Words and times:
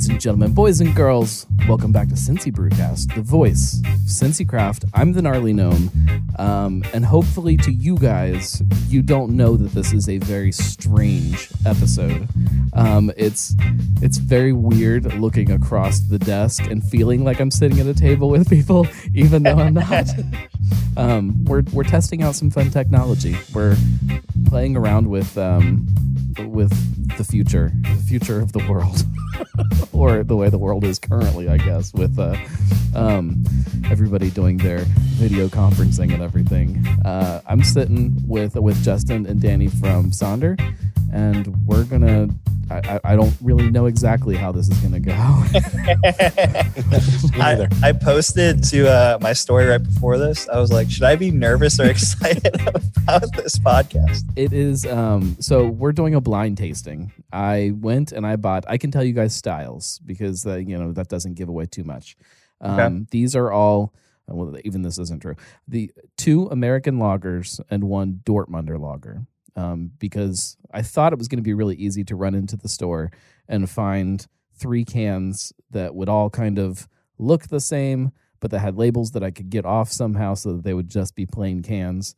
Ladies 0.00 0.08
and 0.08 0.20
gentlemen, 0.22 0.54
boys 0.54 0.80
and 0.80 0.96
girls, 0.96 1.46
welcome 1.68 1.92
back 1.92 2.08
to 2.08 2.14
Cincy 2.14 2.50
Brewcast, 2.50 3.14
the 3.14 3.20
voice 3.20 3.80
of 3.80 4.00
Cincy 4.06 4.48
Craft. 4.48 4.86
I'm 4.94 5.12
the 5.12 5.20
gnarly 5.20 5.52
gnome, 5.52 5.90
um, 6.38 6.82
and 6.94 7.04
hopefully 7.04 7.58
to 7.58 7.70
you 7.70 7.98
guys, 7.98 8.62
you 8.88 9.02
don't 9.02 9.36
know 9.36 9.58
that 9.58 9.72
this 9.72 9.92
is 9.92 10.08
a 10.08 10.16
very 10.16 10.52
strange 10.52 11.50
episode. 11.66 12.26
Um, 12.72 13.12
it's 13.14 13.54
it's 14.00 14.16
very 14.16 14.54
weird 14.54 15.04
looking 15.16 15.50
across 15.50 16.00
the 16.00 16.18
desk 16.18 16.64
and 16.70 16.82
feeling 16.82 17.22
like 17.22 17.38
I'm 17.38 17.50
sitting 17.50 17.78
at 17.78 17.86
a 17.86 17.92
table 17.92 18.30
with 18.30 18.48
people, 18.48 18.88
even 19.14 19.42
though 19.42 19.58
I'm 19.58 19.74
not. 19.74 20.08
um, 20.96 21.44
we're 21.44 21.62
we're 21.74 21.84
testing 21.84 22.22
out 22.22 22.36
some 22.36 22.50
fun 22.50 22.70
technology. 22.70 23.36
We're 23.52 23.76
playing 24.48 24.78
around 24.78 25.10
with 25.10 25.36
um, 25.36 25.86
with 26.38 26.72
the 27.16 27.24
future, 27.24 27.72
the 27.82 28.02
future 28.08 28.40
of 28.40 28.52
the 28.52 28.66
world, 28.66 29.04
or 30.00 30.24
the 30.24 30.34
way 30.34 30.48
the 30.48 30.58
world 30.58 30.82
is 30.82 30.98
currently, 30.98 31.48
I 31.48 31.58
guess, 31.58 31.92
with 31.92 32.18
uh, 32.18 32.34
um, 32.94 33.44
everybody 33.90 34.30
doing 34.30 34.56
their 34.56 34.78
video 35.20 35.48
conferencing 35.48 36.14
and 36.14 36.22
everything. 36.22 36.86
Uh, 37.04 37.42
I'm 37.46 37.62
sitting 37.62 38.16
with 38.26 38.54
with 38.56 38.82
Justin 38.82 39.26
and 39.26 39.40
Danny 39.42 39.68
from 39.68 40.10
Sonder, 40.10 40.58
and 41.12 41.54
we're 41.66 41.84
gonna. 41.84 42.30
I, 42.70 43.00
I 43.04 43.16
don't 43.16 43.34
really 43.42 43.70
know 43.70 43.86
exactly 43.86 44.36
how 44.36 44.52
this 44.52 44.68
is 44.68 44.78
gonna 44.78 45.00
go. 45.00 45.12
I, 47.40 47.66
I 47.82 47.92
posted 47.92 48.62
to 48.64 48.88
uh, 48.88 49.18
my 49.20 49.32
story 49.32 49.66
right 49.66 49.82
before 49.82 50.18
this. 50.18 50.48
I 50.48 50.58
was 50.58 50.70
like, 50.72 50.90
should 50.90 51.02
I 51.02 51.16
be 51.16 51.30
nervous 51.30 51.80
or 51.80 51.86
excited 51.90 52.54
about 53.02 53.32
this 53.34 53.58
podcast? 53.58 54.22
It 54.36 54.52
is 54.52 54.86
um 54.86 55.36
so 55.40 55.66
we're 55.66 55.92
doing 55.92 56.14
a 56.14 56.20
blind 56.20 56.58
tasting. 56.58 57.12
I 57.32 57.72
went 57.74 58.12
and 58.12 58.26
I 58.26 58.36
bought 58.36 58.64
I 58.68 58.78
can 58.78 58.90
tell 58.90 59.04
you 59.04 59.12
guys 59.12 59.34
styles 59.34 60.00
because 60.06 60.46
uh, 60.46 60.56
you 60.56 60.78
know 60.78 60.92
that 60.92 61.08
doesn't 61.08 61.34
give 61.34 61.48
away 61.48 61.66
too 61.66 61.84
much. 61.84 62.16
Um 62.60 62.78
Okay. 62.80 63.06
these 63.10 63.34
are 63.36 63.50
all 63.50 63.92
well 64.28 64.56
even 64.64 64.82
this 64.82 64.98
isn't 64.98 65.20
true. 65.22 65.34
The 65.66 65.90
two 66.16 66.46
American 66.52 66.98
lagers 66.98 67.60
and 67.70 67.84
one 67.84 68.20
Dortmunder 68.24 68.78
lager. 68.78 69.26
Um 69.56 69.90
because 69.98 70.56
I 70.72 70.82
thought 70.82 71.12
it 71.12 71.18
was 71.18 71.28
going 71.28 71.38
to 71.38 71.42
be 71.42 71.54
really 71.54 71.76
easy 71.76 72.04
to 72.04 72.16
run 72.16 72.34
into 72.34 72.56
the 72.56 72.68
store 72.68 73.10
and 73.48 73.68
find 73.68 74.26
three 74.54 74.84
cans 74.84 75.52
that 75.70 75.94
would 75.94 76.08
all 76.08 76.30
kind 76.30 76.58
of 76.58 76.88
look 77.18 77.48
the 77.48 77.60
same 77.60 78.12
but 78.40 78.50
that 78.50 78.60
had 78.60 78.76
labels 78.76 79.10
that 79.10 79.22
I 79.22 79.30
could 79.30 79.50
get 79.50 79.66
off 79.66 79.90
somehow 79.92 80.32
so 80.34 80.54
that 80.54 80.64
they 80.64 80.72
would 80.72 80.88
just 80.88 81.14
be 81.14 81.26
plain 81.26 81.60
cans. 81.62 82.14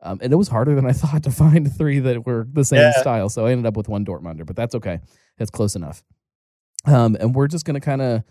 Um, 0.00 0.20
and 0.22 0.32
it 0.32 0.36
was 0.36 0.46
harder 0.46 0.74
than 0.76 0.86
I 0.86 0.92
thought 1.02 1.24
to 1.24 1.32
find 1.32 1.72
three 1.76 1.98
that 1.98 2.24
were 2.24 2.46
the 2.52 2.64
same 2.64 2.78
Yeah. 2.78 2.92
style. 2.92 3.28
So 3.28 3.46
I 3.46 3.50
ended 3.50 3.66
up 3.66 3.76
with 3.76 3.88
one 3.88 4.04
Dortmunder, 4.04 4.46
but 4.46 4.54
that's 4.54 4.76
okay. 4.76 5.00
That's 5.36 5.50
close 5.50 5.74
enough. 5.74 6.04
Um, 6.84 7.16
and 7.18 7.34
we're 7.34 7.48
just 7.48 7.64
going 7.64 7.74
to 7.74 7.80
kind 7.80 8.02
of 8.02 8.22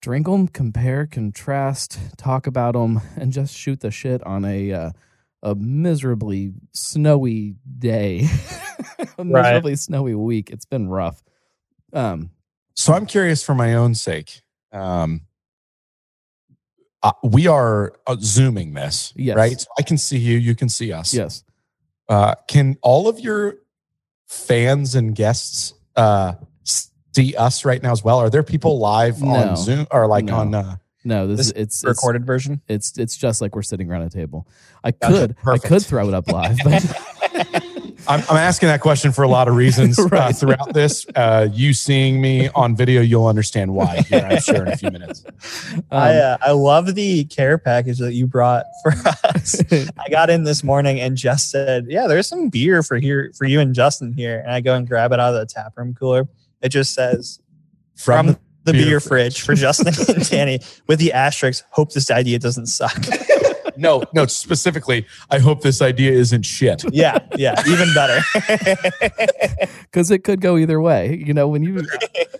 drink 0.00 0.26
them, 0.26 0.48
compare, 0.48 1.06
contrast, 1.06 1.98
talk 2.16 2.46
about 2.48 2.72
them, 2.74 3.00
and 3.16 3.30
just 3.32 3.54
shoot 3.56 3.78
the 3.78 3.92
shit 3.92 4.20
on 4.24 4.44
a 4.44 4.72
uh, 4.72 4.90
a 5.44 5.54
miserably 5.54 6.52
snowy 6.72 7.54
day, 7.78 8.26
a 9.18 9.24
miserably 9.24 9.76
snowy 9.76 10.14
week. 10.14 10.50
It's 10.50 10.64
been 10.64 10.88
rough. 10.88 11.22
Um, 11.92 12.30
So 12.74 12.92
I'm 12.94 13.06
curious 13.06 13.42
for 13.44 13.54
my 13.54 13.74
own 13.74 13.94
sake. 13.94 14.40
Um, 14.72 15.20
uh, 17.02 17.12
we 17.22 17.46
are 17.46 17.92
uh, 18.06 18.16
zooming 18.18 18.72
this, 18.72 19.12
Yes. 19.14 19.36
right? 19.36 19.60
So 19.60 19.66
I 19.78 19.82
can 19.82 19.98
see 19.98 20.16
you, 20.18 20.38
you 20.38 20.54
can 20.54 20.68
see 20.70 20.92
us. 20.92 21.12
yes. 21.14 21.44
Uh, 22.08 22.34
can 22.48 22.76
all 22.82 23.06
of 23.08 23.20
your 23.20 23.56
fans 24.26 24.94
and 24.94 25.14
guests 25.14 25.74
uh, 25.96 26.34
see 26.64 27.34
us 27.36 27.64
right 27.64 27.82
now 27.82 27.92
as 27.92 28.02
well? 28.02 28.18
Are 28.18 28.30
there 28.30 28.42
people 28.42 28.78
live 28.78 29.22
No. 29.22 29.34
on 29.34 29.56
Zoom 29.56 29.86
or 29.90 30.06
like 30.06 30.24
No. 30.24 30.36
on? 30.36 30.54
Uh, 30.54 30.76
No, 31.04 31.26
this, 31.26 31.38
This 31.38 31.46
is 31.46 31.52
it's, 31.52 31.76
it's 31.82 31.84
Recorded 31.84 32.24
version. 32.24 32.60
It's 32.66 32.96
it's 32.98 33.16
just 33.16 33.40
like 33.40 33.54
we're 33.54 33.62
sitting 33.62 33.90
around 33.90 34.02
a 34.02 34.10
table. 34.10 34.48
I 34.82 34.90
Gotcha. 34.92 35.14
could 35.14 35.36
Perfect. 35.36 35.64
I 35.64 35.68
could 35.68 35.86
throw 35.86 36.08
it 36.08 36.14
up 36.14 36.28
live, 36.32 36.58
but 36.64 36.82
I'm, 38.06 38.20
I'm 38.28 38.36
asking 38.36 38.68
that 38.68 38.80
question 38.80 39.12
for 39.12 39.22
a 39.22 39.28
lot 39.28 39.48
of 39.48 39.56
reasons 39.56 39.98
uh, 40.12 40.32
throughout 40.32 40.72
this. 40.72 41.06
Uh, 41.14 41.48
you 41.52 41.72
seeing 41.72 42.20
me 42.20 42.48
on 42.54 42.76
video, 42.76 43.00
you'll 43.00 43.26
understand 43.26 43.74
why. 43.74 44.02
Here, 44.02 44.26
I'm 44.30 44.40
sure 44.40 44.66
in 44.66 44.72
a 44.72 44.76
few 44.76 44.90
minutes. 44.90 45.24
I 45.90 46.18
um, 46.18 46.38
uh, 46.42 46.46
I 46.46 46.50
love 46.52 46.94
the 46.94 47.24
care 47.24 47.58
package 47.58 47.98
that 47.98 48.14
you 48.14 48.26
brought 48.26 48.64
for 48.82 48.92
us. 49.24 49.60
I 49.72 50.08
got 50.10 50.30
in 50.30 50.44
this 50.44 50.64
morning 50.64 51.00
and 51.00 51.16
Jess 51.16 51.44
said, 51.44 51.86
"Yeah, 51.88 52.06
there's 52.06 52.28
some 52.28 52.48
beer 52.48 52.82
for 52.82 52.96
here 52.96 53.32
for 53.36 53.44
you 53.44 53.60
and 53.60 53.74
Justin 53.74 54.12
here." 54.12 54.40
And 54.40 54.50
I 54.50 54.60
go 54.60 54.74
and 54.74 54.88
grab 54.88 55.12
it 55.12 55.20
out 55.20 55.34
of 55.34 55.40
the 55.40 55.46
tap 55.46 55.72
room 55.76 55.94
cooler. 55.94 56.28
It 56.62 56.70
just 56.70 56.94
says 56.94 57.40
from, 57.96 58.38
the, 58.64 58.72
beer 58.72 58.84
beer, 58.84 59.00
fridge 59.00 59.42
for 59.42 59.54
Justin 59.54 59.94
and 60.14 60.28
Danny 60.28 60.60
with 60.86 60.98
the 60.98 61.12
asterisk. 61.12 61.64
Hope 61.70 61.92
this 61.92 62.10
idea 62.10 62.38
doesn't 62.38 62.66
suck. 62.66 62.96
no, 63.76 64.02
no, 64.12 64.26
specifically, 64.26 65.06
I 65.30 65.38
hope 65.38 65.62
this 65.62 65.80
idea 65.82 66.12
isn't 66.12 66.44
shit. 66.44 66.84
yeah, 66.92 67.18
yeah, 67.36 67.60
even 67.66 67.92
better. 67.94 68.20
because 69.82 70.10
it 70.10 70.24
could 70.24 70.40
go 70.40 70.56
either 70.56 70.80
way. 70.80 71.22
You 71.24 71.34
know, 71.34 71.48
when 71.48 71.62
you, 71.62 71.86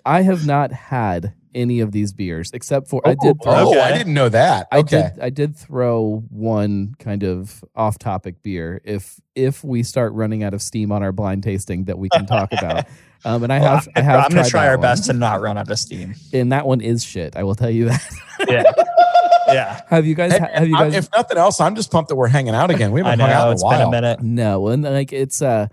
I 0.04 0.22
have 0.22 0.46
not 0.46 0.72
had 0.72 1.34
any 1.54 1.78
of 1.78 1.92
these 1.92 2.12
beers 2.12 2.50
except 2.52 2.88
for 2.88 3.00
I 3.06 3.14
did. 3.14 3.40
Throw, 3.42 3.52
Oh, 3.54 3.70
Okay. 3.70 3.80
I 3.80 3.96
didn't 3.96 4.14
know 4.14 4.28
that. 4.28 4.66
I 4.72 4.78
okay. 4.78 5.10
did. 5.14 5.22
I 5.22 5.30
did 5.30 5.56
throw 5.56 6.24
one 6.30 6.94
kind 6.98 7.22
of 7.22 7.62
off-topic 7.76 8.42
beer. 8.42 8.80
If 8.84 9.20
if 9.36 9.62
we 9.62 9.82
start 9.84 10.12
running 10.14 10.42
out 10.42 10.52
of 10.54 10.60
steam 10.62 10.90
on 10.90 11.02
our 11.04 11.12
blind 11.12 11.42
tasting 11.44 11.84
that 11.84 11.96
we 11.98 12.08
can 12.08 12.26
talk 12.26 12.52
about, 12.52 12.86
um, 13.24 13.44
and 13.44 13.52
I 13.52 13.58
have 13.58 13.88
I 13.94 14.00
have 14.02 14.24
I'm 14.24 14.30
gonna 14.36 14.48
try 14.48 14.66
our 14.66 14.76
one. 14.76 14.82
best 14.82 15.04
to 15.06 15.12
not 15.12 15.40
run 15.40 15.56
out 15.56 15.70
of 15.70 15.78
steam. 15.78 16.14
and 16.32 16.50
that 16.50 16.66
one 16.66 16.80
is 16.80 17.04
shit. 17.04 17.36
I 17.36 17.44
will 17.44 17.54
tell 17.54 17.70
you 17.70 17.84
that. 17.86 18.02
Yeah, 18.48 18.64
yeah. 19.48 19.80
have 19.88 20.06
you 20.06 20.14
guys? 20.14 20.32
Hey, 20.32 20.38
have 20.52 20.68
you 20.68 20.76
I'm- 20.76 20.90
guys? 20.90 21.04
if 21.04 21.12
nothing 21.12 21.36
else, 21.38 21.60
I'm 21.60 21.74
just 21.76 21.90
pumped 21.90 22.08
that 22.08 22.16
we're 22.16 22.28
hanging 22.28 22.54
out 22.54 22.70
again. 22.70 22.92
We 22.92 23.00
haven't 23.02 23.20
hung 23.20 23.30
out 23.30 23.52
in 23.52 23.58
a 23.58 23.60
while. 23.62 23.72
It's 23.72 23.78
been 23.78 23.88
a 23.88 23.90
minute. 23.90 24.22
No, 24.22 24.68
and 24.68 24.82
like 24.82 25.12
it's 25.12 25.42
uh 25.42 25.68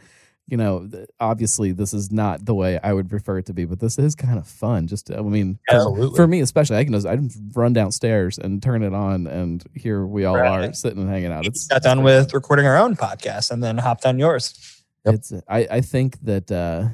you 0.47 0.57
know, 0.57 0.89
obviously 1.21 1.71
this 1.71 1.93
is 1.93 2.11
not 2.11 2.43
the 2.45 2.53
way 2.53 2.77
I 2.83 2.91
would 2.91 3.09
prefer 3.09 3.37
it 3.37 3.45
to 3.45 3.53
be, 3.53 3.63
but 3.63 3.79
this 3.79 3.97
is 3.97 4.15
kind 4.15 4.37
of 4.37 4.45
fun. 4.45 4.85
Just 4.87 5.09
I 5.09 5.21
mean, 5.21 5.59
for, 5.69 5.75
Absolutely. 5.75 6.15
for 6.17 6.27
me 6.27 6.41
especially, 6.41 6.75
I 6.75 6.83
can 6.83 6.91
just 6.91 7.07
I 7.07 7.15
can 7.15 7.29
run 7.53 7.71
downstairs 7.71 8.37
and 8.37 8.61
turn 8.61 8.83
it 8.83 8.93
on, 8.93 9.27
and 9.27 9.63
here 9.75 10.05
we 10.05 10.25
all 10.25 10.35
Right. 10.35 10.69
are 10.69 10.73
sitting 10.73 10.99
and 10.99 11.09
hanging 11.09 11.31
out. 11.31 11.43
We 11.43 11.47
It's 11.49 11.67
got 11.67 11.83
done 11.83 12.03
with 12.03 12.33
recording 12.33 12.65
our 12.65 12.75
own 12.77 12.97
podcast 12.97 13.51
and 13.51 13.63
then 13.63 13.77
hopped 13.77 14.05
on 14.05 14.19
yours. 14.19 14.83
Yep. 15.05 15.15
it's 15.15 15.33
I 15.47 15.67
I 15.71 15.81
think 15.81 16.19
that 16.23 16.51
uh 16.51 16.89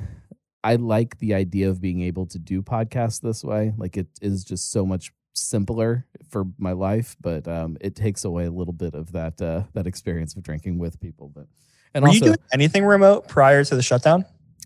I 0.64 0.76
like 0.76 1.18
the 1.20 1.34
idea 1.34 1.70
of 1.70 1.82
being 1.82 2.02
able 2.02 2.26
to 2.28 2.38
do 2.40 2.62
podcasts 2.62 3.22
this 3.22 3.44
way. 3.44 3.74
Like 3.78 3.98
it 3.98 4.08
is 4.22 4.44
just 4.44 4.72
so 4.72 4.86
much 4.86 5.12
simpler 5.38 6.06
for 6.30 6.46
my 6.58 6.72
life, 6.72 7.16
but 7.22 7.48
um 7.48 7.78
it 7.82 7.96
takes 7.96 8.26
away 8.26 8.46
a 8.46 8.52
little 8.52 8.74
bit 8.74 8.94
of 8.94 9.12
that 9.14 9.42
uh 9.42 9.64
that 9.74 9.88
experience 9.88 10.36
of 10.36 10.44
drinking 10.44 10.80
with 10.80 11.00
people. 11.00 11.32
But 11.34 11.48
and 11.94 12.04
Were 12.04 12.10
also 12.10 12.16
you 12.16 12.32
doing 12.32 12.38
anything 12.54 12.86
remote 12.86 13.28
prior 13.28 13.64
to 13.64 13.76
the 13.76 13.84
shutdown? 13.84 14.26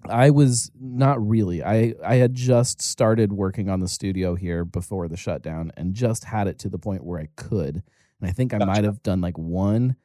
I 0.09 0.31
was 0.31 0.71
not 0.79 1.25
really. 1.25 1.63
I 1.63 1.93
I 2.03 2.15
had 2.15 2.33
just 2.33 2.81
started 2.81 3.31
working 3.33 3.69
on 3.69 3.79
the 3.79 3.87
studio 3.87 4.35
here 4.35 4.65
before 4.65 5.07
the 5.07 5.17
shutdown 5.17 5.71
and 5.77 5.93
just 5.93 6.23
had 6.25 6.47
it 6.47 6.57
to 6.59 6.69
the 6.69 6.79
point 6.79 7.03
where 7.03 7.19
I 7.19 7.27
could. 7.35 7.83
And 8.19 8.29
I 8.29 8.31
think 8.31 8.53
I 8.53 8.57
Gotcha. 8.57 8.65
might 8.71 8.83
have 8.83 9.03
done 9.03 9.21
like 9.21 9.37
one 9.37 9.95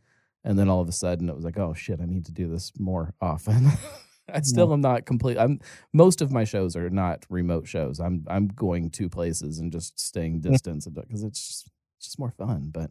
and 0.45 0.59
then 0.59 0.69
all 0.69 0.81
of 0.81 0.89
a 0.89 0.93
sudden 0.93 1.29
it 1.29 1.35
was 1.35 1.45
like, 1.45 1.59
"Oh 1.59 1.75
shit, 1.75 2.01
I 2.01 2.07
need 2.07 2.25
to 2.27 2.33
do 2.33 2.49
this 2.49 2.73
more 2.79 3.15
often." 3.21 3.67
I 4.33 4.41
still 4.41 4.73
am 4.73 4.81
not 4.81 5.07
complete. 5.07 5.39
I'm 5.39 5.61
most 5.93 6.21
of 6.21 6.33
my 6.33 6.45
shows 6.45 6.77
are 6.77 6.91
not 6.91 7.25
remote 7.29 7.69
shows. 7.69 8.01
I'm 8.01 8.25
I'm 8.29 8.49
going 8.49 8.91
to 8.91 9.09
places 9.09 9.59
and 9.59 9.71
just 9.71 9.99
staying 9.99 10.41
distance 10.41 10.87
because 10.87 11.23
it's 11.23 11.47
just, 11.47 11.71
it's 11.99 12.07
just 12.07 12.19
more 12.19 12.33
fun, 12.33 12.71
but 12.73 12.91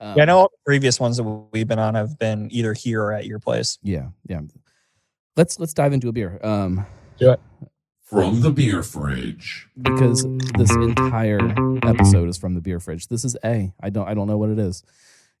um, 0.00 0.16
Yeah, 0.16 0.22
I 0.22 0.26
know 0.26 0.38
all 0.38 0.50
the 0.50 0.64
previous 0.64 1.00
ones 1.00 1.16
that 1.16 1.24
we've 1.24 1.66
been 1.66 1.78
on 1.78 1.94
have 1.94 2.18
been 2.18 2.48
either 2.52 2.72
here 2.72 3.02
or 3.02 3.12
at 3.12 3.26
your 3.26 3.40
place. 3.40 3.78
Yeah, 3.82 4.08
yeah. 4.28 4.40
Let's 5.36 5.58
let's 5.58 5.74
dive 5.74 5.92
into 5.92 6.08
a 6.08 6.12
beer. 6.12 6.38
Um 6.42 6.86
From 8.02 8.40
the 8.40 8.52
beer 8.52 8.84
fridge. 8.84 9.68
because 9.82 10.24
this 10.56 10.70
entire 10.76 11.40
episode 11.82 12.28
is 12.28 12.38
from 12.38 12.54
the 12.54 12.60
beer 12.60 12.78
fridge. 12.78 13.08
This 13.08 13.24
is 13.24 13.36
A. 13.44 13.74
I 13.80 13.90
don't 13.90 14.06
I 14.08 14.14
don't 14.14 14.28
know 14.28 14.38
what 14.38 14.50
it 14.50 14.60
is. 14.60 14.84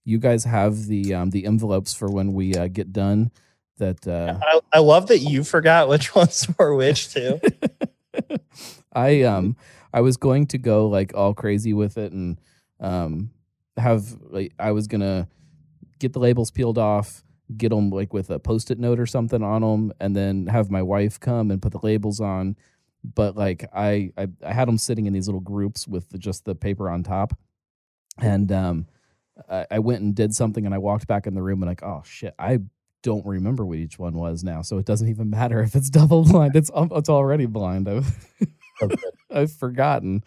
You 0.04 0.18
guys 0.18 0.44
have 0.44 0.86
the 0.86 1.14
um, 1.14 1.30
the 1.30 1.46
envelopes 1.46 1.94
for 1.94 2.10
when 2.10 2.32
we 2.32 2.54
uh, 2.56 2.66
get 2.66 2.92
done. 2.92 3.30
That 3.78 4.06
uh, 4.06 4.38
I, 4.42 4.60
I 4.74 4.78
love 4.78 5.08
that 5.08 5.18
you 5.18 5.44
forgot 5.44 5.88
which 5.88 6.14
ones 6.14 6.48
were 6.58 6.74
which 6.74 7.12
too. 7.12 7.40
I 8.92 9.22
um 9.22 9.56
I 9.92 10.00
was 10.00 10.16
going 10.16 10.46
to 10.48 10.58
go 10.58 10.88
like 10.88 11.14
all 11.14 11.34
crazy 11.34 11.72
with 11.72 11.98
it 11.98 12.12
and 12.12 12.40
um 12.80 13.30
have 13.76 14.16
like 14.22 14.52
I 14.58 14.72
was 14.72 14.86
gonna 14.86 15.28
get 15.98 16.12
the 16.12 16.18
labels 16.18 16.50
peeled 16.50 16.78
off, 16.78 17.22
get 17.56 17.70
them 17.70 17.90
like 17.90 18.12
with 18.12 18.30
a 18.30 18.38
post-it 18.38 18.78
note 18.78 18.98
or 18.98 19.06
something 19.06 19.42
on 19.42 19.62
them, 19.62 19.92
and 20.00 20.16
then 20.16 20.46
have 20.46 20.70
my 20.70 20.82
wife 20.82 21.20
come 21.20 21.50
and 21.50 21.60
put 21.60 21.72
the 21.72 21.80
labels 21.82 22.20
on. 22.20 22.56
But 23.04 23.36
like 23.36 23.66
I 23.74 24.10
I, 24.16 24.28
I 24.44 24.52
had 24.52 24.68
them 24.68 24.78
sitting 24.78 25.06
in 25.06 25.12
these 25.12 25.28
little 25.28 25.40
groups 25.40 25.86
with 25.86 26.08
the, 26.10 26.18
just 26.18 26.44
the 26.44 26.54
paper 26.54 26.88
on 26.88 27.02
top, 27.02 27.38
and 28.18 28.50
um 28.50 28.86
I, 29.50 29.66
I 29.72 29.78
went 29.80 30.00
and 30.00 30.14
did 30.14 30.34
something 30.34 30.64
and 30.64 30.74
I 30.74 30.78
walked 30.78 31.06
back 31.06 31.26
in 31.26 31.34
the 31.34 31.42
room 31.42 31.62
and 31.62 31.70
like 31.70 31.82
oh 31.82 32.02
shit 32.04 32.34
I 32.38 32.60
don't 33.06 33.24
remember 33.24 33.64
what 33.64 33.78
each 33.78 33.98
one 34.00 34.14
was 34.14 34.42
now, 34.42 34.62
so 34.62 34.78
it 34.78 34.84
doesn't 34.84 35.08
even 35.08 35.30
matter 35.30 35.62
if 35.62 35.76
it's 35.76 35.88
double 36.00 36.24
blind. 36.24 36.56
It's 36.56 36.70
it's 36.74 37.08
already 37.08 37.46
blind. 37.46 37.88
I- 37.88 38.02
So 38.80 38.88
good. 38.88 38.98
I've 39.30 39.52
forgotten. 39.52 40.22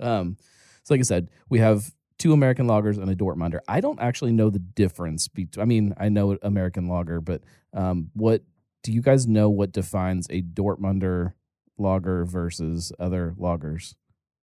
Um, 0.00 0.36
so 0.82 0.94
like 0.94 1.00
I 1.00 1.04
said, 1.04 1.28
we 1.48 1.60
have 1.60 1.92
two 2.18 2.32
American 2.32 2.66
lagers 2.66 2.96
and 3.00 3.08
a 3.08 3.14
Dortmunder. 3.14 3.60
I 3.68 3.80
don't 3.80 4.00
actually 4.00 4.32
know 4.32 4.50
the 4.50 4.58
difference 4.58 5.28
between. 5.28 5.62
I 5.62 5.66
mean, 5.66 5.94
I 5.96 6.08
know 6.08 6.36
American 6.42 6.88
lager, 6.88 7.20
but 7.20 7.42
um, 7.74 8.10
what 8.14 8.42
do 8.82 8.90
you 8.92 9.02
guys 9.02 9.26
know? 9.28 9.50
What 9.50 9.70
defines 9.72 10.26
a 10.30 10.42
Dortmunder 10.42 11.34
lager 11.78 12.24
versus 12.24 12.92
other 12.98 13.34
lagers? 13.38 13.94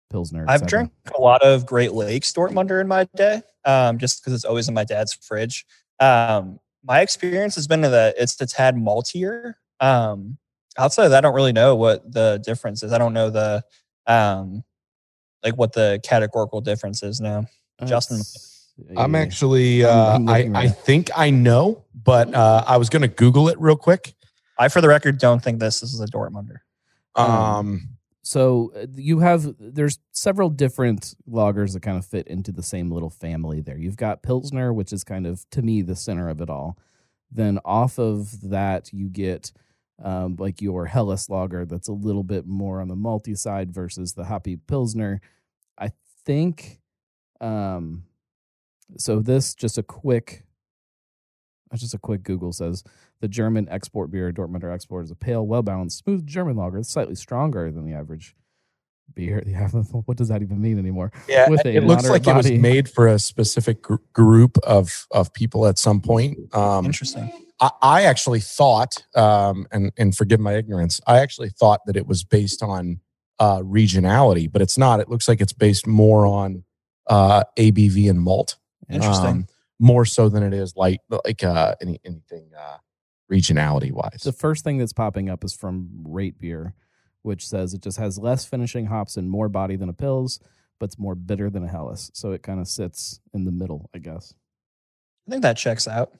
Pilsner. 0.10 0.46
I've 0.48 0.66
drank 0.66 0.92
a 1.16 1.22
lot 1.22 1.44
of 1.44 1.66
Great 1.66 1.92
Lakes 1.92 2.32
Dortmunder 2.32 2.80
in 2.82 2.88
my 2.88 3.04
day, 3.16 3.42
um, 3.66 3.98
just 4.00 4.22
because 4.22 4.34
it's 4.34 4.46
always 4.46 4.68
in 4.68 4.74
my 4.74 4.86
dad's 4.86 5.14
fridge. 5.14 5.66
Um, 6.00 6.60
my 6.84 7.02
experience 7.02 7.56
has 7.56 7.68
been 7.68 7.82
that 7.82 8.16
it's 8.18 8.40
a 8.42 8.46
tad 8.46 8.76
maltier. 8.76 9.54
Um, 9.80 10.38
outside 10.78 11.06
of 11.06 11.12
that, 11.12 11.18
I 11.20 11.22
don't 11.22 11.36
really 11.36 11.54
know 11.54 11.76
what 11.76 12.12
the 12.12 12.42
difference 12.46 12.84
is. 12.84 12.94
I 12.94 12.98
don't 12.98 13.14
know 13.14 13.30
the 13.30 13.64
um, 14.06 14.64
like 15.44 15.56
what 15.58 15.74
the 15.74 16.00
categorical 16.04 16.62
difference 16.62 17.04
is 17.04 17.20
now. 17.22 17.46
Justin. 17.86 18.22
I'm 18.96 19.16
actually, 19.16 19.86
I'm- 19.86 20.28
uh, 20.28 20.32
I'm 20.34 20.56
I, 20.56 20.62
I 20.62 20.68
think 20.68 21.10
I 21.16 21.30
know, 21.30 21.84
but 22.04 22.34
uh, 22.34 22.64
I 22.68 22.78
was 22.78 22.90
going 22.90 23.02
to 23.02 23.08
Google 23.08 23.50
it 23.50 23.60
real 23.60 23.76
quick. 23.76 24.14
I, 24.60 24.70
for 24.70 24.82
the 24.82 24.88
record, 24.88 25.18
don't 25.20 25.44
think 25.44 25.60
this 25.60 25.84
is 25.84 26.00
a 26.00 26.06
Dortmunder. 26.08 26.58
Um, 27.16 27.32
Um, 27.32 27.90
so 28.28 28.74
uh, 28.76 28.86
you 28.94 29.20
have 29.20 29.56
there's 29.58 30.00
several 30.12 30.50
different 30.50 31.16
lagers 31.30 31.72
that 31.72 31.82
kind 31.82 31.98
of 31.98 32.06
fit 32.06 32.28
into 32.28 32.52
the 32.52 32.62
same 32.62 32.92
little 32.92 33.10
family 33.10 33.62
there. 33.62 33.78
You've 33.78 33.96
got 33.96 34.22
pilsner 34.22 34.74
which 34.74 34.92
is 34.92 35.06
kind 35.06 35.26
of 35.26 35.50
to 35.52 35.62
me 35.62 35.82
the 35.82 35.96
center 35.96 36.28
of 36.28 36.42
it 36.42 36.50
all. 36.50 36.78
Then 37.32 37.58
off 37.64 37.98
of 37.98 38.50
that 38.50 38.92
you 38.92 39.08
get 39.08 39.54
um, 40.04 40.36
like 40.38 40.62
your 40.62 40.88
helles 40.88 41.30
lager 41.30 41.66
that's 41.66 41.88
a 41.88 41.94
little 41.94 42.24
bit 42.24 42.46
more 42.46 42.82
on 42.82 42.90
the 42.90 42.96
malty 42.96 43.38
side 43.38 43.72
versus 43.74 44.14
the 44.14 44.26
hoppy 44.26 44.58
pilsner. 44.58 45.22
I 45.80 45.92
think 46.26 46.82
um 47.40 48.04
so 48.98 49.22
this 49.22 49.56
just 49.56 49.78
a 49.78 49.84
quick 49.84 50.44
uh, 51.72 51.78
just 51.78 51.94
a 51.94 51.98
quick 51.98 52.24
Google 52.24 52.52
says 52.52 52.84
the 53.20 53.28
German 53.28 53.68
export 53.70 54.12
beer, 54.12 54.32
Dortmunder 54.32 54.74
Export, 54.74 55.06
is 55.06 55.12
a 55.12 55.16
pale, 55.16 55.46
well 55.46 55.64
balanced, 55.64 56.00
smooth 56.00 56.26
German 56.26 56.56
lager. 56.56 56.80
It's 56.80 56.90
slightly 56.90 57.16
stronger 57.16 57.72
than 57.72 57.86
the 57.86 57.94
average 57.94 58.36
beer. 59.14 59.44
Yeah, 59.46 59.68
what 60.06 60.18
does 60.18 60.30
that 60.30 60.42
even 60.42 60.62
mean 60.62 60.78
anymore? 60.80 61.12
yeah, 61.28 61.50
with 61.50 61.66
it 61.66 61.84
looks 61.84 62.04
moderate 62.04 62.26
like 62.26 62.36
it 62.36 62.38
was 62.38 62.52
made 62.52 62.90
for 62.90 63.08
a 63.08 63.20
specific 63.20 63.82
gr- 63.82 63.96
group 64.14 64.58
of 64.60 65.08
of 65.12 65.34
people 65.34 65.66
at 65.68 65.78
some 65.78 66.02
point. 66.02 66.38
Um, 66.56 66.86
Interesting. 66.86 67.32
I, 67.60 67.72
I 67.82 68.02
actually 68.04 68.40
thought, 68.40 69.04
um, 69.16 69.68
and 69.72 69.92
and 69.98 70.16
forgive 70.16 70.40
my 70.40 70.54
ignorance, 70.54 71.02
I 71.08 71.20
actually 71.20 71.50
thought 71.50 71.82
that 71.86 71.96
it 71.96 72.08
was 72.08 72.24
based 72.24 72.62
on 72.62 73.00
uh, 73.40 73.60
regionality, 73.60 74.52
but 74.52 74.62
it's 74.62 74.78
not. 74.78 75.00
It 75.00 75.10
looks 75.10 75.28
like 75.28 75.42
it's 75.42 75.54
based 75.54 75.88
more 75.88 76.26
on 76.26 76.64
uh, 77.08 77.44
ABV 77.58 78.10
and 78.10 78.20
malt, 78.20 78.58
Interesting. 78.90 79.28
um, 79.28 79.48
more 79.80 80.06
so 80.06 80.28
than 80.30 80.44
it 80.44 80.54
is 80.54 80.76
like 80.76 81.02
like 81.26 81.44
uh, 81.44 81.76
any 81.82 82.00
anything 82.06 82.50
uh, 82.58 82.78
regionality 83.32 83.92
wise. 83.92 84.22
The 84.24 84.32
first 84.32 84.64
thing 84.64 84.78
that's 84.78 84.94
popping 84.94 85.30
up 85.30 85.44
is 85.44 85.54
from 85.54 85.90
Rate 86.06 86.40
Beer, 86.40 86.74
which 87.24 87.48
says 87.48 87.74
it 87.74 87.82
just 87.82 87.98
has 87.98 88.18
less 88.18 88.46
finishing 88.46 88.86
hops 88.88 89.18
and 89.18 89.30
more 89.30 89.50
body 89.50 89.76
than 89.76 89.90
a 89.90 89.94
Pils, 89.94 90.40
but 90.80 90.86
it's 90.86 91.00
more 91.00 91.16
bitter 91.16 91.50
than 91.50 91.64
a 91.64 91.68
Helles. 91.68 92.12
So 92.14 92.32
it 92.32 92.44
kind 92.44 92.60
of 92.60 92.68
sits 92.68 93.20
in 93.34 93.46
the 93.46 93.52
middle, 93.52 93.90
I 93.94 94.00
guess. 94.00 94.34
I 95.28 95.32
think 95.32 95.42
that 95.44 95.58
checks 95.58 95.88
out. 95.88 96.14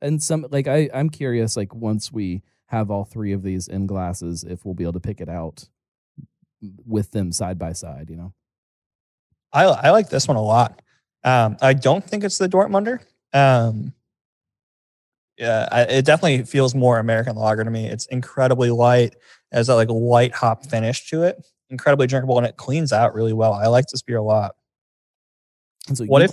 and 0.00 0.22
some 0.22 0.46
like 0.50 0.66
I 0.68 0.88
I'm 0.94 1.10
curious 1.10 1.56
like 1.56 1.74
once 1.74 2.10
we 2.12 2.42
have 2.66 2.90
all 2.90 3.04
three 3.04 3.32
of 3.32 3.42
these 3.42 3.68
in 3.68 3.86
glasses 3.86 4.42
if 4.44 4.64
we'll 4.64 4.74
be 4.74 4.84
able 4.84 4.94
to 4.94 5.00
pick 5.00 5.20
it 5.20 5.28
out 5.28 5.68
with 6.86 7.10
them 7.10 7.30
side 7.32 7.58
by 7.58 7.72
side 7.72 8.08
you 8.08 8.16
know 8.16 8.32
I 9.52 9.64
I 9.64 9.90
like 9.90 10.08
this 10.08 10.26
one 10.26 10.38
a 10.38 10.42
lot. 10.42 10.80
Um, 11.24 11.56
I 11.60 11.74
don't 11.74 12.02
think 12.02 12.24
it's 12.24 12.38
the 12.38 12.48
Dortmunder. 12.48 13.00
Um, 13.34 13.92
yeah, 15.38 15.68
I, 15.72 15.82
it 15.82 16.04
definitely 16.04 16.44
feels 16.44 16.74
more 16.74 16.98
American 16.98 17.36
lager 17.36 17.64
to 17.64 17.70
me. 17.70 17.86
It's 17.86 18.06
incredibly 18.06 18.70
light, 18.70 19.14
it 19.14 19.56
has 19.56 19.68
a 19.68 19.74
like 19.74 19.88
light 19.90 20.34
hop 20.34 20.66
finish 20.66 21.08
to 21.10 21.22
it. 21.22 21.36
Incredibly 21.70 22.06
drinkable, 22.06 22.36
and 22.36 22.46
it 22.46 22.56
cleans 22.56 22.92
out 22.92 23.14
really 23.14 23.32
well. 23.32 23.54
I 23.54 23.66
like 23.66 23.86
this 23.86 24.02
beer 24.02 24.18
a 24.18 24.22
lot. 24.22 24.54
so 25.94 26.04
What 26.04 26.22
if 26.22 26.32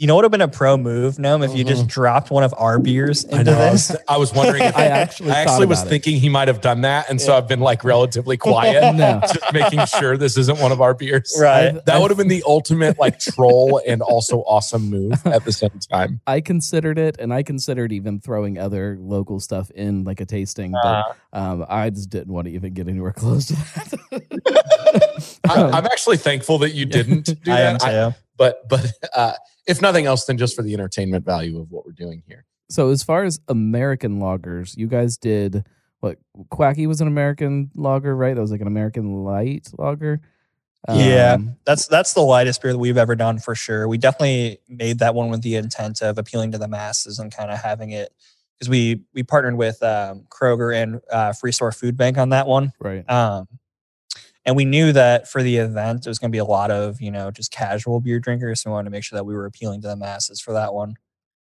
you 0.00 0.06
know 0.06 0.14
what 0.14 0.22
would 0.22 0.24
have 0.24 0.30
been 0.32 0.40
a 0.40 0.48
pro 0.48 0.78
move, 0.78 1.18
Gnome, 1.18 1.42
if 1.42 1.54
you 1.54 1.62
just 1.62 1.86
dropped 1.86 2.30
one 2.30 2.42
of 2.42 2.54
our 2.56 2.78
beers 2.78 3.26
I 3.26 3.40
into 3.40 3.50
know. 3.52 3.58
I 3.60 3.70
was, 3.70 3.88
this? 3.88 3.96
I 4.08 4.16
was 4.16 4.32
wondering. 4.32 4.62
If, 4.70 4.74
I 4.76 4.86
actually 4.86 5.30
I 5.30 5.42
actually 5.42 5.66
was 5.66 5.82
it. 5.84 5.88
thinking 5.88 6.18
he 6.18 6.30
might 6.30 6.48
have 6.48 6.62
done 6.62 6.80
that, 6.80 7.10
and 7.10 7.20
so 7.20 7.36
I've 7.36 7.46
been 7.46 7.60
like 7.60 7.84
relatively 7.84 8.36
quiet, 8.48 8.94
No. 8.96 9.20
just 9.20 9.52
making 9.52 9.84
sure 9.84 10.16
this 10.16 10.38
isn't 10.38 10.58
one 10.58 10.72
of 10.72 10.80
our 10.80 10.94
beers. 10.94 11.36
Right. 11.38 11.84
That 11.84 12.00
would 12.00 12.10
have 12.10 12.16
been 12.16 12.28
the 12.28 12.42
ultimate 12.46 12.98
like 12.98 13.18
troll 13.20 13.80
and 13.86 14.00
also 14.00 14.38
awesome 14.40 14.88
move 14.88 15.12
at 15.26 15.44
the 15.44 15.52
same 15.52 15.78
time. 15.90 16.20
I 16.26 16.40
considered 16.40 16.98
it 16.98 17.16
and 17.18 17.32
I 17.34 17.42
considered 17.42 17.92
even 17.92 18.20
throwing 18.20 18.56
other 18.58 18.96
local 18.98 19.38
stuff 19.38 19.70
in 19.72 20.04
like 20.04 20.20
a 20.22 20.26
tasting 20.26 20.72
but 20.72 20.86
Uh, 20.86 21.12
um 21.32 21.66
I 21.68 21.90
just 21.90 22.08
didn't 22.08 22.32
want 22.32 22.46
to 22.46 22.52
even 22.54 22.72
get 22.72 22.88
anywhere 22.88 23.12
close 23.12 23.46
to 23.48 23.54
that 23.54 25.38
I, 25.48 25.62
I'm 25.64 25.84
actually 25.86 26.16
thankful 26.16 26.58
that 26.58 26.70
you 26.72 26.86
didn't 26.86 27.26
do 27.44 27.52
I 27.52 27.60
am 27.60 27.78
that. 27.78 27.84
I- 27.84 28.10
too. 28.10 28.16
but 28.38 28.68
but 28.68 28.92
uh, 29.14 29.32
if 29.70 29.80
nothing 29.80 30.06
else, 30.06 30.24
than 30.26 30.36
just 30.36 30.54
for 30.56 30.62
the 30.62 30.74
entertainment 30.74 31.24
value 31.24 31.58
of 31.60 31.70
what 31.70 31.86
we're 31.86 31.92
doing 31.92 32.22
here. 32.26 32.44
so 32.68 32.90
as 32.90 33.02
far 33.02 33.24
as 33.24 33.40
American 33.48 34.18
lagers 34.20 34.76
you 34.76 34.86
guys 34.86 35.16
did 35.16 35.64
what 36.00 36.18
Quacky 36.50 36.86
was 36.86 37.00
an 37.00 37.08
American 37.08 37.70
lager 37.74 38.14
right 38.16 38.34
that 38.34 38.40
was 38.40 38.50
like 38.50 38.60
an 38.60 38.66
American 38.66 39.24
light 39.24 39.68
lager 39.78 40.20
Yeah. 40.88 41.34
Um, 41.34 41.56
That's 41.66 41.86
that's 41.88 42.14
the 42.14 42.22
lightest 42.22 42.62
beer 42.62 42.72
that 42.72 42.78
we've 42.78 42.96
ever 42.96 43.14
done 43.14 43.38
for 43.38 43.54
sure. 43.54 43.86
We 43.86 43.98
definitely 43.98 44.60
made 44.66 44.98
that 45.00 45.14
one 45.14 45.28
with 45.28 45.42
the 45.42 45.56
intent 45.56 46.00
of 46.00 46.16
appealing 46.16 46.52
to 46.52 46.58
the 46.58 46.68
masses 46.68 47.18
and 47.18 47.30
kind 47.30 47.50
of 47.50 47.58
having 47.58 47.90
it 47.90 48.08
because 48.54 48.70
we 48.70 49.02
we 49.12 49.22
partnered 49.22 49.56
with 49.56 49.82
um, 49.82 50.24
Kroger 50.30 50.74
and 50.74 51.00
uh, 51.12 51.32
Freestore 51.32 51.72
Food 51.76 51.98
Bank 51.98 52.16
on 52.16 52.30
that 52.30 52.46
one, 52.46 52.72
right 52.80 53.04
um, 53.10 53.46
and 54.46 54.56
we 54.56 54.64
knew 54.64 54.92
that 54.92 55.28
for 55.28 55.42
the 55.42 55.56
event 55.58 56.06
it 56.06 56.08
was 56.10 56.18
going 56.18 56.30
to 56.30 56.34
be 56.34 56.38
a 56.38 56.44
lot 56.44 56.70
of 56.70 57.00
you 57.00 57.10
know 57.10 57.30
just 57.30 57.50
casual 57.50 58.00
beer 58.00 58.18
drinkers, 58.20 58.60
so 58.62 58.70
we 58.70 58.74
wanted 58.74 58.86
to 58.86 58.90
make 58.90 59.04
sure 59.04 59.16
that 59.16 59.24
we 59.24 59.34
were 59.34 59.46
appealing 59.46 59.80
to 59.82 59.88
the 59.88 59.96
masses 59.96 60.40
for 60.40 60.52
that 60.54 60.72
one. 60.74 60.94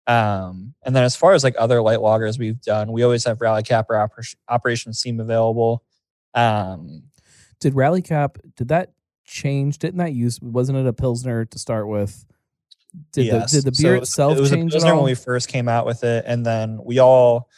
Um, 0.06 0.74
and 0.82 0.94
then 0.94 1.02
as 1.04 1.16
far 1.16 1.32
as 1.32 1.42
like 1.42 1.54
other 1.58 1.80
light 1.80 1.98
lagers 1.98 2.38
we've 2.38 2.60
done, 2.60 2.92
we 2.92 3.02
always 3.02 3.24
have 3.24 3.40
Rally 3.40 3.62
Cap 3.62 3.86
or 3.88 3.94
Oper- 3.94 4.36
Operation 4.48 4.92
Seam 4.92 5.18
available. 5.18 5.82
Um, 6.34 7.04
Did 7.60 7.74
Rally 7.74 8.02
Cap 8.02 8.36
did 8.56 8.68
that 8.68 8.92
change? 9.24 9.78
Didn't 9.78 9.98
that 9.98 10.12
use 10.12 10.38
wasn't 10.42 10.78
it 10.78 10.86
a 10.86 10.92
Pilsner 10.92 11.46
to 11.46 11.58
start 11.58 11.88
with? 11.88 12.26
Did 13.12 13.26
Yes. 13.26 13.50
the 13.52 13.62
did 13.62 13.72
the 13.74 13.82
beer 13.82 13.96
So 13.96 14.02
itself 14.02 14.36
it 14.36 14.40
was 14.40 14.50
change 14.50 14.72
a 14.72 14.74
Pilsner 14.74 14.94
when 14.94 15.04
we 15.04 15.14
first 15.14 15.48
came 15.48 15.68
out 15.68 15.86
with 15.86 16.04
it, 16.04 16.24
and 16.26 16.44
then 16.44 16.78
we 16.84 16.98
all 16.98 17.48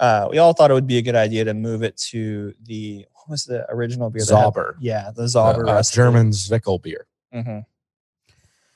uh, 0.00 0.26
we 0.28 0.38
all 0.38 0.52
thought 0.52 0.70
it 0.72 0.74
would 0.74 0.88
be 0.88 0.98
a 0.98 1.02
good 1.02 1.14
idea 1.14 1.44
to 1.44 1.54
move 1.54 1.84
it 1.84 1.96
to 1.96 2.52
the 2.64 3.06
what 3.24 3.30
was 3.30 3.44
the 3.44 3.64
original 3.70 4.10
beer? 4.10 4.24
that 4.24 4.36
had- 4.36 4.52
Zauber. 4.52 4.74
yeah, 4.80 5.10
the 5.14 5.22
Zauber 5.24 5.68
uh, 5.68 5.74
recipe. 5.74 5.96
German 5.96 6.30
Zwickel 6.30 6.82
beer. 6.82 7.06
Mhm. 7.34 7.64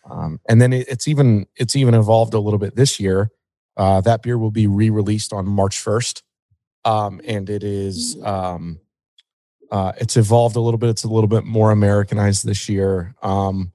Um, 0.09 0.41
and 0.49 0.61
then 0.63 0.73
it, 0.73 0.87
it's 0.89 1.09
even 1.09 1.47
it's 1.57 1.75
even 1.77 1.95
evolved 1.95 2.33
a 2.35 2.39
little 2.39 2.59
bit 2.59 2.77
this 2.77 3.01
year. 3.01 3.31
Uh, 3.77 4.01
that 4.03 4.23
beer 4.23 4.39
will 4.39 4.51
be 4.53 4.67
re-released 4.67 5.33
on 5.33 5.47
March 5.47 5.79
first, 5.79 6.23
um, 6.85 7.21
and 7.27 7.51
it 7.51 7.63
is 7.65 8.17
um, 8.23 8.79
uh, 9.71 9.93
it's 9.99 10.17
evolved 10.17 10.55
a 10.57 10.61
little 10.61 10.79
bit. 10.79 10.91
It's 10.91 11.05
a 11.05 11.09
little 11.09 11.29
bit 11.29 11.45
more 11.45 11.73
Americanized 11.73 12.47
this 12.47 12.69
year. 12.69 13.15
Um, 13.23 13.73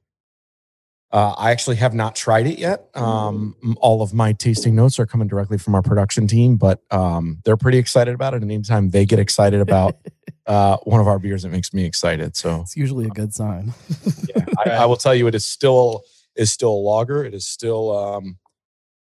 uh, 1.12 1.36
I 1.38 1.52
actually 1.52 1.76
have 1.78 1.94
not 1.94 2.16
tried 2.16 2.48
it 2.48 2.58
yet. 2.58 2.90
Um, 2.96 3.56
all 3.82 4.02
of 4.02 4.14
my 4.14 4.32
tasting 4.32 4.76
notes 4.76 4.98
are 4.98 5.06
coming 5.06 5.28
directly 5.28 5.58
from 5.58 5.76
our 5.76 5.82
production 5.82 6.26
team, 6.26 6.56
but 6.56 6.82
um, 6.90 7.40
they're 7.44 7.58
pretty 7.58 7.78
excited 7.78 8.16
about 8.16 8.34
it. 8.34 8.42
And 8.42 8.52
anytime 8.52 8.92
they 8.92 9.06
get 9.06 9.20
excited 9.20 9.60
about 9.60 9.98
uh, 10.48 10.78
one 10.84 11.02
of 11.02 11.08
our 11.08 11.20
beers, 11.20 11.44
it 11.44 11.50
makes 11.50 11.74
me 11.74 11.84
excited. 11.84 12.38
So 12.38 12.62
It's 12.62 12.78
usually 12.78 13.08
a 13.08 13.10
good 13.10 13.34
sign. 13.34 13.74
yeah, 14.30 14.46
I, 14.66 14.70
I 14.70 14.86
will 14.86 14.96
tell 14.96 15.14
you, 15.14 15.28
it 15.28 15.36
is 15.36 15.46
still 15.46 16.04
is 16.36 16.52
still 16.52 16.72
a 16.72 16.82
lager. 16.82 17.26
It 17.26 17.34
is 17.34 17.46
still 17.46 17.98
um, 17.98 18.38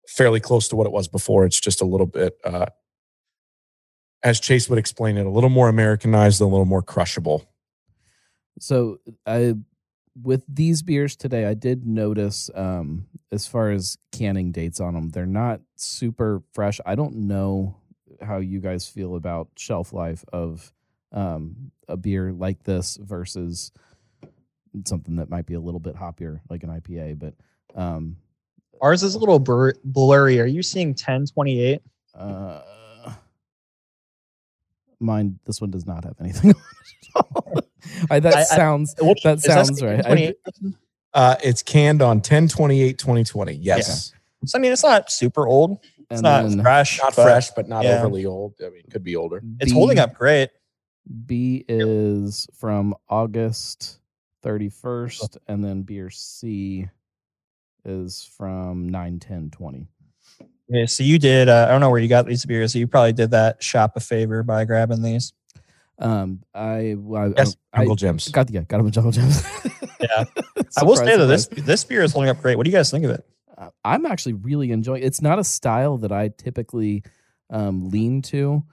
fairly 0.09 0.41
close 0.41 0.67
to 0.69 0.77
what 0.77 0.87
it 0.87 0.93
was 0.93 1.07
before. 1.07 1.45
It's 1.47 1.61
just 1.61 1.81
a 1.81 1.85
little 1.85 2.07
bit, 2.07 2.37
uh, 2.43 2.67
as 4.25 4.41
Chase 4.41 4.69
would 4.69 4.81
explain 4.81 5.17
it, 5.17 5.27
a 5.27 5.31
little 5.31 5.51
more 5.51 5.69
Americanized, 5.69 6.41
a 6.41 6.45
little 6.45 6.65
more 6.65 6.83
crushable. 6.83 7.45
So 8.59 8.99
I 9.27 9.55
with 10.23 10.45
these 10.49 10.83
beers 10.83 11.17
today, 11.17 11.45
I 11.47 11.55
did 11.55 11.87
notice 11.87 12.51
um 12.55 13.07
as 13.33 13.47
far 13.47 13.71
as 13.71 13.99
canning 14.13 14.53
dates 14.53 14.81
on 14.81 14.95
them, 14.95 15.09
they're 15.11 15.27
not 15.27 15.61
super 15.77 16.43
fresh. 16.53 16.81
I 16.87 16.95
don't 16.95 17.17
know 17.27 17.77
how 18.23 18.39
you 18.39 18.61
guys 18.61 18.87
feel 18.87 19.17
about 19.17 19.49
shelf 19.57 19.93
life 19.93 20.25
of 20.33 20.73
um 21.13 21.71
a 21.89 21.97
beer 21.97 22.33
like 22.33 22.63
this 22.65 22.97
versus 22.97 23.73
something 24.87 25.17
that 25.17 25.31
might 25.31 25.47
be 25.47 25.55
a 25.55 25.61
little 25.61 25.81
bit 25.81 25.95
hoppier 25.97 26.41
like 26.49 26.63
an 26.63 26.71
IPA, 26.71 27.19
but 27.19 27.35
um 27.81 28.17
Ours 28.81 29.03
is 29.03 29.15
a 29.15 29.19
little 29.19 29.39
blur- 29.39 29.75
blurry. 29.85 30.41
Are 30.41 30.47
you 30.47 30.63
seeing 30.63 30.89
1028? 30.89 31.81
uh 32.15 32.63
mine 35.05 35.39
this 35.45 35.61
one 35.61 35.71
does 35.71 35.87
not 35.87 36.05
have 36.05 36.17
anything 36.21 36.51
on 36.55 36.57
it 36.57 37.17
at 37.17 37.27
all. 37.37 37.55
I, 38.11 38.21
that 38.21 38.35
I- 38.35 38.41
I- 38.41 38.45
sounds 38.45 38.95
Which- 39.01 39.23
That 39.23 39.39
is 39.39 39.45
sounds 39.45 39.83
right. 39.83 40.05
I- 40.05 40.35
Uh, 41.13 41.37
it's 41.45 41.63
canned 41.63 42.03
on 42.03 42.21
10 42.21 42.49
28 42.49 42.99
2020. 42.99 43.53
Yes. 43.53 44.13
So, 44.47 44.59
I 44.59 44.61
mean, 44.61 44.73
it's 44.73 44.83
not 44.83 45.13
super 45.13 45.47
old. 45.47 45.79
It's 46.11 46.19
and 46.19 46.23
not 46.23 46.43
then 46.49 46.61
fresh. 46.61 46.99
Not 46.99 47.15
but 47.15 47.23
fresh, 47.23 47.51
but 47.53 47.69
not 47.69 47.85
yeah. 47.85 47.99
overly 47.99 48.27
old. 48.27 48.55
I 48.61 48.65
mean, 48.71 48.81
it 48.85 48.91
could 48.91 49.05
be 49.05 49.15
older. 49.15 49.41
It's 49.61 49.71
holding 49.73 50.01
up 50.01 50.15
great. 50.15 50.51
B 51.27 51.65
is 51.69 52.49
from 52.59 52.95
August 53.09 54.01
31st, 54.43 55.37
and 55.47 55.65
then 55.65 55.83
beer 55.83 56.11
C 56.11 56.89
is 57.85 58.29
from 58.37 58.89
9 58.89 59.19
10 59.21 59.51
20. 59.51 59.87
Yeah, 60.69 60.87
so 60.87 61.03
you 61.03 61.19
did. 61.19 61.49
Uh, 61.49 61.67
I 61.69 61.73
don't 61.73 61.81
know 61.81 61.91
where 61.91 62.01
you 62.01 62.09
got 62.09 62.27
these 62.27 62.45
beers. 62.45 62.73
So 62.73 62.79
you 62.79 62.87
probably 62.87 63.13
did 63.13 63.31
that 63.33 63.63
shop 63.63 63.93
a 63.97 64.01
favor 64.01 64.43
by 64.43 64.65
grabbing 64.65 65.03
these. 65.03 65.33
Um, 65.99 66.43
I, 66.55 66.97
I, 67.15 67.27
Yes, 67.37 67.57
I, 67.73 67.79
Jungle 67.79 67.97
Jim's. 67.97 68.29
got 68.31 68.51
yeah, 68.51 68.63
got 68.63 68.79
them 68.79 68.87
a 68.87 68.91
Jungle 68.91 69.13
Jim's. 69.13 69.43
Yeah. 70.01 70.25
I 70.77 70.85
will 70.85 70.97
say 70.97 71.05
Surprise, 71.05 71.19
though, 71.19 71.27
this 71.27 71.43
surprise. 71.45 71.65
this 71.67 71.85
beer 71.85 72.03
is 72.03 72.13
holding 72.13 72.31
up 72.31 72.41
great. 72.41 72.57
What 72.57 72.65
do 72.65 72.71
you 72.71 72.77
guys 72.77 72.91
think 72.91 73.05
of 73.05 73.11
it? 73.11 73.25
Uh, 73.57 73.71
I'm 73.85 74.05
actually 74.07 74.33
really 74.33 74.73
enjoying. 74.73 75.03
It's 75.05 75.23
not 75.23 75.39
a 75.39 75.45
style 75.45 75.99
that 75.99 76.11
I 76.11 76.29
typically 76.37 77.05
um, 77.51 77.91
lean 77.91 78.23
to, 78.23 78.65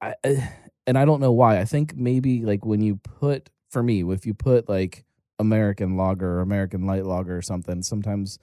I, 0.00 0.14
I- 0.24 0.52
and 0.86 0.96
I 0.98 1.04
don't 1.04 1.20
know 1.20 1.32
why. 1.32 1.60
I 1.60 1.64
think 1.64 1.94
maybe 1.96 2.44
like 2.44 2.64
when 2.64 2.80
you 2.80 2.96
put 2.96 3.50
for 3.70 3.82
me, 3.82 4.02
if 4.12 4.24
you 4.26 4.34
put 4.34 4.68
like 4.68 5.04
American 5.38 5.96
lager 5.96 6.38
or 6.38 6.40
American 6.40 6.86
light 6.86 7.04
lager 7.04 7.36
or 7.36 7.42
something, 7.42 7.82
sometimes 7.82 8.38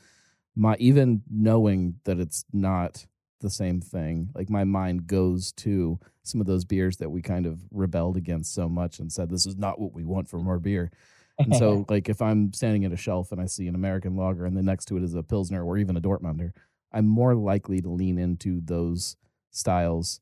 my 0.55 0.75
even 0.79 1.23
knowing 1.29 1.95
that 2.03 2.19
it's 2.19 2.45
not 2.51 3.05
the 3.41 3.49
same 3.49 3.81
thing, 3.81 4.29
like 4.35 4.49
my 4.49 4.63
mind 4.63 5.07
goes 5.07 5.51
to 5.53 5.99
some 6.23 6.41
of 6.41 6.47
those 6.47 6.65
beers 6.65 6.97
that 6.97 7.09
we 7.09 7.21
kind 7.21 7.45
of 7.45 7.59
rebelled 7.71 8.17
against 8.17 8.53
so 8.53 8.67
much 8.67 8.99
and 8.99 9.11
said 9.11 9.29
this 9.29 9.45
is 9.45 9.57
not 9.57 9.79
what 9.79 9.93
we 9.93 10.03
want 10.03 10.29
from 10.29 10.47
our 10.47 10.59
beer. 10.59 10.91
And 11.37 11.55
so, 11.55 11.85
like, 11.89 12.09
if 12.09 12.21
I'm 12.21 12.51
standing 12.53 12.85
at 12.85 12.91
a 12.91 12.97
shelf 12.97 13.31
and 13.31 13.41
I 13.41 13.45
see 13.45 13.67
an 13.67 13.75
American 13.75 14.15
lager 14.15 14.45
and 14.45 14.55
then 14.55 14.65
next 14.65 14.85
to 14.85 14.97
it 14.97 15.03
is 15.03 15.15
a 15.15 15.23
Pilsner 15.23 15.63
or 15.63 15.77
even 15.77 15.95
a 15.95 16.01
Dortmunder, 16.01 16.51
I'm 16.91 17.07
more 17.07 17.35
likely 17.35 17.81
to 17.81 17.89
lean 17.89 18.17
into 18.17 18.61
those 18.61 19.15
styles 19.51 20.19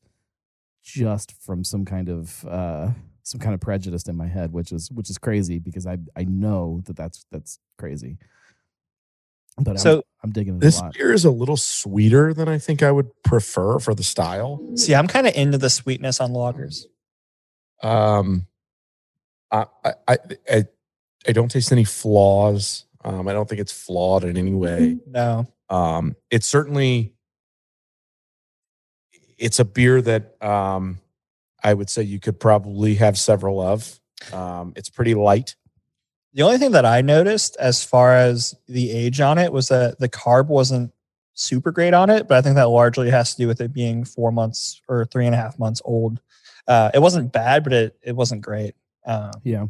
just 0.82 1.32
from 1.32 1.64
some 1.64 1.84
kind 1.84 2.08
of 2.08 2.44
uh, 2.46 2.90
some 3.22 3.40
kind 3.40 3.54
of 3.54 3.60
prejudice 3.60 4.04
in 4.04 4.16
my 4.16 4.26
head, 4.26 4.52
which 4.52 4.72
is 4.72 4.90
which 4.90 5.10
is 5.10 5.18
crazy 5.18 5.58
because 5.58 5.86
I 5.86 5.98
I 6.16 6.24
know 6.24 6.82
that 6.86 6.96
that's 6.96 7.26
that's 7.30 7.58
crazy. 7.76 8.18
But 9.60 9.72
I'm, 9.72 9.78
So- 9.78 10.02
I'm 10.22 10.30
digging 10.32 10.56
it 10.56 10.60
This 10.60 10.80
a 10.80 10.84
lot. 10.84 10.94
beer 10.94 11.12
is 11.12 11.24
a 11.24 11.30
little 11.30 11.56
sweeter 11.56 12.34
than 12.34 12.48
I 12.48 12.58
think 12.58 12.82
I 12.82 12.90
would 12.90 13.10
prefer 13.22 13.78
for 13.78 13.94
the 13.94 14.02
style. 14.04 14.60
See, 14.76 14.94
I'm 14.94 15.06
kind 15.08 15.26
of 15.26 15.34
into 15.34 15.58
the 15.58 15.70
sweetness 15.70 16.20
on 16.20 16.30
lagers. 16.32 16.84
Um, 17.82 18.46
I, 19.50 19.66
I, 19.84 19.92
I, 20.08 20.18
I, 20.50 20.64
I 21.28 21.32
don't 21.32 21.50
taste 21.50 21.70
any 21.72 21.84
flaws. 21.84 22.84
Um, 23.04 23.28
I 23.28 23.32
don't 23.32 23.48
think 23.48 23.60
it's 23.60 23.72
flawed 23.72 24.24
in 24.24 24.36
any 24.36 24.52
way. 24.54 24.98
No, 25.06 25.46
Um, 25.70 26.16
it's 26.30 26.46
certainly, 26.48 27.14
it's 29.38 29.60
a 29.60 29.64
beer 29.64 30.02
that 30.02 30.42
um, 30.42 30.98
I 31.62 31.74
would 31.74 31.88
say 31.90 32.02
you 32.02 32.18
could 32.18 32.40
probably 32.40 32.96
have 32.96 33.16
several 33.16 33.60
of. 33.60 34.00
Um, 34.32 34.72
it's 34.74 34.90
pretty 34.90 35.14
light. 35.14 35.54
The 36.34 36.42
only 36.42 36.58
thing 36.58 36.72
that 36.72 36.84
I 36.86 37.00
noticed 37.00 37.56
as 37.58 37.82
far 37.84 38.14
as 38.14 38.54
the 38.68 38.90
age 38.90 39.20
on 39.20 39.38
it 39.38 39.52
was 39.52 39.68
that 39.68 39.98
the 39.98 40.08
carb 40.08 40.46
wasn't 40.48 40.92
super 41.34 41.70
great 41.70 41.94
on 41.94 42.10
it, 42.10 42.28
but 42.28 42.36
I 42.36 42.42
think 42.42 42.56
that 42.56 42.68
largely 42.68 43.10
has 43.10 43.34
to 43.34 43.42
do 43.42 43.46
with 43.48 43.60
it 43.60 43.72
being 43.72 44.04
four 44.04 44.30
months 44.32 44.80
or 44.88 45.04
three 45.06 45.26
and 45.26 45.34
a 45.34 45.38
half 45.38 45.58
months 45.58 45.80
old. 45.84 46.20
Uh, 46.66 46.90
it 46.92 46.98
wasn't 47.00 47.32
bad, 47.32 47.64
but 47.64 47.72
it 47.72 47.98
it 48.02 48.14
wasn't 48.16 48.42
great. 48.42 48.74
Um, 49.06 49.30
Yeah. 49.44 49.66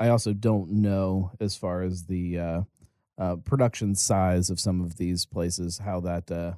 I 0.00 0.08
also 0.10 0.32
don't 0.32 0.70
know 0.70 1.32
as 1.40 1.56
far 1.56 1.82
as 1.82 2.04
the 2.04 2.38
uh, 2.38 2.60
uh, 3.18 3.36
production 3.36 3.94
size 3.94 4.48
of 4.48 4.60
some 4.60 4.80
of 4.80 4.96
these 4.96 5.26
places 5.26 5.78
how 5.78 6.00
that 6.00 6.30
uh, 6.30 6.54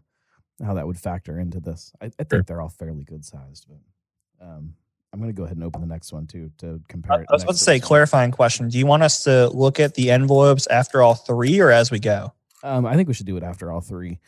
how 0.65 0.75
that 0.75 0.87
would 0.87 0.99
factor 0.99 1.39
into 1.39 1.59
this. 1.61 1.93
I, 2.01 2.07
I 2.07 2.09
think 2.11 2.31
Sure. 2.31 2.43
they're 2.43 2.61
all 2.61 2.69
fairly 2.69 3.03
good 3.05 3.25
sized, 3.25 3.67
but 3.69 4.47
um, 4.47 4.75
I'm 5.13 5.19
going 5.19 5.31
to 5.31 5.37
go 5.37 5.45
ahead 5.45 5.57
and 5.57 5.65
open 5.65 5.81
the 5.81 5.87
next 5.87 6.13
one 6.13 6.27
too 6.27 6.51
to 6.59 6.81
compare. 6.89 7.13
I 7.13 7.21
it 7.23 7.27
I 7.31 7.33
was 7.33 7.43
about 7.43 7.53
to 7.53 7.59
say, 7.59 7.75
one. 7.75 7.81
clarifying 7.81 8.31
question. 8.31 8.69
Do 8.69 8.79
you 8.79 8.87
want 8.87 9.03
us 9.03 9.25
to 9.25 9.49
look 9.49 9.81
at 9.81 9.95
the 9.95 10.11
envelopes 10.11 10.67
after 10.69 11.03
all 11.03 11.15
three 11.15 11.61
or 11.61 11.71
as 11.71 11.91
we 11.91 11.99
go? 11.99 12.33
Um, 12.63 12.87
I 12.87 12.95
think 12.95 13.09
we 13.09 13.15
should 13.15 13.27
do 13.27 13.37
it 13.37 13.43
after 13.43 13.73
all 13.73 13.81
three. 13.81 14.21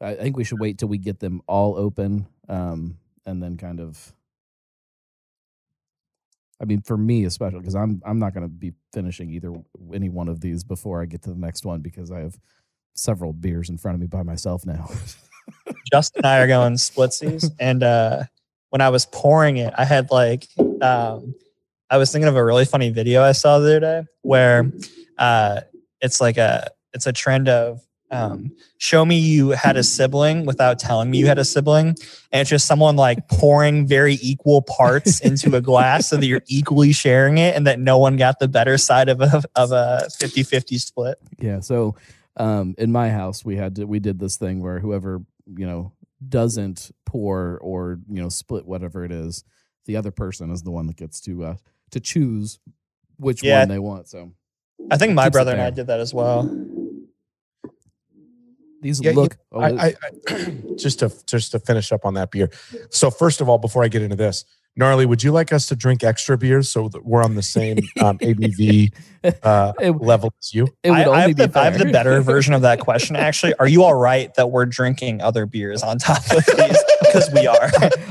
I 0.00 0.10
I 0.10 0.16
think 0.16 0.36
we 0.36 0.44
should 0.44 0.60
wait 0.60 0.78
till 0.78 0.88
we 0.88 0.98
get 0.98 1.20
them 1.20 1.42
all 1.46 1.76
open, 1.76 2.26
um, 2.48 2.98
and 3.26 3.42
then 3.42 3.56
kind 3.56 3.80
of. 3.80 4.12
I 6.60 6.66
mean, 6.66 6.82
for 6.82 6.96
me 6.96 7.24
especially, 7.24 7.60
because 7.60 7.74
I'm 7.74 8.02
I'm 8.04 8.18
not 8.18 8.32
going 8.32 8.44
to 8.44 8.48
be 8.48 8.72
finishing 8.92 9.30
either 9.30 9.52
any 9.92 10.08
one 10.08 10.28
of 10.28 10.40
these 10.40 10.64
before 10.64 11.02
I 11.02 11.06
get 11.06 11.22
to 11.22 11.30
the 11.30 11.38
next 11.38 11.64
one 11.64 11.80
because 11.80 12.10
I 12.10 12.20
have 12.20 12.38
several 12.94 13.32
beers 13.32 13.68
in 13.68 13.76
front 13.76 13.96
of 13.96 14.00
me 14.00 14.06
by 14.06 14.22
myself 14.22 14.64
now. 14.64 14.88
Justin 15.92 16.20
and 16.20 16.26
I 16.26 16.38
are 16.38 16.46
going 16.46 16.74
splitsies. 16.74 17.50
And 17.58 17.82
uh, 17.82 18.24
when 18.74 18.80
I 18.80 18.88
was 18.88 19.06
pouring 19.06 19.58
it, 19.58 19.72
I 19.78 19.84
had 19.84 20.10
like, 20.10 20.48
um, 20.82 21.36
I 21.88 21.96
was 21.96 22.10
thinking 22.10 22.26
of 22.26 22.34
a 22.34 22.44
really 22.44 22.64
funny 22.64 22.90
video 22.90 23.22
I 23.22 23.30
saw 23.30 23.60
the 23.60 23.66
other 23.66 23.78
day 23.78 24.02
where 24.22 24.68
uh, 25.16 25.60
it's 26.00 26.20
like 26.20 26.38
a, 26.38 26.72
it's 26.92 27.06
a 27.06 27.12
trend 27.12 27.48
of 27.48 27.80
um, 28.10 28.50
show 28.78 29.04
me 29.04 29.16
you 29.16 29.50
had 29.50 29.76
a 29.76 29.84
sibling 29.84 30.44
without 30.44 30.80
telling 30.80 31.08
me 31.08 31.18
you 31.18 31.26
had 31.28 31.38
a 31.38 31.44
sibling. 31.44 31.94
And 32.32 32.40
it's 32.40 32.50
just 32.50 32.66
someone 32.66 32.96
like 32.96 33.28
pouring 33.28 33.86
very 33.86 34.18
equal 34.20 34.60
parts 34.62 35.20
into 35.24 35.54
a 35.54 35.60
glass 35.60 36.08
so 36.08 36.16
that 36.16 36.26
you're 36.26 36.42
equally 36.48 36.90
sharing 36.90 37.38
it 37.38 37.54
and 37.54 37.68
that 37.68 37.78
no 37.78 37.98
one 37.98 38.16
got 38.16 38.40
the 38.40 38.48
better 38.48 38.76
side 38.76 39.08
of 39.08 39.20
a, 39.20 39.40
of 39.54 39.70
a 39.70 40.08
50 40.18 40.42
50 40.42 40.78
split. 40.78 41.18
Yeah. 41.38 41.60
So 41.60 41.94
um, 42.36 42.74
in 42.76 42.90
my 42.90 43.10
house, 43.10 43.44
we 43.44 43.54
had 43.54 43.76
to, 43.76 43.84
we 43.84 44.00
did 44.00 44.18
this 44.18 44.36
thing 44.36 44.60
where 44.60 44.80
whoever 44.80 45.22
you 45.46 45.66
know 45.66 45.92
doesn't 46.28 46.90
pour 47.06 47.58
or 47.58 47.98
you 48.08 48.22
know 48.22 48.28
split 48.28 48.66
whatever 48.66 49.04
it 49.04 49.12
is, 49.12 49.44
the 49.86 49.96
other 49.96 50.10
person 50.10 50.50
is 50.50 50.62
the 50.62 50.70
one 50.70 50.86
that 50.86 50.96
gets 50.96 51.20
to 51.22 51.44
uh, 51.44 51.54
to 51.90 52.00
choose 52.00 52.58
which 53.16 53.42
Yeah. 53.42 53.60
one 53.60 53.68
they 53.68 53.78
want. 53.78 54.08
So 54.08 54.32
I 54.90 54.96
think 54.96 55.14
my 55.14 55.28
brother 55.28 55.52
and 55.52 55.60
I 55.60 55.70
did 55.70 55.86
that 55.88 56.00
as 56.00 56.12
well. 56.14 56.42
these 58.80 59.00
Yeah, 59.00 59.12
look. 59.12 59.36
oh, 59.52 59.60
I, 59.60 59.86
I, 59.88 59.94
I 60.28 60.50
just 60.76 60.98
to 61.00 61.10
just 61.26 61.52
to 61.52 61.58
finish 61.58 61.90
up 61.92 62.04
on 62.04 62.14
that 62.14 62.30
beer. 62.30 62.50
So 62.90 63.10
first 63.10 63.40
of 63.40 63.48
all, 63.48 63.58
before 63.58 63.82
I 63.82 63.88
get 63.88 64.02
into 64.02 64.16
this, 64.16 64.44
gnarly, 64.76 65.06
would 65.06 65.22
you 65.22 65.32
like 65.32 65.52
us 65.52 65.66
to 65.68 65.76
drink 65.76 66.02
extra 66.04 66.36
beers 66.36 66.68
so 66.68 66.88
that 66.88 67.04
we're 67.04 67.22
on 67.22 67.34
the 67.34 67.42
same 67.42 67.78
um, 68.00 68.18
ABV 68.20 68.92
uh, 69.42 69.72
It- 69.80 69.90
level 70.00 70.32
as 70.40 70.54
you? 70.54 70.68
it 70.82 70.90
would 70.90 70.98
I, 70.98 71.02
I 71.02 71.06
only 71.06 71.20
have 71.20 71.28
be 71.36 71.46
the, 71.46 71.60
I 71.60 71.64
have 71.64 71.78
the 71.78 71.92
better 71.92 72.20
version 72.20 72.54
of 72.54 72.62
that 72.62 72.80
question. 72.80 73.16
Actually, 73.16 73.54
are 73.54 73.68
you 73.68 73.82
all 73.84 73.94
right 73.94 74.32
that 74.34 74.50
we're 74.50 74.66
drinking 74.66 75.20
other 75.20 75.46
beers 75.46 75.82
on 75.82 75.98
top 75.98 76.22
of 76.30 76.44
these? 76.46 76.84
Because 77.04 77.30
we 77.32 77.46
are. 77.46 77.70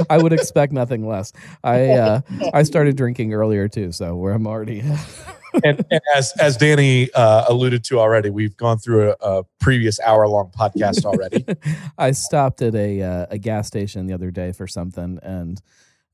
I 0.09 0.17
would 0.17 0.31
expect 0.31 0.71
nothing 0.71 1.05
less. 1.05 1.33
I 1.61 1.89
uh, 1.89 2.21
I 2.53 2.63
started 2.63 2.95
drinking 2.95 3.33
earlier 3.33 3.67
too, 3.67 3.91
so 3.91 4.15
where 4.15 4.31
I'm 4.31 4.47
already. 4.47 4.79
and, 5.65 5.83
and 5.91 6.01
as 6.15 6.31
as 6.39 6.55
Danny 6.55 7.11
uh, 7.13 7.43
alluded 7.49 7.83
to 7.85 7.99
already, 7.99 8.29
we've 8.29 8.55
gone 8.55 8.77
through 8.77 9.11
a, 9.11 9.15
a 9.39 9.43
previous 9.59 9.99
hour 9.99 10.25
long 10.29 10.51
podcast 10.57 11.03
already. 11.03 11.45
I 11.97 12.11
stopped 12.11 12.61
at 12.61 12.75
a 12.75 13.01
uh, 13.01 13.25
a 13.29 13.37
gas 13.37 13.67
station 13.67 14.07
the 14.07 14.13
other 14.13 14.31
day 14.31 14.53
for 14.53 14.67
something 14.67 15.19
and 15.21 15.61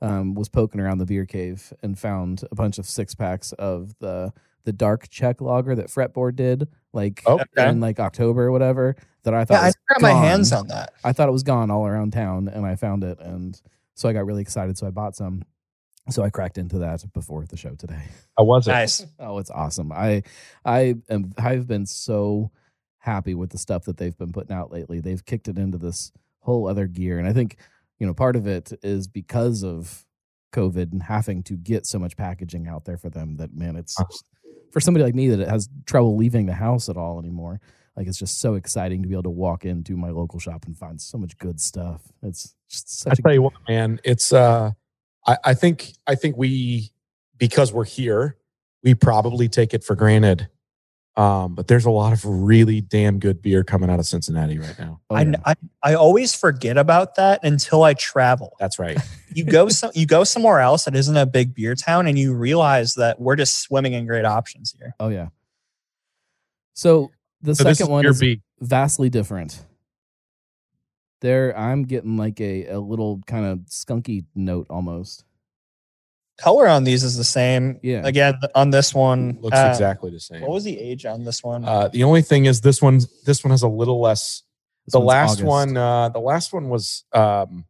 um, 0.01 0.33
was 0.33 0.49
poking 0.49 0.79
around 0.79 0.99
the 0.99 1.05
beer 1.05 1.25
cave 1.25 1.73
and 1.83 1.97
found 1.97 2.43
a 2.51 2.55
bunch 2.55 2.77
of 2.77 2.85
six 2.85 3.15
packs 3.15 3.51
of 3.53 3.97
the 3.99 4.31
the 4.65 4.73
dark 4.73 5.09
Czech 5.09 5.41
lager 5.41 5.75
that 5.75 5.87
Fretboard 5.87 6.35
did 6.35 6.67
like 6.93 7.25
okay. 7.25 7.69
in 7.69 7.79
like 7.79 7.99
October 7.99 8.47
or 8.47 8.51
whatever 8.51 8.95
that 9.23 9.33
I 9.33 9.45
thought 9.45 9.55
Yeah, 9.55 9.61
I 9.61 9.65
was 9.67 9.75
got 9.89 10.01
my 10.01 10.11
hands 10.11 10.51
on 10.51 10.67
that. 10.67 10.93
I 11.03 11.13
thought 11.13 11.29
it 11.29 11.33
was 11.33 11.43
gone 11.43 11.71
all 11.71 11.87
around 11.87 12.11
town 12.11 12.47
and 12.47 12.65
I 12.65 12.75
found 12.75 13.03
it 13.03 13.19
and 13.19 13.59
so 13.95 14.09
I 14.09 14.13
got 14.13 14.25
really 14.25 14.41
excited 14.41 14.77
so 14.77 14.87
I 14.87 14.91
bought 14.91 15.15
some. 15.15 15.43
So 16.09 16.23
I 16.23 16.31
cracked 16.31 16.57
into 16.57 16.79
that 16.79 17.03
before 17.13 17.45
the 17.45 17.55
show 17.55 17.75
today. 17.75 18.01
I 18.37 18.41
was 18.41 18.67
it? 18.67 18.71
Nice. 18.71 19.05
Oh, 19.19 19.37
it's 19.37 19.51
awesome. 19.51 19.91
I 19.91 20.23
I 20.65 20.95
am 21.09 21.33
I've 21.37 21.67
been 21.67 21.85
so 21.85 22.51
happy 22.99 23.33
with 23.33 23.49
the 23.49 23.57
stuff 23.57 23.85
that 23.85 23.97
they've 23.97 24.17
been 24.17 24.31
putting 24.31 24.55
out 24.55 24.71
lately. 24.71 24.99
They've 24.99 25.23
kicked 25.23 25.47
it 25.47 25.57
into 25.57 25.77
this 25.77 26.11
whole 26.41 26.67
other 26.67 26.87
gear. 26.87 27.19
And 27.19 27.27
I 27.27 27.33
think, 27.33 27.57
you 27.99 28.07
know, 28.07 28.13
part 28.13 28.35
of 28.35 28.47
it 28.47 28.71
is 28.81 29.07
because 29.07 29.63
of 29.63 30.05
COVID 30.53 30.91
and 30.91 31.03
having 31.03 31.43
to 31.43 31.55
get 31.55 31.85
so 31.85 31.99
much 31.99 32.17
packaging 32.17 32.67
out 32.67 32.85
there 32.85 32.97
for 32.97 33.09
them 33.09 33.37
that 33.37 33.53
man, 33.53 33.75
it's 33.75 33.95
for 34.71 34.79
somebody 34.79 35.03
like 35.03 35.15
me 35.15 35.29
that 35.29 35.47
has 35.47 35.69
trouble 35.85 36.17
leaving 36.17 36.45
the 36.45 36.53
house 36.53 36.89
at 36.89 36.97
all 36.97 37.19
anymore. 37.19 37.59
Like 37.95 38.07
it's 38.07 38.17
just 38.17 38.39
so 38.39 38.55
exciting 38.55 39.01
to 39.01 39.07
be 39.07 39.13
able 39.13 39.23
to 39.23 39.29
walk 39.29 39.65
into 39.65 39.97
my 39.97 40.09
local 40.09 40.39
shop 40.39 40.65
and 40.65 40.77
find 40.77 40.99
so 40.99 41.17
much 41.17 41.37
good 41.37 41.59
stuff. 41.59 42.01
It's 42.23 42.55
just 42.69 43.05
I 43.05 43.11
such 43.11 43.19
a 43.19 43.21
tell 43.21 43.33
you 43.33 43.41
what, 43.41 43.53
man, 43.67 43.99
it's 44.03 44.31
uh, 44.31 44.71
I, 45.27 45.37
I 45.43 45.53
think 45.53 45.93
I 46.07 46.15
think 46.15 46.37
we 46.37 46.91
because 47.37 47.73
we're 47.73 47.85
here, 47.85 48.37
we 48.83 48.95
probably 48.95 49.49
take 49.49 49.73
it 49.73 49.83
for 49.83 49.95
granted 49.95 50.47
Um, 51.15 51.53
but 51.53 51.67
there's 51.67 51.85
a 51.85 51.91
lot 51.91 52.13
of 52.13 52.23
really 52.23 52.79
damn 52.79 53.19
good 53.19 53.41
beer 53.41 53.63
coming 53.63 53.89
out 53.89 53.99
of 53.99 54.05
Cincinnati 54.05 54.57
right 54.57 54.77
now. 54.79 55.01
Oh, 55.09 55.15
I, 55.15 55.23
yeah. 55.23 55.35
I 55.45 55.55
I 55.83 55.93
always 55.95 56.33
forget 56.33 56.77
about 56.77 57.15
that 57.15 57.43
until 57.43 57.83
I 57.83 57.93
travel. 57.93 58.55
That's 58.59 58.79
right. 58.79 58.97
You 59.31 59.43
go 59.43 59.69
some 59.69 59.91
you 59.93 60.07
go 60.07 60.23
somewhere 60.23 60.59
else 60.59 60.85
that 60.85 60.95
isn't 60.95 61.15
a 61.15 61.25
big 61.27 61.53
beer 61.53 61.75
town, 61.75 62.07
and 62.07 62.17
you 62.17 62.33
realize 62.33 62.95
that 62.95 63.21
we're 63.21 63.35
just 63.35 63.59
swimming 63.61 63.93
in 63.93 64.07
great 64.07 64.25
options 64.25 64.73
here. 64.79 64.95
Oh 64.99 65.09
yeah. 65.09 65.27
So 66.73 67.11
the 67.41 67.53
So 67.53 67.63
second 67.65 67.83
is 67.85 67.89
one 67.89 68.01
beer 68.01 68.11
is 68.11 68.19
B. 68.19 68.41
vastly 68.59 69.09
different. 69.11 69.63
There, 71.21 71.55
I'm 71.55 71.83
getting 71.83 72.17
like 72.17 72.41
a, 72.41 72.65
a 72.67 72.79
little 72.79 73.21
kind 73.27 73.45
of 73.45 73.59
skunky 73.69 74.25
note 74.33 74.67
almost. 74.71 75.25
Color 76.39 76.67
on 76.69 76.85
these 76.85 77.03
is 77.03 77.17
the 77.17 77.23
same. 77.23 77.79
Yeah. 77.83 78.01
Again, 78.05 78.39
on 78.55 78.69
this 78.69 78.93
one, 78.93 79.37
Looks 79.41 79.57
uh, 79.57 79.69
exactly 79.71 80.09
the 80.09 80.19
same. 80.19 80.41
What 80.41 80.51
was 80.51 80.63
the 80.63 80.79
age 80.79 81.05
on 81.05 81.23
this 81.23 81.43
one? 81.43 81.65
Uh, 81.65 81.89
the 81.89 82.03
only 82.03 82.21
thing 82.21 82.45
is 82.45 82.61
this 82.61 82.81
one 82.81 83.01
this 83.25 83.43
one 83.43 83.51
has 83.51 83.61
a 83.61 83.67
little 83.67 83.99
less. 83.99 84.43
This 84.85 84.93
the 84.93 84.99
last 84.99 85.33
August. 85.33 85.45
one 85.45 85.77
uh, 85.77 86.09
the 86.09 86.19
last 86.19 86.53
one 86.53 86.69
was 86.69 87.03
um, 87.13 87.65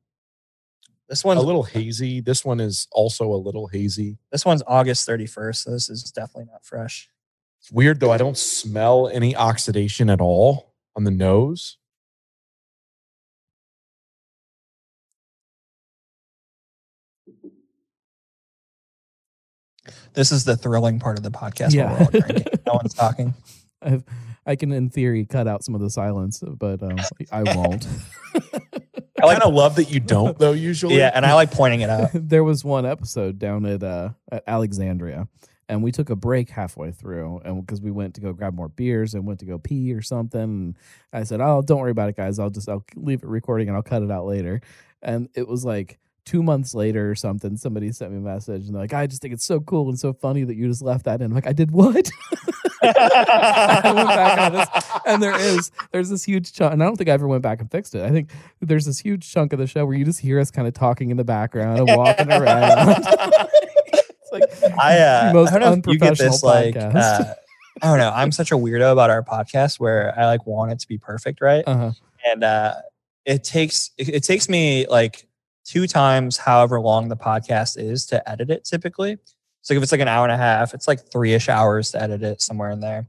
this 1.08 1.24
one's 1.24 1.42
a 1.42 1.46
little 1.46 1.64
hazy. 1.64 2.22
This 2.22 2.46
one 2.46 2.60
is 2.60 2.88
also 2.92 3.34
a 3.34 3.36
little 3.36 3.68
hazy. 3.68 4.20
this 4.32 4.46
one's 4.46 4.62
August 4.68 5.06
thirty 5.06 5.26
first. 5.26 5.64
So 5.64 5.72
this 5.72 5.90
is 5.90 6.04
definitely 6.04 6.46
not 6.52 6.64
fresh. 6.64 7.10
It's 7.62 7.72
weird 7.72 8.00
though. 8.00 8.12
I 8.12 8.18
don't 8.18 8.38
smell 8.38 9.10
any 9.12 9.36
oxidation 9.36 10.10
at 10.10 10.22
all 10.22 10.76
on 10.96 11.04
the 11.06 11.12
nose. 11.12 11.78
This 20.14 20.32
is 20.32 20.44
the 20.44 20.56
thrilling 20.58 21.00
part 21.00 21.18
of 21.18 21.24
the 21.24 21.32
podcast. 21.32 21.74
Yeah. 21.74 21.92
Where 21.92 22.00
we're 22.00 22.06
all 22.06 22.28
drinking. 22.28 22.60
no 22.66 22.74
one's 22.74 22.94
talking. 22.94 23.34
I've, 23.82 24.04
I 24.46 24.56
can, 24.56 24.72
in 24.72 24.90
theory, 24.90 25.26
cut 25.26 25.48
out 25.48 25.64
some 25.64 25.76
of 25.76 25.82
the 25.82 25.90
silence, 25.90 26.42
but 26.46 26.82
um, 26.82 27.00
I 27.32 27.44
won't. 27.56 27.88
I 29.22 29.34
kind 29.34 29.44
of 29.44 29.54
love 29.54 29.76
that 29.76 29.92
you 29.92 30.00
don't 30.00 30.38
though. 30.38 30.54
Usually, 30.54 30.98
Yeah, 30.98 31.12
and 31.14 31.26
I 31.26 31.34
like 31.34 31.52
pointing 31.52 31.82
it 31.82 31.90
out. 31.90 32.10
there 32.14 32.44
was 32.44 32.64
one 32.64 32.86
episode 32.86 33.38
down 33.38 33.66
at 33.66 33.84
uh, 33.84 34.10
at 34.32 34.44
Alexandria, 34.48 35.28
and 35.68 35.84
we 35.84 35.92
took 35.92 36.10
a 36.10 36.16
break 36.16 36.50
halfway 36.50 36.92
through, 36.92 37.42
and 37.44 37.66
because 37.66 37.82
we 37.82 37.92
went 37.92 38.16
to 38.16 38.22
go 38.22 38.34
grab 38.34 38.54
more 38.56 38.70
beers 38.70 39.14
and 39.14 39.26
went 39.26 39.40
to 39.42 39.46
go 39.46 39.58
pee 39.58 39.94
or 39.94 40.02
something. 40.02 40.42
And 40.42 40.78
I 41.12 41.24
said, 41.24 41.42
"Oh, 41.42 41.62
don't 41.62 41.80
worry 41.80 41.92
about 41.92 42.10
it, 42.10 42.16
guys. 42.16 42.40
I'll 42.40 42.50
just 42.50 42.70
I'll 42.70 42.86
leave 42.96 43.24
it 43.24 43.30
recording 43.30 43.68
and 43.68 43.76
I'll 43.76 43.84
cut 43.84 44.04
it 44.04 44.12
out 44.12 44.26
later." 44.26 44.62
And 45.02 45.30
it 45.36 45.48
was 45.48 45.64
like 45.66 46.00
two 46.30 46.44
months 46.44 46.76
later 46.76 47.10
or 47.10 47.16
something. 47.16 47.58
Somebody 47.58 47.92
sent 47.92 48.12
me 48.12 48.18
a 48.18 48.22
message 48.22 48.68
and 48.68 48.76
they're 48.76 48.84
like, 48.84 48.94
"I 48.94 49.08
just 49.08 49.20
think 49.20 49.34
it's 49.34 49.44
so 49.44 49.60
cool 49.62 49.90
and 49.90 50.00
so 50.00 50.14
funny 50.14 50.44
that 50.44 50.56
you 50.56 50.68
just 50.68 50.84
left 50.84 51.06
that 51.06 51.22
in." 51.22 51.26
I'm 51.26 51.34
like, 51.34 51.48
"I 51.48 51.54
did 51.54 51.72
what?" 51.72 52.12
I 52.84 53.92
went 53.96 54.08
back 54.10 54.40
on 54.40 54.54
this, 54.54 54.70
and 55.08 55.24
there 55.24 55.40
is 55.40 55.72
there's 55.92 56.10
this 56.10 56.24
huge 56.24 56.54
chunk, 56.54 56.74
and 56.74 56.84
I 56.84 56.86
don't 56.86 56.98
think 56.98 57.10
I 57.10 57.14
ever 57.14 57.28
went 57.28 57.42
back 57.42 57.62
and 57.62 57.72
fixed 57.72 57.96
it. 57.96 58.04
I 58.04 58.12
think 58.12 58.30
there's 58.62 58.86
this 58.86 59.00
huge 59.00 59.32
chunk 59.32 59.54
of 59.54 59.60
the 59.60 59.66
show 59.66 59.88
where 59.88 59.96
you 59.96 60.06
just 60.06 60.20
hear 60.20 60.40
us 60.40 60.52
kind 60.52 60.68
of 60.68 60.76
talking 60.76 61.10
in 61.10 61.18
the 61.18 61.24
background 61.24 61.80
and 61.80 61.98
walking 61.98 62.32
around. 62.32 62.90
it's 63.00 64.32
like 64.32 64.44
I 64.80 65.00
uh, 65.00 65.28
the 65.30 65.34
most 65.34 65.52
I 65.52 65.60
don't 65.60 65.86
know 65.86 65.92
if 65.92 65.94
you 65.94 65.98
get 65.98 66.16
this 66.16 66.44
unprofessional 66.44 66.94
like 66.94 66.96
uh, 66.96 67.34
I 67.82 67.88
don't 67.88 67.98
know. 67.98 68.12
I'm 68.14 68.32
such 68.32 68.52
a 68.52 68.56
weirdo 68.56 68.92
about 68.92 69.10
our 69.10 69.24
podcast 69.24 69.80
where 69.80 70.14
I 70.18 70.28
like 70.28 70.46
want 70.46 70.74
it 70.74 70.80
to 70.80 70.88
be 70.88 71.00
perfect, 71.00 71.42
right? 71.42 71.64
uh-huh. 71.66 71.92
and 72.24 72.44
uh, 72.44 72.76
it 73.26 73.44
takes 73.44 73.92
it, 73.98 74.10
it 74.10 74.24
takes 74.24 74.48
me 74.48 74.86
like 74.88 75.26
two 75.70 75.86
times 75.86 76.38
however 76.38 76.82
long 76.82 77.10
the 77.10 77.16
podcast 77.16 77.78
is 77.78 78.06
to 78.08 78.30
edit 78.30 78.50
it 78.50 78.66
typically. 78.66 79.18
So 79.62 79.76
if 79.76 79.84
it's 79.84 79.92
like 79.92 80.02
an 80.02 80.08
hour 80.08 80.24
and 80.24 80.32
a 80.32 80.38
half 80.38 80.74
it's 80.74 80.88
like 80.88 81.12
three-ish 81.12 81.48
hours 81.48 81.92
to 81.92 82.02
edit 82.02 82.24
it 82.24 82.42
somewhere 82.42 82.72
in 82.72 82.80
there. 82.80 83.08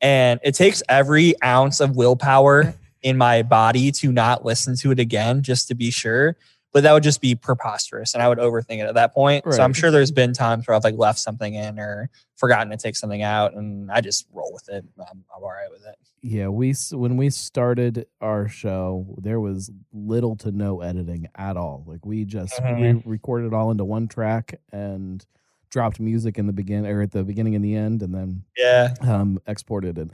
And 0.00 0.40
it 0.42 0.54
takes 0.54 0.82
every 0.88 1.34
ounce 1.42 1.80
of 1.80 1.96
willpower 1.96 2.74
in 3.02 3.18
my 3.18 3.42
body 3.42 3.92
to 3.92 4.10
not 4.10 4.44
listen 4.44 4.74
to 4.76 4.90
it 4.90 4.98
again 4.98 5.42
just 5.42 5.68
to 5.68 5.74
be 5.74 5.90
sure 5.90 6.36
but 6.72 6.82
that 6.82 6.92
would 6.92 7.02
just 7.02 7.20
be 7.20 7.34
preposterous 7.34 8.14
and 8.14 8.22
i 8.22 8.28
would 8.28 8.38
overthink 8.38 8.78
it 8.78 8.86
at 8.86 8.94
that 8.94 9.14
point. 9.14 9.44
So 9.52 9.62
i'm 9.62 9.72
sure 9.72 9.90
there's 9.90 10.10
been 10.12 10.32
times 10.32 10.66
where 10.66 10.76
i've 10.76 10.84
like 10.84 10.96
left 10.96 11.18
something 11.18 11.54
in 11.54 11.78
or 11.78 12.10
forgotten 12.36 12.70
to 12.70 12.76
take 12.76 12.94
something 12.96 13.22
out 13.22 13.54
and 13.54 13.90
i 13.90 14.00
just 14.00 14.26
roll 14.32 14.52
with 14.52 14.68
it. 14.68 14.84
I'm, 14.98 15.24
I'm 15.34 15.42
all 15.42 15.48
right 15.50 15.70
with 15.70 15.84
it. 15.86 15.96
Yeah 16.22 16.48
we 16.48 16.74
when 16.92 17.16
we 17.16 17.30
started 17.30 18.06
our 18.20 18.48
show 18.48 19.06
there 19.18 19.40
was 19.40 19.70
little 19.92 20.36
to 20.36 20.50
no 20.50 20.80
editing 20.80 21.28
at 21.36 21.56
all. 21.56 21.84
Like 21.86 22.04
we 22.04 22.24
just 22.24 22.54
Mhm. 22.60 22.94
re- 22.96 23.02
recorded 23.04 23.48
it 23.48 23.54
all 23.54 23.70
into 23.70 23.84
one 23.84 24.08
track 24.08 24.60
and 24.72 25.24
dropped 25.70 26.00
music 26.00 26.38
in 26.38 26.46
the 26.46 26.52
beginning 26.52 26.90
or 26.90 27.02
at 27.02 27.12
the 27.12 27.22
beginning 27.22 27.54
and 27.54 27.62
the 27.64 27.76
end 27.76 28.02
and 28.02 28.14
then 28.14 28.42
yeah. 28.56 28.94
um 29.02 29.38
exported 29.46 29.98
it 29.98 30.08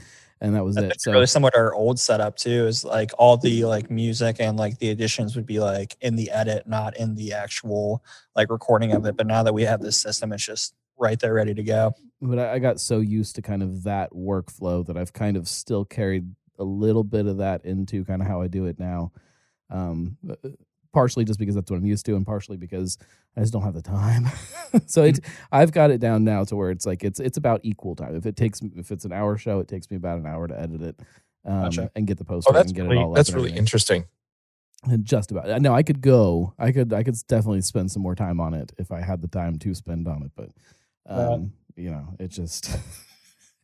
and 0.44 0.54
that 0.54 0.62
was 0.62 0.76
it 0.76 0.82
That's 0.82 1.04
so 1.04 1.12
really 1.12 1.26
similar 1.26 1.50
to 1.52 1.58
our 1.58 1.74
old 1.74 1.98
setup 1.98 2.36
too. 2.36 2.66
Is 2.66 2.84
like 2.84 3.12
all 3.16 3.38
the 3.38 3.64
like 3.64 3.90
music 3.90 4.36
and 4.40 4.58
like 4.58 4.78
the 4.78 4.90
additions 4.90 5.36
would 5.36 5.46
be 5.46 5.58
like 5.58 5.96
in 6.02 6.16
the 6.16 6.30
edit, 6.30 6.66
not 6.66 6.96
in 6.98 7.14
the 7.14 7.32
actual 7.32 8.04
like 8.36 8.50
recording 8.50 8.92
of 8.92 9.06
it. 9.06 9.16
But 9.16 9.26
now 9.26 9.42
that 9.42 9.54
we 9.54 9.62
have 9.62 9.80
this 9.80 9.98
system, 9.98 10.32
it's 10.32 10.44
just 10.44 10.74
right 10.98 11.18
there, 11.18 11.32
ready 11.32 11.54
to 11.54 11.62
go. 11.62 11.92
but 12.20 12.38
I, 12.38 12.58
got 12.58 12.78
so 12.78 13.00
used 13.00 13.36
to 13.36 13.42
kind 13.42 13.62
of 13.62 13.84
that 13.84 14.12
workflow 14.12 14.84
that 14.86 14.98
I've 14.98 15.14
kind 15.14 15.38
of 15.38 15.48
still 15.48 15.84
carried 15.84 16.30
a 16.58 16.64
little 16.64 17.04
bit 17.04 17.26
of 17.26 17.38
that 17.38 17.64
into 17.64 18.04
kind 18.04 18.20
of 18.20 18.28
how 18.28 18.42
I 18.42 18.48
do 18.48 18.66
it 18.66 18.78
now. 18.78 19.12
Um, 19.70 20.18
uh, 20.28 20.50
partially 20.94 21.24
just 21.26 21.38
because 21.38 21.54
that's 21.54 21.70
what 21.70 21.76
I'm 21.76 21.84
used 21.84 22.06
to, 22.06 22.16
and 22.16 22.24
partially 22.24 22.56
because 22.56 22.96
I 23.36 23.40
just 23.40 23.52
don't 23.52 23.62
have 23.62 23.74
the 23.74 23.82
time. 23.82 24.26
so 24.86 25.02
it, 25.04 25.20
I've 25.52 25.72
got 25.72 25.90
it 25.90 25.98
down 26.00 26.24
now 26.24 26.44
to 26.44 26.56
where 26.56 26.70
it's 26.70 26.86
like 26.86 27.04
it's 27.04 27.20
it's 27.20 27.36
about 27.36 27.60
equal 27.64 27.94
time. 27.96 28.16
If 28.16 28.24
it 28.24 28.36
takes 28.36 28.60
if 28.76 28.90
it's 28.90 29.04
an 29.04 29.12
hour 29.12 29.36
show, 29.36 29.60
it 29.60 29.68
takes 29.68 29.90
me 29.90 29.96
about 29.98 30.18
an 30.18 30.26
hour 30.26 30.48
to 30.48 30.58
edit 30.58 30.80
it. 30.80 31.00
Um, 31.44 31.64
Gotcha. 31.64 31.90
and 31.94 32.06
get 32.06 32.16
the 32.16 32.24
post 32.24 32.46
Oh, 32.48 32.52
that's 32.54 32.68
and 32.68 32.74
get 32.76 32.82
really, 32.84 32.96
it 32.96 33.02
all 33.02 33.12
that's 33.12 33.30
really 33.32 33.40
everything. 33.50 33.58
interesting. 33.58 34.04
And 34.84 35.04
just 35.04 35.30
about 35.30 35.60
no, 35.60 35.74
I 35.74 35.82
could 35.82 36.00
go. 36.00 36.54
I 36.58 36.72
could 36.72 36.92
I 36.92 37.02
could 37.02 37.16
definitely 37.28 37.60
spend 37.62 37.90
some 37.90 38.02
more 38.02 38.14
time 38.14 38.40
on 38.40 38.54
it 38.54 38.72
if 38.78 38.90
I 38.92 39.00
had 39.00 39.20
the 39.20 39.28
time 39.28 39.58
to 39.58 39.74
spend 39.74 40.08
on 40.08 40.22
it. 40.22 40.30
But 40.36 40.50
um, 41.06 41.52
you 41.76 41.90
know, 41.90 42.14
it 42.18 42.28
just 42.28 42.68
it 42.74 42.80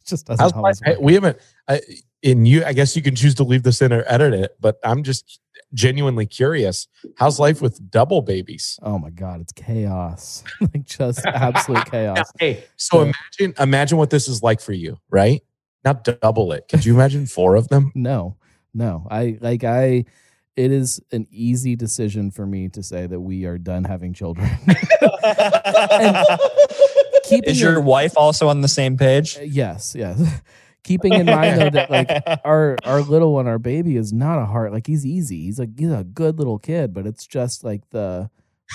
just 0.07 0.27
doesn't 0.27 0.57
my, 0.57 0.73
I- 0.87 0.97
we 1.01 1.14
haven't. 1.14 1.38
I, 1.69 1.81
in 2.22 2.46
you, 2.46 2.64
I 2.64 2.72
guess 2.72 2.96
you 2.96 3.02
can 3.02 3.14
choose 3.14 3.35
to 3.37 3.44
leave 3.44 3.62
this 3.62 3.80
in 3.83 3.92
or 3.92 4.04
edit 4.06 4.35
it. 4.35 4.56
But 4.61 4.78
I'm 4.85 5.02
just 5.02 5.40
genuinely 5.72 6.26
curious. 6.26 6.88
How's 7.16 7.38
life 7.38 7.62
with 7.62 7.90
double 7.90 8.22
babies? 8.22 8.78
Oh 8.83 8.98
my 8.98 9.11
god, 9.11 9.40
it's 9.40 9.52
chaos. 9.52 10.42
like 10.61 10.85
just 10.85 11.24
absolute 11.26 11.90
chaos. 11.90 12.30
Hey, 12.38 12.64
so 12.76 13.02
imagine 13.02 13.54
imagine 13.59 13.98
what 13.98 14.11
this 14.11 14.28
is 14.28 14.42
like 14.42 14.61
for 14.61 14.72
you, 14.72 14.98
right? 15.11 15.42
Now 15.85 15.94
double 15.94 16.52
it. 16.52 16.66
Could 16.68 16.85
you 16.85 16.94
imagine 16.94 17.26
four 17.26 17.56
of 17.56 17.68
them? 17.68 17.92
No. 17.94 18.37
No. 18.74 19.06
I 19.11 19.38
like 19.40 19.64
I 19.64 20.04
it 20.56 20.72
is 20.72 21.00
an 21.12 21.26
easy 21.30 21.76
decision 21.76 22.30
for 22.30 22.44
me 22.44 22.68
to 22.70 22.83
say 22.83 23.06
that 23.06 23.20
we 23.20 23.46
are 23.46 23.56
done 23.56 23.85
having 23.85 24.12
children. 24.12 24.50
Is 27.30 27.61
your 27.61 27.78
in- 27.78 27.85
wife 27.85 28.14
also 28.16 28.48
on 28.48 28.61
the 28.61 28.68
same 28.68 28.96
page? 28.96 29.38
yes, 29.42 29.94
yes. 29.96 30.20
Keeping 30.83 31.12
in 31.12 31.27
mind 31.27 31.61
though 31.61 31.71
that 31.71 31.90
like 31.90 32.40
our 32.45 32.77
our 32.85 33.01
little 33.03 33.33
one, 33.33 33.47
our 33.47 33.59
baby 33.59 33.97
is 33.97 34.12
not 34.12 34.38
a 34.38 34.47
heart 34.47 34.73
like 34.73 34.87
he's 34.87 35.05
easy. 35.05 35.45
He's 35.45 35.59
like 35.59 35.79
he's 35.79 35.93
a 35.93 36.05
good 36.05 36.38
little 36.38 36.59
kid, 36.59 36.93
but 36.95 37.07
it's 37.07 37.27
just 37.27 37.64
like 37.64 37.88
the 37.90 38.31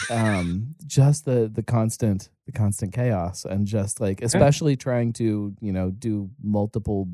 um 0.10 0.76
just 0.86 1.26
the 1.26 1.50
the 1.52 1.64
constant 1.64 2.30
the 2.46 2.52
constant 2.52 2.94
chaos 2.94 3.46
and 3.46 3.66
just 3.66 4.00
like 4.00 4.22
especially 4.22 4.76
trying 4.76 5.14
to, 5.14 5.56
you 5.62 5.72
know, 5.72 5.90
do 5.92 6.30
multiple 6.44 7.10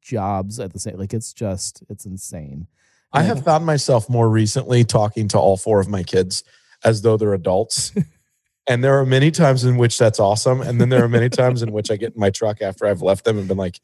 jobs 0.00 0.60
at 0.60 0.72
the 0.72 0.78
same 0.78 0.96
like 0.96 1.14
it's 1.14 1.32
just 1.32 1.82
it's 1.88 2.06
insane. 2.06 2.66
I 3.12 3.22
have 3.22 3.44
found 3.44 3.64
myself 3.64 4.10
more 4.10 4.28
recently 4.28 4.84
talking 4.84 5.28
to 5.28 5.38
all 5.38 5.56
four 5.56 5.80
of 5.80 5.88
my 5.88 6.02
kids 6.02 6.42
as 6.84 7.02
though 7.02 7.16
they're 7.16 7.32
adults. 7.32 7.92
and 8.66 8.82
there 8.82 8.98
are 8.98 9.06
many 9.06 9.30
times 9.30 9.64
in 9.64 9.76
which 9.76 9.98
that's 9.98 10.18
awesome. 10.18 10.60
And 10.60 10.80
then 10.80 10.88
there 10.88 11.04
are 11.04 11.08
many 11.08 11.28
times 11.28 11.62
in 11.62 11.70
which 11.72 11.90
I 11.90 11.96
get 11.96 12.14
in 12.14 12.20
my 12.20 12.30
truck 12.30 12.60
after 12.60 12.86
I've 12.86 13.02
left 13.02 13.24
them 13.24 13.38
and 13.38 13.46
been 13.46 13.56
like, 13.56 13.80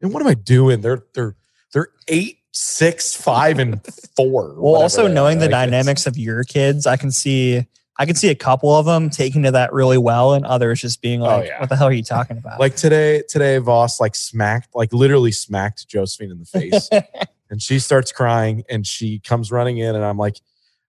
and 0.00 0.12
what 0.12 0.22
am 0.22 0.28
I 0.28 0.34
doing? 0.34 0.80
They're 0.80 1.04
they're 1.14 1.36
they're 1.72 1.88
eight, 2.08 2.38
six, 2.52 3.14
five, 3.14 3.58
and 3.58 3.84
four. 4.16 4.54
Well, 4.58 4.76
also 4.76 5.06
knowing 5.06 5.38
the 5.38 5.46
Like, 5.46 5.50
dynamics 5.70 6.06
of 6.06 6.16
your 6.16 6.44
kids, 6.44 6.86
I 6.86 6.96
can 6.96 7.10
see 7.10 7.66
I 8.00 8.06
can 8.06 8.14
see 8.14 8.28
a 8.28 8.34
couple 8.34 8.74
of 8.74 8.86
them 8.86 9.10
taking 9.10 9.42
to 9.42 9.50
that 9.50 9.72
really 9.72 9.98
well, 9.98 10.34
and 10.34 10.46
others 10.46 10.80
just 10.80 11.02
being 11.02 11.20
oh, 11.20 11.26
like, 11.26 11.42
Oh, 11.42 11.46
yeah. 11.46 11.60
"What 11.60 11.68
the 11.68 11.76
hell 11.76 11.88
are 11.88 11.92
you 11.92 12.04
talking 12.04 12.38
about?" 12.38 12.60
Like 12.60 12.76
today, 12.76 13.22
today 13.28 13.58
Voss 13.58 14.00
like 14.00 14.14
smacked, 14.14 14.74
like 14.74 14.92
literally 14.92 15.32
smacked 15.32 15.88
Josephine 15.88 16.30
in 16.30 16.38
the 16.38 16.44
face. 16.44 16.88
and 17.50 17.62
she 17.62 17.78
starts 17.78 18.12
crying 18.12 18.62
and 18.68 18.86
she 18.86 19.18
comes 19.20 19.50
running 19.50 19.78
in 19.78 19.94
and 19.94 20.04
I'm 20.04 20.18
like, 20.18 20.40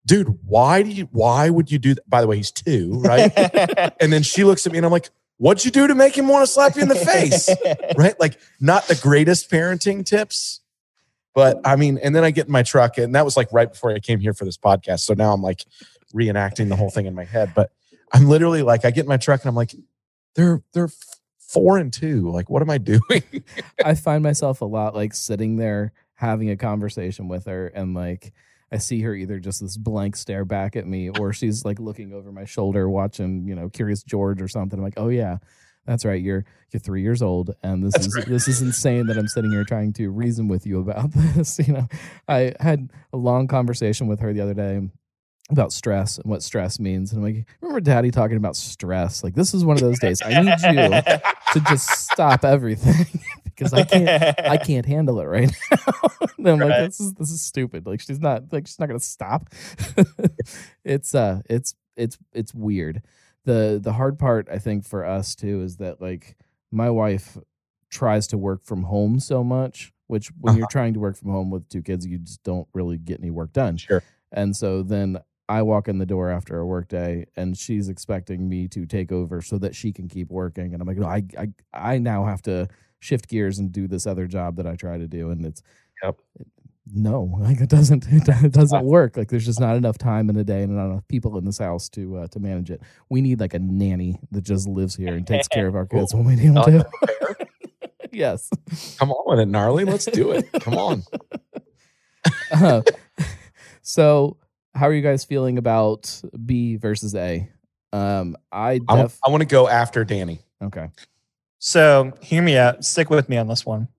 dude, 0.06 0.38
why 0.46 0.84
do 0.84 0.90
you 0.90 1.08
why 1.12 1.50
would 1.50 1.72
you 1.72 1.80
do 1.80 1.94
that? 1.96 2.10
By 2.10 2.22
the 2.22 2.28
way, 2.28 2.38
he's 2.38 2.52
two, 2.52 3.00
right? 3.00 3.32
and 4.00 4.12
then 4.12 4.24
she 4.24 4.44
looks 4.44 4.66
at 4.66 4.72
me 4.72 4.78
and 4.78 4.86
I'm 4.86 4.92
like, 4.92 5.10
what'd 5.40 5.66
you 5.66 5.72
do 5.72 5.88
to 5.88 5.96
make 5.96 6.16
him 6.16 6.28
want 6.28 6.46
to 6.46 6.52
slap 6.52 6.76
you 6.76 6.84
in 6.84 6.88
the 6.88 6.96
face? 6.96 7.50
right? 7.98 8.18
Like 8.20 8.38
not 8.60 8.88
the 8.88 8.96
greatest 8.96 9.50
parenting 9.50 10.06
tips. 10.06 10.62
But 11.34 11.60
I 11.66 11.76
mean, 11.76 11.98
and 12.04 12.16
then 12.16 12.24
I 12.24 12.32
get 12.32 12.48
in 12.48 12.52
my 12.52 12.64
truck, 12.64 12.98
and 12.98 13.16
that 13.16 13.24
was 13.26 13.38
like 13.38 13.52
right 13.52 13.72
before 13.72 13.92
I 13.92 14.00
came 14.00 14.20
here 14.20 14.34
for 14.34 14.46
this 14.46 14.58
podcast. 14.58 15.02
So 15.02 15.14
now 15.14 15.34
I'm 15.34 15.42
like 15.42 15.64
reenacting 16.14 16.70
the 16.70 16.76
whole 16.76 16.90
thing 16.90 17.06
in 17.06 17.16
my 17.16 17.24
head. 17.24 17.54
But 17.56 17.72
I'm 18.12 18.28
literally 18.28 18.62
like, 18.62 18.84
I 18.84 18.92
get 18.92 19.02
in 19.02 19.08
my 19.08 19.18
truck 19.18 19.42
and 19.42 19.50
I'm 19.50 19.56
like, 19.56 19.74
they're 20.36 20.62
they're 20.74 20.90
four 21.40 21.78
and 21.78 21.94
two. 21.94 22.30
Like, 22.32 22.50
what 22.50 22.62
am 22.62 22.70
I 22.70 22.78
doing? 22.78 23.24
I 23.84 23.96
find 23.96 24.24
myself 24.24 24.62
a 24.62 24.66
lot 24.66 24.96
like 24.96 25.14
sitting 25.14 25.58
there 25.58 25.94
having 26.16 26.50
a 26.50 26.58
conversation 26.58 27.28
with 27.28 27.46
her 27.46 27.68
and 27.68 27.94
like 27.94 28.34
I 28.72 28.78
see 28.78 29.02
her 29.02 29.14
either 29.16 29.40
just 29.40 29.62
this 29.62 29.78
blank 29.78 30.16
stare 30.16 30.46
back 30.46 30.76
at 30.76 30.86
me 30.86 31.10
or 31.10 31.34
she's 31.34 31.66
like 31.66 31.80
looking 31.80 32.14
over 32.14 32.32
my 32.32 32.46
shoulder 32.46 32.90
watching, 32.90 33.48
you 33.48 33.56
know, 33.56 33.70
Curious 33.70 34.04
George 34.04 34.42
or 34.42 34.48
something. 34.48 34.78
I'm 34.78 34.84
like, 34.84 34.94
"Oh 34.98 35.10
yeah, 35.10 35.38
that's 35.86 36.06
right. 36.06 36.22
You're 36.22 36.46
you're 36.72 36.80
3 36.80 37.02
years 37.02 37.22
old 37.22 37.56
and 37.64 37.84
this 37.84 37.94
That's 37.94 38.08
is 38.08 38.16
right. 38.16 38.28
this 38.28 38.48
is 38.48 38.62
insane 38.62 39.08
that 39.08 39.18
I'm 39.18 39.28
sitting 39.28 39.52
here 39.52 39.64
trying 39.64 39.94
to 39.94 40.10
reason 40.10 40.48
with 40.48 40.66
you 40.68 40.80
about 40.80 41.12
this." 41.16 41.58
You 41.60 41.74
know, 41.74 41.88
I 42.28 42.54
had 42.60 42.92
a 43.12 43.18
long 43.18 43.48
conversation 43.48 44.08
with 44.08 44.20
her 44.20 44.34
the 44.34 44.42
other 44.42 44.54
day 44.54 44.82
about 45.52 45.74
stress 45.74 46.20
and 46.20 46.30
what 46.30 46.44
stress 46.44 46.80
means. 46.80 47.12
And 47.12 47.26
I'm 47.26 47.34
like, 47.34 47.48
remember 47.60 47.80
daddy 47.82 48.12
talking 48.12 48.38
about 48.38 48.56
stress? 48.56 49.24
Like 49.24 49.34
this 49.34 49.56
is 49.56 49.66
one 49.66 49.78
of 49.78 49.82
those 49.82 49.98
days. 50.00 50.22
I 50.24 50.42
need 50.42 50.62
you 50.62 51.22
to 51.54 51.60
just 51.68 51.90
stop 52.12 52.46
everything 52.46 53.08
because 53.60 53.74
I 53.74 53.84
can't 53.84 54.40
I 54.40 54.58
can't 54.66 54.86
handle 54.86 55.20
it 55.20 55.26
right 55.26 55.52
now. 55.72 56.28
and 56.38 56.48
I'm 56.48 56.60
like, 56.60 56.86
this 56.86 57.00
is 57.00 57.14
this 57.14 57.30
is 57.30 57.42
stupid. 57.42 57.86
Like 57.86 58.00
she's 58.00 58.20
not 58.20 58.52
like 58.52 58.68
she's 58.68 58.80
not 58.80 58.88
gonna 58.88 59.00
stop. 59.00 59.50
it's 60.84 61.14
uh 61.14 61.42
it's 61.50 61.76
it's 61.96 62.18
it's 62.34 62.54
weird. 62.54 63.04
The 63.46 63.80
the 63.82 63.94
hard 63.94 64.18
part 64.18 64.48
I 64.52 64.60
think 64.60 64.86
for 64.86 65.06
us 65.06 65.36
too 65.36 65.62
is 65.62 65.78
that 65.78 66.02
like 66.02 66.38
my 66.72 66.90
wife 66.90 67.38
tries 67.90 68.28
to 68.28 68.38
work 68.38 68.64
from 68.64 68.84
home 68.84 69.20
so 69.20 69.44
much, 69.44 69.92
which 70.08 70.32
when 70.40 70.56
you're 70.56 70.68
trying 70.68 70.94
to 70.94 71.00
work 71.00 71.18
from 71.18 71.32
home 71.32 71.50
with 71.50 71.68
two 71.70 71.82
kids, 71.82 72.06
you 72.06 72.20
just 72.20 72.44
don't 72.44 72.68
really 72.74 72.98
get 72.98 73.20
any 73.20 73.32
work 73.32 73.52
done. 73.52 73.78
Sure. 73.78 74.04
And 74.32 74.56
so 74.56 74.84
then 74.84 75.18
I 75.50 75.64
walk 75.64 75.88
in 75.88 75.98
the 75.98 76.06
door 76.06 76.30
after 76.30 76.60
a 76.60 76.66
work 76.66 76.88
day 76.90 77.26
and 77.36 77.58
she's 77.58 77.90
expecting 77.90 78.48
me 78.48 78.68
to 78.68 78.86
take 78.86 79.12
over 79.12 79.42
so 79.42 79.58
that 79.58 79.74
she 79.74 79.92
can 79.92 80.08
keep 80.08 80.30
working. 80.30 80.74
And 80.74 80.82
I'm 80.82 80.88
like, 80.88 80.98
no, 80.98 81.08
I, 81.08 81.24
I, 81.36 81.48
I 81.74 81.98
now 81.98 82.26
have 82.26 82.44
to 82.44 82.68
shift 83.00 83.28
gears 83.30 83.60
and 83.60 83.72
do 83.72 83.88
this 83.88 84.06
other 84.08 84.28
job 84.28 84.56
that 84.58 84.68
I 84.68 84.76
try 84.76 84.98
to 84.98 85.08
do. 85.08 85.30
And 85.32 85.46
it's, 85.46 85.62
Yep. 86.04 86.16
no, 86.94 87.36
like 87.40 87.60
it 87.62 87.70
doesn't, 87.70 88.06
it 88.10 88.52
doesn't 88.54 88.86
work. 88.86 89.18
Like 89.18 89.30
there's 89.30 89.46
just 89.46 89.60
not 89.60 89.76
enough 89.76 89.98
time 89.98 90.30
in 90.30 90.38
a 90.38 90.44
day 90.44 90.64
and 90.64 90.76
not 90.76 90.86
enough 90.88 91.08
people 91.08 91.38
in 91.38 91.46
this 91.46 91.58
house 91.58 91.90
to, 91.90 92.18
uh, 92.18 92.28
to 92.28 92.40
manage 92.40 92.72
it. 92.72 92.82
We 93.10 93.22
need 93.22 93.40
like 93.40 93.54
a 93.54 93.60
nanny 93.60 94.20
that 94.32 94.42
just 94.44 94.68
lives 94.68 94.96
here 94.96 95.14
and 95.16 95.26
takes 95.28 95.48
care 95.48 95.68
of 95.68 95.76
our 95.76 95.86
kids 95.86 96.14
when 96.14 96.26
we 96.26 96.36
need 96.36 96.54
them 96.56 96.64
to. 96.64 96.86
yes. 98.12 98.50
Come 98.98 99.12
on 99.12 99.24
with 99.28 99.40
it, 99.40 99.48
gnarly. 99.48 99.86
Let's 99.86 100.06
do 100.06 100.32
it. 100.32 100.52
Come 100.62 100.76
on. 100.76 101.04
Uh, 102.52 102.82
so 103.82 104.38
how 104.76 104.88
are 104.88 104.94
you 104.94 105.02
guys 105.02 105.24
feeling 105.24 105.58
about 105.58 106.22
B 106.46 106.76
versus 106.76 107.16
A? 107.16 107.50
Um, 107.92 108.36
I 108.52 108.80
I, 108.88 109.02
def- 109.04 109.20
want 109.28 109.42
to 109.42 109.48
go 109.48 109.68
after 109.68 110.04
Danny. 110.04 110.40
okay. 110.62 110.90
So 111.60 112.14
hear 112.22 112.42
me 112.42 112.58
out. 112.58 112.84
Stick 112.84 113.10
with 113.10 113.30
me 113.30 113.38
on 113.38 113.48
this 113.48 113.66
one. 113.66 113.90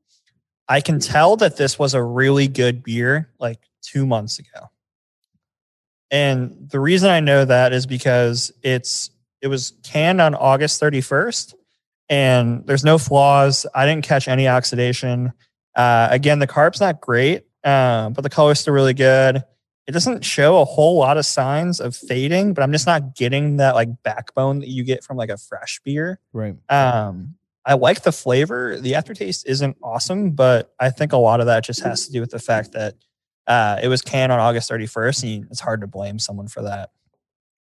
I 0.68 0.80
can 0.80 0.98
tell 0.98 1.36
that 1.36 1.56
this 1.56 1.78
was 1.78 1.94
a 1.94 2.02
really 2.02 2.48
good 2.48 2.82
beer 2.82 3.28
like 3.38 3.58
two 3.82 4.06
months 4.06 4.38
ago. 4.38 4.70
And 6.10 6.68
the 6.70 6.80
reason 6.80 7.10
I 7.10 7.20
know 7.20 7.44
that 7.44 7.72
is 7.72 7.86
because 7.86 8.52
it's 8.62 9.10
it 9.40 9.48
was 9.48 9.74
canned 9.82 10.20
on 10.20 10.34
August 10.34 10.80
31st 10.80 11.54
and 12.08 12.66
there's 12.66 12.84
no 12.84 12.98
flaws. 12.98 13.66
I 13.74 13.86
didn't 13.86 14.04
catch 14.04 14.28
any 14.28 14.48
oxidation. 14.48 15.32
Uh, 15.74 16.08
again, 16.10 16.40
the 16.40 16.46
carb's 16.46 16.80
not 16.80 17.00
great, 17.00 17.44
uh, 17.64 18.10
but 18.10 18.22
the 18.22 18.30
color's 18.30 18.60
still 18.60 18.74
really 18.74 18.94
good. 18.94 19.44
It 19.86 19.92
doesn't 19.92 20.24
show 20.24 20.60
a 20.60 20.64
whole 20.64 20.98
lot 20.98 21.16
of 21.16 21.24
signs 21.24 21.80
of 21.80 21.96
fading, 21.96 22.52
but 22.52 22.62
I'm 22.62 22.72
just 22.72 22.86
not 22.86 23.16
getting 23.16 23.56
that 23.56 23.74
like 23.74 23.88
backbone 24.02 24.60
that 24.60 24.68
you 24.68 24.84
get 24.84 25.02
from 25.02 25.16
like 25.16 25.30
a 25.30 25.38
fresh 25.38 25.80
beer. 25.84 26.20
Right. 26.32 26.56
Um, 26.68 27.36
I 27.70 27.74
like 27.74 28.02
the 28.02 28.10
flavor. 28.10 28.80
The 28.80 28.96
aftertaste 28.96 29.46
isn't 29.46 29.76
awesome, 29.80 30.32
but 30.32 30.74
I 30.80 30.90
think 30.90 31.12
a 31.12 31.16
lot 31.16 31.38
of 31.38 31.46
that 31.46 31.62
just 31.62 31.82
has 31.82 32.04
to 32.06 32.12
do 32.12 32.20
with 32.20 32.32
the 32.32 32.40
fact 32.40 32.72
that 32.72 32.96
uh, 33.46 33.78
it 33.80 33.86
was 33.86 34.02
canned 34.02 34.32
on 34.32 34.40
August 34.40 34.68
31st, 34.68 35.36
and 35.36 35.46
it's 35.52 35.60
hard 35.60 35.82
to 35.82 35.86
blame 35.86 36.18
someone 36.18 36.48
for 36.48 36.62
that. 36.62 36.90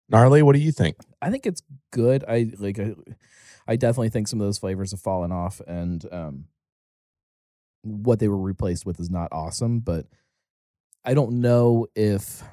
Gnarly, 0.09 0.41
what 0.43 0.57
do 0.57 0.61
you 0.61 0.73
think? 0.73 0.97
I 1.21 1.29
think 1.29 1.45
it's 1.45 1.63
good. 1.91 2.25
I 2.27 2.51
like. 2.59 2.79
I, 2.79 2.95
I 3.65 3.77
definitely 3.77 4.09
think 4.09 4.27
some 4.27 4.41
of 4.41 4.45
those 4.45 4.57
flavors 4.57 4.91
have 4.91 4.99
fallen 4.99 5.31
off, 5.31 5.61
and 5.65 6.05
um, 6.11 6.45
what 7.83 8.19
they 8.19 8.27
were 8.27 8.37
replaced 8.37 8.85
with 8.85 8.99
is 8.99 9.09
not 9.09 9.29
awesome. 9.31 9.79
But 9.79 10.07
I 11.05 11.13
don't 11.13 11.39
know 11.39 11.87
if. 11.95 12.43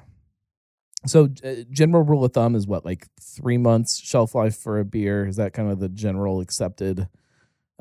So, 1.05 1.27
uh, 1.43 1.55
general 1.69 2.03
rule 2.03 2.23
of 2.23 2.31
thumb 2.31 2.55
is 2.55 2.65
what, 2.65 2.85
like 2.85 3.07
three 3.19 3.57
months 3.57 3.99
shelf 3.99 4.35
life 4.35 4.55
for 4.55 4.79
a 4.79 4.85
beer? 4.85 5.25
Is 5.25 5.35
that 5.35 5.51
kind 5.51 5.69
of 5.69 5.79
the 5.79 5.89
general 5.89 6.39
accepted 6.39 7.09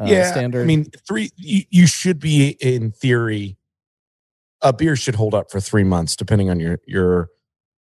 uh, 0.00 0.24
standard? 0.24 0.62
I 0.62 0.64
mean, 0.64 0.86
three. 1.06 1.30
You, 1.36 1.62
you 1.70 1.86
should 1.86 2.18
be 2.18 2.56
in 2.60 2.92
theory. 2.92 3.56
A 4.62 4.72
beer 4.72 4.96
should 4.96 5.14
hold 5.14 5.34
up 5.34 5.50
for 5.50 5.60
three 5.60 5.84
months, 5.84 6.16
depending 6.16 6.50
on 6.50 6.60
your 6.60 6.80
your, 6.86 7.28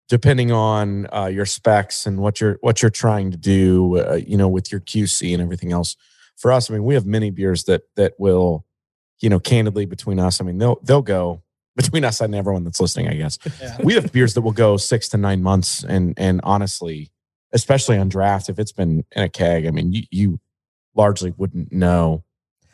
depending 0.08 0.50
on 0.52 1.06
uh, 1.12 1.26
your 1.26 1.46
specs 1.46 2.06
and 2.06 2.18
what 2.18 2.40
you're 2.40 2.58
what 2.60 2.82
you're 2.82 2.90
trying 2.90 3.30
to 3.30 3.36
do. 3.36 3.98
Uh, 3.98 4.14
you 4.26 4.36
know, 4.36 4.48
with 4.48 4.70
your 4.72 4.80
QC 4.80 5.32
and 5.32 5.42
everything 5.42 5.72
else. 5.72 5.96
For 6.36 6.50
us, 6.50 6.68
I 6.70 6.74
mean, 6.74 6.84
we 6.84 6.94
have 6.94 7.06
many 7.06 7.30
beers 7.30 7.64
that 7.64 7.82
that 7.96 8.14
will, 8.18 8.66
you 9.20 9.28
know, 9.28 9.38
candidly 9.38 9.86
between 9.86 10.18
us. 10.18 10.40
I 10.40 10.44
mean, 10.44 10.58
they'll 10.58 10.80
they'll 10.82 11.02
go 11.02 11.42
between 11.76 12.04
us 12.04 12.20
and 12.20 12.34
everyone 12.34 12.64
that's 12.64 12.80
listening. 12.80 13.08
I 13.08 13.14
guess 13.14 13.38
Yeah. 13.60 13.76
we 13.82 13.94
have 13.94 14.10
beers 14.12 14.34
that 14.34 14.40
will 14.42 14.52
go 14.52 14.76
six 14.76 15.08
to 15.10 15.16
nine 15.16 15.42
months, 15.42 15.84
and 15.84 16.14
and 16.16 16.40
honestly, 16.44 17.10
especially 17.52 17.98
on 17.98 18.08
draft, 18.08 18.48
if 18.48 18.58
it's 18.58 18.72
been 18.72 19.04
in 19.12 19.22
a 19.22 19.28
keg, 19.28 19.66
I 19.66 19.70
mean, 19.70 19.92
you, 19.92 20.02
you 20.10 20.40
largely 20.94 21.32
wouldn't 21.36 21.72
know. 21.72 22.24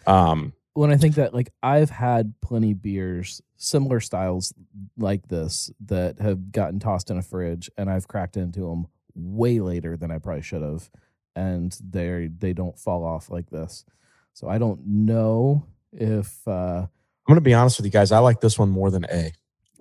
Um, 0.06 0.52
when 0.74 0.90
I 0.90 0.96
think 0.96 1.16
that 1.16 1.35
like 1.35 1.52
I've 1.62 1.90
had 1.90 2.35
plenty 2.40 2.74
beers 2.74 3.42
similar 3.56 4.00
styles 4.00 4.54
like 4.96 5.28
this 5.28 5.70
that 5.87 6.20
have 6.20 6.52
gotten 6.52 6.78
tossed 6.78 7.11
in 7.11 7.18
a 7.18 7.22
fridge 7.22 7.70
and 7.76 7.90
I've 7.90 8.09
cracked 8.09 8.37
into 8.37 8.61
them 8.61 8.87
way 9.14 9.61
later 9.61 9.96
than 9.96 10.11
I 10.11 10.18
probably 10.18 10.42
should 10.42 10.62
have 10.62 10.88
and 11.37 11.76
they 11.88 12.28
they 12.38 12.52
don't 12.52 12.78
fall 12.78 13.04
off 13.04 13.30
like 13.30 13.50
this. 13.50 13.85
So 14.33 14.48
I 14.48 14.59
don't 14.59 14.80
know 14.87 15.66
if 15.92 16.46
uh 16.46 16.83
I'm 16.83 16.88
gonna 17.35 17.40
be 17.40 17.54
honest 17.54 17.78
with 17.78 17.87
you 17.87 17.92
guys. 17.92 18.12
I 18.12 18.18
like 18.18 18.40
this 18.40 18.59
one 18.59 18.70
more 18.70 18.90
than 18.90 19.04
A. 19.06 19.33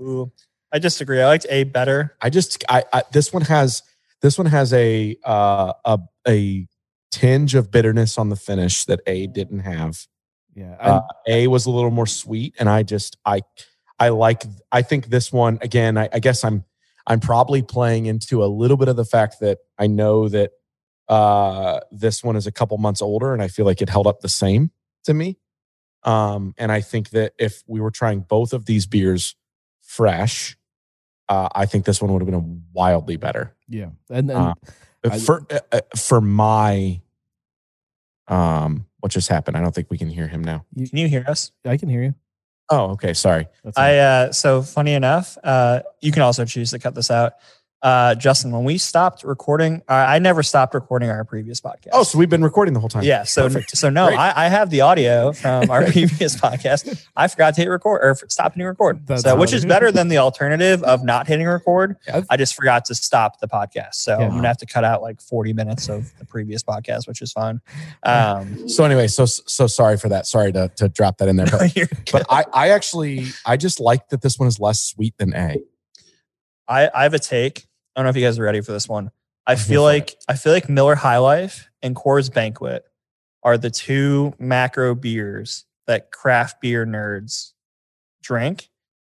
Ooh, 0.01 0.31
I 0.71 0.79
disagree. 0.79 1.21
I 1.21 1.27
liked 1.27 1.45
A 1.49 1.63
better. 1.63 2.15
I 2.21 2.29
just 2.29 2.63
I, 2.69 2.83
I 2.91 3.03
this 3.11 3.33
one 3.33 3.43
has 3.43 3.83
this 4.21 4.37
one 4.37 4.47
has 4.47 4.73
a 4.73 5.15
uh, 5.23 5.73
a 5.85 5.99
a 6.27 6.67
tinge 7.11 7.55
of 7.55 7.71
bitterness 7.71 8.17
on 8.17 8.29
the 8.29 8.35
finish 8.35 8.85
that 8.85 8.99
A 9.07 9.27
didn't 9.27 9.59
have. 9.59 10.07
yeah, 10.55 10.75
Uh, 10.79 11.01
a 11.27 11.47
was 11.47 11.65
a 11.65 11.71
little 11.71 11.91
more 11.91 12.07
sweet, 12.07 12.55
and 12.59 12.69
I 12.69 12.83
just 12.83 13.17
I 13.25 13.41
I 13.99 14.09
like 14.09 14.43
I 14.71 14.81
think 14.81 15.07
this 15.07 15.31
one 15.31 15.57
again. 15.61 15.97
I, 15.97 16.09
I 16.11 16.19
guess 16.19 16.43
I'm 16.43 16.65
I'm 17.07 17.19
probably 17.19 17.61
playing 17.61 18.05
into 18.05 18.43
a 18.43 18.47
little 18.47 18.77
bit 18.77 18.87
of 18.87 18.95
the 18.95 19.05
fact 19.05 19.39
that 19.41 19.59
I 19.77 19.87
know 19.87 20.29
that 20.29 20.51
uh, 21.07 21.79
this 21.91 22.23
one 22.23 22.35
is 22.35 22.45
a 22.47 22.51
couple 22.51 22.77
months 22.77 23.01
older, 23.01 23.33
and 23.33 23.41
I 23.41 23.47
feel 23.47 23.65
like 23.65 23.81
it 23.81 23.89
held 23.89 24.07
up 24.07 24.19
the 24.19 24.29
same 24.29 24.71
to 25.05 25.13
me. 25.13 25.37
Um, 26.03 26.53
and 26.57 26.71
I 26.71 26.81
think 26.81 27.09
that 27.09 27.33
if 27.37 27.63
we 27.67 27.81
were 27.81 27.91
trying 27.91 28.21
both 28.21 28.53
of 28.53 28.65
these 28.65 28.85
beers 28.85 29.35
fresh, 29.81 30.55
uh, 31.27 31.49
I 31.53 31.65
think 31.65 31.85
this 31.85 32.01
one 32.01 32.13
would 32.13 32.21
have 32.21 32.29
been 32.29 32.63
wildly 32.71 33.17
better 33.17 33.55
yeah. 33.69 33.89
And 34.09 34.29
then 34.29 34.37
Uh, 34.37 34.53
for 35.25 35.45
uh, 35.49 35.59
uh, 35.71 35.81
for 35.95 36.21
my 36.21 37.01
um. 38.27 38.85
What 39.01 39.13
just 39.13 39.29
happened? 39.29 39.55
I 39.55 39.61
don't 39.61 39.73
think 39.73 39.89
we 39.89 39.97
can 39.97 40.09
hear 40.09 40.27
him 40.27 40.43
now. 40.43 40.65
Can 40.75 40.97
you 40.97 41.07
hear 41.07 41.23
us? 41.25 41.53
I 41.63 41.77
can 41.77 41.87
hear 41.87 42.03
you. 42.03 42.15
Oh, 42.69 42.91
okay. 42.91 43.13
Sorry. 43.13 43.47
I 43.77 43.97
uh 43.97 44.31
so 44.33 44.61
funny 44.61 44.93
enough, 44.93 45.37
uh 45.43 45.81
you 46.01 46.11
can 46.11 46.21
also 46.21 46.43
choose 46.45 46.71
to 46.71 46.79
cut 46.79 46.95
this 46.95 47.09
out. 47.09 47.33
Uh 47.81 48.13
Justin, 48.15 48.51
when 48.51 48.65
we 48.65 48.77
stopped 48.77 49.23
recording, 49.23 49.81
uh, 49.87 49.93
I 49.93 50.19
never 50.19 50.43
stopped 50.43 50.73
recording 50.73 51.09
our 51.09 51.23
previous 51.23 51.61
podcast. 51.61 51.89
Oh, 51.93 52.03
so 52.03 52.17
we've 52.17 52.29
been 52.29 52.43
recording 52.43 52.73
the 52.73 52.81
whole 52.81 52.89
time. 52.89 53.03
yeah. 53.03 53.23
So 53.23 53.43
Perfect. 53.43 53.77
so 53.77 53.89
no, 53.89 54.07
I, 54.07 54.45
I 54.45 54.49
have 54.49 54.69
the 54.69 54.81
audio 54.81 55.31
from 55.31 55.71
our 55.71 55.85
previous 55.91 56.35
podcast. 56.35 57.05
I 57.15 57.29
forgot 57.29 57.55
to 57.55 57.61
hit 57.61 57.69
record 57.69 58.01
or 58.03 58.15
stop 58.27 58.53
hitting 58.53 58.67
record. 58.67 59.07
That's 59.07 59.21
so 59.21 59.37
which 59.37 59.53
is 59.53 59.63
better 59.65 59.93
than 59.93 60.09
the 60.09 60.17
alternative 60.17 60.83
of 60.83 61.05
not 61.05 61.27
hitting 61.27 61.47
record. 61.47 61.95
Yeah. 62.05 62.23
I 62.29 62.35
just 62.35 62.53
forgot 62.53 62.83
to 62.85 62.95
stop 62.95 63.39
the 63.39 63.47
podcast. 63.47 63.95
So 63.95 64.19
Yeah. 64.19 64.25
I'm 64.25 64.31
gonna 64.31 64.47
have 64.49 64.57
to 64.57 64.65
cut 64.65 64.83
out 64.83 65.01
like 65.01 65.21
40 65.21 65.53
minutes 65.53 65.87
of 65.87 66.11
the 66.19 66.25
previous 66.25 66.61
podcast, 66.63 67.07
which 67.07 67.21
is 67.21 67.31
fine. 67.31 67.61
Um 68.03 68.67
So 68.67 68.83
anyway, 68.83 69.07
so 69.07 69.25
so 69.25 69.67
sorry 69.67 69.95
for 69.97 70.09
that. 70.09 70.27
Sorry 70.27 70.51
to 70.51 70.69
to 70.75 70.89
drop 70.89 71.19
that 71.19 71.29
in 71.29 71.37
there, 71.37 71.45
but, 71.45 71.71
but 72.11 72.25
I 72.29 72.43
I 72.53 72.69
actually 72.71 73.27
I 73.45 73.55
just 73.55 73.79
like 73.79 74.09
that 74.09 74.21
this 74.21 74.37
one 74.37 74.49
is 74.49 74.59
less 74.59 74.81
sweet 74.81 75.13
than 75.17 75.33
A. 75.33 75.59
I, 76.67 76.89
I 76.93 77.03
have 77.03 77.13
a 77.13 77.19
take. 77.19 77.65
I 77.99 78.01
don't 78.01 78.05
know 78.05 78.09
if 78.11 78.15
you 78.15 78.25
guys 78.25 78.39
are 78.39 78.43
ready 78.43 78.61
for 78.61 78.71
this 78.71 78.87
one. 78.87 79.11
I 79.45 79.57
feel 79.57 79.83
like 79.83 80.15
I 80.29 80.37
feel 80.37 80.53
like 80.53 80.69
Miller 80.69 80.95
High 80.95 81.17
Life 81.17 81.69
and 81.81 81.93
Coors 81.93 82.33
Banquet 82.33 82.85
are 83.43 83.57
the 83.57 83.69
two 83.69 84.31
macro 84.39 84.95
beers 84.95 85.65
that 85.85 86.09
craft 86.09 86.61
beer 86.61 86.85
nerds 86.85 87.51
drink, 88.23 88.69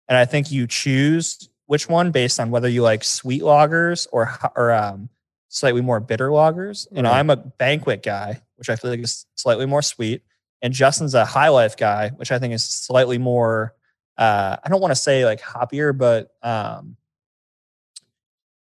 and 0.08 0.15
I 0.15 0.26
think 0.26 0.52
you 0.52 0.67
choose 0.67 1.50
which 1.65 1.89
one 1.89 2.12
based 2.12 2.39
on 2.39 2.52
whether 2.52 2.69
you 2.69 2.84
like 2.84 3.04
sweet 3.04 3.41
lagers 3.41 4.06
or 4.12 4.38
or 4.56 4.71
um, 4.71 5.10
slightly 5.48 5.82
more 5.82 6.00
bitter 6.00 6.30
lagers. 6.30 6.86
And 6.95 7.08
Right. 7.08 7.17
I'm 7.17 7.32
a 7.32 7.38
banquet 7.38 8.04
guy, 8.04 8.43
which 8.58 8.69
I 8.69 8.76
feel 8.76 8.91
like 8.91 9.00
is 9.00 9.26
slightly 9.34 9.65
more 9.65 9.82
sweet, 9.82 10.21
and 10.62 10.76
Justin's 10.76 11.15
a 11.15 11.26
High 11.26 11.50
Life 11.50 11.76
guy, 11.76 12.10
which 12.10 12.32
I 12.32 12.38
think 12.38 12.54
is 12.54 12.63
slightly 12.63 13.17
more. 13.17 13.74
Uh, 14.15 14.58
I 14.63 14.69
don't 14.69 14.80
want 14.80 14.91
to 14.91 15.02
say 15.02 15.26
like 15.26 15.41
hoppier, 15.41 15.98
but 15.98 16.30
um, 16.43 16.98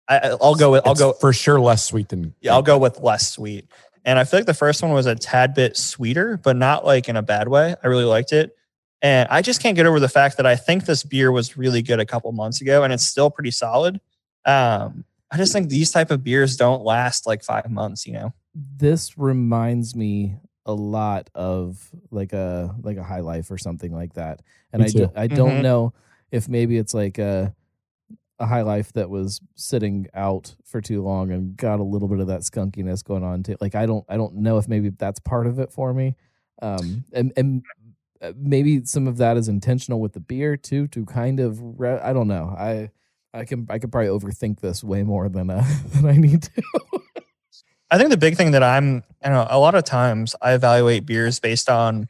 I, 0.09 0.19
I- 0.19 0.37
I'll 0.41 0.55
go 0.55 0.71
with 0.73 0.87
I'll 0.87 0.93
It's 0.93 1.01
go 1.01 1.13
for 1.15 1.33
sure 1.33 1.61
less 1.61 1.85
sweet 1.85 2.09
than 2.09 2.35
yeah, 2.41 2.53
I'll 2.53 2.63
go 2.63 2.79
with 2.79 3.01
less 3.01 3.31
sweet. 3.31 3.67
And 4.05 4.19
I 4.19 4.25
feel 4.25 4.41
like 4.41 4.47
the 4.47 4.53
first 4.55 4.83
one 4.83 4.93
was 4.93 5.07
a 5.07 5.15
tad 5.15 5.55
bit 5.55 5.77
sweeter, 5.79 6.37
but 6.37 6.57
not 6.57 6.85
like 6.85 7.09
in 7.09 7.17
a 7.17 7.23
bad 7.23 7.49
way. 7.49 7.75
I 7.83 7.87
really 7.87 8.05
liked 8.05 8.33
it. 8.33 8.55
And 9.01 9.27
I 9.31 9.41
just 9.43 9.63
can't 9.63 9.77
get 9.77 9.87
over 9.87 9.99
the 10.01 10.09
fact 10.09 10.37
that 10.37 10.47
I 10.47 10.57
think 10.57 10.85
this 10.85 11.05
beer 11.05 11.33
was 11.33 11.57
really 11.57 11.81
good 11.83 12.01
a 12.01 12.07
couple 12.07 12.31
months 12.33 12.61
ago 12.61 12.83
and 12.85 12.93
it's 12.93 13.05
still 13.07 13.31
pretty 13.31 13.51
solid. 13.51 14.01
Um, 14.45 15.05
I 15.31 15.37
just 15.39 15.53
think 15.53 15.69
these 15.71 15.91
type 15.91 16.11
of 16.11 16.23
beers 16.23 16.57
don't 16.57 16.83
last 16.85 17.27
like 17.27 17.43
five 17.43 17.71
months, 17.71 18.07
you 18.07 18.13
know? 18.13 18.33
this 18.55 19.19
reminds 19.19 19.97
me 19.97 20.37
a 20.65 20.73
lot 20.73 21.29
of 21.35 21.91
like 22.13 22.33
a 22.33 22.73
like 22.83 22.97
a 22.99 23.03
high 23.03 23.19
life 23.21 23.51
or 23.51 23.59
something 23.59 23.93
like 23.93 24.15
that 24.15 24.41
and 24.73 24.81
i, 24.83 24.87
do. 24.87 25.11
I 25.17 25.27
don't 25.27 25.59
Mhm. 25.59 25.63
know 25.63 25.93
if 26.31 26.49
maybe 26.49 26.79
it's 26.79 26.95
like 26.95 27.19
a 27.19 27.53
a 28.39 28.47
high 28.47 28.63
life 28.63 28.93
that 28.93 29.09
was 29.09 29.41
sitting 29.55 30.07
out 30.15 30.55
for 30.65 30.81
too 30.81 31.03
long 31.03 31.31
and 31.31 31.57
got 31.57 31.81
a 31.81 31.85
little 31.85 32.09
bit 32.09 32.21
of 32.21 32.27
that 32.27 32.41
skunkiness 32.41 33.05
going 33.05 33.23
on 33.23 33.43
too 33.43 33.57
like 33.61 33.75
i 33.75 33.87
don't 33.87 34.05
i 34.09 34.17
don't 34.17 34.35
know 34.35 34.59
if 34.59 34.69
maybe 34.69 34.91
that's 34.91 35.21
part 35.21 35.47
of 35.47 35.59
it 35.59 35.71
for 35.73 35.95
me 35.95 36.15
um 36.63 37.05
and 37.13 37.33
and 37.37 37.63
uh, 38.21 38.33
maybe 38.37 38.85
some 38.85 39.07
of 39.07 39.19
that 39.19 39.37
is 39.37 39.49
intentional 39.49 40.01
with 40.01 40.13
the 40.13 40.21
beer 40.21 40.57
too 40.57 40.89
to 40.89 41.05
kind 41.05 41.39
of 41.39 41.59
re- 41.79 42.01
i 42.01 42.13
don't 42.13 42.29
know 42.29 42.55
i 42.59 42.91
i 43.33 43.45
can 43.45 43.67
i 43.71 43.79
could 43.79 43.93
probably 43.93 44.09
overthink 44.09 44.61
this 44.61 44.83
way 44.83 45.03
more 45.05 45.29
than 45.29 45.51
uh, 45.51 45.65
than 45.95 46.07
i 46.07 46.17
need 46.17 46.43
to 46.43 46.63
I 47.95 47.99
think 47.99 48.11
the 48.11 48.17
big 48.17 48.37
thing 48.37 48.51
that 48.53 48.63
I'm, 48.65 49.05
I 49.23 49.29
know 49.29 49.47
a 49.49 49.59
lot 49.59 49.77
of 49.77 49.85
times 49.85 50.35
I 50.43 50.55
evaluate 50.55 51.07
beers 51.07 51.39
based 51.39 51.71
on 51.71 52.09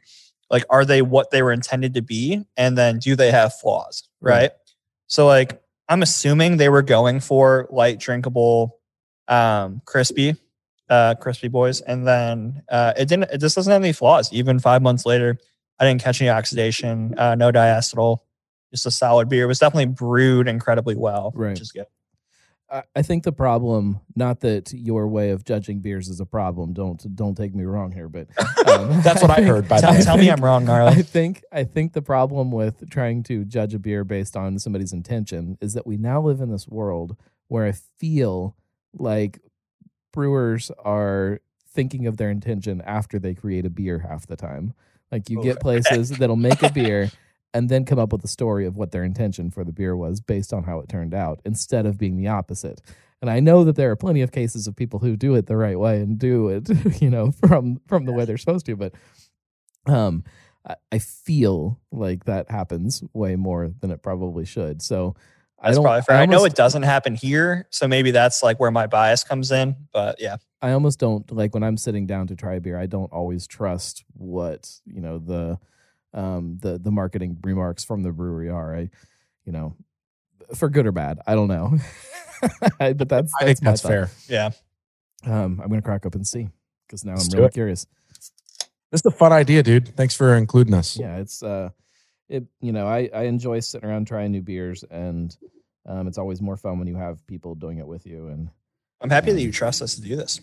like, 0.49 0.63
are 0.69 0.83
they 0.83 1.03
what 1.03 1.29
they 1.29 1.43
were 1.43 1.51
intended 1.51 1.93
to 1.93 2.01
be? 2.01 2.43
And 2.57 2.75
then 2.75 2.97
do 2.97 3.15
they 3.15 3.29
have 3.29 3.53
flaws? 3.53 4.07
Right. 4.19 4.33
Right. 4.33 4.51
So, 5.05 5.27
like, 5.27 5.61
I'm 5.87 6.01
assuming 6.01 6.57
they 6.57 6.69
were 6.69 6.81
going 6.81 7.19
for 7.19 7.67
light, 7.71 7.99
drinkable, 7.99 8.79
um, 9.27 9.81
crispy, 9.85 10.35
uh, 10.89 11.15
crispy 11.15 11.47
boys. 11.47 11.81
And 11.81 12.07
then 12.07 12.63
uh, 12.69 12.93
it 12.97 13.07
didn't, 13.07 13.31
it 13.31 13.39
just 13.39 13.55
doesn't 13.55 13.71
have 13.71 13.81
any 13.83 13.93
flaws. 13.93 14.31
Even 14.33 14.59
five 14.59 14.81
months 14.81 15.05
later, 15.05 15.37
I 15.79 15.85
didn't 15.85 16.01
catch 16.01 16.21
any 16.21 16.29
oxidation, 16.29 17.13
uh, 17.17 17.35
no 17.35 17.51
diacetyl, 17.51 18.19
just 18.71 18.85
a 18.85 18.91
solid 18.91 19.29
beer. 19.29 19.43
It 19.43 19.47
was 19.47 19.59
definitely 19.59 19.87
brewed 19.87 20.47
incredibly 20.47 20.95
well, 20.95 21.31
Right. 21.35 21.49
which 21.49 21.61
is 21.61 21.71
good. 21.71 21.85
I 22.71 22.83
I 22.95 23.01
think 23.01 23.23
the 23.23 23.31
problem, 23.31 23.99
not 24.15 24.39
that 24.41 24.71
your 24.73 25.07
way 25.07 25.29
of 25.31 25.43
judging 25.43 25.79
beers 25.79 26.07
is 26.09 26.19
a 26.19 26.25
problem. 26.25 26.73
Don't 26.73 27.15
don't 27.15 27.35
take 27.35 27.53
me 27.55 27.63
wrong 27.63 27.91
here, 27.91 28.09
but 28.09 28.27
um, 28.67 29.01
That's 29.01 29.21
what 29.21 29.31
I 29.31 29.35
think- 29.35 29.47
heard, 29.47 29.67
by 29.67 29.77
the 29.81 29.87
Tell, 29.87 29.93
way. 29.95 30.01
tell 30.01 30.17
me 30.17 30.29
I'm 30.31 30.43
wrong, 30.43 30.67
I 30.69 31.01
think 31.01 31.43
I 31.51 31.63
think 31.63 31.93
the 31.93 32.01
problem 32.01 32.51
with 32.51 32.89
trying 32.89 33.23
to 33.23 33.45
judge 33.45 33.73
a 33.73 33.79
beer 33.79 34.03
based 34.03 34.35
on 34.35 34.57
somebody's 34.59 34.93
intention 34.93 35.57
is 35.61 35.73
that 35.73 35.85
we 35.87 35.97
now 35.97 36.21
live 36.21 36.41
in 36.41 36.51
this 36.51 36.67
world 36.67 37.15
where 37.47 37.65
I 37.65 37.71
feel 37.71 38.55
like 38.97 39.39
brewers 40.11 40.71
are 40.83 41.41
thinking 41.69 42.07
of 42.07 42.17
their 42.17 42.29
intention 42.29 42.81
after 42.81 43.19
they 43.19 43.33
create 43.33 43.65
a 43.65 43.69
beer 43.69 43.99
half 43.99 44.25
the 44.25 44.35
time. 44.35 44.73
Like 45.11 45.29
you 45.29 45.39
Oh, 45.39 45.43
get 45.43 45.59
places 45.59 46.09
that'll 46.09 46.35
make 46.35 46.63
a 46.63 46.71
beer 46.71 47.11
and 47.55 47.69
then 47.69 47.85
come 47.85 47.97
up 47.97 48.11
with 48.11 48.23
a 48.23 48.27
story 48.27 48.65
of 48.65 48.75
what 48.75 48.91
their 48.91 49.05
intention 49.05 49.49
for 49.49 49.63
the 49.63 49.71
beer 49.71 49.95
was 49.95 50.19
based 50.19 50.51
on 50.51 50.63
how 50.63 50.79
it 50.79 50.89
turned 50.89 51.13
out 51.13 51.39
instead 51.45 51.85
of 51.85 51.97
being 51.97 52.17
the 52.17 52.27
opposite. 52.27 52.81
And 53.21 53.31
I 53.31 53.39
know 53.39 53.63
that 53.63 53.77
there 53.77 53.89
are 53.89 53.95
plenty 53.95 54.21
of 54.21 54.33
cases 54.33 54.67
of 54.67 54.75
people 54.75 54.99
who 54.99 55.15
do 55.15 55.35
it 55.35 55.47
the 55.47 55.55
right 55.55 55.79
way 55.79 56.01
and 56.01 56.19
do 56.19 56.49
it, 56.49 56.69
you 57.01 57.09
know, 57.09 57.31
from 57.31 57.79
from 57.87 58.05
the 58.05 58.11
way 58.11 58.25
they're 58.25 58.37
supposed 58.37 58.65
to, 58.65 58.75
but 58.75 58.93
um 59.87 60.23
I, 60.67 60.75
I 60.91 60.99
feel 60.99 61.79
like 61.91 62.25
that 62.25 62.51
happens 62.51 63.01
way 63.13 63.37
more 63.37 63.71
than 63.79 63.89
it 63.89 64.03
probably 64.03 64.43
should. 64.45 64.81
So 64.81 65.15
I 65.57 65.67
That's 65.67 65.77
don't 65.77 65.85
probably 65.85 66.01
fair. 66.01 66.17
I, 66.17 66.25
know 66.25 66.43
it 66.43 66.55
doesn't 66.55 66.83
happen 66.83 67.15
here, 67.15 67.67
so 67.69 67.87
maybe 67.87 68.11
that's 68.11 68.43
like 68.43 68.59
where 68.59 68.71
my 68.71 68.87
bias 68.87 69.23
comes 69.23 69.51
in. 69.51 69.75
But 69.93 70.19
yeah, 70.19 70.37
I 70.61 70.73
almost 70.73 70.99
don't 70.99 71.31
like 71.31 71.53
when 71.53 71.63
I'm 71.63 71.77
sitting 71.77 72.05
down 72.05 72.27
to 72.27 72.35
try 72.35 72.55
a 72.55 72.59
beer. 72.59 72.77
I 72.77 72.87
don't 72.87 73.11
always 73.13 73.47
trust 73.47 74.03
what 74.13 74.69
you 74.85 74.99
know 74.99 75.19
the 75.19 75.57
um 76.15 76.57
the 76.61 76.79
the 76.79 76.91
marketing 76.91 77.37
remarks 77.43 77.83
from 77.85 78.01
the 78.01 78.11
brewery 78.11 78.49
are. 78.49 78.75
I 78.75 78.89
you 79.45 79.51
know 79.51 79.75
for 80.55 80.69
good 80.69 80.87
or 80.87 80.91
bad. 80.91 81.19
I 81.27 81.35
don't 81.35 81.47
know, 81.47 81.77
but 82.79 83.07
that's 83.09 83.31
I 83.39 83.45
think 83.45 83.61
my 83.61 83.71
that's 83.71 83.81
thought. 83.81 83.89
fair. 83.89 84.09
yeah. 84.27 84.49
Um, 85.25 85.59
I'm 85.61 85.69
gonna 85.69 85.81
crack 85.81 86.05
up 86.05 86.15
and 86.15 86.25
see 86.25 86.49
because 86.87 87.03
now 87.05 87.13
Let's 87.13 87.31
I'm 87.33 87.37
really 87.37 87.47
it. 87.47 87.53
curious. 87.53 87.85
This 88.91 89.01
is 89.01 89.05
a 89.05 89.11
fun 89.11 89.31
idea, 89.33 89.63
dude. 89.63 89.95
Thanks 89.95 90.15
for 90.15 90.35
including 90.35 90.73
us. 90.73 90.97
Yeah, 90.97 91.17
it's 91.17 91.43
uh, 91.43 91.69
it 92.29 92.45
you 92.61 92.71
know 92.71 92.87
I 92.87 93.09
I 93.13 93.23
enjoy 93.23 93.59
sitting 93.59 93.87
around 93.89 94.07
trying 94.07 94.31
new 94.31 94.41
beers 94.41 94.83
and 94.89 95.35
um, 95.87 96.07
it's 96.07 96.17
always 96.17 96.41
more 96.41 96.57
fun 96.57 96.79
when 96.79 96.87
you 96.87 96.95
have 96.95 97.25
people 97.27 97.55
doing 97.55 97.77
it 97.79 97.87
with 97.87 98.05
you 98.05 98.27
and 98.27 98.49
I'm 99.01 99.09
happy 99.09 99.31
that 99.31 99.41
you 99.41 99.51
trust 99.51 99.81
us 99.81 99.95
to 99.95 100.01
do 100.01 100.15
this. 100.15 100.39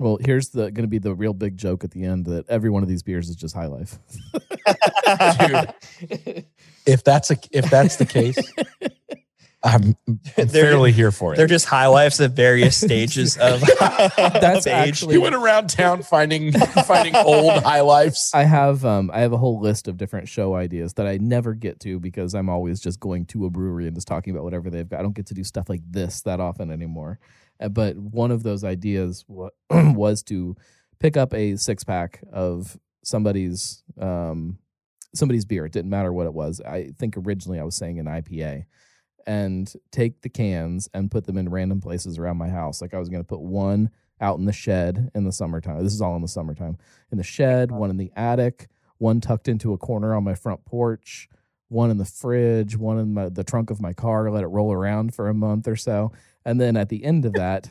Well, 0.00 0.18
here's 0.24 0.48
the 0.48 0.62
going 0.70 0.82
to 0.84 0.86
be 0.88 0.98
the 0.98 1.14
real 1.14 1.34
big 1.34 1.58
joke 1.58 1.84
at 1.84 1.90
the 1.90 2.04
end 2.04 2.24
that 2.24 2.48
every 2.48 2.70
one 2.70 2.82
of 2.82 2.88
these 2.88 3.02
beers 3.02 3.28
is 3.28 3.36
just 3.36 3.54
High 3.54 3.66
Life. 3.66 3.98
If 6.86 7.04
that's 7.04 7.30
a 7.30 7.36
if 7.52 7.68
that's 7.70 7.96
the 7.96 8.06
case, 8.06 8.38
I'm 9.62 9.94
They're- 10.36 10.46
fairly 10.46 10.92
here 10.92 11.12
for 11.12 11.34
it. 11.34 11.36
They're 11.36 11.46
just 11.46 11.66
high 11.66 11.86
lives 11.88 12.18
at 12.20 12.30
various 12.30 12.76
stages 12.80 13.36
of, 13.36 13.60
That's 14.16 14.66
of 14.66 14.72
age. 14.72 14.88
actually- 14.88 15.14
you 15.16 15.20
went 15.20 15.34
around 15.34 15.68
town 15.68 16.02
finding 16.02 16.52
finding 16.52 17.14
old 17.14 17.62
high 17.62 17.82
lifes. 17.82 18.32
I 18.34 18.44
have 18.44 18.84
um 18.86 19.10
I 19.12 19.20
have 19.20 19.32
a 19.32 19.38
whole 19.38 19.60
list 19.60 19.86
of 19.88 19.98
different 19.98 20.28
show 20.28 20.54
ideas 20.54 20.94
that 20.94 21.06
I 21.06 21.18
never 21.18 21.52
get 21.54 21.78
to 21.80 22.00
because 22.00 22.34
I'm 22.34 22.48
always 22.48 22.80
just 22.80 22.98
going 22.98 23.26
to 23.26 23.44
a 23.44 23.50
brewery 23.50 23.86
and 23.86 23.94
just 23.94 24.08
talking 24.08 24.32
about 24.32 24.44
whatever 24.44 24.70
they've 24.70 24.88
got. 24.88 25.00
I 25.00 25.02
don't 25.02 25.14
get 25.14 25.26
to 25.26 25.34
do 25.34 25.44
stuff 25.44 25.68
like 25.68 25.82
this 25.88 26.22
that 26.22 26.40
often 26.40 26.70
anymore. 26.70 27.18
Uh, 27.60 27.68
But 27.68 27.96
one 27.98 28.30
of 28.30 28.42
those 28.42 28.64
ideas 28.64 29.24
wa- 29.28 29.50
was 29.70 30.22
to 30.24 30.56
pick 30.98 31.16
up 31.16 31.34
a 31.34 31.56
six 31.56 31.84
pack 31.84 32.22
of 32.32 32.78
somebody's 33.02 33.82
um 33.98 34.58
somebody's 35.14 35.44
beer. 35.44 35.66
It 35.66 35.72
didn't 35.72 35.90
matter 35.90 36.12
what 36.12 36.26
it 36.26 36.34
was. 36.34 36.60
I 36.60 36.90
think 36.98 37.16
originally 37.16 37.58
I 37.58 37.64
was 37.64 37.74
saying 37.76 37.98
an 37.98 38.06
IPA 38.06 38.64
and 39.26 39.72
take 39.90 40.22
the 40.22 40.28
cans 40.28 40.88
and 40.94 41.10
put 41.10 41.26
them 41.26 41.36
in 41.36 41.48
random 41.48 41.80
places 41.80 42.18
around 42.18 42.36
my 42.36 42.48
house. 42.48 42.80
Like 42.80 42.94
I 42.94 42.98
was 42.98 43.08
going 43.08 43.22
to 43.22 43.26
put 43.28 43.40
one 43.40 43.90
out 44.20 44.38
in 44.38 44.44
the 44.44 44.52
shed 44.52 45.10
in 45.14 45.24
the 45.24 45.32
summertime. 45.32 45.82
This 45.82 45.94
is 45.94 46.00
all 46.02 46.16
in 46.16 46.22
the 46.22 46.28
summertime. 46.28 46.78
In 47.10 47.18
the 47.18 47.24
shed, 47.24 47.70
one 47.70 47.90
in 47.90 47.96
the 47.96 48.12
attic, 48.16 48.68
one 48.98 49.20
tucked 49.20 49.48
into 49.48 49.72
a 49.72 49.78
corner 49.78 50.14
on 50.14 50.24
my 50.24 50.34
front 50.34 50.64
porch, 50.64 51.28
one 51.68 51.90
in 51.90 51.98
the 51.98 52.04
fridge, 52.04 52.76
one 52.76 52.98
in 52.98 53.14
my, 53.14 53.28
the 53.28 53.44
trunk 53.44 53.70
of 53.70 53.80
my 53.80 53.92
car, 53.92 54.30
let 54.30 54.44
it 54.44 54.48
roll 54.48 54.72
around 54.72 55.14
for 55.14 55.28
a 55.28 55.34
month 55.34 55.66
or 55.66 55.76
so. 55.76 56.12
And 56.50 56.60
then 56.60 56.76
at 56.76 56.88
the 56.88 57.04
end 57.04 57.24
of 57.26 57.34
that, 57.34 57.70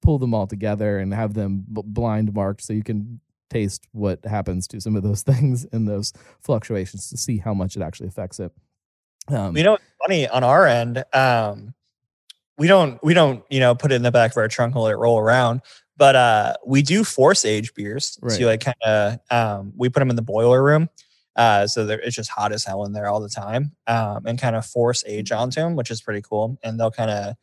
pull 0.00 0.20
them 0.20 0.34
all 0.34 0.46
together 0.46 0.98
and 1.00 1.12
have 1.12 1.34
them 1.34 1.64
b- 1.72 1.82
blind 1.84 2.32
marked 2.32 2.62
so 2.62 2.72
you 2.72 2.84
can 2.84 3.20
taste 3.50 3.88
what 3.90 4.24
happens 4.24 4.68
to 4.68 4.80
some 4.80 4.94
of 4.94 5.02
those 5.02 5.22
things 5.30 5.66
and 5.72 5.88
those 5.88 6.12
fluctuations 6.40 7.10
to 7.10 7.16
see 7.16 7.38
how 7.38 7.52
much 7.52 7.74
it 7.74 7.82
actually 7.82 8.06
affects 8.06 8.38
it. 8.38 8.52
Um, 9.28 9.56
You 9.56 9.64
know, 9.64 9.78
funny 10.00 10.28
on 10.28 10.44
our 10.44 10.64
end. 10.64 11.02
Um, 11.12 11.74
we 12.56 12.68
don't 12.68 13.02
we 13.02 13.14
don't 13.14 13.42
you 13.50 13.58
know 13.58 13.74
put 13.74 13.90
it 13.90 13.96
in 13.96 14.02
the 14.02 14.12
back 14.12 14.30
of 14.30 14.36
our 14.36 14.46
trunk 14.46 14.76
and 14.76 14.84
let 14.84 14.92
it 14.92 14.96
roll 14.96 15.18
around. 15.18 15.62
But 15.96 16.14
uh, 16.14 16.54
we 16.64 16.82
do 16.82 17.02
force 17.02 17.44
age 17.44 17.74
beers. 17.74 18.16
Right. 18.22 18.32
So 18.38 18.44
like 18.44 18.60
kind 18.60 18.76
of 18.84 19.18
um, 19.28 19.72
we 19.76 19.88
put 19.88 19.98
them 19.98 20.10
in 20.10 20.16
the 20.16 20.22
boiler 20.22 20.62
room. 20.62 20.88
Uh, 21.34 21.66
so 21.66 21.84
they're, 21.84 21.98
it's 21.98 22.14
just 22.14 22.30
hot 22.30 22.52
as 22.52 22.64
hell 22.64 22.84
in 22.84 22.92
there 22.92 23.08
all 23.08 23.18
the 23.18 23.28
time, 23.28 23.72
um, 23.88 24.24
and 24.24 24.40
kind 24.40 24.54
of 24.54 24.64
force 24.64 25.02
age 25.04 25.32
onto 25.32 25.60
them, 25.60 25.74
which 25.74 25.90
is 25.90 26.00
pretty 26.00 26.22
cool. 26.22 26.56
And 26.62 26.78
they'll 26.78 26.92
kind 26.92 27.10
of 27.10 27.34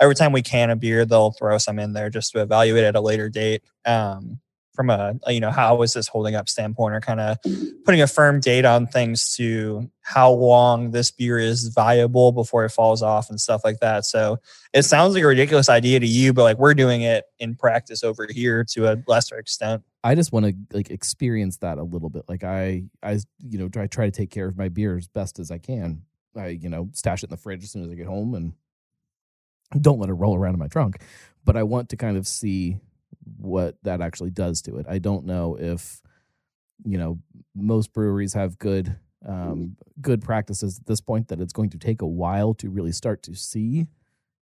every 0.00 0.14
time 0.14 0.32
we 0.32 0.42
can 0.42 0.70
a 0.70 0.76
beer, 0.76 1.04
they'll 1.04 1.32
throw 1.32 1.58
some 1.58 1.78
in 1.78 1.92
there 1.92 2.10
just 2.10 2.32
to 2.32 2.42
evaluate 2.42 2.84
at 2.84 2.96
a 2.96 3.00
later 3.00 3.28
date. 3.28 3.62
Um, 3.84 4.40
from 4.74 4.90
a 4.90 5.14
you 5.28 5.40
know 5.40 5.52
how 5.52 5.80
is 5.82 5.92
this 5.92 6.08
holding 6.08 6.34
up 6.34 6.48
standpoint, 6.48 6.94
or 6.94 7.00
kind 7.00 7.20
of 7.20 7.38
putting 7.84 8.02
a 8.02 8.06
firm 8.06 8.40
date 8.40 8.64
on 8.64 8.86
things 8.86 9.34
to 9.36 9.88
how 10.00 10.30
long 10.30 10.90
this 10.90 11.10
beer 11.10 11.38
is 11.38 11.68
viable 11.68 12.32
before 12.32 12.64
it 12.64 12.70
falls 12.70 13.00
off 13.00 13.30
and 13.30 13.40
stuff 13.40 13.62
like 13.64 13.78
that. 13.78 14.04
So 14.04 14.38
it 14.72 14.82
sounds 14.82 15.14
like 15.14 15.22
a 15.22 15.28
ridiculous 15.28 15.68
idea 15.68 16.00
to 16.00 16.06
you, 16.06 16.32
but 16.32 16.42
like 16.42 16.58
we're 16.58 16.74
doing 16.74 17.02
it 17.02 17.24
in 17.38 17.54
practice 17.54 18.02
over 18.02 18.26
here 18.28 18.64
to 18.72 18.92
a 18.92 19.02
lesser 19.06 19.38
extent. 19.38 19.82
I 20.02 20.14
just 20.14 20.32
want 20.32 20.46
to 20.46 20.76
like 20.76 20.90
experience 20.90 21.56
that 21.58 21.78
a 21.78 21.82
little 21.82 22.10
bit. 22.10 22.24
Like 22.28 22.44
I, 22.44 22.84
I, 23.02 23.20
you 23.38 23.58
know, 23.58 23.68
try 23.68 23.86
try 23.86 24.06
to 24.06 24.10
take 24.10 24.30
care 24.30 24.48
of 24.48 24.56
my 24.56 24.68
beer 24.68 24.98
as 24.98 25.06
best 25.06 25.38
as 25.38 25.50
I 25.50 25.58
can. 25.58 26.02
I, 26.36 26.48
you 26.48 26.68
know, 26.68 26.90
stash 26.92 27.22
it 27.22 27.26
in 27.26 27.30
the 27.30 27.36
fridge 27.36 27.62
as 27.62 27.70
soon 27.70 27.84
as 27.84 27.90
I 27.90 27.94
get 27.94 28.06
home 28.06 28.34
and 28.34 28.54
don't 29.80 29.98
let 29.98 30.10
it 30.10 30.14
roll 30.14 30.36
around 30.36 30.54
in 30.54 30.60
my 30.60 30.68
trunk. 30.68 31.00
But 31.44 31.56
I 31.56 31.62
want 31.62 31.88
to 31.90 31.96
kind 31.96 32.16
of 32.16 32.26
see 32.26 32.78
what 33.36 33.76
that 33.82 34.00
actually 34.00 34.30
does 34.30 34.62
to 34.62 34.76
it. 34.78 34.86
I 34.88 34.98
don't 34.98 35.26
know 35.26 35.56
if, 35.58 36.00
you 36.84 36.98
know, 36.98 37.18
most 37.54 37.92
breweries 37.92 38.34
have 38.34 38.58
good, 38.58 38.96
um, 39.26 39.76
good 40.00 40.22
practices 40.22 40.78
at 40.78 40.86
this 40.86 41.00
point 41.00 41.28
that 41.28 41.40
it's 41.40 41.52
going 41.52 41.70
to 41.70 41.78
take 41.78 42.02
a 42.02 42.06
while 42.06 42.54
to 42.54 42.70
really 42.70 42.92
start 42.92 43.22
to 43.24 43.34
see 43.34 43.86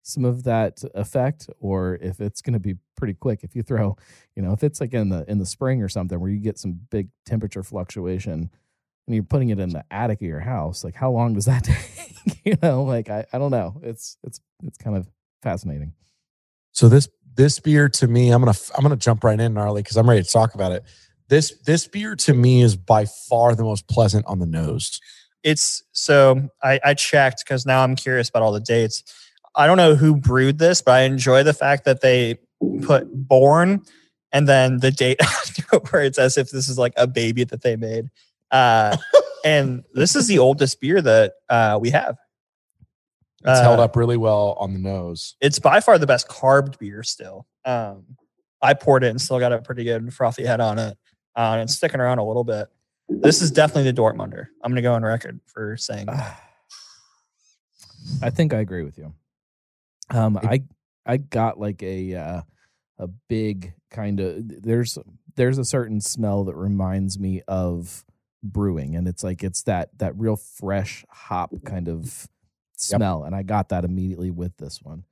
some 0.07 0.23
of 0.23 0.43
that 0.43 0.81
effect 0.95 1.49
or 1.59 1.95
if 2.01 2.21
it's 2.21 2.41
going 2.41 2.53
to 2.53 2.59
be 2.59 2.75
pretty 2.95 3.13
quick 3.13 3.43
if 3.43 3.53
you 3.53 3.61
throw 3.61 3.95
you 4.37 4.41
know 4.41 4.53
if 4.53 4.63
it's 4.63 4.79
like 4.79 4.93
in 4.93 5.09
the 5.09 5.29
in 5.29 5.37
the 5.37 5.45
spring 5.45 5.83
or 5.83 5.89
something 5.89 6.17
where 6.17 6.29
you 6.29 6.39
get 6.39 6.57
some 6.57 6.79
big 6.89 7.09
temperature 7.25 7.61
fluctuation 7.61 8.49
and 9.07 9.15
you're 9.15 9.23
putting 9.23 9.49
it 9.49 9.59
in 9.59 9.69
the 9.69 9.83
attic 9.89 10.21
of 10.21 10.27
your 10.27 10.39
house 10.41 10.83
like 10.83 10.95
how 10.95 11.09
long 11.09 11.33
does 11.33 11.45
that 11.45 11.63
take 11.65 12.39
you 12.45 12.55
know 12.61 12.83
like 12.83 13.09
i, 13.09 13.25
I 13.33 13.37
don't 13.37 13.51
know 13.51 13.79
it's 13.83 14.17
it's 14.23 14.39
it's 14.63 14.77
kind 14.77 14.95
of 14.97 15.07
fascinating 15.41 15.93
So 16.73 16.89
this 16.89 17.09
this 17.35 17.59
beer 17.59 17.87
to 17.87 18.07
me, 18.07 18.31
I'm 18.31 18.41
gonna 18.43 18.57
I'm 18.75 18.81
gonna 18.81 18.95
jump 18.95 19.23
right 19.23 19.39
in, 19.39 19.53
gnarly, 19.53 19.83
because 19.83 19.95
I'm 19.95 20.09
ready 20.09 20.23
to 20.23 20.29
talk 20.29 20.55
about 20.55 20.71
it. 20.71 20.83
This 21.29 21.53
this 21.65 21.87
beer 21.87 22.15
to 22.15 22.33
me 22.33 22.61
is 22.61 22.75
by 22.75 23.05
far 23.05 23.55
the 23.55 23.63
most 23.63 23.87
pleasant 23.87 24.25
on 24.27 24.39
the 24.39 24.45
nose. 24.45 24.99
It's 25.43 25.83
so 25.91 26.49
I, 26.63 26.79
I 26.83 26.93
checked 26.95 27.43
because 27.45 27.65
now 27.65 27.83
I'm 27.83 27.95
curious 27.95 28.27
about 28.29 28.41
all 28.41 28.51
the 28.51 28.59
dates. 28.59 29.03
I 29.55 29.67
don't 29.67 29.77
know 29.77 29.95
who 29.95 30.15
brewed 30.15 30.57
this, 30.59 30.81
but 30.81 30.93
I 30.95 31.01
enjoy 31.01 31.43
the 31.43 31.53
fact 31.53 31.85
that 31.85 32.01
they 32.01 32.37
put 32.83 33.07
born 33.11 33.83
and 34.31 34.47
then 34.47 34.79
the 34.79 34.91
date 34.91 35.17
after 35.21 35.77
where 35.91 36.03
it's 36.03 36.19
as 36.19 36.37
if 36.37 36.49
this 36.49 36.67
is 36.67 36.77
like 36.77 36.93
a 36.97 37.07
baby 37.07 37.43
that 37.45 37.61
they 37.61 37.75
made. 37.75 38.09
Uh, 38.51 38.95
and 39.45 39.83
this 39.93 40.15
is 40.15 40.27
the 40.27 40.39
oldest 40.39 40.79
beer 40.81 41.01
that 41.01 41.33
uh, 41.49 41.77
we 41.81 41.89
have. 41.91 42.17
It's 43.45 43.59
held 43.61 43.79
Uh, 43.79 43.83
up 43.83 43.95
really 43.95 44.17
well 44.17 44.57
on 44.59 44.73
the 44.73 44.79
nose. 44.79 45.35
It's 45.39 45.59
by 45.59 45.79
far 45.79 45.97
the 45.99 46.07
best 46.07 46.27
carbed 46.27 46.79
beer 46.79 47.03
still. 47.03 47.45
Um, 47.65 48.03
I 48.61 48.73
poured 48.73 49.03
it 49.03 49.09
and 49.09 49.21
still 49.21 49.39
got 49.39 49.53
a 49.53 49.61
pretty 49.61 49.83
good 49.83 50.11
frothy 50.13 50.43
head 50.45 50.59
on 50.59 50.79
it. 50.79 50.97
Uh, 51.35 51.51
and 51.53 51.61
it's 51.61 51.75
sticking 51.75 51.99
around 51.99 52.17
a 52.17 52.25
little 52.25 52.43
bit. 52.43 52.67
This 53.07 53.41
is 53.41 53.51
definitely 53.51 53.91
the 53.91 54.01
Dortmunder. 54.01 54.47
I'm 54.63 54.71
going 54.71 54.75
to 54.77 54.81
go 54.81 54.93
on 54.93 55.03
record 55.03 55.39
for 55.45 55.77
saying 55.77 56.07
that. 56.07 56.41
I 58.21 58.29
think 58.31 58.53
I 58.53 58.59
agree 58.59 58.83
with 58.83 58.97
you. 58.97 59.13
Um, 60.09 60.37
I 60.41 60.63
I 61.05 61.17
got 61.17 61.59
like 61.59 61.83
a 61.83 62.15
uh, 62.15 62.41
a 62.97 63.07
big 63.29 63.73
kind 63.91 64.19
of 64.19 64.35
there's 64.63 64.97
there's 65.35 65.57
a 65.57 65.65
certain 65.65 66.01
smell 66.01 66.43
that 66.45 66.55
reminds 66.55 67.19
me 67.19 67.43
of 67.47 68.03
brewing, 68.43 68.95
and 68.95 69.07
it's 69.07 69.23
like 69.23 69.43
it's 69.43 69.63
that 69.63 69.89
that 69.99 70.17
real 70.17 70.35
fresh 70.35 71.05
hop 71.09 71.53
kind 71.65 71.87
of 71.87 72.27
smell, 72.77 73.23
and 73.23 73.35
I 73.35 73.43
got 73.43 73.69
that 73.69 73.85
immediately 73.85 74.31
with 74.31 74.55
this 74.57 74.81
one. 74.81 75.03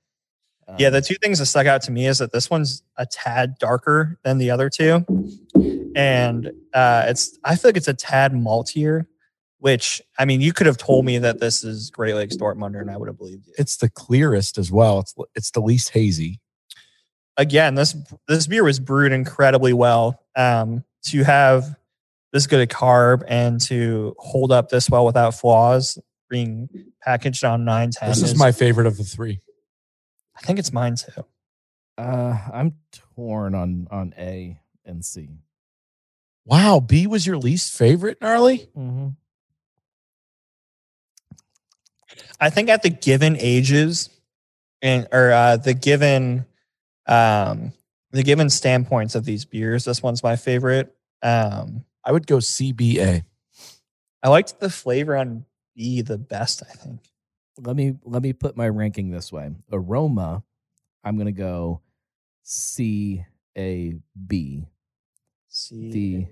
Yeah, 0.80 0.88
Um, 0.88 0.94
the 0.94 1.02
two 1.02 1.16
things 1.22 1.40
that 1.40 1.46
stuck 1.46 1.68
out 1.68 1.82
to 1.84 1.92
me 1.92 2.08
is 2.08 2.18
that 2.20 2.32
this 2.32 2.50
one's 2.50 2.82
a 2.98 3.06
tad 3.06 3.58
darker 3.60 4.18
than 4.24 4.38
the 4.38 4.52
other 4.52 4.70
two, 4.70 5.06
and 5.96 6.52
uh, 6.74 7.06
it's 7.08 7.38
I 7.44 7.56
feel 7.56 7.70
like 7.70 7.78
it's 7.78 7.88
a 7.88 7.94
tad 7.94 8.34
maltier. 8.34 9.06
Which 9.60 10.02
I 10.20 10.26
mean, 10.26 10.42
you 10.42 10.54
could 10.54 10.68
have 10.68 10.78
told 10.78 11.06
me 11.06 11.18
that 11.20 11.40
this 11.40 11.64
is 11.64 11.90
Great 11.90 12.14
Lakes 12.14 12.36
Dortmunder, 12.36 12.82
and 12.82 12.92
I 12.92 12.98
would 12.98 13.08
have 13.08 13.18
believed 13.18 13.48
you. 13.48 13.54
It's 13.58 13.78
the 13.78 13.90
clearest 13.90 14.58
as 14.58 14.72
well. 14.72 15.00
It's 15.00 15.16
it's 15.34 15.52
the 15.52 15.62
least 15.62 15.90
hazy. 15.90 16.40
Again, 17.38 17.76
this 17.76 17.96
this 18.28 18.48
beer 18.48 18.64
was 18.64 18.80
brewed 18.80 19.12
incredibly 19.12 19.74
well. 19.74 20.22
Um, 20.36 20.84
to 21.06 21.24
have 21.24 21.76
this 22.36 22.48
good 22.48 22.60
a 22.60 22.68
carb 22.68 23.24
and 23.30 23.62
to 23.62 24.14
hold 24.20 24.52
up 24.52 24.68
this 24.68 24.90
well 24.90 25.06
without 25.06 25.34
flaws, 25.34 25.98
being 26.30 26.68
packaged 27.02 27.46
on 27.46 27.64
nine 27.64 27.92
ten. 27.92 28.10
This 28.10 28.24
is 28.24 28.38
my 28.38 28.52
favorite 28.52 28.88
of 28.88 28.98
the 28.98 29.06
three. 29.06 29.40
I 30.36 30.42
think 30.42 30.60
it's 30.60 30.74
mine 30.74 30.98
too. 30.98 31.24
uh, 31.98 32.38
I'm 32.54 32.74
torn 33.16 33.56
on 33.56 33.88
on 33.90 34.14
A 34.18 34.60
and 34.84 35.04
C. 35.06 35.30
Wow, 36.44 36.82
B 36.82 37.08
was 37.08 37.26
your 37.26 37.38
least 37.38 37.76
favorite, 37.78 38.18
gnarly. 38.20 38.70
Mm-hmm. 38.78 39.08
I 42.42 42.50
think 42.50 42.68
at 42.68 42.84
the 42.84 42.90
given 42.90 43.38
ages 43.40 44.10
and 44.82 45.08
or 45.14 45.32
uh, 45.32 45.56
the 45.56 45.74
given 45.74 46.46
um 47.08 47.72
the 48.12 48.24
given 48.24 48.50
standpoints 48.50 49.16
of 49.16 49.24
these 49.24 49.46
beers, 49.46 49.86
this 49.86 50.04
one's 50.04 50.22
my 50.22 50.36
favorite. 50.36 50.94
Um 51.24 51.86
I 52.06 52.12
would 52.12 52.28
go 52.28 52.38
CBA. 52.38 53.24
I 54.24 54.30
liked 54.30 54.60
the 54.60 54.70
flavor 54.70 55.16
on 55.16 55.46
B 55.76 56.02
the 56.02 56.18
best, 56.18 56.64
I 56.70 56.74
think. 56.74 57.02
let 57.58 57.76
me 57.76 57.96
let 58.04 58.22
me 58.22 58.34
put 58.34 58.56
my 58.56 58.68
ranking 58.70 59.10
this 59.10 59.32
way. 59.32 59.52
Aroma, 59.72 60.44
I'm 61.04 61.18
gonna 61.18 61.32
go 61.32 61.82
C 62.44 63.26
A 63.58 63.96
B. 64.28 64.66
C 65.48 65.92
The 65.92 66.28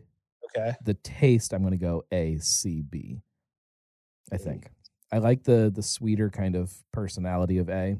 okay. 0.45 0.77
the 0.83 0.93
taste, 0.95 1.53
I'm 1.53 1.63
gonna 1.63 1.77
go 1.77 2.03
A 2.11 2.37
C 2.39 2.81
B. 2.81 3.21
I 4.31 4.37
think 4.37 4.69
I 5.11 5.19
like 5.19 5.43
the 5.43 5.71
the 5.73 5.83
sweeter 5.83 6.29
kind 6.29 6.55
of 6.55 6.73
personality 6.91 7.57
of 7.57 7.69
A, 7.69 7.97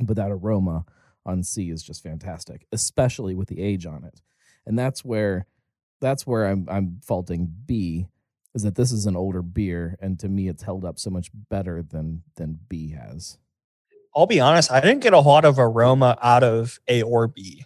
but 0.00 0.16
that 0.16 0.30
aroma 0.30 0.84
on 1.26 1.42
C 1.42 1.70
is 1.70 1.82
just 1.82 2.02
fantastic, 2.02 2.66
especially 2.72 3.34
with 3.34 3.48
the 3.48 3.60
age 3.60 3.86
on 3.86 4.04
it, 4.04 4.22
and 4.66 4.78
that's 4.78 5.04
where 5.04 5.46
that's 6.00 6.26
where 6.26 6.46
I'm 6.46 6.66
I'm 6.70 7.00
faulting 7.04 7.52
B 7.66 8.06
is 8.54 8.62
that 8.62 8.74
this 8.74 8.90
is 8.92 9.06
an 9.06 9.16
older 9.16 9.42
beer, 9.42 9.96
and 10.00 10.18
to 10.20 10.28
me 10.28 10.48
it's 10.48 10.62
held 10.62 10.84
up 10.84 10.98
so 10.98 11.10
much 11.10 11.30
better 11.50 11.82
than 11.82 12.22
than 12.36 12.58
B 12.68 12.90
has. 12.92 13.38
I'll 14.16 14.26
be 14.26 14.40
honest, 14.40 14.72
I 14.72 14.80
didn't 14.80 15.02
get 15.02 15.12
a 15.12 15.20
lot 15.20 15.44
of 15.44 15.58
aroma 15.58 16.18
out 16.20 16.42
of 16.42 16.80
A 16.88 17.02
or 17.02 17.28
B. 17.28 17.64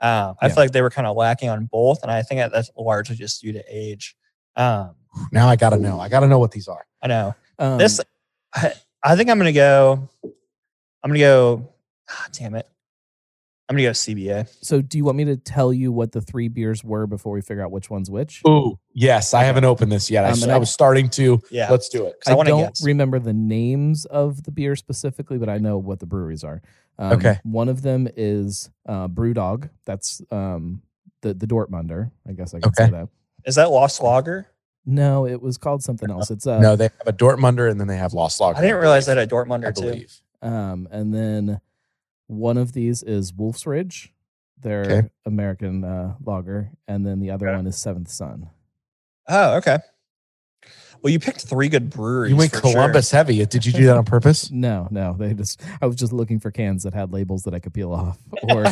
Um, 0.00 0.36
I 0.40 0.46
Yeah. 0.46 0.54
feel 0.54 0.64
like 0.64 0.72
they 0.72 0.82
were 0.82 0.90
kind 0.90 1.06
of 1.06 1.16
lacking 1.16 1.48
on 1.48 1.64
both, 1.66 2.02
and 2.02 2.10
I 2.12 2.22
think 2.22 2.40
that 2.40 2.52
that's 2.52 2.70
largely 2.76 3.16
just 3.16 3.40
due 3.40 3.52
to 3.52 3.64
age. 3.68 4.16
Um, 4.54 4.94
Now 5.32 5.48
I 5.48 5.56
gotta 5.56 5.78
know. 5.78 5.98
I 5.98 6.08
gotta 6.08 6.26
know 6.28 6.38
what 6.38 6.50
these 6.52 6.68
are. 6.68 6.86
I 7.02 7.06
know 7.06 7.34
Um, 7.58 7.78
this. 7.78 8.00
I, 8.54 8.72
I 9.02 9.16
think 9.16 9.30
I'm 9.30 9.38
gonna 9.38 9.52
go. 9.52 10.08
I'm 10.24 11.10
gonna 11.10 11.18
go. 11.20 11.72
ah, 12.10 12.26
damn 12.32 12.54
it. 12.54 12.68
I'm 13.68 13.76
gonna 13.76 13.88
go 13.88 13.90
CBA. 13.92 14.48
So, 14.62 14.80
do 14.80 14.96
you 14.96 15.04
want 15.04 15.18
me 15.18 15.24
to 15.26 15.36
tell 15.36 15.72
you 15.72 15.92
what 15.92 16.12
the 16.12 16.20
three 16.22 16.48
beers 16.48 16.82
were 16.82 17.06
before 17.06 17.32
we 17.32 17.42
figure 17.42 17.62
out 17.62 17.70
which 17.70 17.90
one's 17.90 18.10
which? 18.10 18.40
Ooh, 18.48 18.78
yes. 18.94 19.34
I 19.34 19.44
haven't 19.44 19.64
opened 19.64 19.92
this 19.92 20.10
yet. 20.10 20.24
I, 20.24 20.30
Um, 20.30 20.50
I 20.50 20.54
I- 20.54 20.58
was 20.58 20.70
starting 20.70 21.10
to. 21.10 21.42
Yeah. 21.50 21.70
Let's 21.70 21.88
do 21.90 22.06
it. 22.06 22.14
I 22.26 22.32
I, 22.32 22.44
don't 22.44 22.60
guess. 22.62 22.82
remember 22.84 23.18
the 23.18 23.34
names 23.34 24.04
of 24.06 24.44
the 24.44 24.50
beer 24.50 24.74
specifically, 24.74 25.36
but 25.38 25.48
I 25.50 25.58
know 25.58 25.76
what 25.76 25.98
the 26.00 26.06
breweries 26.06 26.44
are. 26.44 26.62
Um, 26.98 27.12
Okay. 27.12 27.38
One 27.44 27.68
of 27.68 27.82
them 27.82 28.08
is 28.16 28.70
uh, 28.86 29.06
Brewdog. 29.08 29.68
That's 29.84 30.22
um, 30.30 30.80
the 31.20 31.34
the 31.34 31.46
Dortmunder. 31.46 32.10
I 32.26 32.32
guess 32.32 32.54
I 32.54 32.60
can 32.60 32.72
say 32.74 32.84
Okay. 32.84 32.92
that. 32.92 33.08
Is 33.44 33.56
that 33.56 33.70
Lost 33.70 34.02
Lager? 34.02 34.46
No, 34.86 35.26
it 35.26 35.42
was 35.42 35.58
called 35.58 35.82
something 35.82 36.10
else. 36.10 36.30
It's 36.30 36.46
uh, 36.46 36.58
no, 36.58 36.74
they 36.74 36.84
have 36.84 37.06
a 37.06 37.12
Dortmunder 37.12 37.70
and 37.70 37.78
then 37.78 37.86
they 37.88 37.98
have 37.98 38.14
Lost 38.14 38.40
Log. 38.40 38.56
I 38.56 38.62
didn't 38.62 38.78
realize 38.80 39.04
that 39.06 39.18
at 39.18 39.24
I 39.24 39.26
Dortmunder 39.26 39.74
too. 39.74 39.82
believe. 39.82 40.20
um, 40.40 40.88
and 40.90 41.12
then 41.12 41.60
one 42.28 42.56
of 42.56 42.72
these 42.72 43.02
is 43.02 43.34
Wolf's 43.34 43.66
Ridge. 43.66 44.14
Their 44.60 44.82
Okay. 44.82 45.08
American 45.26 45.84
uh, 45.84 46.14
lager, 46.24 46.70
and 46.88 47.06
then 47.06 47.20
the 47.20 47.30
other 47.30 47.52
one 47.54 47.66
is 47.66 47.80
Seventh 47.80 48.10
Son. 48.10 48.50
Oh, 49.28 49.56
okay. 49.58 49.78
Well, 51.02 51.12
you 51.12 51.18
picked 51.20 51.42
three 51.42 51.68
good 51.68 51.90
breweries. 51.90 52.30
You 52.30 52.36
went 52.36 52.50
for 52.50 52.60
sure. 52.60 52.72
Columbus 52.72 53.10
heavy. 53.10 53.44
Did 53.46 53.64
you 53.64 53.72
do 53.72 53.86
that 53.86 53.96
on 53.96 54.04
purpose? 54.04 54.50
No, 54.58 54.88
no, 54.90 55.14
they 55.18 55.34
just. 55.34 55.60
I 55.80 55.86
was 55.86 55.94
just 55.96 56.12
looking 56.12 56.40
for 56.40 56.50
cans 56.50 56.82
that 56.82 56.92
had 56.94 57.12
labels 57.12 57.44
that 57.44 57.54
I 57.54 57.58
could 57.60 57.72
peel 57.72 57.92
off, 57.92 58.18
or 58.42 58.64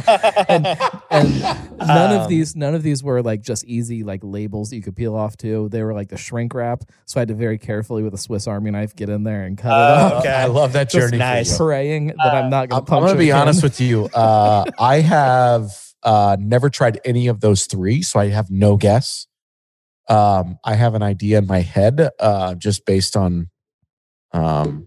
and 0.48 0.66
and 1.10 1.40
none 1.78 2.12
Um, 2.16 2.20
of 2.22 2.28
these 2.28 2.56
none 2.56 2.74
of 2.74 2.82
these 2.82 3.02
were 3.02 3.22
like 3.22 3.42
just 3.42 3.64
easy 3.64 4.02
like 4.02 4.20
labels 4.24 4.70
that 4.70 4.76
you 4.76 4.82
could 4.82 4.96
peel 4.96 5.14
off 5.14 5.36
too 5.36 5.68
they 5.70 5.82
were 5.82 5.94
like 5.94 6.08
the 6.08 6.16
shrink 6.16 6.54
wrap 6.54 6.82
so 7.04 7.18
i 7.18 7.20
had 7.20 7.28
to 7.28 7.34
very 7.34 7.58
carefully 7.58 8.02
with 8.02 8.14
a 8.14 8.18
swiss 8.18 8.46
army 8.46 8.70
knife 8.70 8.94
get 8.96 9.08
in 9.08 9.22
there 9.24 9.44
and 9.44 9.58
cut 9.58 9.70
Oh, 9.72 10.06
it 10.08 10.12
off 10.14 10.20
okay. 10.24 10.32
I 10.34 10.46
love 10.46 10.72
that 10.72 10.90
Just 10.90 11.06
journey. 11.08 11.18
nice. 11.18 11.56
Praying 11.56 12.08
that 12.08 12.34
i'm 12.34 12.50
not 12.50 12.64
I'm, 12.72 12.84
gonna 12.84 13.00
I'm 13.00 13.06
gonna 13.06 13.18
be 13.18 13.32
honest 13.32 13.62
with 13.62 13.80
you. 13.80 14.06
Uh, 14.06 14.64
I 14.78 15.00
have 15.00 15.70
uh, 16.02 16.36
never 16.40 16.68
tried 16.70 17.00
any 17.04 17.26
of 17.28 17.40
those 17.40 17.66
three, 17.66 18.02
so 18.02 18.18
I 18.20 18.28
have 18.28 18.50
no 18.50 18.76
guess. 18.76 19.25
Um, 20.08 20.58
I 20.64 20.74
have 20.74 20.94
an 20.94 21.02
idea 21.02 21.38
in 21.38 21.46
my 21.46 21.60
head, 21.60 22.10
uh, 22.20 22.54
just 22.54 22.86
based 22.86 23.16
on 23.16 23.50
um, 24.32 24.86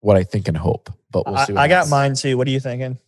what 0.00 0.16
I 0.16 0.22
think 0.24 0.48
and 0.48 0.56
hope. 0.56 0.90
But 1.10 1.26
we'll 1.26 1.38
see. 1.38 1.52
What 1.52 1.60
I 1.62 1.68
got 1.68 1.88
mine 1.88 2.14
too. 2.14 2.36
What 2.36 2.46
are 2.46 2.50
you 2.50 2.60
thinking? 2.60 2.98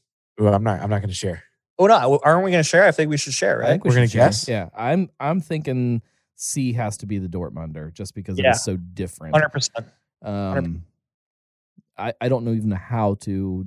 Ooh, 0.41 0.49
I'm 0.49 0.65
not. 0.65 0.81
I'm 0.81 0.91
not 0.91 0.99
going 1.01 1.09
to 1.09 1.15
share. 1.15 1.43
Oh 1.79 1.87
no, 1.87 2.21
aren't 2.25 2.45
we 2.45 2.51
going 2.51 2.63
to 2.63 2.69
share? 2.69 2.85
I 2.85 2.91
think 2.93 3.11
we 3.11 3.17
should 3.17 3.35
share, 3.35 3.59
I 3.59 3.61
right? 3.61 3.69
think 3.71 3.85
we 3.85 3.91
We're 3.91 3.95
gonna 3.97 4.07
guess? 4.09 4.49
yeah 4.49 4.71
i'm 4.75 5.11
i'm 5.21 5.41
thinking 5.41 6.01
c 6.37 6.73
has 6.73 6.97
to 6.99 7.07
be 7.07 7.19
the 7.19 7.29
dortmunder 7.29 7.93
just 7.93 8.15
because 8.15 8.39
Yeah. 8.39 8.49
it 8.49 8.51
is 8.57 8.65
so 8.65 8.77
different 8.77 9.35
Hundred 9.35 9.51
percent. 9.51 9.87
um 10.23 10.85
i 11.99 12.13
i 12.21 12.29
don't 12.31 12.45
know 12.45 12.53
even 12.53 12.71
how 12.71 13.15
to 13.21 13.67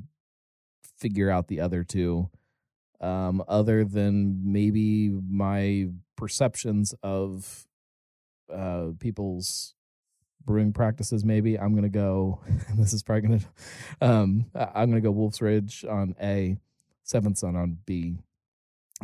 figure 0.98 1.30
out 1.30 1.48
the 1.48 1.60
other 1.62 1.84
two 1.84 2.30
um 3.02 3.44
other 3.48 3.86
than 3.86 4.42
maybe 4.52 5.10
my 5.10 5.90
perceptions 6.18 6.94
of 7.04 7.68
uh 8.54 8.88
people's 9.00 9.74
brewing 10.46 10.74
practices 10.74 11.24
maybe 11.24 11.60
i'm 11.60 11.76
gonna 11.76 11.90
go 11.90 12.40
this 12.78 12.94
is 12.94 13.04
probably 13.04 13.22
gonna 13.28 13.40
um 14.02 14.46
I- 14.56 14.82
i'm 14.82 14.90
gonna 14.90 15.02
go 15.02 15.12
wolf's 15.12 15.42
ridge 15.42 15.86
on 15.88 16.16
a 16.22 16.58
seventh 17.04 17.38
son 17.38 17.56
on 17.56 17.78
b 17.86 18.18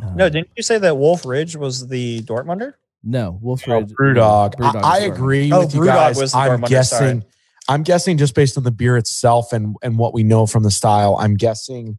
No, 0.00 0.08
Um, 0.26 0.32
didn't 0.32 0.48
you 0.56 0.62
say 0.62 0.78
that 0.78 0.96
Wolf 0.96 1.24
Ridge 1.24 1.56
was 1.56 1.86
the 1.88 2.20
Dortmunder? 2.22 2.74
no 3.02 3.38
wolf's 3.40 3.64
Oh, 3.68 3.78
ridge 3.80 3.90
Brewdog. 3.92 4.54
Brewdog 4.56 4.82
I, 4.82 4.96
I 4.96 4.98
agree 5.00 5.50
Oh, 5.52 5.60
with 5.60 5.74
you 5.74 5.84
guys. 5.86 6.16
was 6.18 6.32
the 6.32 6.38
I'm 6.38 6.60
Dortmunder, 6.60 6.68
guessing. 6.68 7.24
I'm 7.68 7.82
guessing 7.82 8.16
just 8.16 8.34
based 8.34 8.56
on 8.56 8.62
the 8.64 8.70
beer 8.70 8.96
itself 8.96 9.52
and 9.52 9.74
and 9.82 9.98
what 9.98 10.12
we 10.14 10.22
know 10.22 10.46
from 10.46 10.62
the 10.62 10.70
style, 10.70 11.16
I'm 11.18 11.34
guessing 11.36 11.98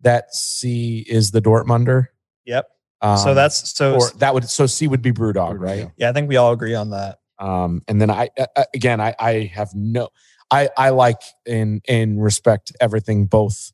that 0.00 0.34
C 0.34 1.04
is 1.08 1.30
the 1.30 1.40
Dortmunder. 1.40 2.06
Yep. 2.46 2.66
Um, 3.04 3.18
so 3.18 3.34
that's 3.34 3.76
so 3.76 3.96
or 3.96 4.10
that 4.18 4.32
would 4.32 4.48
so 4.48 4.66
C 4.66 4.88
would 4.88 5.02
be 5.02 5.12
Brewdog, 5.12 5.56
Brewdog, 5.56 5.60
right? 5.60 5.78
yeah. 5.78 5.88
yeah. 5.96 6.10
I 6.10 6.12
think 6.12 6.28
we 6.28 6.36
all 6.36 6.52
agree 6.52 6.74
on 6.74 6.90
that. 6.90 7.18
Um, 7.38 7.82
and 7.86 8.00
then 8.00 8.10
I 8.10 8.30
uh, 8.38 8.64
again 8.74 9.00
I 9.00 9.14
I 9.18 9.50
have 9.54 9.74
no 9.74 10.08
I 10.50 10.70
I 10.76 10.90
like 10.90 11.20
in 11.44 11.82
in 11.86 12.18
respect 12.18 12.72
everything 12.80 13.26
both 13.26 13.72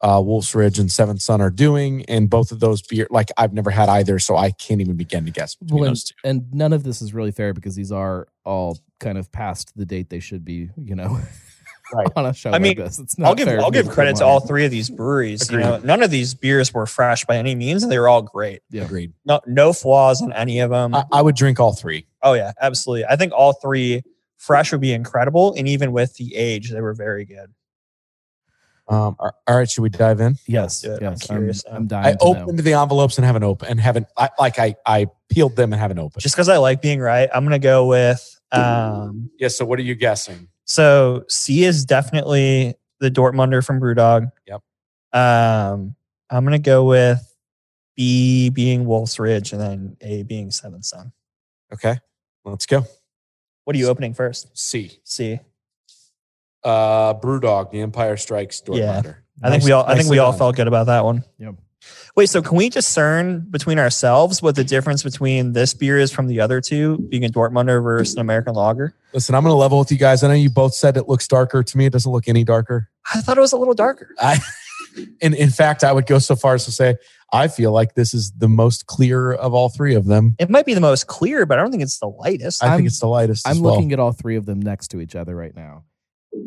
uh 0.00 0.20
Wolf's 0.24 0.54
Ridge 0.54 0.78
and 0.78 0.90
Seventh 0.90 1.22
Son 1.22 1.40
are 1.40 1.50
doing, 1.50 2.04
and 2.06 2.28
both 2.28 2.50
of 2.50 2.60
those 2.60 2.82
beer 2.82 3.06
like 3.10 3.30
I've 3.36 3.52
never 3.52 3.70
had 3.70 3.88
either, 3.88 4.18
so 4.18 4.36
I 4.36 4.50
can't 4.50 4.80
even 4.80 4.96
begin 4.96 5.24
to 5.26 5.30
guess 5.30 5.54
between 5.54 5.80
Well, 5.80 5.84
and, 5.88 5.92
those 5.92 6.04
two. 6.04 6.14
and 6.24 6.52
none 6.52 6.72
of 6.72 6.82
this 6.82 7.00
is 7.00 7.14
really 7.14 7.30
fair 7.32 7.54
because 7.54 7.76
these 7.76 7.92
are 7.92 8.26
all 8.44 8.78
kind 9.00 9.18
of 9.18 9.30
past 9.30 9.76
the 9.76 9.86
date 9.86 10.10
they 10.10 10.20
should 10.20 10.44
be, 10.44 10.70
you 10.76 10.94
know, 10.94 11.18
Right. 11.94 12.08
on 12.16 12.26
a 12.26 12.34
show 12.34 12.50
I 12.50 12.52
like 12.54 12.62
mean, 12.62 12.76
this. 12.76 12.98
It's 12.98 13.18
not 13.18 13.28
I'll 13.28 13.34
give 13.34 13.48
fair 13.48 13.60
I'll 13.60 13.70
give 13.70 13.88
credit 13.88 14.16
to 14.16 14.24
all 14.24 14.40
three 14.40 14.64
of 14.64 14.70
these 14.70 14.90
breweries. 14.90 15.50
You 15.50 15.58
know, 15.58 15.78
none 15.78 16.02
of 16.02 16.10
these 16.10 16.34
beers 16.34 16.72
were 16.74 16.86
fresh 16.86 17.24
by 17.24 17.36
any 17.36 17.54
means, 17.54 17.82
and 17.82 17.90
they 17.90 17.98
were 17.98 18.08
all 18.08 18.22
great. 18.22 18.62
Yeah. 18.70 18.84
Agreed. 18.84 19.12
No 19.24 19.40
no 19.46 19.72
flaws 19.72 20.20
in 20.20 20.32
any 20.32 20.60
of 20.60 20.70
them. 20.70 20.94
I, 20.94 21.04
I 21.12 21.22
would 21.22 21.36
drink 21.36 21.60
all 21.60 21.72
three. 21.72 22.06
oh 22.22 22.34
yeah, 22.34 22.52
absolutely. 22.60 23.04
I 23.06 23.16
think 23.16 23.32
all 23.32 23.52
three 23.52 24.02
fresh 24.36 24.72
would 24.72 24.80
be 24.80 24.92
incredible, 24.92 25.54
and 25.56 25.66
even 25.68 25.92
with 25.92 26.14
the 26.16 26.34
age, 26.36 26.70
they 26.70 26.80
were 26.80 26.94
very 26.94 27.24
good. 27.24 27.54
Um, 28.86 29.16
all 29.18 29.32
all 29.46 29.56
right, 29.56 29.70
should 29.70 29.80
we 29.80 29.88
dive 29.88 30.20
in? 30.20 30.36
Yes, 30.46 30.82
do 30.82 30.92
it. 30.92 31.02
I'm 31.02 31.12
yes. 31.12 31.30
I'm, 31.30 31.36
curious 31.36 31.64
I'm, 31.70 31.86
dying 31.86 32.06
I 32.06 32.12
to 32.12 32.32
know. 32.32 32.42
opened 32.42 32.58
the 32.58 32.74
envelopes 32.74 33.16
and 33.16 33.24
haven't 33.24 33.42
opened 33.42 33.70
and 33.70 33.80
haven't 33.80 34.08
I, 34.16 34.28
like 34.38 34.58
I 34.58 34.76
I 34.84 35.06
peeled 35.30 35.56
them 35.56 35.72
and 35.72 35.80
haven't 35.80 35.98
opened. 35.98 36.22
Just 36.22 36.34
because 36.34 36.50
I 36.50 36.58
like 36.58 36.82
being 36.82 37.00
right, 37.00 37.28
I'm 37.34 37.44
gonna 37.44 37.58
go 37.58 37.86
with. 37.86 38.40
Um, 38.52 39.30
yeah. 39.38 39.48
So 39.48 39.64
what 39.64 39.78
are 39.78 39.82
you 39.82 39.94
guessing? 39.94 40.48
So 40.64 41.24
C 41.28 41.64
is 41.64 41.84
definitely 41.84 42.74
the 43.00 43.10
Dortmunder 43.10 43.64
from 43.64 43.80
BrewDog. 43.80 44.30
Yep. 44.46 44.62
Um, 45.12 45.94
I'm 46.30 46.44
gonna 46.44 46.58
go 46.58 46.84
with 46.84 47.20
B 47.96 48.50
being 48.50 48.84
Wolf's 48.84 49.18
Ridge, 49.18 49.52
and 49.52 49.60
then 49.60 49.96
A 50.00 50.22
being 50.24 50.50
Seventh 50.50 50.84
Son. 50.84 51.12
Okay, 51.72 51.96
let's 52.44 52.66
go. 52.66 52.84
What 53.64 53.76
are 53.76 53.78
you 53.78 53.88
opening 53.88 54.14
first? 54.14 54.56
C. 54.56 54.98
C. 55.04 55.40
Uh, 56.62 57.14
Brewdog, 57.14 57.70
The 57.70 57.80
Empire 57.80 58.16
Strikes, 58.16 58.60
Dortmunder. 58.60 58.78
Yeah. 58.78 59.02
Dortmunder. 59.02 59.16
I 59.42 59.50
think 59.50 59.64
we 59.64 59.72
all. 59.72 59.84
I 59.84 59.96
think 59.96 60.08
we 60.08 60.18
all 60.18 60.32
felt 60.32 60.56
good 60.56 60.68
about 60.68 60.86
that 60.86 61.04
one. 61.04 61.24
Yep. 61.38 61.54
Wait, 62.16 62.26
so 62.28 62.40
can 62.40 62.56
we 62.56 62.68
discern 62.68 63.40
between 63.50 63.76
ourselves 63.78 64.40
what 64.40 64.54
the 64.54 64.62
difference 64.62 65.02
between 65.02 65.52
this 65.52 65.74
beer 65.74 65.98
is 65.98 66.12
from 66.12 66.28
the 66.28 66.40
other 66.40 66.60
two, 66.60 66.98
being 67.08 67.24
a 67.24 67.28
Dortmunder 67.28 67.82
versus 67.82 68.14
an 68.14 68.20
American 68.20 68.54
lager? 68.54 68.94
Listen, 69.12 69.34
I'm 69.34 69.42
going 69.42 69.50
to 69.50 69.56
level 69.56 69.80
with 69.80 69.90
you 69.90 69.98
guys. 69.98 70.22
I 70.22 70.28
know 70.28 70.34
you 70.34 70.48
both 70.50 70.74
said 70.74 70.96
it 70.96 71.08
looks 71.08 71.26
darker. 71.26 71.64
To 71.64 71.78
me, 71.78 71.86
it 71.86 71.92
doesn't 71.92 72.10
look 72.10 72.28
any 72.28 72.44
darker. 72.44 72.88
I 73.12 73.20
thought 73.20 73.36
it 73.36 73.40
was 73.40 73.52
a 73.52 73.56
little 73.56 73.74
darker. 73.74 74.14
I, 74.20 74.38
in 75.20 75.34
in 75.34 75.50
fact, 75.50 75.82
I 75.82 75.92
would 75.92 76.06
go 76.06 76.20
so 76.20 76.36
far 76.36 76.54
as 76.54 76.64
to 76.66 76.70
say 76.72 76.96
I 77.32 77.48
feel 77.48 77.72
like 77.72 77.94
this 77.94 78.14
is 78.14 78.30
the 78.38 78.48
most 78.48 78.86
clear 78.86 79.32
of 79.32 79.52
all 79.52 79.68
three 79.68 79.96
of 79.96 80.04
them. 80.04 80.36
It 80.38 80.48
might 80.50 80.66
be 80.66 80.74
the 80.74 80.80
most 80.80 81.08
clear, 81.08 81.46
but 81.46 81.58
I 81.58 81.62
don't 81.62 81.72
think 81.72 81.82
it's 81.82 81.98
the 81.98 82.06
lightest. 82.06 82.62
I 82.62 82.68
I'm- 82.68 82.76
think 82.78 82.86
it's 82.86 83.00
the 83.00 83.08
lightest. 83.08 83.44
I'm 83.46 83.52
as 83.56 83.60
well. 83.60 83.74
looking 83.74 83.92
at 83.92 83.98
all 83.98 84.12
three 84.12 84.36
of 84.36 84.46
them 84.46 84.60
next 84.62 84.88
to 84.88 85.00
each 85.00 85.16
other 85.16 85.34
right 85.34 85.54
now. 85.54 85.82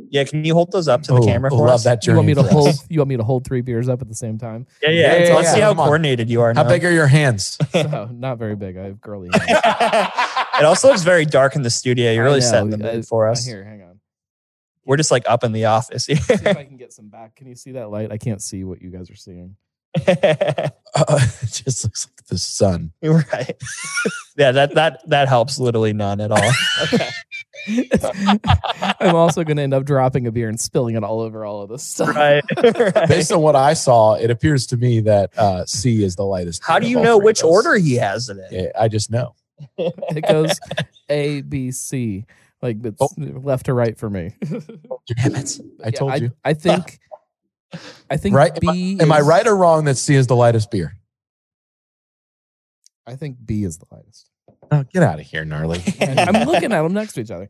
Yeah, 0.10 0.24
can 0.24 0.44
you 0.44 0.54
hold 0.54 0.72
those 0.72 0.88
up 0.88 1.02
to 1.04 1.14
the 1.14 1.20
Oh, 1.20 1.26
camera 1.26 1.50
oh, 1.54 1.58
for 1.58 1.66
love 1.68 1.76
us? 1.76 1.84
that 1.86 2.06
You 2.06 2.16
want 2.16 2.28
me 2.28 2.34
to 2.34 2.44
hold? 2.44 2.70
us. 2.70 2.86
You 2.90 3.00
want 3.00 3.10
me 3.10 3.18
to 3.18 3.24
hold 3.24 3.46
three 3.46 3.62
beers 3.62 3.90
up 3.90 4.02
at 4.02 4.08
the 4.08 4.16
same 4.16 4.38
time? 4.38 4.66
Yeah, 4.82 4.90
yeah. 4.90 5.00
Yeah, 5.00 5.28
yeah, 5.28 5.34
Let's 5.36 5.48
yeah, 5.48 5.54
see 5.56 5.62
how 5.62 5.70
come 5.72 5.80
on. 5.82 5.86
coordinated 5.88 6.30
you 6.30 6.42
are. 6.42 6.54
How 6.54 6.64
now. 6.64 6.70
big 6.70 6.84
are 6.86 6.92
your 6.92 7.08
hands? 7.08 7.58
So, 7.72 8.10
not 8.12 8.38
very 8.38 8.56
big. 8.56 8.78
I 8.78 8.84
have 8.86 9.00
girly 9.02 9.30
hands. 9.34 9.50
it 10.60 10.66
also 10.66 10.88
looks 10.90 11.04
very 11.04 11.26
dark 11.26 11.56
in 11.56 11.62
the 11.62 11.70
studio. 11.70 12.12
You're 12.12 12.24
really 12.24 12.42
setting 12.42 12.70
the 12.72 12.90
uh, 12.90 12.94
mood 12.94 13.06
for 13.08 13.28
uh, 13.28 13.32
us. 13.34 13.46
Here, 13.46 13.64
hang 13.64 13.82
on. 13.84 14.00
We're 14.86 14.98
just 14.98 15.12
like 15.12 15.24
up 15.28 15.44
in 15.44 15.52
the 15.52 15.66
office 15.66 16.06
See 16.06 16.14
if. 16.14 16.48
I 16.48 16.64
can 16.64 16.78
get 16.78 16.94
some 16.94 17.10
back. 17.10 17.36
Can 17.36 17.48
you 17.48 17.56
see 17.56 17.74
that 17.74 17.90
light? 17.92 18.12
I 18.12 18.18
can't 18.18 18.42
see 18.42 18.64
what 18.64 18.82
you 18.82 18.90
guys 18.90 19.10
are 19.12 19.16
seeing. 19.16 19.56
Uh, 20.96 21.20
it 21.44 21.52
just 21.64 21.84
looks 21.84 22.08
like 22.08 22.26
the 22.26 22.40
sun. 22.40 22.92
right. 23.04 23.56
yeah, 24.36 24.52
that 24.52 24.74
that 24.74 25.08
that 25.10 25.28
helps 25.28 25.60
literally 25.60 25.94
none 25.94 26.20
at 26.20 26.32
all. 26.32 26.52
Okay. 26.84 27.08
I'm 29.00 29.16
also 29.16 29.44
going 29.44 29.58
to 29.58 29.64
end 29.64 29.74
up 29.74 29.86
dropping 29.86 30.28
a 30.28 30.32
beer 30.32 30.50
and 30.50 30.60
spilling 30.60 30.96
it 30.96 31.04
all 31.04 31.20
over 31.22 31.46
all 31.46 31.62
of 31.62 31.70
this 31.70 31.84
stuff. 31.84 32.16
right. 32.16 32.44
right. 32.64 33.08
Based 33.10 33.32
on 33.32 33.42
what 33.42 33.56
I 33.56 33.74
saw, 33.74 34.14
it 34.16 34.30
appears 34.32 34.66
to 34.68 34.78
me 34.78 35.02
that 35.02 35.38
uh, 35.38 35.66
C 35.66 36.04
is 36.04 36.16
the 36.16 36.24
lightest. 36.24 36.64
How 36.64 36.80
do 36.80 36.88
you 36.88 37.00
know 37.02 37.18
which 37.18 37.42
those. 37.42 37.52
order 37.52 37.76
he 37.76 37.96
has 37.96 38.30
it 38.30 38.38
in? 38.38 38.64
Yeah, 38.64 38.70
I 38.80 38.88
just 38.88 39.12
know. 39.12 39.36
It 39.78 40.26
goes 40.28 40.60
A, 41.10 41.42
B, 41.42 41.72
C. 41.72 42.26
Like 42.62 42.78
it's 42.84 43.02
Oh. 43.02 43.10
left 43.18 43.66
to 43.68 43.74
right 43.74 43.98
for 43.98 44.10
me. 44.10 44.34
Damn 44.42 45.36
it! 45.36 45.60
I 45.84 45.92
told 45.92 46.12
I, 46.12 46.16
you. 46.16 46.32
I 46.44 46.54
think. 46.54 47.00
I 48.10 48.18
think 48.18 48.36
Right? 48.36 48.52
Am 48.52 48.74
B. 48.74 48.98
Am 49.00 49.12
I 49.12 49.20
is- 49.20 49.26
right 49.28 49.46
or 49.46 49.56
wrong 49.56 49.86
that 49.86 49.96
C 49.98 50.16
is 50.16 50.26
the 50.28 50.36
lightest 50.36 50.72
beer? 50.72 50.98
I 53.06 53.16
think 53.16 53.38
B 53.46 53.64
is 53.64 53.78
the 53.78 53.86
lightest. 53.92 54.30
Oh, 54.72 54.84
get 54.94 55.04
out 55.04 55.20
of 55.20 55.26
here, 55.26 55.46
gnarly. 55.46 55.82
I'm 56.02 56.48
looking 56.48 56.72
at 56.74 56.82
them 56.82 56.94
next 56.94 57.14
to 57.14 57.22
each 57.22 57.32
other. 57.32 57.50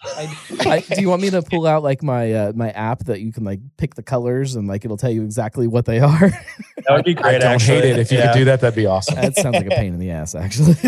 I, 0.00 0.38
I, 0.60 0.80
do 0.94 1.00
you 1.00 1.08
want 1.08 1.22
me 1.22 1.30
to 1.30 1.42
pull 1.42 1.66
out 1.66 1.82
like 1.82 2.04
my 2.04 2.32
uh, 2.32 2.52
my 2.54 2.70
app 2.70 3.00
that 3.06 3.20
you 3.20 3.32
can 3.32 3.42
like 3.42 3.58
pick 3.78 3.96
the 3.96 4.02
colors 4.04 4.54
and 4.54 4.68
like 4.68 4.84
it'll 4.84 4.96
tell 4.96 5.10
you 5.10 5.24
exactly 5.24 5.66
what 5.66 5.86
they 5.86 5.98
are? 6.00 6.30
That 6.86 6.94
would 6.94 7.04
be 7.04 7.12
great. 7.14 7.34
I 7.34 7.38
don't 7.38 7.52
actually. 7.54 7.80
hate 7.82 7.90
it. 7.90 7.98
If 7.98 8.12
you 8.12 8.18
Yeah. 8.18 8.32
could 8.32 8.38
do 8.38 8.44
that, 8.46 8.60
that'd 8.62 8.74
be 8.76 8.86
awesome. 8.86 9.16
that 9.16 9.34
sounds 9.36 9.56
like 9.56 9.66
a 9.66 9.70
pain 9.70 9.92
in 9.92 9.98
the 9.98 10.10
ass, 10.12 10.34
actually. 10.36 10.74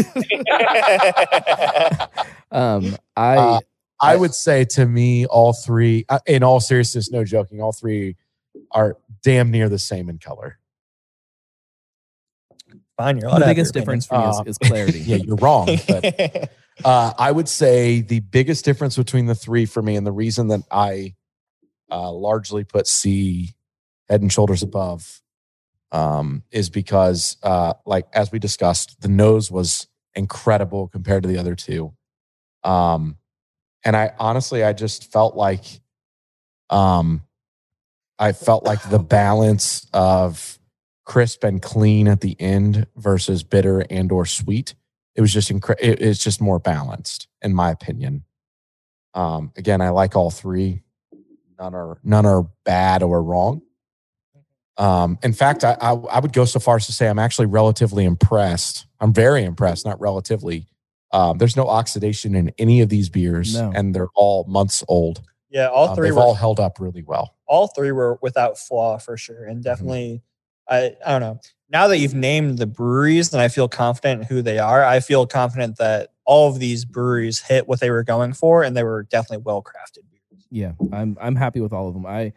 um, 2.53 2.97
I 3.17 3.37
Uh, 3.37 3.61
I 4.01 4.17
would 4.17 4.33
say 4.33 4.65
to 4.77 4.87
me, 4.87 5.27
all 5.27 5.53
three, 5.53 6.07
uh, 6.09 6.21
in 6.27 6.43
all 6.43 6.59
seriousness, 6.61 7.11
no 7.11 7.23
joking, 7.25 7.61
all 7.61 7.73
three 7.73 8.17
are 8.71 8.97
damn 9.23 9.51
near 9.51 9.69
the 9.69 9.79
same 9.79 10.09
in 10.09 10.19
color. 10.19 10.59
Fine, 13.01 13.17
you're 13.17 13.31
the 13.31 13.47
biggest 13.47 13.73
difference 13.73 14.05
for 14.05 14.19
me 14.19 14.25
Uh, 14.25 14.43
is, 14.43 14.43
is 14.47 14.59
clarity. 14.59 15.01
Yeah, 15.07 15.17
you're 15.17 15.37
wrong. 15.37 15.69
But 15.89 16.51
uh, 16.85 17.15
I 17.17 17.33
would 17.33 17.49
say 17.49 18.03
the 18.03 18.21
biggest 18.21 18.63
difference 18.63 18.95
between 18.95 19.25
the 19.25 19.35
three 19.35 19.65
for 19.65 19.81
me, 19.81 19.97
and 19.97 20.07
the 20.07 20.13
reason 20.13 20.49
that 20.49 20.61
I 20.71 21.15
uh, 21.91 22.13
largely 22.13 22.63
put 22.63 22.87
C 22.87 23.55
head 24.11 24.21
and 24.21 24.31
shoulders 24.31 24.63
above, 24.63 25.23
um, 25.93 26.43
is 26.51 26.69
because, 26.69 27.39
uh, 27.43 27.73
like 27.87 28.07
as 28.13 28.31
we 28.33 28.39
discussed, 28.39 29.01
the 29.01 29.09
nose 29.09 29.51
was 29.51 29.89
incredible 30.15 30.89
compared 30.89 31.23
to 31.23 31.29
the 31.29 31.39
other 31.39 31.55
two. 31.55 31.95
Um, 32.65 33.17
and 33.83 33.97
I 33.97 34.13
honestly, 34.19 34.63
I 34.63 34.75
just 34.75 35.11
felt 35.11 35.37
like, 35.37 35.65
um, 36.69 37.23
I 38.19 38.33
felt 38.33 38.65
like 38.65 38.91
the 38.91 38.99
balance 39.21 39.87
of 39.95 40.59
crisp 41.11 41.43
and 41.43 41.61
clean 41.61 42.07
at 42.07 42.21
the 42.21 42.37
end 42.41 42.87
versus 42.97 43.43
bitter 43.43 43.81
and 43.91 44.13
or 44.13 44.25
sweet. 44.25 44.75
It 45.17 45.21
was 45.21 45.33
just 45.33 45.51
incre- 45.51 45.81
it, 45.81 46.01
it's 46.01 46.23
just 46.23 46.41
more 46.41 46.61
balanced 46.61 47.27
in 47.43 47.53
my 47.53 47.71
opinion. 47.71 48.23
Um 49.15 49.53
again 49.57 49.81
i 49.81 49.89
like 49.91 50.15
all 50.15 50.31
three. 50.31 50.83
None 51.59 51.75
are 51.75 51.99
none 52.05 52.27
are 52.27 52.47
bad 52.65 53.03
or 53.03 53.21
wrong. 53.23 53.61
Um 54.77 55.19
in 55.23 55.33
fact 55.33 55.65
i 55.65 55.73
i, 55.81 55.91
I 55.93 56.21
would 56.21 56.33
go 56.33 56.45
so 56.45 56.61
far 56.61 56.77
as 56.77 56.87
to 56.87 56.93
say 56.93 57.09
i'm 57.09 57.19
actually 57.19 57.47
relatively 57.47 58.05
impressed. 58.05 58.87
I'm 59.01 59.13
very 59.13 59.43
impressed 59.45 59.85
not 59.85 60.01
relatively. 60.01 60.69
Um 61.13 61.39
there's 61.39 61.57
no 61.57 61.67
oxidation 61.67 62.37
in 62.37 62.53
any 62.57 62.81
of 62.83 62.89
these 62.89 63.09
beers 63.09 63.55
No. 63.55 63.73
and 63.75 63.93
they're 63.95 64.15
all 64.15 64.45
months 64.45 64.85
old. 64.87 65.23
Yeah, 65.51 65.67
all 65.67 65.89
Uh, 65.89 65.95
3 65.97 66.07
they've 66.09 66.15
were 66.17 66.23
all 66.23 66.35
held 66.35 66.61
up 66.61 66.79
really 66.79 67.03
well. 67.03 67.35
all 67.49 67.67
three 67.67 67.91
were 67.91 68.17
without 68.23 68.57
flaw 68.57 68.97
for 68.99 69.17
sure, 69.17 69.43
and 69.45 69.65
definitely. 69.65 70.23
I 70.71 70.97
I 71.05 71.13
don't 71.13 71.21
know. 71.21 71.41
Now 71.71 71.87
that 71.89 71.99
you've 71.99 72.15
named 72.15 72.59
the 72.59 72.67
breweries, 72.67 73.33
and 73.33 73.41
I 73.43 73.49
feel 73.49 73.69
confident 73.69 74.23
in 74.23 74.27
who 74.27 74.43
they 74.43 74.59
are, 74.59 74.85
I 74.85 75.01
feel 75.01 75.27
confident 75.27 75.77
that 75.79 76.11
all 76.25 76.49
of 76.49 76.59
these 76.59 76.85
breweries 76.85 77.41
hit 77.41 77.69
what 77.69 77.81
they 77.81 77.91
were 77.91 78.03
going 78.03 78.33
for, 78.33 78.63
and 78.63 78.77
they 78.77 78.83
were 78.83 79.05
definitely 79.05 79.43
well 79.45 79.63
crafted 79.63 80.05
yeah, 80.51 80.73
I'm 80.93 81.17
I'm 81.21 81.37
happy 81.37 81.61
with 81.61 81.73
all 81.73 81.89
of 81.89 81.95
them. 81.95 82.05
I 82.05 82.33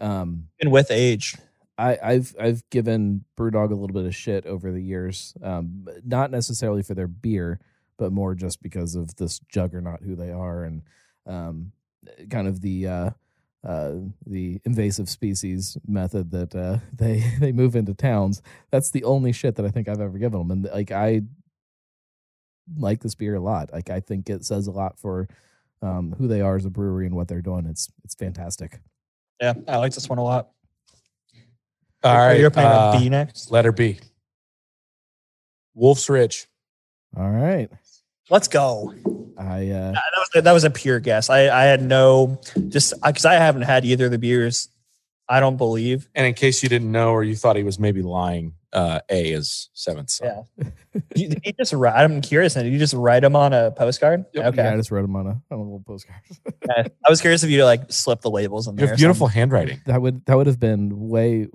um 0.00 0.48
And 0.60 0.70
with 0.70 0.90
age, 0.90 1.36
I, 1.78 1.98
I've 2.02 2.34
I've 2.38 2.68
given 2.70 3.24
BrewDog 3.38 3.70
a 3.70 3.74
little 3.74 3.94
bit 3.94 4.04
of 4.04 4.14
shit 4.14 4.46
over 4.46 4.72
the 4.72 4.82
years, 4.82 5.34
um, 5.42 5.86
not 6.04 6.30
necessarily 6.30 6.82
for 6.82 6.94
their 6.94 7.06
beer, 7.06 7.60
but 7.98 8.12
more 8.12 8.34
just 8.34 8.62
because 8.62 8.94
of 8.96 9.14
this 9.16 9.38
juggernaut 9.48 10.02
who 10.02 10.16
they 10.16 10.30
are 10.30 10.64
and 10.64 10.82
um, 11.26 11.72
kind 12.30 12.48
of 12.48 12.60
the 12.60 12.88
uh, 12.88 13.10
uh, 13.64 13.92
the 14.26 14.60
invasive 14.64 15.08
species 15.08 15.76
method 15.86 16.30
that 16.32 16.54
uh, 16.54 16.78
they 16.92 17.24
they 17.38 17.52
move 17.52 17.76
into 17.76 17.94
towns. 17.94 18.42
That's 18.70 18.90
the 18.90 19.04
only 19.04 19.32
shit 19.32 19.56
that 19.56 19.66
I 19.66 19.70
think 19.70 19.88
I've 19.88 20.00
ever 20.00 20.18
given 20.18 20.38
them, 20.38 20.50
and 20.50 20.64
like 20.72 20.90
I 20.90 21.22
like 22.76 23.00
this 23.00 23.14
beer 23.14 23.34
a 23.34 23.40
lot. 23.40 23.72
Like 23.72 23.90
I 23.90 24.00
think 24.00 24.28
it 24.30 24.44
says 24.44 24.66
a 24.66 24.72
lot 24.72 24.98
for 24.98 25.28
um, 25.82 26.14
who 26.18 26.28
they 26.28 26.40
are 26.40 26.56
as 26.56 26.64
a 26.64 26.70
brewery 26.70 27.06
and 27.06 27.14
what 27.14 27.28
they're 27.28 27.42
doing. 27.42 27.66
It's 27.66 27.90
it's 28.04 28.14
fantastic. 28.14 28.80
yeah, 29.40 29.54
I 29.68 29.76
like 29.78 29.92
this 29.94 30.08
one 30.08 30.18
a 30.18 30.24
lot. 30.24 30.50
all 32.04 32.16
right 32.16 32.38
you're 32.40 32.50
playing 32.50 32.68
uh, 32.68 32.92
on 32.94 33.00
B 33.00 33.08
next. 33.08 33.50
letter 33.52 33.70
b 33.72 33.98
wolf's 35.74 36.08
ridge 36.10 36.48
All 37.16 37.30
right. 37.30 37.68
Let's 38.30 38.48
go. 38.48 38.94
I 39.48 39.68
uh, 39.70 39.92
that 39.92 40.02
was 40.16 40.42
that 40.44 40.52
was 40.52 40.64
a 40.64 40.70
pure 40.70 41.00
guess. 41.00 41.30
I 41.30 41.48
I 41.48 41.64
had 41.64 41.82
no 41.82 42.40
just 42.68 42.94
because 43.02 43.24
I 43.24 43.34
haven't 43.34 43.62
had 43.62 43.84
either 43.84 44.06
of 44.06 44.10
the 44.10 44.18
beers. 44.18 44.68
I 45.28 45.40
don't 45.40 45.56
believe. 45.56 46.08
And 46.14 46.26
in 46.26 46.34
case 46.34 46.62
you 46.62 46.68
didn't 46.68 46.92
know, 46.92 47.10
or 47.12 47.22
you 47.24 47.34
thought 47.36 47.56
he 47.56 47.62
was 47.62 47.78
maybe 47.78 48.02
lying, 48.02 48.54
uh, 48.72 49.00
A 49.08 49.32
is 49.32 49.70
seventh 49.72 50.10
son. 50.10 50.44
Yeah. 50.58 50.68
You, 51.14 51.28
did 51.30 51.40
you 51.44 51.52
just 51.52 51.72
write? 51.72 51.94
I'm 51.96 52.20
curious. 52.20 52.52
Did 52.54 52.70
you 52.70 52.78
just 52.78 52.92
write 52.92 53.20
them 53.20 53.34
on 53.36 53.52
a 53.54 53.70
postcard? 53.70 54.26
Yep. 54.34 54.44
Okay. 54.52 54.62
yeah, 54.64 54.72
I 54.72 54.76
just 54.76 54.90
wrote 54.90 55.02
them 55.02 55.16
on 55.16 55.26
a 55.26 55.30
on 55.50 55.58
a 55.58 55.62
little 55.62 55.82
postcard. 55.86 56.20
Okay. 56.64 56.90
I 57.06 57.10
was 57.10 57.20
curious 57.20 57.42
if 57.42 57.50
you 57.50 57.64
like 57.64 57.90
slip 57.92 58.20
the 58.20 58.30
labels 58.30 58.66
in 58.68 58.74
You 58.74 58.78
there. 58.80 58.88
have 58.88 58.96
beautiful 58.96 59.26
handwriting. 59.26 59.80
that 59.86 60.00
would 60.02 60.24
that 60.26 60.36
would 60.36 60.46
have 60.46 60.60
been 60.60 61.08
way 61.08 61.48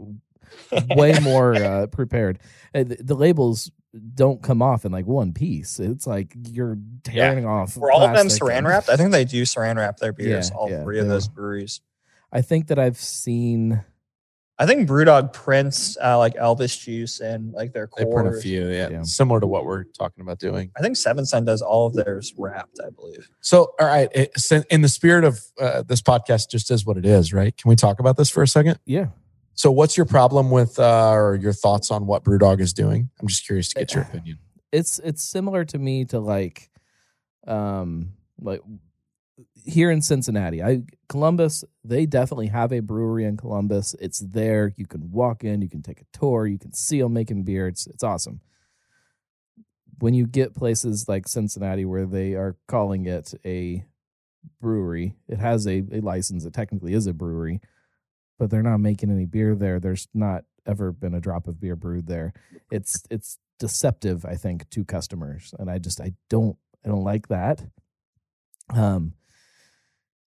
way 0.95 1.17
more 1.21 1.55
uh, 1.55 1.87
prepared. 1.87 2.39
The, 2.73 2.97
the 2.99 3.15
labels 3.15 3.71
don't 4.13 4.41
come 4.43 4.61
off 4.61 4.85
in 4.85 4.91
like 4.91 5.05
one 5.07 5.33
piece. 5.33 5.79
It's 5.79 6.05
like 6.05 6.35
you're 6.49 6.77
tearing 7.03 7.45
off. 7.45 7.77
Were 7.77 7.91
all 7.91 8.03
of 8.03 8.15
them 8.15 8.27
saran 8.27 8.67
wrapped? 8.67 8.89
I 8.89 8.95
think 8.95 9.11
they 9.11 9.25
do 9.37 9.43
saran 9.43 9.77
wrap 9.77 9.97
their 9.97 10.13
beers. 10.13 10.49
Yeah, 10.49 10.55
all 10.57 10.69
yeah, 10.69 10.83
three 10.83 10.99
of 10.99 11.07
those 11.07 11.27
will. 11.29 11.35
breweries. 11.35 11.81
I 12.31 12.41
think 12.41 12.67
that 12.67 12.77
I've 12.79 12.97
seen. 12.97 13.83
I 14.59 14.65
think 14.65 14.89
Brewdog 14.89 15.33
prints 15.33 15.97
uh, 16.03 16.17
like 16.17 16.33
Elvis 16.33 16.79
juice 16.79 17.19
and 17.19 17.53
like 17.53 17.73
their 17.73 17.87
They 17.95 18.05
print 18.05 18.27
a 18.27 18.41
few, 18.41 18.67
yeah, 18.69 18.89
Yeah. 18.89 19.01
similar 19.03 19.39
to 19.39 19.45
what 19.45 19.65
we're 19.65 19.83
talking 19.83 20.23
about 20.23 20.39
doing. 20.39 20.71
I 20.75 20.81
think 20.81 20.97
Seventh 20.97 21.27
Son 21.27 21.45
does 21.45 21.61
all 21.61 21.85
of 21.85 21.93
theirs 21.93 22.33
wrapped. 22.35 22.79
I 22.83 22.89
believe. 22.89 23.29
So, 23.39 23.73
all 23.79 23.85
right, 23.85 24.09
it, 24.15 24.31
so 24.39 24.63
in 24.71 24.81
the 24.81 24.89
spirit 24.89 25.25
of 25.25 25.39
uh, 25.61 25.83
this 25.83 26.01
podcast, 26.01 26.49
just 26.49 26.71
is 26.71 26.87
what 26.87 26.97
it 26.97 27.05
is, 27.05 27.31
right? 27.33 27.55
Can 27.55 27.69
we 27.69 27.75
talk 27.75 27.99
about 27.99 28.17
this 28.17 28.31
for 28.31 28.41
a 28.41 28.47
second? 28.47 28.79
Yeah, 28.87 29.07
So, 29.57 29.71
what's 29.71 29.97
your 29.97 30.05
problem 30.05 30.51
with, 30.51 30.77
uh, 30.77 31.11
or 31.13 31.35
your 31.35 31.51
thoughts 31.51 31.89
on 31.89 32.05
what 32.05 32.23
BrewDog 32.23 32.61
is 32.61 32.73
doing? 32.73 33.09
I'm 33.19 33.27
just 33.27 33.45
curious 33.45 33.69
to 33.69 33.79
get 33.79 33.93
your 33.93 34.03
opinion. 34.03 34.37
it's 34.71 34.99
it's 34.99 35.23
similar 35.23 35.65
to 35.65 35.79
me 35.79 36.05
to 36.05 36.19
like, 36.19 36.69
um, 37.47 38.13
like 38.39 38.61
here 39.65 39.89
in 39.89 40.01
Cincinnati, 40.03 40.61
I 40.63 40.83
Columbus. 41.09 41.63
They 41.83 42.05
definitely 42.05 42.47
have 42.47 42.71
a 42.71 42.81
brewery 42.81 43.25
in 43.25 43.35
Columbus. 43.35 43.95
It's 43.99 44.19
there. 44.19 44.73
You 44.77 44.85
can 44.85 45.11
walk 45.11 45.43
in. 45.43 45.63
You 45.63 45.69
can 45.69 45.81
take 45.81 46.01
a 46.01 46.17
tour. 46.17 46.45
You 46.45 46.59
can 46.59 46.73
see 46.73 47.01
them 47.01 47.13
making 47.13 47.43
beer. 47.43 47.67
It's 47.67 47.87
it's 47.87 48.03
awesome. 48.03 48.41
When 49.99 50.13
you 50.13 50.27
get 50.27 50.53
places 50.53 51.07
like 51.07 51.27
Cincinnati 51.27 51.83
where 51.83 52.05
they 52.05 52.35
are 52.35 52.57
calling 52.67 53.07
it 53.07 53.33
a 53.43 53.83
brewery, 54.61 55.15
it 55.27 55.39
has 55.39 55.65
a, 55.65 55.83
a 55.91 56.01
license. 56.01 56.45
It 56.45 56.53
technically 56.53 56.93
is 56.93 57.07
a 57.07 57.13
brewery, 57.13 57.59
but 58.37 58.49
they're 58.49 58.63
not 58.63 58.79
making 58.79 59.11
any 59.11 59.25
beer 59.25 59.55
there. 59.55 59.79
There's 59.79 60.07
not 60.13 60.43
ever 60.65 60.91
been 60.91 61.13
a 61.13 61.21
drop 61.21 61.47
of 61.47 61.59
beer 61.59 61.75
brewed 61.75 62.07
there. 62.07 62.33
It's 62.71 63.03
it's 63.09 63.37
deceptive, 63.59 64.25
I 64.25 64.35
think, 64.35 64.69
to 64.71 64.85
customers, 64.85 65.53
and 65.57 65.69
I 65.69 65.79
just 65.79 65.99
I 66.01 66.13
don't 66.29 66.57
I 66.85 66.89
don't 66.89 67.03
like 67.03 67.27
that. 67.29 67.63
Um, 68.73 69.13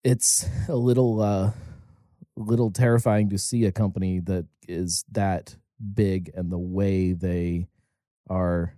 it's 0.05 0.49
a 0.69 0.77
little 0.77 1.21
uh, 1.21 1.53
little 2.37 2.71
terrifying 2.71 3.29
to 3.31 3.39
see 3.39 3.65
a 3.65 3.73
company 3.73 4.21
that 4.21 4.47
is 4.69 5.05
that 5.13 5.57
big 5.95 6.31
and 6.35 6.51
the 6.51 6.59
way 6.59 7.13
they 7.13 7.67
are 8.29 8.75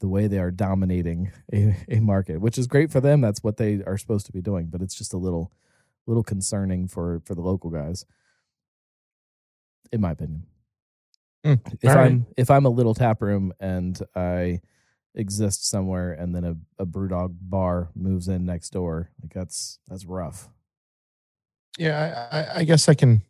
the 0.00 0.08
way 0.08 0.26
they 0.26 0.38
are 0.38 0.50
dominating 0.50 1.30
a, 1.52 1.76
a 1.88 2.00
market 2.00 2.40
which 2.40 2.58
is 2.58 2.66
great 2.66 2.90
for 2.90 3.00
them 3.00 3.20
that's 3.20 3.42
what 3.42 3.56
they 3.56 3.82
are 3.86 3.98
supposed 3.98 4.26
to 4.26 4.32
be 4.32 4.40
doing 4.40 4.66
but 4.66 4.80
it's 4.80 4.94
just 4.94 5.12
a 5.12 5.18
little 5.18 5.52
little 6.06 6.22
concerning 6.22 6.86
for 6.86 7.20
for 7.24 7.34
the 7.34 7.40
local 7.40 7.70
guys 7.70 8.04
in 9.92 10.00
my 10.00 10.10
opinion 10.12 10.44
Hmm, 11.44 11.54
if 11.82 11.90
all 11.90 11.96
right. 11.96 12.06
i'm 12.12 12.26
if 12.36 12.50
i'm 12.50 12.64
a 12.64 12.70
little 12.70 12.94
tap 12.94 13.20
room 13.20 13.52
and 13.60 14.00
i 14.16 14.60
exist 15.14 15.68
somewhere 15.68 16.12
and 16.12 16.34
then 16.34 16.44
a, 16.44 16.56
a 16.82 16.86
brewdog 16.86 17.36
bar 17.40 17.90
moves 17.94 18.28
in 18.28 18.44
next 18.46 18.70
door 18.70 19.10
like 19.22 19.32
that's 19.34 19.78
that's 19.88 20.04
rough 20.06 20.48
Yeah, 21.78 22.28
I, 22.32 22.38
I, 22.38 22.58
I 22.60 22.64
guess 22.64 22.88
I 22.88 22.94
can, 22.94 23.22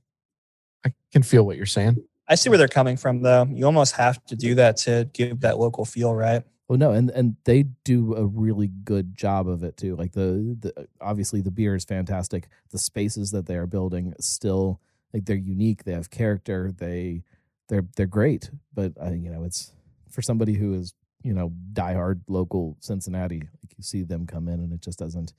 I 0.84 0.92
can 1.12 1.22
feel 1.22 1.44
what 1.44 1.56
you're 1.56 1.66
saying. 1.66 1.96
I 2.28 2.34
see 2.36 2.48
where 2.50 2.58
they're 2.58 2.68
coming 2.68 2.96
from, 2.96 3.22
though. 3.22 3.46
You 3.50 3.64
almost 3.66 3.94
have 3.96 4.22
to 4.26 4.36
do 4.36 4.54
that 4.56 4.76
to 4.78 5.08
give 5.12 5.40
that 5.40 5.58
local 5.58 5.84
feel, 5.84 6.14
right? 6.14 6.42
Well, 6.68 6.78
no, 6.78 6.92
and 6.92 7.10
and 7.10 7.36
they 7.44 7.64
do 7.84 8.14
a 8.14 8.24
really 8.24 8.68
good 8.68 9.14
job 9.14 9.48
of 9.48 9.62
it 9.62 9.76
too. 9.76 9.96
Like 9.96 10.12
the 10.12 10.56
the 10.60 10.88
obviously 11.00 11.40
the 11.42 11.50
beer 11.50 11.74
is 11.74 11.84
fantastic. 11.84 12.48
The 12.70 12.78
spaces 12.78 13.30
that 13.32 13.46
they 13.46 13.56
are 13.56 13.66
building 13.66 14.14
still 14.20 14.80
like 15.14 15.24
they're 15.24 15.36
unique. 15.36 15.84
They 15.84 15.92
have 15.92 16.10
character. 16.10 16.72
They 16.76 17.22
they're 17.68 17.86
they're 17.96 18.06
great. 18.06 18.50
But 18.74 18.92
uh, 19.00 19.12
you 19.12 19.30
know, 19.30 19.44
it's 19.44 19.72
for 20.10 20.20
somebody 20.20 20.54
who 20.54 20.74
is 20.74 20.92
you 21.22 21.32
know 21.32 21.52
diehard 21.72 22.20
local 22.28 22.76
Cincinnati. 22.80 23.40
Like 23.40 23.78
you 23.78 23.82
see 23.82 24.02
them 24.02 24.26
come 24.26 24.48
in, 24.48 24.60
and 24.60 24.72
it 24.72 24.82
just 24.82 24.98
doesn't 24.98 25.32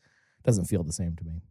doesn't 0.43 0.65
feel 0.65 0.83
the 0.83 0.93
same 0.93 1.15
to 1.17 1.23
me. 1.25 1.41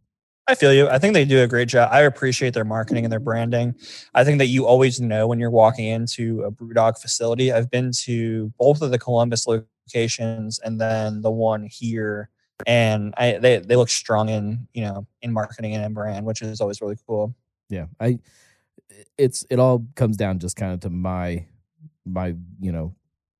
I 0.47 0.55
feel 0.55 0.73
you. 0.73 0.87
I 0.87 0.99
think 0.99 1.13
they 1.13 1.25
do 1.25 1.41
a 1.41 1.47
great 1.47 1.67
job. 1.67 1.89
I 1.91 2.01
appreciate 2.01 2.53
their 2.53 2.65
marketing 2.65 3.05
and 3.05 3.11
their 3.11 3.19
branding. 3.19 3.75
I 4.13 4.23
think 4.23 4.39
that 4.39 4.47
you 4.47 4.65
always 4.65 4.99
know 4.99 5.27
when 5.27 5.39
you're 5.39 5.49
walking 5.49 5.87
into 5.87 6.43
a 6.43 6.51
BrewDog 6.51 6.99
facility. 6.99 7.51
I've 7.51 7.71
been 7.71 7.91
to 8.03 8.51
both 8.59 8.81
of 8.81 8.91
the 8.91 8.99
Columbus 8.99 9.47
locations 9.47 10.59
and 10.59 10.79
then 10.81 11.21
the 11.21 11.31
one 11.31 11.67
here, 11.69 12.29
and 12.65 13.13
I 13.17 13.37
they 13.37 13.57
they 13.59 13.75
look 13.75 13.89
strong 13.89 14.29
in 14.29 14.67
you 14.73 14.83
know 14.83 15.05
in 15.21 15.31
marketing 15.31 15.75
and 15.75 15.85
in 15.85 15.93
brand, 15.93 16.25
which 16.25 16.41
is 16.41 16.59
always 16.59 16.81
really 16.81 16.97
cool. 17.07 17.35
Yeah, 17.69 17.85
I 17.99 18.19
it's 19.17 19.45
it 19.49 19.59
all 19.59 19.85
comes 19.95 20.17
down 20.17 20.39
just 20.39 20.55
kind 20.55 20.73
of 20.73 20.79
to 20.81 20.89
my 20.89 21.45
my 22.05 22.35
you 22.59 22.71
know 22.71 22.95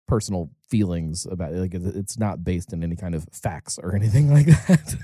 personal 0.08 0.50
feelings 0.68 1.26
about 1.26 1.54
it. 1.54 1.58
Like 1.58 1.74
it's 1.74 2.18
not 2.18 2.44
based 2.44 2.74
in 2.74 2.84
any 2.84 2.96
kind 2.96 3.16
of 3.16 3.28
facts 3.32 3.80
or 3.82 3.96
anything 3.96 4.32
like 4.32 4.46
that. 4.46 4.96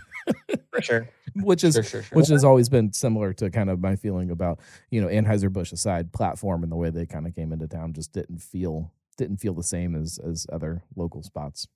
For 0.72 0.82
sure. 0.82 1.10
which 1.36 1.64
is 1.64 1.74
Sure, 1.74 1.84
sure, 1.84 2.04
sure. 2.04 2.18
which 2.18 2.28
has 2.28 2.44
always 2.44 2.70
been 2.70 2.94
similar 2.94 3.34
to 3.34 3.50
kind 3.50 3.70
of 3.70 3.80
my 3.80 3.96
feeling 3.96 4.32
about 4.32 4.60
you 4.90 5.02
know 5.02 5.08
Anheuser 5.08 5.52
Busch 5.52 5.72
aside 5.72 6.12
platform 6.14 6.64
and 6.64 6.72
the 6.72 6.76
way 6.76 6.90
they 6.90 7.06
kind 7.06 7.28
of 7.28 7.36
came 7.36 7.52
into 7.52 7.68
town 7.68 7.94
just 7.94 8.14
didn't 8.14 8.40
feel 8.40 8.92
didn't 9.18 9.38
feel 9.38 9.54
the 9.54 9.64
same 9.64 9.96
as 9.96 10.20
as 10.20 10.48
other 10.52 10.84
local 10.96 11.24
spots. 11.24 11.68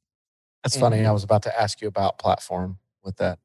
That's 0.64 0.78
funny. 0.78 0.98
I 0.98 1.04
mm-hmm. 1.04 1.14
was 1.14 1.24
about 1.24 1.44
to 1.44 1.62
ask 1.62 1.82
you 1.82 1.88
about 1.88 2.18
platform 2.18 2.80
with 3.04 3.18
that. 3.18 3.38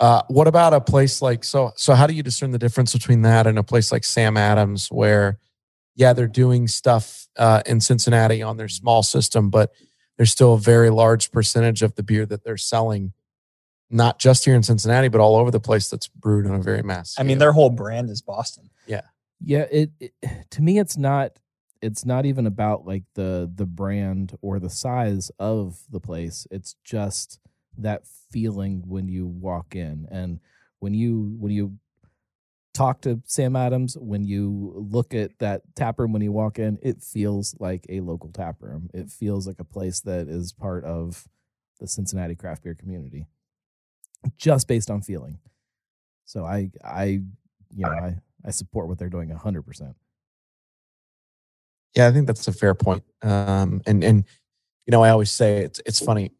Uh, 0.00 0.22
what 0.28 0.46
about 0.46 0.74
a 0.74 0.80
place 0.80 1.20
like 1.20 1.42
so? 1.42 1.72
So 1.76 1.94
how 1.94 2.06
do 2.06 2.14
you 2.14 2.22
discern 2.22 2.52
the 2.52 2.58
difference 2.58 2.92
between 2.92 3.22
that 3.22 3.46
and 3.46 3.58
a 3.58 3.64
place 3.64 3.90
like 3.90 4.04
Sam 4.04 4.36
Adams, 4.36 4.88
where 4.88 5.38
yeah, 5.96 6.12
they're 6.12 6.28
doing 6.28 6.68
stuff 6.68 7.26
uh, 7.36 7.62
in 7.66 7.80
Cincinnati 7.80 8.40
on 8.40 8.56
their 8.56 8.68
small 8.68 9.02
system, 9.02 9.50
but 9.50 9.72
there's 10.16 10.30
still 10.30 10.54
a 10.54 10.58
very 10.58 10.90
large 10.90 11.32
percentage 11.32 11.82
of 11.82 11.96
the 11.96 12.04
beer 12.04 12.24
that 12.26 12.44
they're 12.44 12.56
selling, 12.56 13.12
not 13.90 14.20
just 14.20 14.44
here 14.44 14.54
in 14.54 14.62
Cincinnati, 14.62 15.08
but 15.08 15.20
all 15.20 15.34
over 15.34 15.50
the 15.50 15.58
place. 15.58 15.88
That's 15.88 16.06
brewed 16.06 16.46
on 16.46 16.54
a 16.54 16.62
very 16.62 16.82
mass. 16.82 17.16
I 17.18 17.24
mean, 17.24 17.38
their 17.38 17.52
whole 17.52 17.70
brand 17.70 18.10
is 18.10 18.22
Boston. 18.22 18.70
Yeah, 19.40 19.66
it, 19.70 19.90
it 19.98 20.12
to 20.50 20.62
me 20.62 20.78
it's 20.78 20.96
not 20.96 21.38
it's 21.82 22.04
not 22.04 22.26
even 22.26 22.46
about 22.46 22.86
like 22.86 23.04
the 23.14 23.50
the 23.52 23.66
brand 23.66 24.36
or 24.40 24.60
the 24.60 24.70
size 24.70 25.30
of 25.38 25.80
the 25.90 26.00
place. 26.00 26.46
It's 26.50 26.76
just 26.84 27.40
that 27.78 28.02
feeling 28.30 28.82
when 28.86 29.08
you 29.08 29.26
walk 29.26 29.74
in 29.74 30.06
and 30.10 30.40
when 30.80 30.94
you 30.94 31.36
when 31.38 31.52
you 31.52 31.78
talk 32.74 33.00
to 33.02 33.20
Sam 33.24 33.56
Adams, 33.56 33.96
when 33.98 34.24
you 34.24 34.72
look 34.76 35.14
at 35.14 35.38
that 35.40 35.62
tap 35.74 35.98
room 35.98 36.12
when 36.12 36.22
you 36.22 36.30
walk 36.32 36.58
in, 36.58 36.78
it 36.82 37.02
feels 37.02 37.56
like 37.58 37.84
a 37.88 38.00
local 38.00 38.30
tap 38.30 38.56
room. 38.60 38.88
It 38.94 39.10
feels 39.10 39.46
like 39.46 39.58
a 39.58 39.64
place 39.64 40.00
that 40.02 40.28
is 40.28 40.52
part 40.52 40.84
of 40.84 41.26
the 41.80 41.88
Cincinnati 41.88 42.36
craft 42.36 42.62
beer 42.62 42.74
community. 42.74 43.26
Just 44.36 44.68
based 44.68 44.90
on 44.90 45.02
feeling. 45.02 45.38
So 46.24 46.44
I 46.44 46.70
I 46.84 47.04
you 47.74 47.84
know, 47.84 47.90
I 47.90 48.16
I 48.44 48.50
support 48.50 48.88
what 48.88 48.98
they're 48.98 49.08
doing 49.08 49.30
100%. 49.30 49.94
Yeah, 51.94 52.06
I 52.06 52.12
think 52.12 52.26
that's 52.26 52.46
a 52.46 52.52
fair 52.52 52.74
point. 52.74 53.02
Um, 53.22 53.82
and 53.86 54.04
and 54.04 54.24
you 54.86 54.92
know, 54.92 55.02
I 55.02 55.10
always 55.10 55.30
say 55.30 55.58
it's 55.58 55.80
it's 55.84 56.00
funny. 56.00 56.30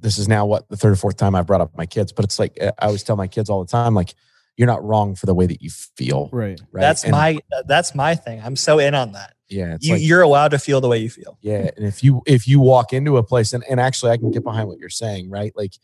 This 0.00 0.18
is 0.18 0.28
now 0.28 0.46
what 0.46 0.68
the 0.68 0.76
third 0.76 0.92
or 0.92 0.96
fourth 0.96 1.16
time 1.16 1.34
I've 1.34 1.46
brought 1.46 1.60
up 1.60 1.76
my 1.76 1.86
kids, 1.86 2.12
but 2.12 2.24
it's 2.24 2.38
like 2.38 2.58
I 2.60 2.72
always 2.86 3.02
tell 3.02 3.16
my 3.16 3.26
kids 3.28 3.48
all 3.50 3.64
the 3.64 3.70
time, 3.70 3.94
like 3.94 4.14
you're 4.56 4.66
not 4.66 4.84
wrong 4.84 5.14
for 5.14 5.26
the 5.26 5.34
way 5.34 5.46
that 5.46 5.62
you 5.62 5.70
feel. 5.70 6.28
Right. 6.32 6.60
Right. 6.72 6.80
That's 6.80 7.04
And, 7.04 7.12
my 7.12 7.38
that's 7.66 7.94
my 7.94 8.14
thing. 8.14 8.40
I'm 8.44 8.56
so 8.56 8.78
in 8.78 8.94
on 8.94 9.12
that. 9.12 9.34
yeah. 9.48 9.76
You, 9.80 9.94
like, 9.94 10.02
you're 10.02 10.22
allowed 10.22 10.48
to 10.50 10.58
feel 10.58 10.80
the 10.80 10.88
way 10.88 10.98
you 10.98 11.08
feel. 11.08 11.38
yeah, 11.40 11.70
and 11.76 11.86
if 11.86 12.02
you 12.02 12.22
if 12.26 12.46
you 12.48 12.58
walk 12.60 12.92
into 12.92 13.16
a 13.16 13.22
place 13.22 13.52
and, 13.52 13.64
and 13.70 13.78
actually 13.80 14.10
I 14.12 14.16
can 14.16 14.30
get 14.30 14.42
behind 14.44 14.68
what 14.68 14.78
you're 14.78 14.88
saying, 14.88 15.30
right? 15.30 15.52
Like 15.56 15.74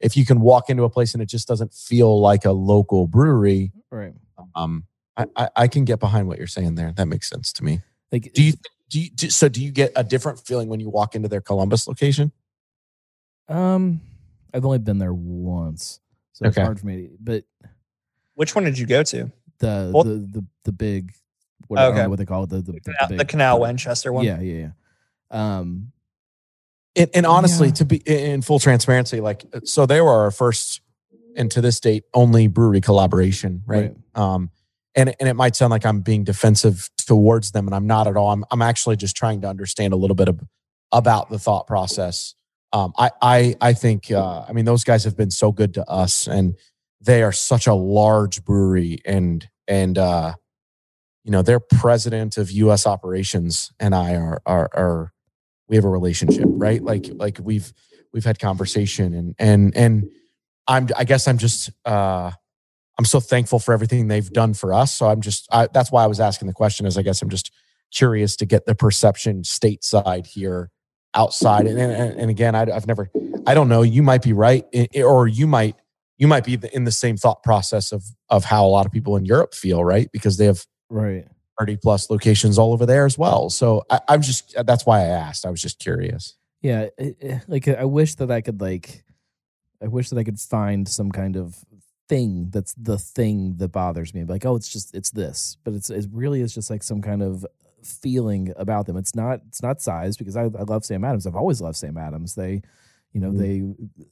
if 0.00 0.16
you 0.16 0.24
can 0.26 0.40
walk 0.40 0.68
into 0.70 0.84
a 0.84 0.90
place 0.90 1.14
and 1.14 1.22
it 1.22 1.26
just 1.28 1.48
doesn't 1.48 1.72
feel 1.74 2.20
like 2.20 2.44
a 2.44 2.52
local 2.52 3.06
brewery, 3.06 3.72
Right. 3.90 4.12
um, 4.54 4.84
I, 5.16 5.26
I, 5.36 5.48
I 5.56 5.68
can 5.68 5.84
get 5.84 5.98
behind 5.98 6.28
what 6.28 6.38
you're 6.38 6.46
saying 6.46 6.74
there. 6.76 6.92
That 6.96 7.06
makes 7.06 7.28
sense 7.28 7.52
to 7.54 7.64
me. 7.64 7.80
Like 8.12 8.32
Do 8.34 8.42
you 8.42 8.52
do 8.90 9.00
you 9.00 9.10
do, 9.10 9.30
so? 9.30 9.48
Do 9.48 9.62
you 9.62 9.70
get 9.72 9.92
a 9.96 10.02
different 10.04 10.40
feeling 10.40 10.68
when 10.68 10.80
you 10.80 10.88
walk 10.90 11.14
into 11.14 11.28
their 11.28 11.40
Columbus 11.40 11.86
location? 11.88 12.32
Um 13.50 14.00
I've 14.54 14.64
only 14.64 14.78
been 14.78 14.98
there 14.98 15.12
once. 15.14 16.00
So 16.32 16.46
it's 16.46 16.56
Okay. 16.56 16.64
hard 16.64 16.80
for 16.80 16.86
me 16.86 17.08
to, 17.08 17.10
but 17.20 17.44
Which 18.34 18.54
one 18.54 18.64
did 18.64 18.78
you 18.78 18.86
go 18.86 19.02
to? 19.02 19.30
the 19.58 19.90
Well- 19.94 20.04
the 20.04 20.14
the 20.14 20.44
the 20.64 20.72
big 20.72 21.12
what, 21.68 21.78
I 21.78 21.82
don't 21.84 21.92
Okay. 21.92 22.02
know 22.04 22.08
what 22.10 22.18
they 22.18 22.24
call 22.26 22.44
it 22.44 22.50
the 22.50 22.62
the, 22.62 22.72
the, 22.72 22.80
Canal- 22.80 23.08
big, 23.10 23.18
the 23.18 23.24
Canal 23.24 23.56
the- 23.56 23.62
Winchester 23.62 24.12
one. 24.12 24.24
Yeah, 24.24 24.40
yeah, 24.40 24.68
yeah. 24.68 24.70
Um 25.58 25.92
And, 26.96 27.08
and 27.14 27.26
honestly, 27.26 27.68
Yeah. 27.68 27.74
to 27.74 27.84
be 27.84 27.96
in 28.06 28.42
full 28.42 28.58
transparency, 28.58 29.20
like 29.20 29.44
so, 29.64 29.86
they 29.86 30.00
were 30.00 30.10
our 30.10 30.30
first, 30.32 30.80
and 31.36 31.48
to 31.52 31.60
this 31.60 31.78
date, 31.78 32.02
only 32.14 32.48
brewery 32.48 32.80
collaboration, 32.80 33.62
right? 33.64 33.94
Um, 34.16 34.50
and 34.96 35.14
and 35.20 35.28
it 35.28 35.34
might 35.34 35.54
sound 35.54 35.70
like 35.70 35.86
I'm 35.86 36.00
being 36.00 36.24
defensive 36.24 36.90
towards 37.06 37.52
them, 37.52 37.68
and 37.68 37.74
I'm 37.76 37.86
not 37.86 38.08
at 38.08 38.16
all. 38.16 38.32
I'm 38.32 38.44
I'm 38.50 38.60
actually 38.62 38.96
just 38.96 39.14
trying 39.16 39.40
to 39.42 39.48
understand 39.48 39.92
a 39.92 39.96
little 39.96 40.16
bit 40.16 40.26
of, 40.28 40.40
about 40.90 41.30
the 41.30 41.38
thought 41.38 41.68
process. 41.68 42.34
Um, 42.72 42.92
I 42.96 43.10
I 43.20 43.54
I 43.60 43.72
think 43.72 44.10
uh, 44.10 44.44
I 44.48 44.52
mean 44.52 44.64
those 44.64 44.84
guys 44.84 45.04
have 45.04 45.16
been 45.16 45.30
so 45.30 45.52
good 45.52 45.74
to 45.74 45.88
us, 45.90 46.26
and 46.26 46.56
they 47.00 47.22
are 47.22 47.32
such 47.32 47.66
a 47.66 47.74
large 47.74 48.44
brewery, 48.44 48.98
and 49.04 49.48
and 49.66 49.98
uh, 49.98 50.34
you 51.24 51.30
know 51.30 51.42
their 51.42 51.60
president 51.60 52.36
of 52.36 52.50
U.S. 52.50 52.86
operations 52.86 53.72
and 53.80 53.94
I 53.94 54.16
are 54.16 54.40
are 54.46 54.70
are 54.74 55.12
we 55.68 55.76
have 55.76 55.84
a 55.84 55.88
relationship, 55.88 56.46
right? 56.46 56.82
Like 56.82 57.06
like 57.14 57.38
we've 57.42 57.72
we've 58.12 58.24
had 58.24 58.38
conversation, 58.38 59.14
and 59.14 59.34
and 59.38 59.76
and 59.76 60.10
I'm 60.66 60.88
I 60.96 61.04
guess 61.04 61.26
I'm 61.26 61.38
just 61.38 61.70
uh, 61.84 62.30
I'm 62.98 63.04
so 63.04 63.20
thankful 63.20 63.58
for 63.58 63.72
everything 63.72 64.08
they've 64.08 64.30
done 64.30 64.54
for 64.54 64.72
us. 64.72 64.94
So 64.94 65.08
I'm 65.08 65.20
just 65.20 65.48
I, 65.50 65.68
that's 65.72 65.90
why 65.90 66.04
I 66.04 66.06
was 66.06 66.20
asking 66.20 66.48
the 66.48 66.54
question. 66.54 66.86
Is 66.86 66.98
I 66.98 67.02
guess 67.02 67.22
I'm 67.22 67.30
just 67.30 67.50
curious 67.92 68.36
to 68.36 68.46
get 68.46 68.66
the 68.66 68.74
perception 68.74 69.42
stateside 69.42 70.26
here, 70.26 70.70
outside, 71.14 71.66
and 71.66 71.78
and, 71.78 72.18
and 72.20 72.30
again 72.30 72.54
I, 72.54 72.62
I've 72.70 72.86
never 72.86 73.10
I 73.46 73.54
don't 73.54 73.68
know. 73.68 73.82
You 73.82 74.02
might 74.02 74.22
be 74.22 74.32
right, 74.32 74.64
or 74.96 75.26
you 75.26 75.46
might 75.46 75.76
you 76.18 76.28
might 76.28 76.44
be 76.44 76.58
in 76.72 76.84
the 76.84 76.92
same 76.92 77.16
thought 77.16 77.42
process 77.42 77.92
of 77.92 78.04
of 78.28 78.44
how 78.44 78.66
a 78.66 78.68
lot 78.68 78.86
of 78.86 78.92
people 78.92 79.16
in 79.16 79.24
Europe 79.24 79.54
feel, 79.54 79.84
right? 79.84 80.08
Because 80.12 80.36
they 80.36 80.46
have 80.46 80.64
Right. 80.90 81.24
30 81.58 81.76
plus 81.76 82.10
locations 82.10 82.58
all 82.58 82.72
over 82.72 82.84
there 82.84 83.06
as 83.06 83.16
well. 83.16 83.48
So 83.48 83.84
I, 83.90 84.00
I'm 84.08 84.22
just 84.22 84.54
that's 84.66 84.84
why 84.84 85.00
I 85.00 85.04
asked. 85.04 85.46
I 85.46 85.50
was 85.50 85.60
just 85.62 85.78
curious. 85.78 86.36
Yeah. 86.62 86.88
like 87.48 87.68
I 87.68 87.84
wish 87.84 88.16
that 88.16 88.30
I 88.30 88.40
could 88.40 88.60
like, 88.60 89.04
I 89.82 89.86
wish 89.86 90.10
that 90.10 90.18
I 90.18 90.24
could 90.24 90.38
find 90.40 90.88
some 90.88 91.10
kind 91.10 91.36
of 91.36 91.64
thing 92.08 92.50
that's 92.50 92.74
the 92.74 92.98
thing 92.98 93.56
that 93.58 93.68
bothers 93.68 94.12
me. 94.14 94.24
Like, 94.24 94.44
oh, 94.44 94.56
it's 94.56 94.68
just 94.68 94.94
it's 94.94 95.10
this, 95.10 95.56
but 95.64 95.74
it's 95.74 95.90
it 95.90 96.06
really 96.12 96.40
is 96.40 96.52
just 96.54 96.70
like 96.70 96.82
some 96.82 97.00
kind 97.02 97.22
of 97.22 97.46
feeling 97.84 98.52
about 98.56 98.86
them. 98.86 98.96
It's 98.96 99.14
not 99.14 99.40
it's 99.48 99.62
not 99.62 99.80
size 99.80 100.16
because 100.16 100.36
I, 100.36 100.44
I 100.44 100.62
love 100.66 100.84
Sam 100.84 101.04
Adams. 101.04 101.26
I've 101.26 101.36
always 101.36 101.60
loved 101.60 101.76
Sam 101.76 101.96
Adams. 101.98 102.34
They, 102.34 102.62
you 103.12 103.20
know, 103.20 103.30
Mhm. 103.30 103.38
they 103.38 103.62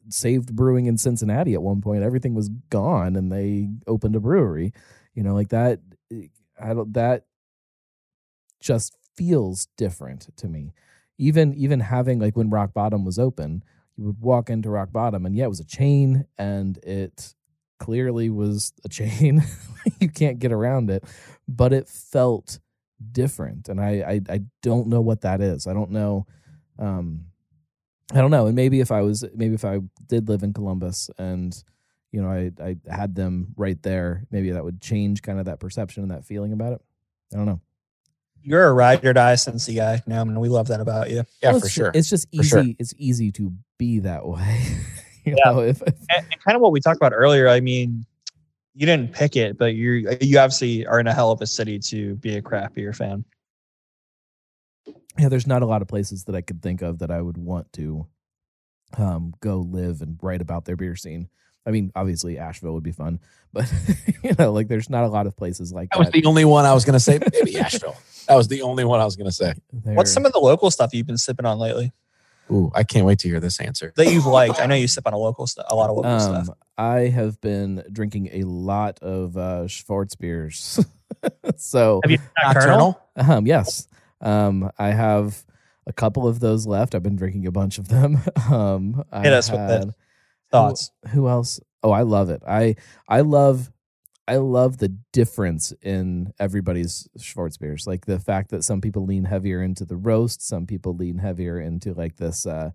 saved 0.09 0.55
brewing 0.57 0.87
in 0.87 0.99
Cincinnati 0.99 1.55
at 1.55 1.63
one 1.63 1.81
point. 1.81 2.03
Everything 2.03 2.35
was 2.35 2.49
gone, 2.71 3.17
and 3.17 3.31
they 3.31 3.69
opened 3.87 4.17
a 4.17 4.21
brewery. 4.21 4.73
You 5.15 5.23
know, 5.23 5.35
like 5.35 5.49
that. 5.49 5.81
I 6.61 6.75
don't 6.75 6.93
that 6.95 7.25
just 8.61 8.97
feels 9.17 9.67
different 9.77 10.29
to 10.37 10.49
me. 10.49 10.73
Even 11.19 11.55
even 11.55 11.81
having 11.81 12.19
like 12.19 12.37
when 12.37 12.51
Rock 12.51 12.73
Bottom 12.73 13.05
was 13.05 13.19
open, 13.19 13.63
you 13.97 14.05
would 14.05 14.21
walk 14.21 14.51
into 14.51 14.71
Rock 14.71 14.93
Bottom, 14.93 15.27
and 15.27 15.35
yeah, 15.35 15.45
it 15.45 15.49
was 15.49 15.61
a 15.61 15.65
chain, 15.65 16.27
and 16.39 16.79
it 16.79 17.35
clearly 17.79 18.31
was 18.31 18.73
a 18.85 18.89
chain. 18.89 19.43
you 20.01 20.09
can't 20.09 20.39
get 20.39 20.53
around 20.53 20.91
it, 20.91 21.05
but 21.49 21.73
it 21.73 21.89
felt 21.89 22.59
different, 23.13 23.69
and 23.69 23.81
I, 23.81 24.21
I 24.29 24.35
I 24.35 24.41
don't 24.63 24.89
know 24.89 25.01
what 25.01 25.21
that 25.23 25.41
is. 25.41 25.67
I 25.67 25.73
don't 25.73 25.91
know. 25.91 26.27
Um, 26.79 27.25
I 28.13 28.21
don't 28.21 28.31
know. 28.31 28.47
And 28.47 28.57
maybe 28.57 28.81
if 28.81 28.91
I 28.91 29.03
was 29.03 29.25
maybe 29.35 29.55
if 29.55 29.65
I 29.65 29.81
did 30.07 30.29
live 30.29 30.43
in 30.43 30.53
Columbus 30.53 31.11
and 31.19 31.57
you 32.13 32.23
know 32.23 32.29
I 32.31 32.51
I 32.63 32.77
had 32.91 33.15
them 33.15 33.49
right 33.57 33.81
there, 33.83 34.25
maybe 34.31 34.51
that 34.53 34.65
would 34.65 34.81
change 34.81 35.23
kind 35.23 35.39
of 35.39 35.45
that 35.47 35.61
perception 35.61 36.03
and 36.03 36.11
that 36.13 36.25
feeling 36.25 36.53
about 36.53 36.73
it. 36.75 36.81
I 37.33 37.37
don't 37.37 37.47
know. 37.47 37.61
You're 38.43 38.67
a 38.69 38.73
ride 38.73 39.05
or 39.05 39.13
die 39.13 39.35
Cincy 39.35 39.77
guy, 39.77 40.03
no, 40.07 40.23
and 40.23 40.41
we 40.41 40.49
love 40.49 40.69
that 40.69 40.81
about 40.81 41.11
you. 41.11 41.25
Yeah, 41.43 41.51
Well, 41.53 41.61
for 41.61 41.69
sure. 41.69 41.91
It's 41.93 42.09
just 42.09 42.27
easy. 42.33 42.49
sure. 42.49 42.65
It's 42.79 42.95
easy 42.97 43.31
to 43.33 43.53
be 43.79 43.99
that 44.01 44.27
way. 44.27 44.65
you 45.25 45.37
Yeah. 45.37 45.51
know, 45.53 45.61
if, 45.61 45.83
if 45.83 45.95
And, 46.09 46.25
and 46.33 46.45
kind 46.45 46.55
of 46.55 46.63
what 46.63 46.73
we 46.73 46.81
talked 46.81 46.97
about 46.97 47.13
earlier. 47.13 47.49
I 47.49 47.61
mean, 47.61 48.07
you 48.79 48.87
didn't 48.87 49.13
pick 49.13 49.35
it, 49.35 49.59
but 49.59 49.75
you 49.75 50.17
you 50.21 50.39
obviously 50.39 50.87
are 50.87 51.01
in 51.01 51.09
a 51.09 51.13
hell 51.13 51.33
of 51.33 51.41
a 51.41 51.47
city 51.47 51.81
to 51.81 52.15
be 52.15 52.37
a 52.37 52.43
craft 52.43 52.75
beer 52.75 52.93
fan. 52.93 53.25
yeah, 55.19 55.29
there's 55.29 55.49
not 55.49 55.63
a 55.63 55.67
lot 55.67 55.83
of 55.83 55.89
places 55.89 56.23
that 56.25 56.37
I 56.37 56.43
could 56.43 56.63
think 56.63 56.81
of 56.81 57.01
that 57.01 57.11
I 57.11 57.21
would 57.21 57.37
want 57.37 57.73
to 57.73 58.07
um, 58.97 59.35
go 59.41 59.59
live 59.59 60.01
and 60.01 60.17
write 60.23 60.41
about 60.41 60.65
their 60.65 60.77
beer 60.77 60.95
scene. 60.95 61.29
I 61.67 61.73
mean, 61.73 61.91
obviously 61.97 62.39
Asheville 62.39 62.75
would 62.75 62.85
be 62.85 62.93
fun, 62.93 63.19
but 63.53 63.71
you 64.23 64.33
know, 64.39 64.53
like 64.53 64.69
there's 64.69 64.89
not 64.89 65.03
a 65.03 65.09
lot 65.09 65.27
of 65.27 65.37
places 65.37 65.73
like 65.73 65.91
That 65.91 65.99
was 65.99 66.11
the 66.11 66.25
only 66.25 66.45
one 66.45 66.65
I 66.65 66.73
was 66.73 66.85
going 66.85 66.95
to 66.95 67.01
say. 67.01 67.19
Maybe 67.33 67.59
Asheville. 67.59 67.97
That 68.29 68.37
was 68.37 68.47
the 68.47 68.63
only 68.63 68.85
one 68.85 69.01
I 69.01 69.05
was 69.05 69.17
going 69.17 69.27
to 69.27 69.33
say. 69.33 69.55
there. 69.73 69.95
What's 69.97 70.13
some 70.13 70.25
of 70.25 70.33
the 70.33 70.39
local 70.39 70.71
stuff 70.71 70.95
you've 70.95 71.07
been 71.09 71.19
sipping 71.19 71.47
on 71.47 71.59
lately 71.59 71.93
Ooh, 72.51 72.71
I 72.75 72.83
can't 72.85 73.05
wait 73.07 73.19
to 73.21 73.29
hear 73.29 73.41
this 73.41 73.61
answer. 73.61 73.93
that 73.97 74.11
you've 74.13 74.27
liked? 74.27 74.61
I 74.61 74.67
know 74.67 74.75
you 74.75 74.89
sip 74.95 75.07
on 75.07 75.13
a 75.13 75.19
local 75.19 75.47
stuff, 75.47 75.67
a 75.69 75.75
lot 75.77 75.91
of 75.91 75.97
local 75.97 76.19
stuff. 76.21 76.49
um, 76.49 76.55
I 76.77 77.09
have 77.09 77.41
been 77.41 77.83
drinking 77.93 78.31
a 78.33 78.43
lot 78.45 78.99
of 79.03 79.37
uh, 79.37 79.65
Schwarzbiers. 79.67 80.85
so 81.57 82.01
Have 82.05 82.11
you 82.11 82.19
tried 82.41 82.55
Colonel? 82.55 83.01
Um, 83.17 83.47
yes. 83.47 83.89
Um, 84.21 84.71
I 84.79 84.89
have 84.91 85.45
a 85.87 85.93
couple 85.93 86.27
of 86.29 86.41
those 86.41 86.67
left. 86.67 86.95
I've 86.95 87.03
been 87.03 87.17
drinking 87.17 87.47
a 87.47 87.53
bunch 87.53 87.79
of 87.79 87.89
them. 87.89 88.19
Um, 88.51 89.05
I 89.13 89.23
Hit 89.23 89.33
us 89.33 89.51
with 89.51 89.61
it. 89.61 89.79
had- 89.81 89.95
Thoughts? 90.51 90.91
Who, 91.09 91.11
who 91.23 91.29
else? 91.29 91.61
Oh, 91.83 91.91
I 91.91 92.03
love 92.03 92.31
it. 92.31 92.43
I 92.49 92.77
I 93.07 93.21
love 93.21 93.71
I 94.29 94.37
love 94.37 94.77
the 94.79 94.91
difference 95.13 95.73
in 95.83 96.33
everybody's 96.39 97.09
Schwarzbiers. 97.19 97.87
Like 97.87 98.07
the 98.07 98.21
fact 98.21 98.51
that 98.51 98.63
some 98.63 98.81
people 98.83 99.07
lean 99.07 99.25
heavier 99.25 99.63
into 99.63 99.85
the 99.87 99.97
roast, 99.97 100.43
some 100.47 100.67
people 100.67 100.95
lean 100.95 101.19
heavier 101.19 101.59
into 101.61 101.95
like 101.95 102.17
this 102.17 102.47
uh, 102.47 102.71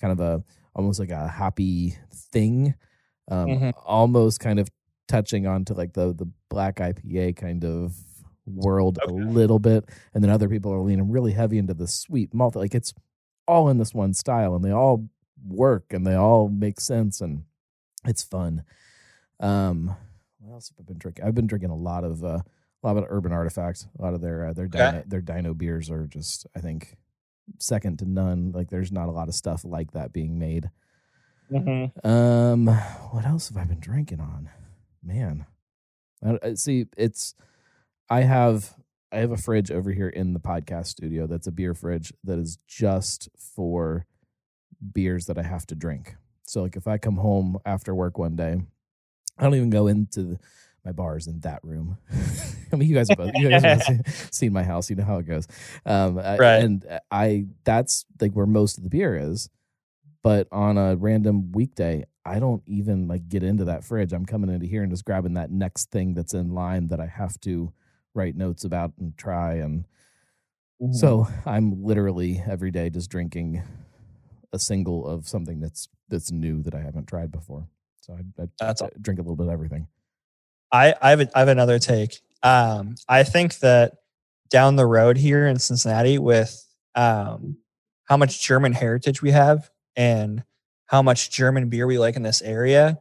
kind 0.00 0.12
of 0.12 0.20
a 0.20 0.44
almost 0.74 1.00
like 1.00 1.10
a 1.10 1.28
happy 1.28 1.96
thing, 2.12 2.74
um, 3.30 3.48
Mhm. 3.48 3.72
almost 3.84 4.40
kind 4.40 4.58
of 4.58 4.68
touching 5.08 5.46
onto 5.46 5.74
like 5.74 5.92
the 5.94 6.12
the 6.12 6.26
black 6.50 6.80
IPA 6.80 7.32
kind 7.36 7.64
of 7.64 7.96
world 8.46 8.98
a 9.02 9.12
little 9.12 9.58
bit, 9.60 9.88
and 10.14 10.22
then 10.24 10.30
other 10.30 10.48
people 10.48 10.72
are 10.72 10.80
leaning 10.80 11.10
really 11.10 11.32
heavy 11.32 11.58
into 11.58 11.74
the 11.74 11.86
sweet 11.88 12.34
malt. 12.34 12.56
Like 12.56 12.74
it's 12.74 12.92
all 13.48 13.68
in 13.68 13.78
this 13.78 13.94
one 13.94 14.12
style, 14.14 14.56
and 14.56 14.64
they 14.64 14.72
all 14.72 15.08
work 15.46 15.92
and 15.92 16.06
they 16.06 16.14
all 16.16 16.48
make 16.48 16.80
sense, 16.80 17.20
and 17.20 17.44
it's 18.04 18.24
fun. 18.24 18.64
Um, 19.40 19.96
what 20.46 20.54
else 20.54 20.68
have 20.70 20.78
I 20.78 20.86
been 20.86 20.98
drinking? 20.98 21.24
I've 21.24 21.34
been 21.34 21.46
drinking 21.46 21.70
a 21.70 21.76
lot 21.76 22.04
of 22.04 22.22
uh, 22.24 22.38
a 22.38 22.86
lot 22.86 22.96
of 22.96 23.04
Urban 23.08 23.32
Artifacts. 23.32 23.86
A 23.98 24.02
lot 24.02 24.14
of 24.14 24.20
their 24.20 24.46
uh, 24.46 24.52
their 24.52 24.66
Okay. 24.66 24.78
dino, 24.78 25.04
their 25.06 25.20
Dino 25.20 25.54
beers 25.54 25.90
are 25.90 26.06
just 26.06 26.46
I 26.56 26.60
think 26.60 26.96
second 27.58 27.98
to 28.00 28.04
none. 28.04 28.52
Like 28.52 28.70
there's 28.70 28.92
not 28.92 29.08
a 29.08 29.12
lot 29.12 29.28
of 29.28 29.34
stuff 29.34 29.64
like 29.64 29.92
that 29.92 30.12
being 30.12 30.38
made. 30.38 30.70
Mm-hmm. 31.50 32.06
Um, 32.08 32.66
what 32.66 33.24
else 33.24 33.48
have 33.48 33.56
I 33.56 33.64
been 33.64 33.80
drinking 33.80 34.20
on? 34.20 34.50
Man, 35.02 35.46
I, 36.24 36.38
I- 36.42 36.54
see, 36.54 36.86
it's 36.96 37.34
I 38.08 38.22
have 38.22 38.74
I 39.12 39.18
have 39.18 39.30
a 39.32 39.36
fridge 39.36 39.70
over 39.70 39.92
here 39.92 40.08
in 40.08 40.32
the 40.32 40.40
podcast 40.40 40.86
studio 40.86 41.26
that's 41.26 41.46
a 41.46 41.52
beer 41.52 41.74
fridge 41.74 42.12
that 42.24 42.38
is 42.38 42.58
just 42.66 43.28
for 43.38 44.06
beers 44.92 45.26
that 45.26 45.38
I 45.38 45.42
have 45.42 45.66
to 45.68 45.74
drink. 45.74 46.16
So 46.46 46.62
like 46.62 46.76
if 46.76 46.86
I 46.86 46.98
come 46.98 47.16
home 47.16 47.58
after 47.64 47.94
work 47.94 48.18
one 48.18 48.36
day, 48.36 48.60
I 49.38 49.44
don't 49.44 49.54
even 49.54 49.70
go 49.70 49.86
into 49.86 50.22
the, 50.22 50.38
my 50.84 50.92
bars 50.92 51.26
in 51.26 51.40
that 51.40 51.62
room. 51.64 51.98
I 52.72 52.76
mean, 52.76 52.88
you 52.88 52.94
guys 52.94 53.08
have 53.08 53.16
both, 53.18 53.32
you 53.34 53.48
guys 53.50 53.62
have 53.62 53.82
seen, 53.84 54.02
seen 54.32 54.52
my 54.52 54.62
house, 54.62 54.88
you 54.90 54.96
know 54.96 55.04
how 55.04 55.18
it 55.18 55.26
goes. 55.26 55.46
Um, 55.84 56.18
I- 56.18 56.36
Right. 56.38 56.60
and 56.62 56.84
I 57.10 57.46
that's 57.64 58.04
like 58.20 58.32
where 58.32 58.46
most 58.46 58.78
of 58.78 58.84
the 58.84 58.90
beer 58.90 59.16
is 59.16 59.48
but 60.22 60.48
on 60.50 60.76
a 60.76 60.96
random 60.96 61.52
weekday 61.52 62.04
i 62.24 62.40
don't 62.40 62.62
even 62.66 63.06
like 63.06 63.28
get 63.28 63.42
into 63.44 63.64
that 63.64 63.84
fridge 63.84 64.12
i'm 64.12 64.26
coming 64.26 64.50
into 64.50 64.66
here 64.66 64.82
and 64.82 64.90
just 64.90 65.04
grabbing 65.04 65.34
that 65.34 65.50
next 65.52 65.90
thing 65.92 66.14
that's 66.14 66.34
in 66.34 66.52
line 66.52 66.88
that 66.88 66.98
i 67.00 67.06
have 67.06 67.38
to 67.40 67.72
write 68.14 68.34
notes 68.34 68.64
about 68.64 68.92
and 68.98 69.16
try 69.16 69.54
and 69.54 69.84
so 70.92 71.26
i'm 71.44 71.82
literally 71.84 72.42
every 72.48 72.70
day 72.70 72.90
just 72.90 73.10
drinking 73.10 73.62
a 74.52 74.58
single 74.58 75.06
of 75.06 75.28
something 75.28 75.60
that's 75.60 75.88
that's 76.08 76.32
new 76.32 76.62
that 76.62 76.74
i 76.74 76.80
haven't 76.80 77.06
tried 77.06 77.30
before 77.30 77.68
so 78.06 78.14
i, 78.14 78.42
I, 78.42 78.46
That's 78.58 78.82
I 78.82 78.90
drink 79.00 79.18
a 79.18 79.22
little 79.22 79.36
bit 79.36 79.46
of 79.46 79.52
everything 79.52 79.88
I, 80.72 80.94
I 81.00 81.10
have 81.10 81.20
a, 81.20 81.28
I 81.34 81.38
have 81.40 81.48
another 81.48 81.78
take. 81.78 82.20
Um, 82.42 82.96
I 83.08 83.22
think 83.22 83.58
that 83.60 83.94
down 84.50 84.76
the 84.76 84.86
road 84.86 85.16
here 85.16 85.46
in 85.46 85.58
Cincinnati, 85.58 86.18
with 86.18 86.64
um, 86.94 87.58
how 88.04 88.16
much 88.16 88.42
German 88.42 88.72
heritage 88.72 89.22
we 89.22 89.30
have 89.32 89.70
and 89.96 90.44
how 90.86 91.02
much 91.02 91.30
German 91.30 91.68
beer 91.68 91.86
we 91.86 91.98
like 91.98 92.16
in 92.16 92.22
this 92.22 92.42
area, 92.42 93.00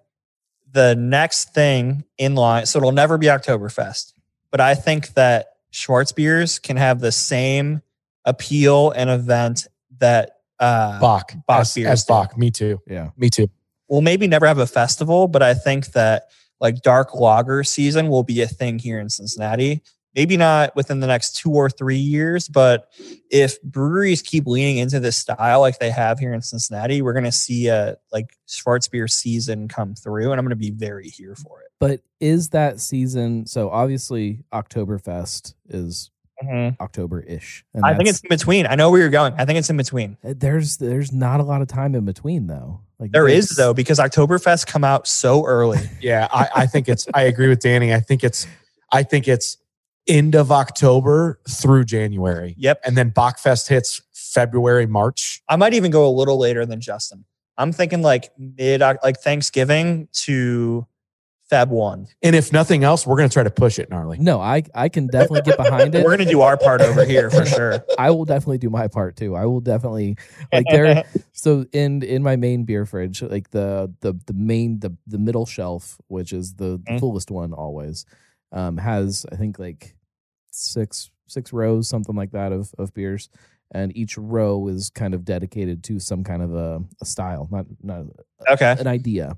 the 0.72 0.95
next 0.95 1.53
thing 1.53 2.03
in 2.18 2.36
line. 2.36 2.66
So 2.66 2.80
it'll 2.80 2.91
never 2.91 3.18
be 3.18 3.28
Oktoberfest, 3.28 4.14
but 4.51 4.60
I 4.60 4.76
think 4.76 5.14
that 5.14 5.47
Schwarzbiers 5.72 6.62
can 6.62 6.78
have 6.78 6.99
the 6.99 7.12
same 7.12 7.82
appeal 8.24 8.91
and 8.91 9.10
event 9.10 9.68
that 9.99 10.38
uh, 10.60 10.99
Bock. 10.99 11.34
Bock 11.47 11.62
as, 11.62 11.74
beers 11.76 11.89
as. 11.89 12.06
Bock. 12.06 12.38
Me 12.38 12.49
too. 12.49 12.82
yeah 12.88 13.10
Me 13.18 13.30
too. 13.30 13.49
We'll 13.88 14.02
maybe 14.02 14.28
never 14.28 14.46
have 14.46 14.58
a 14.58 14.68
festival, 14.68 15.28
but 15.28 15.44
I 15.44 15.54
think 15.54 15.88
that 15.94 16.30
like 16.60 16.82
dark 16.82 17.14
lager 17.14 17.64
season 17.64 18.08
will 18.08 18.24
be 18.24 18.42
a 18.42 18.48
thing 18.48 18.80
here 18.80 19.00
in 19.00 19.10
Cincinnati 19.10 19.82
maybe 20.16 20.38
not 20.38 20.76
within 20.76 21.02
the 21.02 21.08
next 21.08 21.36
two 21.36 21.52
or 21.52 21.70
three 21.70 21.98
years, 21.98 22.48
but 22.48 22.90
if 23.30 23.62
breweries 23.62 24.22
keep 24.22 24.48
leaning 24.48 24.78
into 24.78 25.00
this 25.00 25.18
style 25.18 25.60
like 25.60 25.78
they 25.80 25.92
have 25.92 26.18
here 26.18 26.34
in 26.34 26.42
Cincinnati, 26.42 27.02
we're 27.02 27.14
going 27.14 27.26
to 27.26 27.32
see 27.32 27.68
a 27.68 27.98
like 28.12 28.38
Schwarzbier 28.48 29.10
season 29.10 29.68
come 29.68 29.94
through, 29.94 30.32
and 30.32 30.40
I'm 30.40 30.46
going 30.46 30.52
to 30.52 30.56
be 30.56 30.72
very 30.72 31.10
here 31.10 31.36
for 31.36 31.62
it. 31.62 31.68
But 31.80 32.02
is 32.22 32.50
that 32.50 32.80
season? 32.80 33.46
So 33.46 33.70
obviously, 33.70 34.46
Oktoberfest 34.54 35.54
is 35.68 36.10
Mm-hmm. 36.44 36.82
October 36.82 37.22
ish. 37.22 37.64
I 37.82 37.94
think 37.94 38.10
it's 38.10 38.20
in 38.20 38.30
between. 38.30 38.68
I 38.68 38.76
know 38.76 38.92
where 38.92 39.00
you're 39.00 39.10
going. 39.10 39.34
I 39.38 39.46
think 39.46 39.58
it's 39.58 39.70
in 39.70 39.78
between. 39.78 40.18
Uh, 40.24 40.34
there's 40.36 40.78
there's 40.78 41.14
not 41.14 41.40
a 41.40 41.44
lot 41.44 41.62
of 41.62 41.68
time 41.68 41.96
in 41.96 42.04
between 42.04 42.48
though. 42.48 42.82
Like 43.00 43.12
There 43.12 43.28
is 43.28 43.50
though 43.50 43.74
because 43.74 44.00
Oktoberfest 44.00 44.68
come 44.68 44.84
out 44.84 45.08
so 45.08 45.46
early. 45.46 45.80
Yeah, 46.02 46.28
I, 46.32 46.48
I 46.56 46.66
think 46.68 46.90
it's. 46.90 47.08
I 47.14 47.24
agree 47.24 47.48
with 47.48 47.60
Danny. 47.60 47.94
I 47.94 48.00
think 48.00 48.24
it's. 48.24 48.48
I 48.92 49.04
think 49.04 49.28
it's 49.28 49.58
end 50.08 50.36
of 50.36 50.52
October 50.52 51.40
through 51.50 51.86
January, 51.86 52.54
yep. 52.58 52.80
and 52.86 52.98
then 52.98 53.12
Bockfest 53.12 53.70
hits 53.70 54.02
February, 54.14 54.86
March. 54.86 55.42
I 55.50 55.56
might 55.56 55.74
even 55.74 55.90
go 55.90 56.06
a 56.06 56.12
little 56.12 56.38
later 56.38 56.66
than 56.66 56.82
Justin. 56.82 57.26
I'm 57.58 57.72
thinking 57.72 58.02
like 58.02 58.32
mid 58.38 58.82
like 58.82 59.22
Thanksgiving 59.22 60.10
to 60.26 60.86
Feb 61.52 61.68
one. 61.68 62.08
And 62.24 62.36
if 62.36 62.52
nothing 62.52 62.84
else, 62.84 63.06
we're 63.06 63.18
going 63.18 63.30
to 63.30 63.34
try 63.34 63.43
to 63.43 63.52
push 63.52 63.78
it 63.78 63.89
gnarly. 63.91 64.18
No, 64.18 64.41
I 64.41 64.64
I 64.74 64.89
can 64.89 65.08
definitely 65.08 65.41
get 65.41 65.58
behind 65.58 65.93
it. 65.93 66.04
We're 66.06 66.18
gonna 66.18 66.26
do 66.30 66.41
our 66.41 66.58
part 66.58 66.82
over 66.82 67.06
here 67.06 67.30
for 67.30 67.46
sure. 67.46 67.86
I 68.00 68.10
will 68.10 68.26
definitely 68.26 68.58
do 68.58 68.72
my 68.72 68.88
part 68.88 69.16
too. 69.16 69.36
I 69.36 69.46
will 69.46 69.62
definitely 69.62 70.18
like 70.52 70.66
there. 70.72 71.04
so 71.34 71.66
in 71.72 72.02
in 72.02 72.24
my 72.24 72.36
main 72.36 72.64
beer 72.64 72.86
fridge, 72.88 73.22
like 73.22 73.52
the 73.52 73.93
the 74.02 74.14
the 74.26 74.34
main 74.34 74.80
the 74.80 74.98
the 75.06 75.20
middle 75.20 75.46
shelf, 75.46 76.00
which 76.08 76.34
is 76.34 76.56
the, 76.56 76.82
the 76.84 76.93
Mhm. 76.93 77.00
fullest 77.00 77.30
one 77.30 77.54
always, 77.54 78.06
um, 78.52 78.78
has 78.78 79.26
I 79.32 79.36
think 79.36 79.60
like 79.60 79.96
six 80.52 81.12
six 81.28 81.54
rows, 81.54 81.88
something 81.88 82.16
like 82.16 82.32
that 82.32 82.54
of 82.54 82.74
of 82.80 82.91
beers, 82.96 83.30
and 83.72 83.96
each 83.96 84.18
row 84.18 84.68
is 84.68 84.89
kind 84.89 85.14
of 85.14 85.24
dedicated 85.26 85.84
to 85.84 86.00
some 86.00 86.24
kind 86.24 86.41
of 86.41 86.56
a, 86.56 86.82
a 87.02 87.06
style, 87.06 87.48
not 87.52 87.68
not 87.84 88.06
Okay. 88.50 88.76
an 88.80 88.88
idea. 88.88 89.38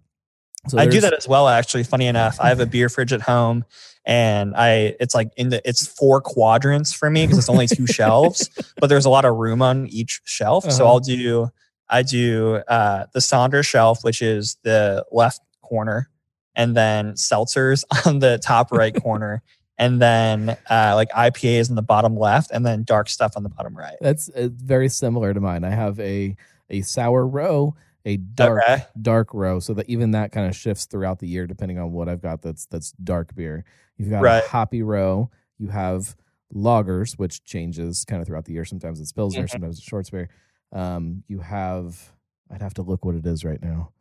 So 0.67 0.77
I 0.77 0.85
do 0.85 0.99
that 1.01 1.13
as 1.13 1.27
well, 1.27 1.47
actually. 1.47 1.83
Funny 1.83 2.07
enough, 2.07 2.37
I 2.41 2.49
have 2.49 2.59
a 2.59 2.65
beer 2.65 2.89
fridge 2.89 3.13
at 3.13 3.21
home, 3.21 3.63
and 4.05 4.53
I 4.55 4.95
it's 4.99 5.15
like 5.15 5.31
in 5.37 5.49
the 5.49 5.61
it's 5.67 5.87
four 5.87 6.19
quadrants 6.21 6.91
for 6.93 7.09
me 7.09 7.25
because 7.25 7.37
it's 7.39 7.49
only 7.49 7.67
two 7.67 7.87
shelves, 7.99 8.49
but 8.79 8.87
there's 8.87 9.05
a 9.05 9.09
lot 9.09 9.23
of 9.25 9.35
room 9.35 9.61
on 9.61 9.87
each 9.87 10.21
shelf. 10.25 10.69
So 10.71 10.83
Uh-huh. 10.83 10.93
I'll 10.93 10.99
do 10.99 11.49
I 11.89 12.01
do 12.03 12.55
uh, 12.67 13.05
the 13.13 13.21
Saunders 13.21 13.65
shelf, 13.65 14.03
which 14.03 14.21
is 14.21 14.57
the 14.63 15.05
left 15.11 15.39
corner, 15.61 16.09
and 16.55 16.75
then 16.75 17.13
seltzers 17.13 17.85
on 18.05 18.19
the 18.19 18.37
top 18.39 18.71
right 18.73 18.93
corner, 19.01 19.41
and 19.77 20.01
then 20.01 20.57
uh, 20.69 20.93
like 20.95 21.09
IPAs 21.11 21.69
in 21.69 21.75
the 21.75 21.81
bottom 21.81 22.17
left, 22.17 22.51
and 22.51 22.65
then 22.65 22.83
dark 22.83 23.07
stuff 23.07 23.37
on 23.37 23.43
the 23.43 23.49
bottom 23.49 23.73
right. 23.77 23.95
That's 24.01 24.27
uh, 24.29 24.49
very 24.51 24.89
similar 24.89 25.33
to 25.33 25.39
mine. 25.39 25.63
I 25.63 25.69
have 25.69 25.97
a 26.01 26.35
a 26.69 26.81
sour 26.81 27.25
row, 27.25 27.73
a 28.07 28.17
dark 28.17 28.63
Okay. 28.67 28.83
dark 29.01 29.33
row, 29.33 29.59
so 29.59 29.73
that 29.75 29.87
even 29.89 30.11
that 30.11 30.31
kind 30.31 30.47
of 30.47 30.55
shifts 30.55 30.85
throughout 30.85 31.19
the 31.19 31.27
year 31.27 31.45
depending 31.45 31.77
on 31.77 31.91
what 31.91 32.09
I've 32.09 32.21
got. 32.21 32.41
That's 32.41 32.65
that's 32.67 32.93
dark 33.03 33.35
beer. 33.35 33.65
You've 33.97 34.09
got 34.09 34.23
Right. 34.23 34.43
a 34.43 34.47
hoppy 34.47 34.81
row. 34.81 35.29
You 35.59 35.67
have 35.69 36.15
lagers, 36.53 37.13
which 37.19 37.43
changes 37.43 38.05
kind 38.05 38.21
of 38.21 38.27
throughout 38.27 38.45
the 38.45 38.53
year. 38.53 38.65
Sometimes 38.65 38.99
it's 39.01 39.11
pilsner, 39.11 39.43
Mhm. 39.45 39.49
sometimes 39.51 39.77
it's 39.79 39.89
Schwarzbier. 39.89 40.27
Um, 40.71 41.23
you 41.27 41.39
have 41.39 42.13
I'd 42.49 42.61
have 42.61 42.73
to 42.75 42.81
look 42.81 43.03
what 43.05 43.15
it 43.15 43.25
is 43.25 43.43
right 43.43 43.61
now. 43.61 43.91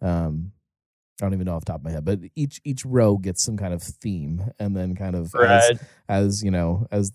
Um, 0.00 0.52
I 1.20 1.26
don't 1.26 1.34
even 1.34 1.44
know 1.44 1.54
off 1.56 1.64
the 1.64 1.72
top 1.72 1.80
of 1.80 1.84
my 1.84 1.90
head, 1.92 2.04
but 2.04 2.20
each 2.34 2.60
each 2.64 2.84
row 2.86 3.16
gets 3.18 3.44
some 3.44 3.56
kind 3.56 3.74
of 3.74 3.82
theme, 3.82 4.42
and 4.58 4.74
then 4.76 4.94
kind 4.96 5.14
of 5.14 5.32
as, 5.34 5.78
as 6.08 6.42
you 6.42 6.50
know 6.50 6.86
as 6.90 7.12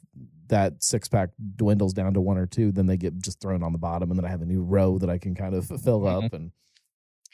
that 0.49 0.83
six 0.83 1.07
pack 1.07 1.29
dwindles 1.55 1.93
down 1.93 2.13
to 2.13 2.21
one 2.21 2.37
or 2.37 2.45
two 2.45 2.71
then 2.71 2.85
they 2.85 2.97
get 2.97 3.17
just 3.19 3.39
thrown 3.41 3.63
on 3.63 3.71
the 3.71 3.77
bottom 3.77 4.09
and 4.11 4.17
then 4.19 4.25
i 4.25 4.29
have 4.29 4.41
a 4.41 4.45
new 4.45 4.61
row 4.61 4.97
that 4.97 5.09
i 5.09 5.17
can 5.17 5.35
kind 5.35 5.53
of 5.55 5.65
fill 5.83 6.07
up 6.07 6.31
and 6.33 6.51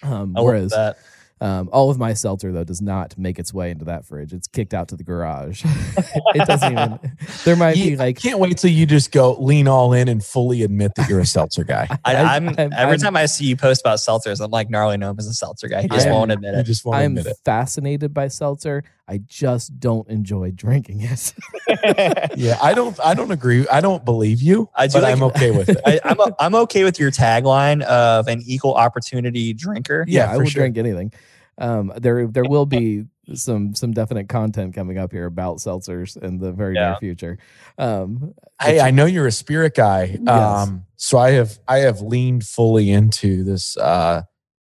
um 0.02 0.34
I 0.36 0.40
love 0.40 0.46
whereas 0.46 0.72
that. 0.72 0.98
um 1.42 1.70
all 1.72 1.90
of 1.90 1.98
my 1.98 2.14
seltzer 2.14 2.52
though 2.52 2.64
does 2.64 2.82
not 2.82 3.18
make 3.18 3.40
its 3.40 3.54
way 3.54 3.72
into 3.72 3.86
that 3.86 4.06
fridge 4.06 4.34
it's 4.34 4.48
kicked 4.48 4.74
out 4.74 4.88
to 4.90 4.96
the 4.96 5.04
garage 5.04 5.64
it 6.36 6.46
doesn't 6.48 6.72
even 6.74 7.00
there 7.46 7.56
might 7.56 7.74
be 7.76 7.92
You- 7.92 7.98
like 7.98 8.18
can't 8.20 8.40
wait 8.40 8.58
till 8.58 8.72
you 8.72 8.86
just 8.86 9.12
go 9.12 9.34
lean 9.40 9.68
all 9.68 9.94
in 9.94 10.08
and 10.08 10.24
fully 10.24 10.64
admit 10.64 10.94
that 10.96 11.10
you're 11.10 11.20
a 11.20 11.26
seltzer 11.26 11.64
guy. 11.64 11.88
I, 12.06 12.16
I- 12.16 12.36
I'm, 12.36 12.50
I'm- 12.50 12.60
every 12.74 12.94
I'm- 12.94 13.00
time 13.00 13.16
I 13.16 13.26
see 13.28 13.46
you 13.46 13.56
post 13.56 13.82
about 13.82 13.98
seltzers, 14.00 14.44
I'm 14.44 14.52
like 14.52 14.70
gnarly 14.70 14.98
gnome 14.98 15.20
is 15.20 15.28
a 15.28 15.34
seltzer 15.34 15.68
guy. 15.68 15.84
He 15.84 15.88
just 15.88 16.06
I 16.06 16.10
am- 16.10 16.16
won't 16.16 16.32
admit 16.32 16.54
You 16.56 16.60
it. 16.62 16.64
just 16.64 16.86
won't 16.86 16.98
i'm 16.98 17.18
admit 17.18 17.28
it. 17.28 17.38
fascinated 17.46 18.14
by 18.14 18.28
seltzer 18.30 18.84
i 19.08 19.18
just 19.20 19.80
don't 19.80 20.08
enjoy 20.10 20.52
drinking 20.52 21.02
it 21.02 21.34
Yeah, 22.36 22.58
I 22.62 22.74
don't. 22.74 22.98
I 23.04 23.14
don't 23.14 23.32
agree. 23.32 23.66
I 23.68 23.80
don't 23.82 24.04
believe 24.06 24.42
you. 24.42 24.70
I 24.76 24.88
do 24.88 24.94
but 24.94 25.04
like- 25.04 25.14
I'm 25.14 25.24
okay 25.24 25.52
with 25.52 25.70
it. 25.70 25.78
I, 25.86 26.00
I'm 26.04 26.20
o- 26.20 26.36
I'm 26.40 26.56
okay 26.56 26.84
with 26.84 27.00
your 27.00 27.10
tagline 27.12 27.82
of 27.84 28.28
an 28.28 28.42
equal 28.46 28.74
opportunity 28.76 29.54
drinker. 29.54 30.06
yeah, 30.08 30.26
Yeah, 30.26 30.32
I 30.32 30.34
for 30.36 30.40
will 30.44 30.50
sure. 30.50 30.62
drink 30.62 30.78
anything. 30.78 31.14
Um, 31.58 31.92
there 31.98 32.28
there 32.28 32.44
will 32.44 32.66
be 32.66 33.06
some 33.34 33.76
some 33.76 33.92
definite 33.92 34.30
content 34.30 34.74
coming 34.76 34.98
up 34.98 35.12
here 35.12 35.26
about 35.26 35.58
seltzers 35.58 36.16
in 36.22 36.38
the 36.40 36.52
very 36.52 36.74
near 36.74 36.98
future. 37.00 37.38
Um, 37.78 38.34
Hey, 38.62 38.80
I 38.80 38.92
know 38.92 39.06
you're 39.06 39.28
a 39.28 39.32
spirit 39.32 39.74
guy. 39.76 40.18
Yes. 40.22 40.28
Um, 40.30 40.86
so 40.96 41.18
I 41.18 41.32
have 41.32 41.60
I 41.68 41.80
have 41.80 42.02
leaned 42.02 42.46
fully 42.46 42.92
into 42.92 43.44
this 43.44 43.78
uh, 43.78 44.24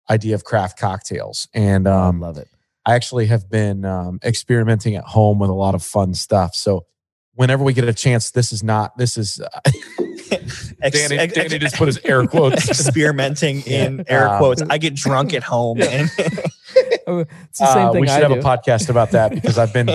idea 0.09 0.35
of 0.35 0.43
craft 0.43 0.79
cocktails, 0.79 1.47
and 1.53 1.87
I 1.87 2.07
um, 2.07 2.19
love 2.19 2.37
it. 2.37 2.47
I 2.85 2.95
actually 2.95 3.27
have 3.27 3.49
been 3.49 3.85
um, 3.85 4.19
experimenting 4.23 4.95
at 4.95 5.05
home 5.05 5.39
with 5.39 5.49
a 5.49 5.53
lot 5.53 5.75
of 5.75 5.83
fun 5.83 6.13
stuff. 6.13 6.55
So 6.55 6.85
whenever 7.35 7.63
we 7.63 7.73
get 7.73 7.83
a 7.85 7.93
chance, 7.93 8.31
this 8.31 8.51
is 8.51 8.63
not 8.63 8.97
this 8.97 9.17
is 9.17 9.39
uh, 9.41 9.59
Danny, 10.89 11.17
ex- 11.17 11.33
Danny 11.33 11.59
just 11.59 11.75
put 11.75 11.87
his 11.87 11.99
air 12.03 12.25
quotes. 12.27 12.67
experimenting 12.69 13.61
in 13.61 14.03
air 14.07 14.27
Um, 14.29 14.37
quotes. 14.37 14.61
I 14.69 14.77
get 14.77 14.95
drunk 14.95 15.33
at 15.33 15.43
home. 15.43 15.81
And 15.81 16.09
Oh, 17.05 17.19
It's 17.19 17.59
the 17.59 17.65
same 17.73 17.87
Uh, 17.87 17.91
thing 17.91 18.01
we 18.01 18.07
should 18.07 18.23
I 18.23 18.29
have 18.29 18.31
do. 18.31 18.39
a 18.39 18.41
podcast 18.41 18.89
about 18.89 19.11
that 19.11 19.31
because 19.31 19.57
I've 19.57 19.73
been, 19.73 19.89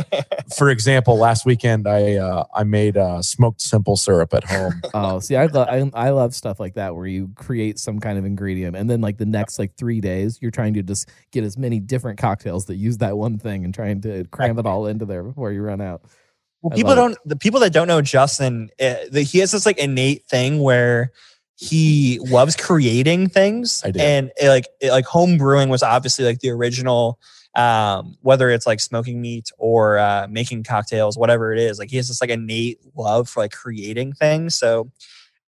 for 0.57 0.69
example, 0.71 1.17
last 1.19 1.47
weekend 1.47 1.89
I 1.89 2.17
uh, 2.17 2.45
I 2.55 2.65
made 2.65 2.97
uh, 2.99 3.23
smoked 3.23 3.63
simple 3.63 3.97
syrup 3.97 4.35
at 4.35 4.45
home. 4.45 4.81
Oh, 4.95 5.19
see, 5.19 5.35
I, 5.35 5.47
lo- 5.47 5.65
I 5.69 5.91
I 5.95 6.11
love 6.11 6.35
stuff 6.35 6.61
like 6.61 6.75
that 6.75 6.95
where 6.95 7.07
you 7.07 7.31
create 7.35 7.79
some 7.79 7.99
kind 7.99 8.19
of 8.19 8.27
ingredient, 8.27 8.77
and 8.77 8.89
then 8.91 9.01
like 9.01 9.17
the 9.17 9.25
next 9.27 9.59
like 9.59 9.75
three 9.77 10.01
days, 10.03 10.39
you're 10.43 10.51
trying 10.51 10.75
to 10.75 10.83
just 10.83 11.09
get 11.33 11.45
as 11.45 11.57
many 11.57 11.81
different 11.81 12.19
cocktails 12.19 12.67
that 12.67 12.77
use 12.77 12.99
that 12.99 13.17
one 13.17 13.39
thing 13.39 13.65
and 13.65 13.73
trying 13.75 14.03
to 14.03 14.25
cram 14.27 14.59
it 14.59 14.67
all 14.67 14.87
into 14.87 15.07
there 15.07 15.23
before 15.25 15.51
you 15.51 15.63
run 15.63 15.81
out. 15.81 16.03
Well, 16.63 16.71
people 16.77 16.93
don't. 16.97 17.19
The 17.25 17.37
people 17.37 17.61
that 17.61 17.73
don't 17.73 17.89
know 17.89 18.03
Justin, 18.03 18.71
uh, 18.81 18.95
the, 19.11 19.23
he 19.23 19.39
has 19.39 19.53
this 19.53 19.65
like 19.67 19.79
innate 19.79 20.27
thing 20.29 20.61
where 20.61 21.13
he 21.57 22.19
loves 22.23 22.57
creating 22.57 23.29
things, 23.29 23.83
and 24.03 24.31
uh, 24.43 24.49
like 24.49 24.67
it- 24.81 24.91
like 24.91 25.05
home 25.07 25.39
brewing 25.39 25.69
was 25.69 25.83
obviously 25.83 26.25
like 26.25 26.41
the 26.41 26.51
original. 26.51 27.19
Um, 27.55 28.17
whether 28.21 28.51
it's 28.51 28.67
like 28.69 28.79
smoking 28.79 29.21
meat 29.21 29.51
or 29.59 29.99
uh, 29.99 30.29
making 30.31 30.63
cocktails, 30.63 31.19
whatever 31.19 31.53
it 31.53 31.59
is, 31.59 31.79
like 31.81 31.91
he 31.91 31.97
has 31.97 32.07
this 32.07 32.21
like 32.21 32.31
innate 32.31 32.79
love 32.95 33.29
for 33.29 33.41
like 33.41 33.51
creating 33.53 34.13
things. 34.13 34.55
So 34.57 34.93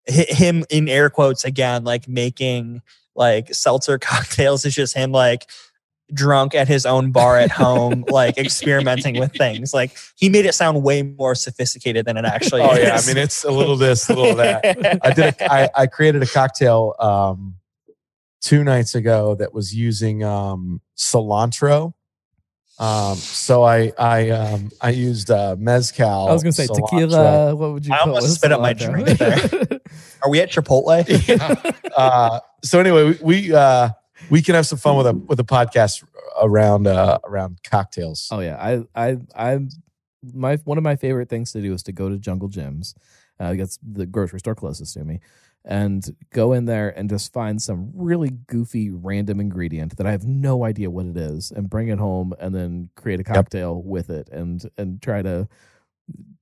hi- 0.08 0.24
him 0.28 0.64
in 0.70 0.88
air 0.88 1.10
quotes 1.10 1.44
again, 1.44 1.84
like 1.84 2.08
making 2.08 2.80
like 3.14 3.52
seltzer 3.54 3.98
cocktails 3.98 4.64
is 4.64 4.74
just 4.74 4.94
him 4.96 5.12
like 5.12 5.50
drunk 6.12 6.54
at 6.54 6.68
his 6.68 6.86
own 6.86 7.10
bar 7.10 7.38
at 7.38 7.50
home, 7.50 8.04
like 8.08 8.38
experimenting 8.38 9.18
with 9.18 9.32
things. 9.32 9.74
Like 9.74 9.96
he 10.16 10.28
made 10.28 10.46
it 10.46 10.54
sound 10.54 10.82
way 10.82 11.02
more 11.02 11.34
sophisticated 11.34 12.06
than 12.06 12.16
it 12.16 12.24
actually 12.24 12.62
oh 12.62 12.72
is. 12.72 12.82
yeah, 12.82 12.96
I 12.96 13.06
mean 13.06 13.22
it's 13.22 13.44
a 13.44 13.50
little 13.50 13.76
this, 13.76 14.08
a 14.08 14.14
little 14.14 14.36
that. 14.36 14.64
I 15.04 15.12
did. 15.12 15.34
A, 15.40 15.52
I, 15.52 15.70
I 15.74 15.86
created 15.86 16.22
a 16.22 16.26
cocktail 16.26 16.94
um, 16.98 17.56
two 18.40 18.64
nights 18.64 18.94
ago 18.94 19.34
that 19.36 19.52
was 19.52 19.74
using 19.74 20.24
um, 20.24 20.80
cilantro. 20.96 21.94
Um, 22.78 23.16
so 23.16 23.64
I 23.64 23.92
I 23.98 24.30
um, 24.30 24.70
I 24.80 24.90
used 24.90 25.30
uh, 25.30 25.56
mezcal. 25.58 26.28
I 26.28 26.32
was 26.32 26.42
gonna 26.42 26.52
say 26.52 26.66
cilantro. 26.68 26.90
tequila. 26.90 27.56
What 27.56 27.72
would 27.72 27.86
you? 27.86 27.92
I 27.92 27.98
put 27.98 28.08
almost 28.08 28.22
with 28.22 28.32
spit 28.32 28.52
up 28.52 28.60
my 28.60 28.74
cilantro? 28.74 29.66
drink 29.66 29.82
Are 30.22 30.30
we 30.30 30.40
at 30.40 30.50
Chipotle? 30.50 31.82
uh, 31.96 32.40
so 32.62 32.80
anyway, 32.80 33.04
we 33.04 33.18
we, 33.22 33.54
uh, 33.54 33.90
we 34.30 34.42
can 34.42 34.54
have 34.54 34.66
some 34.66 34.78
fun 34.78 34.96
with 34.96 35.06
a 35.06 35.12
with 35.14 35.40
a 35.40 35.44
podcast 35.44 36.04
around 36.40 36.86
uh, 36.86 37.18
around 37.24 37.60
cocktails. 37.64 38.28
Oh 38.30 38.40
yeah, 38.40 38.56
I 38.56 38.84
I 38.94 39.18
I 39.34 39.58
my 40.22 40.56
one 40.64 40.78
of 40.78 40.84
my 40.84 40.96
favorite 40.96 41.28
things 41.28 41.52
to 41.52 41.60
do 41.60 41.72
is 41.72 41.82
to 41.84 41.92
go 41.92 42.08
to 42.08 42.18
Jungle 42.18 42.48
Jim's. 42.48 42.94
Uh, 43.40 43.54
that's 43.54 43.78
the 43.82 44.06
grocery 44.06 44.40
store 44.40 44.54
closest 44.54 44.94
to 44.94 45.04
me, 45.04 45.20
and 45.64 46.04
go 46.32 46.52
in 46.52 46.64
there 46.64 46.90
and 46.90 47.08
just 47.08 47.32
find 47.32 47.62
some 47.62 47.92
really 47.94 48.30
goofy 48.30 48.90
random 48.90 49.38
ingredient 49.40 49.96
that 49.96 50.06
I 50.06 50.10
have 50.10 50.24
no 50.24 50.64
idea 50.64 50.90
what 50.90 51.06
it 51.06 51.16
is, 51.16 51.52
and 51.52 51.70
bring 51.70 51.88
it 51.88 51.98
home, 51.98 52.34
and 52.40 52.54
then 52.54 52.90
create 52.96 53.20
a 53.20 53.24
cocktail 53.24 53.80
with 53.82 54.10
it, 54.10 54.28
and 54.30 54.62
and 54.76 55.00
try 55.00 55.22
to 55.22 55.48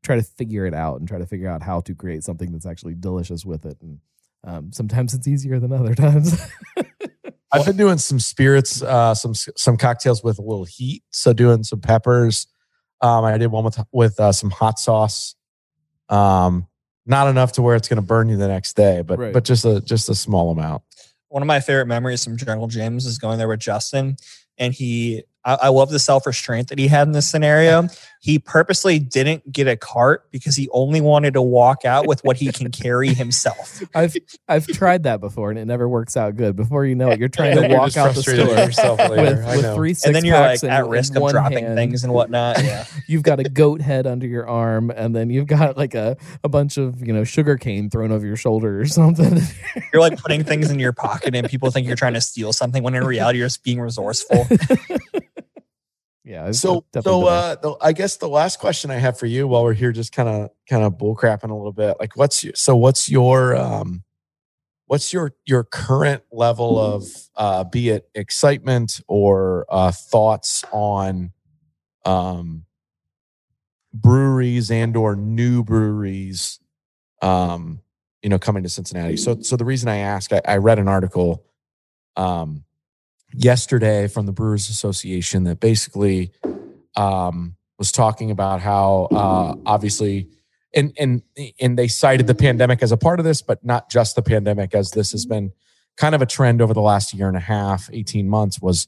try 0.03 0.17
to 0.17 0.23
figure 0.23 0.67
it 0.67 0.75
out, 0.75 0.99
and 0.99 1.09
try 1.09 1.19
to 1.19 1.27
figure 1.27 1.51
out 1.51 1.63
how 1.63 1.81
to 1.83 1.95
create 1.95 2.25
something 2.25 2.51
that's 2.53 2.67
actually 2.67 2.95
delicious 2.95 3.45
with 3.45 3.67
it. 3.67 3.77
And 3.83 4.01
um, 4.45 4.73
sometimes 4.73 5.13
it's 5.13 5.29
easier 5.29 5.61
than 5.61 5.73
other 5.73 5.95
times. 6.07 6.41
I've 7.53 7.65
been 7.65 7.77
doing 7.77 7.99
some 7.99 8.19
spirits, 8.21 8.83
uh, 8.83 9.15
some 9.15 9.35
some 9.35 9.77
cocktails 9.77 10.23
with 10.23 10.39
a 10.39 10.43
little 10.43 10.65
heat. 10.65 11.03
So 11.11 11.33
doing 11.33 11.63
some 11.65 11.81
peppers, 11.81 12.47
Um, 13.01 13.25
I 13.25 13.39
did 13.39 13.49
one 13.49 13.65
with 13.65 13.79
with 13.93 14.19
uh, 14.21 14.33
some 14.33 14.51
hot 14.51 14.79
sauce. 14.79 15.35
Um, 16.09 16.67
not 17.07 17.29
enough 17.29 17.53
to 17.53 17.63
where 17.63 17.77
it's 17.77 17.89
going 17.89 17.97
to 17.99 18.07
burn 18.07 18.29
you 18.29 18.37
the 18.37 18.49
next 18.49 18.75
day, 18.75 19.03
but 19.03 19.19
Right. 19.19 19.33
but 19.33 19.45
just 19.45 19.65
a 19.65 19.81
just 19.81 20.09
a 20.09 20.15
small 20.15 20.51
amount. 20.51 20.83
One 21.29 21.43
of 21.43 21.47
my 21.47 21.61
favorite 21.61 21.87
memories 21.87 22.25
from 22.25 22.37
Jungle 22.37 22.69
Jim's 22.69 23.07
is 23.07 23.19
going 23.19 23.39
there 23.39 23.49
with 23.49 23.61
Justin, 23.61 24.17
and 24.59 24.73
he. 24.75 25.23
I, 25.47 25.55
I 25.63 25.69
love 25.69 25.91
the 25.91 25.99
self 26.01 26.27
restraint 26.27 26.69
that 26.69 26.79
he 26.79 26.89
had 26.89 27.07
in 27.07 27.13
this 27.13 27.31
scenario. 27.31 27.89
He 28.21 28.41
purposely 28.41 28.99
didn't 28.99 29.53
get 29.53 29.69
a 29.69 29.77
cart 29.77 30.29
because 30.33 30.57
he 30.57 30.69
only 30.71 31.01
wanted 31.01 31.35
to 31.35 31.43
walk 31.43 31.85
out 31.85 32.09
with 32.09 32.25
what 32.25 32.37
he 32.37 32.51
can 32.51 32.73
carry 32.73 33.15
himself. 33.15 33.81
I've 33.95 34.17
I've 34.49 34.67
tried 34.67 35.05
that 35.05 35.21
before 35.21 35.51
and 35.51 35.59
it 35.59 35.65
never 35.65 35.89
works 35.89 36.17
out 36.17 36.35
good. 36.35 36.57
Before 36.57 36.85
you 36.85 36.97
know 36.97 37.11
it, 37.11 37.21
you're 37.21 37.29
trying 37.29 37.55
to 37.57 37.69
you're 37.69 37.79
walk 37.79 37.97
out 37.97 38.17
the 38.17 38.23
store 38.23 38.49
with 38.49 38.59
yourself 38.59 38.99
later. 38.99 39.37
with, 39.47 39.57
with 39.63 39.75
three 39.77 39.95
six 39.95 40.07
and 40.07 40.17
then 40.17 40.25
you're 40.25 40.35
packs 40.35 40.65
like 40.65 40.73
at 40.73 40.85
in 40.85 40.91
risk 40.91 41.15
of 41.15 41.31
dropping 41.31 41.65
hand. 41.65 41.77
things 41.77 42.03
and 42.05 42.13
whatnot. 42.13 42.57
Yeah. 42.67 42.85
You've 43.07 43.23
got 43.23 43.39
a 43.39 43.45
goat 43.45 43.81
head 43.81 44.09
under 44.09 44.27
your 44.27 44.49
arm, 44.49 44.91
and 44.91 45.15
then 45.15 45.31
you've 45.31 45.47
got 45.47 45.77
like 45.77 45.95
a, 45.95 46.17
a 46.43 46.49
bunch 46.49 46.79
of 46.79 47.07
you 47.07 47.13
know 47.13 47.23
sugar 47.23 47.57
cane 47.57 47.91
thrown 47.91 48.11
over 48.11 48.27
your 48.27 48.35
shoulder 48.35 48.81
or 48.81 48.87
something. 48.87 49.41
You're 49.93 50.03
like 50.03 50.19
putting 50.19 50.43
things 50.43 50.69
in 50.71 50.81
your 50.81 50.93
pocket 50.93 51.35
and 51.37 51.49
people 51.49 51.71
think 51.71 51.87
you're 51.87 51.95
trying 51.95 52.15
to 52.15 52.21
steal 52.21 52.53
something 52.53 52.83
when 52.83 52.95
in 52.97 53.05
reality 53.05 53.39
you're 53.39 53.47
just 53.47 53.63
being 53.63 53.81
resourceful. 53.81 54.49
Yeah. 56.27 56.51
So 56.51 56.85
so 57.01 57.27
uh, 57.29 57.55
the, 57.55 57.77
I 57.81 57.93
guess 57.93 58.17
the 58.17 58.29
last 58.29 58.59
question 58.59 58.91
I 58.91 58.97
have 58.97 59.17
for 59.17 59.27
you 59.27 59.47
while 59.47 59.63
we're 59.63 59.75
here, 59.75 59.93
just 59.93 60.13
kind 60.13 60.29
of 60.29 60.51
kind 60.69 60.83
of 60.83 60.95
bullcrapping 60.95 61.51
a 61.51 61.55
little 61.55 61.73
bit, 61.73 61.97
like 62.01 62.17
what's 62.17 62.43
your, 62.43 62.53
so 62.57 62.77
what's 62.77 63.09
your 63.09 63.55
um 63.55 64.03
what's 64.87 65.13
your 65.13 65.35
your 65.45 65.63
current 65.63 66.25
level 66.33 66.79
of 66.79 67.05
uh 67.37 67.63
be 67.63 67.91
it 67.91 68.09
excitement 68.15 69.01
or 69.07 69.67
uh 69.69 69.93
thoughts 69.93 70.65
on 70.73 71.33
um 72.05 72.65
breweries 73.95 74.71
and 74.71 74.97
or 74.97 75.17
new 75.17 75.63
breweries 75.65 76.61
um 77.23 77.81
you 78.23 78.29
know 78.29 78.39
coming 78.39 78.63
to 78.63 78.69
cincinnati 78.69 79.17
so 79.17 79.41
so 79.41 79.57
the 79.57 79.65
reason 79.65 79.89
i 79.89 79.97
ask 79.97 80.33
i, 80.33 80.41
I 80.45 80.59
read 80.59 80.79
an 80.79 80.87
article 80.87 81.45
um 82.17 82.66
yesterday 83.33 84.09
from 84.09 84.27
the 84.27 84.33
brewers 84.33 84.69
association 84.69 85.45
that 85.45 85.61
basically 85.61 86.33
um 86.97 87.57
was 87.79 87.93
talking 87.93 88.31
about 88.31 88.61
how 88.61 89.09
uh 89.11 89.55
obviously 89.67 90.29
and 90.75 90.93
and 90.99 91.23
and 91.61 91.79
they 91.79 91.89
cited 91.89 92.27
the 92.27 92.35
pandemic 92.35 92.83
as 92.83 92.93
a 92.93 92.97
part 92.97 93.19
of 93.19 93.25
this 93.25 93.43
but 93.43 93.65
not 93.65 93.91
just 93.91 94.17
the 94.17 94.23
pandemic 94.23 94.75
as 94.75 94.91
this 94.93 95.13
has 95.13 95.27
been 95.27 95.53
kind 95.97 96.15
of 96.15 96.23
a 96.23 96.27
trend 96.27 96.61
over 96.61 96.75
the 96.75 96.81
last 96.81 97.13
year 97.15 97.29
and 97.29 97.37
a 97.37 97.41
half 97.41 97.89
18 97.93 98.29
months 98.29 98.61
was 98.61 98.87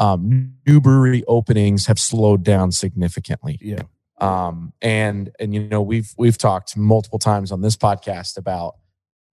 um, 0.00 0.52
new 0.64 0.80
brewery 0.80 1.24
openings 1.26 1.86
have 1.86 1.98
slowed 1.98 2.44
down 2.44 2.70
significantly 2.70 3.58
yeah. 3.60 3.82
um, 4.20 4.72
and 4.80 5.30
and 5.40 5.52
you 5.52 5.66
know 5.68 5.82
we've 5.82 6.14
we've 6.16 6.38
talked 6.38 6.76
multiple 6.76 7.18
times 7.18 7.50
on 7.50 7.62
this 7.62 7.76
podcast 7.76 8.36
about 8.36 8.76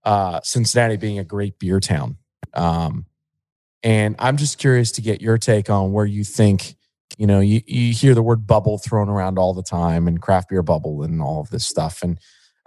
uh, 0.06 0.40
Cincinnati 0.44 0.98
being 0.98 1.20
a 1.20 1.24
great 1.24 1.58
beer 1.60 1.80
town, 1.80 2.18
um, 2.54 3.08
and 3.86 4.16
I'm 4.20 4.36
just 4.36 4.58
curious 4.58 4.92
to 4.94 5.02
get 5.02 5.22
your 5.22 5.38
take 5.38 5.70
on 5.70 5.94
where 5.94 6.06
you 6.06 6.26
think 6.26 6.76
you 7.18 7.28
know 7.28 7.40
you, 7.40 7.62
you 7.66 7.94
hear 7.94 8.14
the 8.14 8.24
word 8.24 8.46
bubble 8.46 8.78
thrown 8.78 9.08
around 9.08 9.38
all 9.40 9.54
the 9.54 9.64
time 9.64 10.08
and 10.08 10.22
craft 10.22 10.50
beer 10.50 10.64
bubble 10.64 11.04
and 11.04 11.22
all 11.22 11.40
of 11.40 11.50
this 11.52 11.66
stuff 11.66 12.02
and 12.04 12.20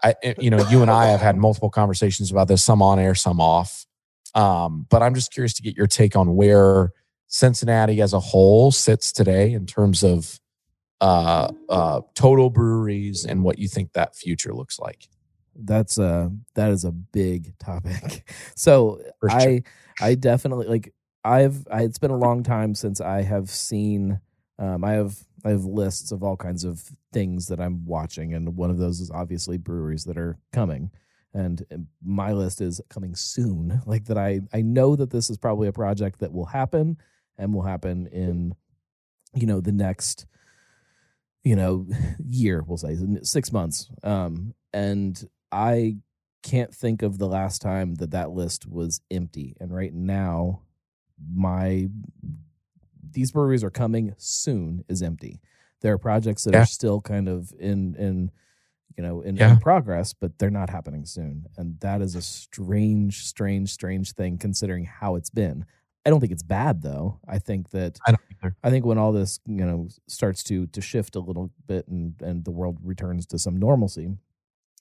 I 0.03 0.15
you 0.39 0.49
know 0.49 0.67
you 0.71 0.81
and 0.81 0.91
I 0.91 1.07
have 1.07 1.21
had 1.21 1.37
multiple 1.37 1.71
conversations 1.71 2.31
about 2.31 2.49
this 2.49 2.65
some 2.65 2.81
on 2.81 2.99
air 2.99 3.15
some 3.15 3.41
off 3.41 3.85
um, 4.35 4.87
but 4.89 5.03
I'm 5.03 5.15
just 5.15 5.33
curious 5.33 5.55
to 5.55 5.63
get 5.63 5.77
your 5.77 5.87
take 5.87 6.15
on 6.15 6.37
where 6.37 6.93
Cincinnati 7.27 8.01
as 8.01 8.13
a 8.13 8.21
whole 8.21 8.71
sits 8.71 9.11
today 9.13 9.53
in 9.53 9.67
terms 9.67 10.03
of 10.03 10.39
uh, 11.01 11.51
uh, 11.69 12.01
total 12.15 12.51
breweries 12.51 13.25
and 13.25 13.43
what 13.43 13.59
you 13.59 13.69
think 13.69 13.93
that 13.93 14.17
future 14.17 14.55
looks 14.55 14.79
like. 14.79 15.09
that's 15.61 15.99
a 15.99 16.31
that 16.55 16.71
is 16.71 16.85
a 16.85 16.93
big 16.93 17.59
topic. 17.59 18.31
So 18.55 19.01
sure. 19.21 19.31
I 19.31 19.63
I 20.01 20.15
definitely 20.15 20.67
like 20.67 20.93
I've 21.25 21.67
I, 21.71 21.83
it's 21.83 21.99
been 21.99 22.11
a 22.11 22.17
long 22.17 22.43
time 22.43 22.75
since 22.75 23.01
I 23.01 23.23
have 23.23 23.51
seen 23.51 24.21
um 24.59 24.85
I 24.85 24.93
have 24.93 25.17
I 25.45 25.51
have 25.51 25.65
lists 25.65 26.13
of 26.13 26.23
all 26.23 26.37
kinds 26.37 26.65
of 26.65 26.83
things 27.13 27.47
that 27.47 27.61
I'm 27.61 27.85
watching 27.85 28.35
and 28.35 28.57
one 28.57 28.71
of 28.71 28.79
those 28.79 29.01
is 29.01 29.11
obviously 29.11 29.57
breweries 29.57 30.05
that 30.05 30.19
are 30.19 30.39
coming. 30.53 30.91
And 31.35 31.65
my 32.03 32.33
list 32.33 32.61
is 32.61 32.81
coming 32.89 33.15
soon 33.15 33.83
like 33.87 34.07
that 34.07 34.19
I 34.19 34.41
I 34.53 34.63
know 34.63 34.97
that 34.97 35.11
this 35.11 35.31
is 35.31 35.37
probably 35.39 35.69
a 35.69 35.73
project 35.73 36.21
that 36.21 36.33
will 36.33 36.47
happen 36.47 36.97
and 37.37 37.55
will 37.55 37.63
happen 37.63 38.07
in 38.09 38.55
you 39.35 39.47
know 39.47 39.61
the 39.61 39.73
next 39.73 40.27
you 41.45 41.55
know 41.55 41.87
year 42.25 42.65
we'll 42.67 42.79
say 42.79 42.97
6 43.23 43.53
months. 43.53 43.91
Um 44.03 44.55
and 44.73 45.23
I 45.51 45.97
can't 46.43 46.75
think 46.75 47.03
of 47.03 47.19
the 47.19 47.29
last 47.29 47.61
time 47.61 47.97
that 47.97 48.13
that 48.13 48.31
list 48.31 48.67
was 48.67 49.01
empty. 49.11 49.57
And 49.61 49.75
right 49.75 49.93
now, 49.93 50.63
my 51.35 51.89
these 53.11 53.33
breweries 53.33 53.65
are 53.65 53.71
coming 53.71 54.15
soon 54.19 54.85
is 54.89 55.03
empty. 55.03 55.41
There 55.81 55.93
are 55.93 55.99
projects 55.99 56.45
that 56.45 56.55
Yeah. 56.55 56.63
are 56.63 56.67
still 56.67 57.01
kind 57.01 57.29
of 57.29 57.53
in 57.59 57.95
in 57.97 58.31
you 58.97 59.03
know 59.03 59.21
in, 59.21 59.37
Yeah. 59.37 59.53
in 59.53 59.59
progress, 59.59 60.13
but 60.13 60.39
they're 60.39 60.51
not 60.51 60.71
happening 60.71 61.05
soon. 61.05 61.47
And 61.57 61.79
that 61.81 62.03
is 62.03 62.15
a 62.15 62.23
strange, 62.23 63.25
strange, 63.25 63.71
strange 63.71 64.13
thing 64.13 64.39
considering 64.39 64.85
how 64.85 65.15
it's 65.15 65.31
been. 65.31 65.65
I 66.05 66.11
don't 66.11 66.21
think 66.21 66.33
it's 66.33 66.43
bad 66.43 66.83
though. 66.83 67.21
I 67.29 67.39
think 67.39 67.71
that 67.71 67.99
I 68.07 68.13
don't. 68.13 68.55
I 68.63 68.71
think 68.71 68.85
when 68.87 68.99
all 68.99 69.13
this, 69.13 69.41
you 69.47 69.65
know, 69.65 69.89
starts 70.07 70.43
to 70.45 70.67
to 70.69 70.81
shift 70.81 71.17
a 71.17 71.21
little 71.21 71.51
bit 71.67 71.87
and 71.89 72.21
and 72.23 72.45
the 72.45 72.51
world 72.51 72.79
returns 72.83 73.27
to 73.27 73.39
some 73.39 73.57
normalcy, 73.57 74.17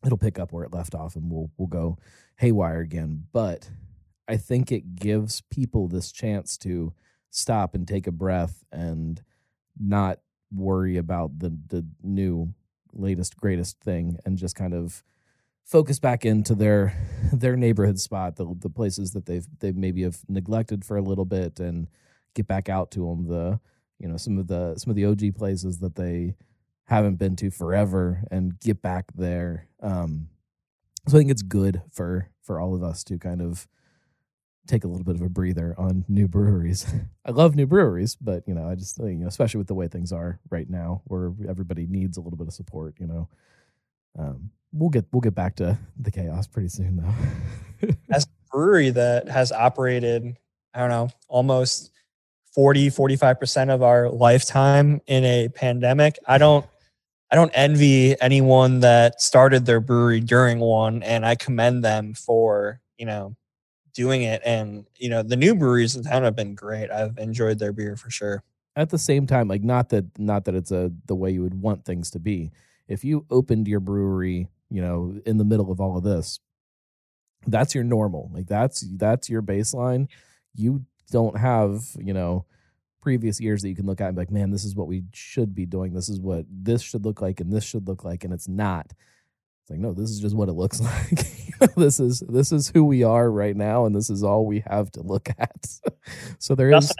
it'll 0.05 0.17
pick 0.17 0.39
up 0.39 0.51
where 0.51 0.63
it 0.63 0.73
left 0.73 0.95
off 0.95 1.15
and 1.15 1.31
we'll 1.31 1.51
we'll 1.57 1.67
go 1.67 1.97
haywire 2.37 2.79
again. 2.81 3.27
But 3.33 3.69
I 4.27 4.37
think 4.37 4.71
it 4.71 4.95
gives 4.95 5.41
people 5.49 5.87
this 5.87 6.11
chance 6.11 6.57
to 6.59 6.93
stop 7.29 7.75
and 7.75 7.87
take 7.87 8.07
a 8.07 8.11
breath 8.11 8.63
and 8.71 9.21
not 9.79 10.19
worry 10.51 10.97
about 10.97 11.39
the 11.39 11.57
the 11.67 11.85
new 12.01 12.53
latest 12.93 13.37
greatest 13.37 13.79
thing 13.81 14.17
and 14.25 14.37
just 14.37 14.55
kind 14.55 14.73
of 14.73 15.03
focus 15.65 15.99
back 15.99 16.25
into 16.25 16.55
their 16.55 16.93
their 17.33 17.55
neighborhood 17.55 17.99
spot 17.99 18.37
the 18.37 18.55
the 18.59 18.69
places 18.69 19.11
that 19.11 19.25
they've 19.25 19.47
they 19.59 19.71
maybe 19.71 20.03
have 20.03 20.19
neglected 20.27 20.85
for 20.85 20.97
a 20.97 21.01
little 21.01 21.25
bit 21.25 21.59
and 21.59 21.87
get 22.33 22.47
back 22.47 22.69
out 22.69 22.91
to 22.91 23.07
them 23.07 23.27
the 23.27 23.59
you 23.99 24.07
know 24.07 24.17
some 24.17 24.37
of 24.37 24.47
the 24.47 24.75
some 24.77 24.89
of 24.89 24.95
the 24.95 25.05
OG 25.05 25.35
places 25.35 25.79
that 25.79 25.95
they 25.95 26.35
haven't 26.85 27.15
been 27.15 27.35
to 27.35 27.51
forever 27.51 28.23
and 28.31 28.59
get 28.61 28.81
back 28.81 29.05
there. 29.15 29.67
Um 29.81 30.29
so 31.07 31.17
I 31.17 31.19
think 31.19 31.31
it's 31.31 31.41
good 31.41 31.81
for 31.91 32.29
for 32.41 32.59
all 32.59 32.73
of 32.75 32.83
us 32.83 33.03
to 33.05 33.17
kind 33.17 33.41
of 33.41 33.67
take 34.67 34.83
a 34.83 34.87
little 34.87 35.03
bit 35.03 35.15
of 35.15 35.21
a 35.21 35.29
breather 35.29 35.75
on 35.77 36.05
new 36.07 36.27
breweries. 36.27 36.85
I 37.25 37.31
love 37.31 37.55
new 37.55 37.65
breweries, 37.65 38.15
but 38.15 38.43
you 38.47 38.53
know, 38.53 38.67
I 38.67 38.75
just 38.75 38.97
you 38.99 39.15
know, 39.15 39.27
especially 39.27 39.59
with 39.59 39.67
the 39.67 39.75
way 39.75 39.87
things 39.87 40.11
are 40.11 40.39
right 40.49 40.69
now, 40.69 41.01
where 41.05 41.33
everybody 41.47 41.87
needs 41.87 42.17
a 42.17 42.21
little 42.21 42.37
bit 42.37 42.47
of 42.47 42.53
support. 42.53 42.95
You 42.99 43.07
know, 43.07 43.29
um, 44.17 44.51
we'll 44.71 44.89
get 44.89 45.05
we'll 45.11 45.21
get 45.21 45.35
back 45.35 45.55
to 45.57 45.77
the 45.99 46.11
chaos 46.11 46.47
pretty 46.47 46.69
soon, 46.69 46.97
though. 46.97 47.89
As 48.11 48.25
a 48.25 48.51
brewery 48.51 48.89
that 48.91 49.27
has 49.27 49.51
operated, 49.51 50.35
I 50.73 50.79
don't 50.79 50.89
know, 50.89 51.09
almost 51.27 51.91
40, 52.53 52.89
45% 52.89 53.69
of 53.69 53.83
our 53.83 54.09
lifetime 54.09 54.99
in 55.05 55.23
a 55.25 55.49
pandemic. 55.49 56.17
I 56.25 56.37
don't 56.37 56.65
I 57.29 57.35
don't 57.35 57.51
envy 57.53 58.19
anyone 58.21 58.79
that 58.79 59.21
started 59.21 59.65
their 59.65 59.79
brewery 59.79 60.21
during 60.21 60.59
one 60.59 61.03
and 61.03 61.25
I 61.25 61.35
commend 61.35 61.83
them 61.83 62.13
for, 62.13 62.79
you 62.97 63.05
know, 63.05 63.35
doing 63.97 64.21
it. 64.21 64.41
And, 64.45 64.85
you 64.95 65.09
know, 65.09 65.23
the 65.23 65.35
new 65.35 65.55
breweries 65.55 65.95
in 65.95 66.03
town 66.03 66.23
have 66.23 66.35
been 66.35 66.53
great. 66.53 66.91
I've 66.91 67.17
enjoyed 67.17 67.57
their 67.57 67.73
beer 67.73 67.95
for 67.95 68.11
sure. 68.11 68.43
At 68.75 68.91
the 68.91 68.99
same 68.99 69.25
time, 69.25 69.47
like 69.47 69.63
not 69.63 69.89
that 69.89 70.05
not 70.19 70.45
that 70.45 70.53
it's 70.53 70.71
a 70.71 70.91
the 71.07 71.15
way 71.15 71.31
you 71.31 71.41
would 71.41 71.59
want 71.59 71.83
things 71.83 72.11
to 72.11 72.19
be. 72.19 72.51
If 72.87 73.03
you 73.03 73.25
opened 73.31 73.67
your 73.67 73.79
brewery, 73.79 74.49
you 74.69 74.81
know, 74.81 75.19
in 75.25 75.37
the 75.37 75.43
middle 75.43 75.71
of 75.71 75.81
all 75.81 75.97
of 75.97 76.03
this, 76.03 76.39
that's 77.47 77.73
your 77.73 77.83
normal. 77.83 78.29
Like 78.31 78.45
that's 78.45 78.85
that's 78.97 79.31
your 79.31 79.41
baseline. 79.41 80.07
You 80.53 80.85
don't 81.09 81.37
have, 81.39 81.81
you 81.97 82.13
know, 82.13 82.45
previous 83.01 83.41
years 83.41 83.63
that 83.63 83.69
you 83.69 83.75
can 83.75 83.87
look 83.87 83.99
at 83.99 84.09
and 84.09 84.15
be 84.15 84.21
like, 84.21 84.31
man, 84.31 84.51
this 84.51 84.63
is 84.63 84.75
what 84.75 84.87
we 84.87 85.05
should 85.11 85.55
be 85.55 85.65
doing. 85.65 85.93
This 85.95 86.07
is 86.07 86.19
what 86.19 86.45
this 86.47 86.83
should 86.83 87.03
look 87.03 87.19
like, 87.19 87.39
and 87.39 87.51
this 87.51 87.63
should 87.63 87.87
look 87.87 88.03
like, 88.03 88.23
and 88.23 88.31
it's 88.31 88.47
not. 88.47 88.93
It's 89.67 89.71
like, 89.71 89.79
no, 89.81 89.91
this 89.91 90.09
is 90.09 90.21
just 90.21 90.33
what 90.33 90.47
it 90.47 90.53
looks 90.53 90.79
like. 91.59 91.75
this 91.75 91.99
is 91.99 92.23
this 92.29 92.53
is 92.53 92.69
who 92.69 92.85
we 92.85 93.03
are 93.03 93.29
right 93.29 93.55
now, 93.55 93.85
and 93.85 93.93
this 93.93 94.09
is 94.09 94.23
all 94.23 94.45
we 94.45 94.63
have 94.65 94.89
to 94.93 95.01
look 95.01 95.27
at. 95.37 95.67
so 96.39 96.55
there 96.55 96.71
is 96.71 96.93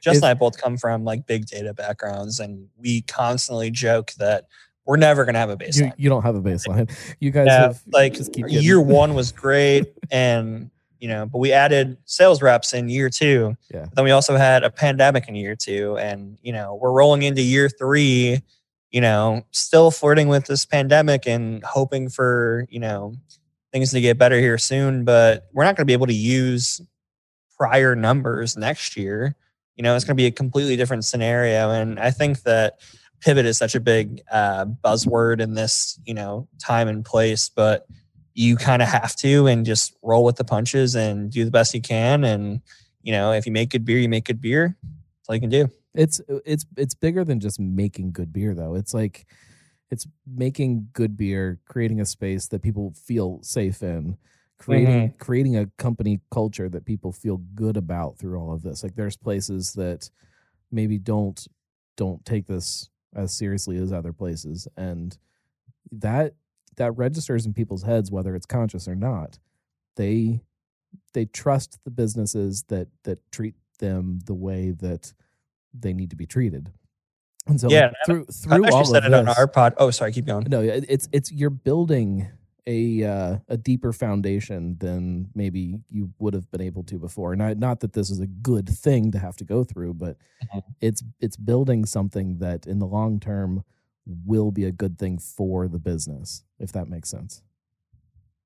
Justin, 0.00 0.18
if- 0.18 0.22
and 0.22 0.24
I 0.30 0.34
both 0.34 0.56
come 0.60 0.76
from 0.76 1.02
like 1.02 1.26
big 1.26 1.46
data 1.46 1.74
backgrounds 1.74 2.38
and 2.38 2.68
we 2.76 3.00
constantly 3.02 3.72
joke 3.72 4.12
that 4.18 4.46
we're 4.84 4.96
never 4.98 5.24
going 5.24 5.34
to 5.34 5.40
have 5.40 5.50
a 5.50 5.56
baseline. 5.56 5.92
you 5.96 6.08
don't 6.08 6.22
have 6.22 6.36
a 6.36 6.40
baseline. 6.42 6.88
You 7.18 7.32
guys 7.32 7.46
yeah, 7.48 7.62
have 7.62 7.82
like 7.92 8.14
just 8.14 8.32
keep 8.32 8.46
year 8.48 8.80
one 8.80 9.14
was 9.14 9.32
great 9.32 9.86
and 10.12 10.70
you 11.00 11.08
know 11.08 11.26
but 11.26 11.38
we 11.38 11.52
added 11.52 11.96
sales 12.04 12.40
reps 12.42 12.72
in 12.74 12.88
year 12.88 13.08
two 13.10 13.56
Yeah. 13.74 13.86
then 13.94 14.04
we 14.04 14.10
also 14.12 14.36
had 14.36 14.62
a 14.64 14.70
pandemic 14.70 15.26
in 15.28 15.34
year 15.36 15.54
two 15.56 15.96
and 15.98 16.38
you 16.42 16.52
know 16.52 16.78
we're 16.80 16.92
rolling 16.92 17.22
into 17.22 17.42
year 17.42 17.68
three 17.68 18.40
you 18.92 19.00
know, 19.00 19.42
still 19.50 19.90
flirting 19.90 20.28
with 20.28 20.46
this 20.46 20.64
pandemic 20.66 21.26
and 21.26 21.64
hoping 21.64 22.08
for, 22.10 22.66
you 22.70 22.78
know, 22.78 23.14
things 23.72 23.90
to 23.90 24.00
get 24.00 24.18
better 24.18 24.38
here 24.38 24.58
soon, 24.58 25.04
but 25.04 25.48
we're 25.52 25.64
not 25.64 25.76
going 25.76 25.82
to 25.82 25.86
be 25.86 25.94
able 25.94 26.06
to 26.06 26.14
use 26.14 26.80
prior 27.56 27.96
numbers 27.96 28.56
next 28.56 28.96
year. 28.96 29.34
You 29.76 29.82
know, 29.82 29.96
it's 29.96 30.04
going 30.04 30.14
to 30.14 30.20
be 30.20 30.26
a 30.26 30.30
completely 30.30 30.76
different 30.76 31.06
scenario. 31.06 31.70
And 31.70 31.98
I 31.98 32.10
think 32.10 32.42
that 32.42 32.80
pivot 33.20 33.46
is 33.46 33.56
such 33.56 33.74
a 33.74 33.80
big 33.80 34.20
uh, 34.30 34.66
buzzword 34.66 35.40
in 35.40 35.54
this, 35.54 35.98
you 36.04 36.12
know, 36.12 36.46
time 36.58 36.86
and 36.86 37.02
place, 37.02 37.48
but 37.48 37.86
you 38.34 38.56
kind 38.56 38.82
of 38.82 38.88
have 38.88 39.16
to 39.16 39.46
and 39.46 39.64
just 39.64 39.96
roll 40.02 40.24
with 40.24 40.36
the 40.36 40.44
punches 40.44 40.94
and 40.94 41.30
do 41.30 41.46
the 41.46 41.50
best 41.50 41.74
you 41.74 41.80
can. 41.80 42.24
And, 42.24 42.60
you 43.02 43.12
know, 43.12 43.32
if 43.32 43.46
you 43.46 43.52
make 43.52 43.70
good 43.70 43.86
beer, 43.86 43.98
you 43.98 44.08
make 44.08 44.26
good 44.26 44.40
beer. 44.40 44.76
That's 44.82 45.28
all 45.28 45.34
you 45.34 45.40
can 45.40 45.50
do. 45.50 45.70
It's 45.94 46.20
it's 46.46 46.64
it's 46.76 46.94
bigger 46.94 47.24
than 47.24 47.40
just 47.40 47.60
making 47.60 48.12
good 48.12 48.32
beer 48.32 48.54
though. 48.54 48.74
It's 48.74 48.94
like 48.94 49.26
it's 49.90 50.06
making 50.26 50.88
good 50.92 51.16
beer, 51.16 51.60
creating 51.66 52.00
a 52.00 52.06
space 52.06 52.48
that 52.48 52.62
people 52.62 52.92
feel 52.94 53.40
safe 53.42 53.82
in, 53.82 54.16
creating 54.58 55.12
Mm-hmm. 55.12 55.16
creating 55.18 55.56
a 55.56 55.66
company 55.78 56.20
culture 56.30 56.68
that 56.70 56.86
people 56.86 57.12
feel 57.12 57.38
good 57.54 57.76
about 57.76 58.18
through 58.18 58.38
all 58.38 58.52
of 58.52 58.62
this. 58.62 58.82
Like 58.82 58.96
there's 58.96 59.16
places 59.16 59.74
that 59.74 60.10
maybe 60.70 60.98
don't 60.98 61.46
don't 61.96 62.24
take 62.24 62.46
this 62.46 62.90
as 63.14 63.32
seriously 63.36 63.76
as 63.78 63.92
other 63.92 64.12
places 64.12 64.68
and 64.76 65.18
that 65.92 66.34
that 66.76 66.96
registers 66.96 67.46
in 67.46 67.52
people's 67.54 67.82
heads 67.82 68.10
whether 68.10 68.34
it's 68.34 68.46
conscious 68.46 68.88
or 68.88 68.94
not. 68.94 69.38
They 69.96 70.42
they 71.14 71.26
trust 71.26 71.78
the 71.84 71.90
businesses 71.90 72.64
that 72.68 72.88
that 73.04 73.18
treat 73.32 73.54
them 73.78 74.20
the 74.26 74.34
way 74.34 74.70
that 74.72 75.12
they 75.74 75.92
need 75.92 76.10
to 76.10 76.16
be 76.16 76.26
treated. 76.26 76.70
And 77.46 77.60
so 77.60 77.68
Yeah, 77.70 77.86
like, 77.86 77.94
through 78.06 78.24
through 78.26 78.66
all 78.72 78.84
said 78.84 79.04
of 79.04 79.12
it 79.12 79.14
on 79.14 79.28
our 79.28 79.46
pod. 79.48 79.74
Oh, 79.78 79.90
sorry, 79.90 80.12
keep 80.12 80.26
going. 80.26 80.46
no, 80.48 80.60
it's 80.62 81.08
it's 81.12 81.32
you're 81.32 81.50
building 81.50 82.28
a 82.68 83.02
uh, 83.02 83.38
a 83.48 83.56
deeper 83.56 83.92
foundation 83.92 84.76
than 84.78 85.28
maybe 85.34 85.80
you 85.90 86.12
would 86.20 86.34
have 86.34 86.48
been 86.52 86.60
able 86.60 86.84
to 86.84 86.98
before. 86.98 87.34
Not 87.34 87.58
not 87.58 87.80
that 87.80 87.92
this 87.94 88.10
is 88.10 88.20
a 88.20 88.28
good 88.28 88.68
thing 88.68 89.10
to 89.12 89.18
have 89.18 89.34
to 89.36 89.44
go 89.44 89.64
through, 89.64 89.94
but 89.94 90.16
Mhm. 90.54 90.62
it's 90.80 91.02
it's 91.20 91.36
building 91.36 91.84
something 91.84 92.38
that 92.38 92.66
in 92.68 92.78
the 92.78 92.86
long 92.86 93.18
term 93.18 93.64
will 94.24 94.52
be 94.52 94.64
a 94.64 94.72
good 94.72 94.96
thing 94.98 95.18
for 95.18 95.66
the 95.66 95.78
business, 95.80 96.44
if 96.60 96.70
that 96.72 96.88
makes 96.88 97.08
sense. 97.08 97.42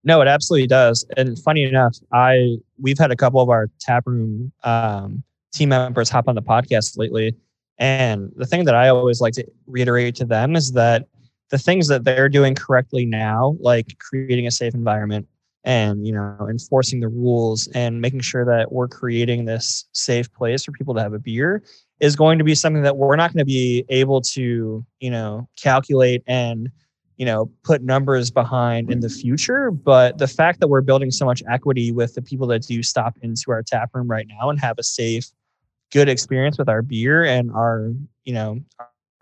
No, 0.05 0.23
it 0.23 0.29
absolutely 0.29 0.69
does. 0.69 1.05
And 1.19 1.39
funny 1.39 1.65
enough, 1.65 1.97
I 2.13 2.57
we've 2.81 2.99
had 2.99 3.11
a 3.11 3.17
couple 3.17 3.41
of 3.43 3.51
our 3.51 3.69
taproom 3.81 4.53
um, 4.65 5.23
team 5.57 5.71
members 5.71 6.09
hop 6.09 6.29
on 6.29 6.35
the 6.35 6.43
podcast 6.43 6.99
lately, 6.99 7.35
and 7.79 8.33
the 8.37 8.47
thing 8.47 8.65
that 8.65 8.75
I 8.75 8.89
always 8.89 9.21
like 9.21 9.35
to 9.35 9.47
reiterate 9.67 10.15
to 10.17 10.25
them 10.25 10.57
is 10.57 10.73
that 10.73 11.07
the 11.51 11.59
things 11.59 11.89
that 11.89 12.05
they're 12.05 12.29
doing 12.29 12.55
correctly 12.55 13.07
now, 13.07 13.57
like 13.61 13.97
creating 13.99 14.47
a 14.47 14.51
safe 14.51 14.75
environment 14.75 15.27
and 15.65 16.07
you 16.07 16.13
know 16.13 16.47
enforcing 16.49 17.01
the 17.01 17.09
rules 17.09 17.67
and 17.75 18.01
making 18.01 18.21
sure 18.21 18.45
that 18.45 18.73
we're 18.73 18.89
creating 18.89 19.45
this 19.45 19.85
safe 19.93 20.33
place 20.33 20.65
for 20.65 20.73
people 20.73 20.95
to 20.95 21.03
have 21.03 21.13
a 21.13 21.19
beer, 21.19 21.63
is 22.01 22.17
going 22.17 22.39
to 22.39 22.45
be 22.45 22.55
something 22.55 22.83
that 22.83 22.97
we're 22.97 23.17
not 23.17 23.33
going 23.33 23.41
to 23.41 23.45
be 23.45 23.85
able 23.89 24.21
to 24.21 24.85
you 25.01 25.11
know 25.11 25.49
calculate 25.57 26.23
and 26.27 26.71
you 27.17 27.27
know 27.27 27.51
put 27.63 27.83
numbers 27.83 28.31
behind 28.31 28.91
in 28.91 29.01
the 29.01 29.09
future. 29.09 29.71
But 29.71 30.19
the 30.19 30.29
fact 30.29 30.61
that 30.61 30.69
we're 30.69 30.81
building 30.81 31.11
so 31.11 31.27
much 31.27 31.43
equity 31.49 31.93
with 31.93 32.15
the 32.15 32.23
people 32.23 32.47
that 32.49 32.63
do 32.63 32.83
stop 32.83 33.17
into 33.23 33.51
our 33.51 33.63
tap 33.63 33.91
room 33.93 34.09
right 34.09 34.27
now 34.27 34.49
and 34.51 34.59
have 34.61 34.79
a 34.79 34.83
safe 34.83 35.31
good 35.93 36.09
experience 36.09 36.59
with 36.59 36.69
our 36.69 36.83
beer 36.83 37.25
and 37.25 37.51
our 37.53 37.93
you 38.25 38.33
know 38.33 38.61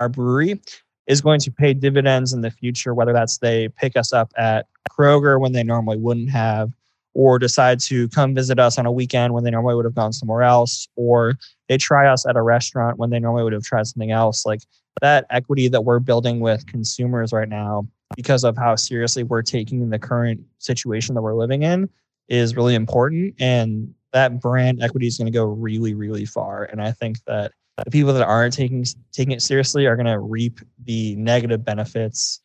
our 0.01 0.09
brewery 0.09 0.61
is 1.07 1.21
going 1.21 1.41
to 1.41 1.51
pay 1.51 1.75
dividends 1.75 2.33
in 2.33 2.41
the 2.41 2.51
future 2.51 2.95
whether 2.95 3.13
that's 3.13 3.39
they 3.39 3.69
pick 3.69 3.97
us 3.97 4.13
up 4.13 4.33
at 4.37 4.67
kroger 4.91 5.41
when 5.41 5.53
they 5.53 5.63
normally 5.63 5.99
wouldn't 5.99 6.31
have 6.31 6.71
or 7.15 7.39
decide 7.39 7.79
to 7.79 8.09
come 8.09 8.35
visit 8.35 8.59
us 8.59 8.77
on 8.77 8.87
a 8.87 8.93
weekend 8.93 9.33
when 9.33 9.45
they 9.45 9.51
normally 9.51 9.75
would 9.75 9.85
have 9.85 9.95
gone 9.95 10.13
somewhere 10.13 10.43
else 10.43 10.89
or 10.97 11.35
they 11.69 11.79
try 11.79 12.07
us 12.09 12.27
at 12.27 12.37
a 12.37 12.43
restaurant 12.43 12.99
when 12.99 13.11
they 13.11 13.21
normally 13.21 13.45
would 13.45 13.53
have 13.53 13.63
tried 13.63 13.87
something 13.87 14.11
else. 14.11 14.45
Like 14.45 14.61
that 15.01 15.25
equity 15.31 15.69
that 15.69 15.83
we're 15.83 16.01
building 16.01 16.41
with 16.41 16.67
consumers 16.67 17.33
right 17.33 17.49
now 17.49 17.87
because 18.17 18.45
of 18.45 18.57
how 18.57 18.77
seriously 18.77 19.23
we're 19.23 19.43
taking 19.43 19.89
the 19.89 19.99
current 19.99 20.41
situation 20.59 21.15
that 21.15 21.23
we're 21.23 21.35
living 21.35 21.63
in 21.63 21.89
is 22.29 22.57
really 22.57 22.75
important 22.75 23.35
and 23.39 23.95
that 24.15 24.41
brand 24.41 24.83
equity 24.83 25.07
is 25.07 25.19
going 25.19 25.27
to 25.27 25.33
go 25.33 25.45
really 25.45 25.93
really 25.95 26.25
far. 26.25 26.65
And 26.65 26.81
i 26.81 26.91
think 26.91 27.23
that 27.27 27.53
the 27.85 27.91
people 27.91 28.15
that 28.15 28.27
aren't 28.27 28.55
taking 28.55 28.85
taking 29.13 29.33
it 29.33 29.43
seriously 29.43 29.87
are 29.87 29.97
going 29.97 30.07
to 30.07 30.21
reap 30.21 30.61
the 30.85 31.17
negative 31.17 31.65
benefits 31.65 32.41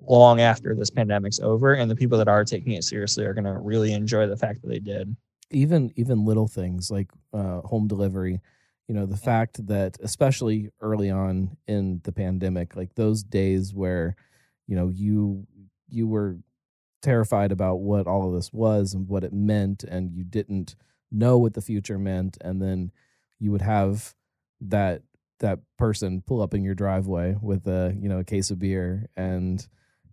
long 0.00 0.40
after 0.40 0.74
this 0.74 0.90
pandemic's 0.90 1.40
over. 1.40 1.72
And 1.72 1.90
the 1.90 1.96
people 1.96 2.18
that 2.18 2.28
are 2.28 2.44
taking 2.44 2.74
it 2.74 2.84
seriously 2.84 3.24
are 3.24 3.32
going 3.32 3.46
to 3.46 3.58
really 3.58 3.94
enjoy 3.94 4.26
the 4.26 4.36
fact 4.36 4.60
that 4.60 4.68
they 4.68 4.78
did. 4.78 5.16
Even 5.50 5.92
even 5.96 6.24
little 6.24 6.46
things 6.46 6.90
like 6.90 7.10
uh, 7.32 7.60
home 7.62 7.88
delivery 7.88 8.40
you 8.88 8.94
know 8.94 9.06
the 9.06 9.16
fact 9.16 9.66
that 9.66 9.96
especially 10.02 10.70
early 10.80 11.10
on 11.10 11.56
in 11.66 12.00
the 12.04 12.12
pandemic 12.12 12.76
like 12.76 12.94
those 12.94 13.22
days 13.22 13.74
where 13.74 14.14
you 14.66 14.76
know 14.76 14.88
you 14.88 15.46
you 15.88 16.06
were 16.06 16.36
terrified 17.02 17.52
about 17.52 17.76
what 17.76 18.06
all 18.06 18.28
of 18.28 18.34
this 18.34 18.52
was 18.52 18.94
and 18.94 19.08
what 19.08 19.24
it 19.24 19.32
meant 19.32 19.84
and 19.84 20.12
you 20.12 20.24
didn't 20.24 20.74
know 21.14 21.38
what 21.38 21.54
the 21.54 21.60
future 21.62 21.98
meant 21.98 22.36
and 22.40 22.60
then 22.60 22.90
you 23.38 23.50
would 23.52 23.62
have 23.62 24.14
that 24.60 25.02
that 25.40 25.58
person 25.78 26.22
pull 26.26 26.40
up 26.42 26.54
in 26.54 26.62
your 26.64 26.74
driveway 26.74 27.36
with 27.40 27.66
a 27.66 27.94
you 28.00 28.08
know 28.08 28.18
a 28.18 28.24
case 28.24 28.50
of 28.50 28.58
beer 28.58 29.08
and 29.16 29.66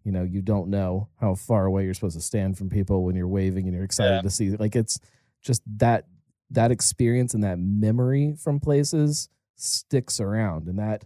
you 0.04 0.12
know 0.12 0.24
you 0.24 0.42
don't 0.42 0.68
know 0.70 1.08
how 1.20 1.36
far 1.36 1.66
away 1.66 1.84
you're 1.86 1.94
supposed 1.94 2.18
to 2.18 2.22
stand 2.22 2.58
from 2.58 2.70
people 2.70 3.04
when 3.04 3.16
you're 3.16 3.28
waving 3.28 3.66
and 3.66 3.74
you're 3.76 3.84
excited 3.86 4.16
Yeah. 4.16 4.22
to 4.22 4.30
see 4.30 4.50
like 4.52 4.76
it's 4.76 5.00
just 5.42 5.62
that 5.78 6.06
that 6.50 6.72
experience 6.72 7.34
and 7.34 7.44
that 7.44 7.60
memory 7.60 8.36
from 8.38 8.60
places 8.60 9.30
sticks 9.56 10.20
around 10.20 10.68
and 10.68 10.80
that 10.80 11.06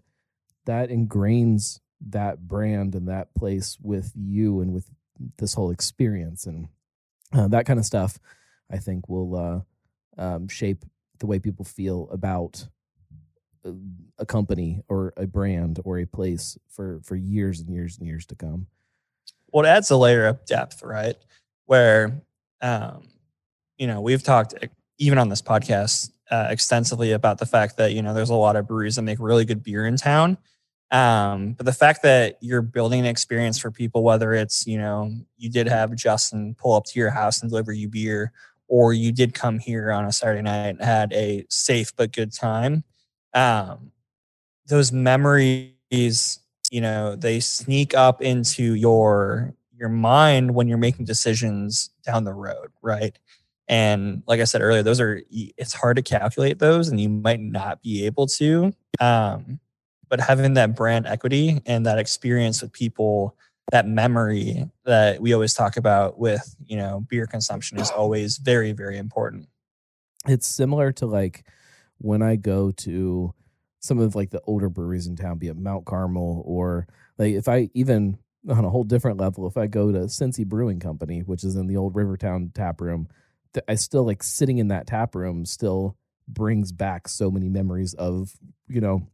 that 0.65 0.89
ingrains 0.89 1.79
that 2.09 2.47
brand 2.47 2.95
and 2.95 3.07
that 3.07 3.33
place 3.35 3.77
with 3.81 4.11
you 4.15 4.61
and 4.61 4.73
with 4.73 4.89
this 5.37 5.53
whole 5.53 5.71
experience 5.71 6.45
and 6.45 6.67
uh, 7.33 7.47
that 7.47 7.65
kind 7.65 7.79
of 7.79 7.85
stuff 7.85 8.17
i 8.71 8.77
think 8.77 9.07
will 9.09 9.35
uh, 9.35 9.59
um, 10.17 10.47
shape 10.47 10.85
the 11.19 11.25
way 11.25 11.39
people 11.39 11.65
feel 11.65 12.09
about 12.11 12.65
a, 13.65 13.73
a 14.19 14.25
company 14.25 14.81
or 14.87 15.13
a 15.17 15.27
brand 15.27 15.79
or 15.83 15.99
a 15.99 16.05
place 16.05 16.57
for 16.69 17.01
for 17.03 17.15
years 17.15 17.59
and 17.59 17.69
years 17.69 17.97
and 17.97 18.07
years 18.07 18.25
to 18.27 18.35
come. 18.35 18.67
Well 19.51 19.65
it 19.65 19.69
adds 19.69 19.91
a 19.91 19.97
layer 19.97 20.27
of 20.27 20.45
depth 20.45 20.83
right? 20.83 21.15
Where 21.65 22.21
um 22.61 23.07
you 23.77 23.87
know 23.87 24.01
we've 24.01 24.23
talked 24.23 24.53
e, 24.63 24.67
even 24.97 25.17
on 25.17 25.29
this 25.29 25.41
podcast 25.41 26.11
uh, 26.31 26.47
extensively 26.49 27.11
about 27.11 27.37
the 27.37 27.45
fact 27.45 27.77
that 27.77 27.93
you 27.93 28.01
know 28.01 28.13
there's 28.13 28.29
a 28.29 28.35
lot 28.35 28.55
of 28.55 28.67
breweries 28.67 28.95
that 28.95 29.03
make 29.03 29.19
really 29.19 29.45
good 29.45 29.63
beer 29.63 29.85
in 29.85 29.97
town. 29.97 30.37
Um 30.91 31.53
but 31.53 31.65
the 31.65 31.73
fact 31.73 32.03
that 32.03 32.37
you're 32.41 32.61
building 32.61 32.99
an 32.99 33.05
experience 33.05 33.57
for 33.57 33.71
people 33.71 34.03
whether 34.03 34.33
it's 34.33 34.67
you 34.67 34.77
know 34.77 35.11
you 35.37 35.49
did 35.49 35.67
have 35.67 35.95
justin 35.95 36.55
pull 36.55 36.75
up 36.75 36.85
to 36.85 36.99
your 36.99 37.09
house 37.09 37.41
and 37.41 37.49
deliver 37.49 37.71
you 37.73 37.89
beer 37.89 38.31
or 38.67 38.93
you 38.93 39.11
did 39.11 39.33
come 39.33 39.59
here 39.59 39.91
on 39.91 40.05
a 40.05 40.11
saturday 40.11 40.41
night 40.41 40.69
and 40.69 40.81
had 40.81 41.11
a 41.13 41.45
safe 41.49 41.91
but 41.95 42.11
good 42.11 42.33
time 42.33 42.83
um 43.33 43.91
those 44.67 44.91
memories 44.91 46.39
you 46.71 46.81
know 46.81 47.15
they 47.15 47.39
sneak 47.39 47.93
up 47.93 48.21
into 48.21 48.75
your 48.75 49.53
your 49.77 49.89
mind 49.89 50.55
when 50.55 50.67
you're 50.67 50.77
making 50.77 51.05
decisions 51.05 51.89
down 52.05 52.23
the 52.23 52.33
road 52.33 52.69
right? 52.81 53.17
And 53.67 54.21
like 54.27 54.39
i 54.39 54.43
said 54.43 54.61
earlier 54.61 54.83
those 54.83 55.01
are 55.01 55.21
it's 55.31 55.73
hard 55.73 55.97
to 55.97 56.03
calculate 56.03 56.59
those 56.59 56.87
and 56.87 57.01
you 57.01 57.09
might 57.09 57.39
not 57.39 57.81
be 57.81 58.05
able 58.05 58.27
to 58.27 58.71
um 58.99 59.59
but 60.07 60.19
having 60.19 60.53
that 60.53 60.75
brand 60.75 61.07
equity 61.07 61.61
and 61.65 61.85
that 61.85 61.97
experience 61.97 62.61
with 62.61 62.71
people 62.71 63.35
that 63.71 63.87
memory 63.87 64.69
that 64.85 65.19
we 65.21 65.33
always 65.33 65.53
talk 65.53 65.77
about 65.77 66.19
with 66.19 66.55
you 66.65 66.77
know 66.77 67.03
beer 67.09 67.25
consumption 67.25 67.79
is 67.79 67.89
always 67.89 68.37
very 68.37 68.71
very 68.71 68.97
important 68.97 69.47
it's 70.27 70.47
similar 70.47 70.91
to 70.93 71.05
like 71.05 71.45
when 71.97 72.21
I 72.21 72.35
go 72.35 72.71
to 72.71 73.33
some 73.79 73.99
of 73.99 74.15
like 74.15 74.31
the 74.31 74.41
older 74.45 74.69
breweries 74.69 75.07
in 75.07 75.15
town, 75.15 75.37
be 75.37 75.47
it 75.47 75.57
Mount 75.57 75.85
Carmel 75.85 76.41
or 76.45 76.87
like 77.17 77.33
if 77.33 77.47
I 77.47 77.69
even 77.73 78.17
on 78.49 78.65
a 78.65 78.69
whole 78.69 78.83
different 78.83 79.19
level, 79.19 79.47
if 79.47 79.57
I 79.57 79.67
go 79.67 79.91
to 79.91 79.99
Cincy 79.99 80.45
Brewing 80.45 80.79
Company, 80.79 81.21
which 81.21 81.43
is 81.43 81.55
in 81.55 81.67
the 81.67 81.77
old 81.77 81.95
Rivertown 81.95 82.51
tap 82.53 82.81
room, 82.81 83.07
I 83.67 83.75
still 83.75 84.05
like 84.05 84.23
sitting 84.23 84.57
in 84.57 84.67
that 84.69 84.87
tap 84.87 85.15
room 85.15 85.45
still 85.45 85.97
brings 86.27 86.71
back 86.71 87.07
so 87.07 87.31
many 87.31 87.49
memories 87.49 87.93
of, 87.93 88.33
you 88.67 88.81
know, 88.81 89.07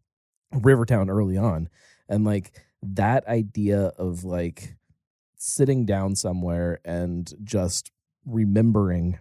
Rivertown 0.54 1.10
early 1.10 1.38
on. 1.38 1.70
And 2.10 2.26
like 2.26 2.52
that 2.82 3.28
idea 3.28 3.92
of 3.98 4.24
like 4.24 4.76
sitting 5.38 5.86
down 5.86 6.16
somewhere 6.16 6.80
and 6.86 7.34
just 7.44 7.92
remembering 8.26 9.20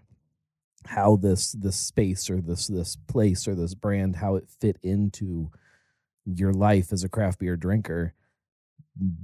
how 0.86 1.16
this 1.16 1.52
this 1.52 1.76
space 1.76 2.30
or 2.30 2.40
this 2.40 2.66
this 2.66 2.96
place 2.96 3.46
or 3.46 3.54
this 3.54 3.74
brand 3.74 4.16
how 4.16 4.36
it 4.36 4.48
fit 4.60 4.78
into 4.82 5.50
your 6.24 6.52
life 6.52 6.92
as 6.92 7.04
a 7.04 7.08
craft 7.08 7.38
beer 7.38 7.56
drinker 7.56 8.14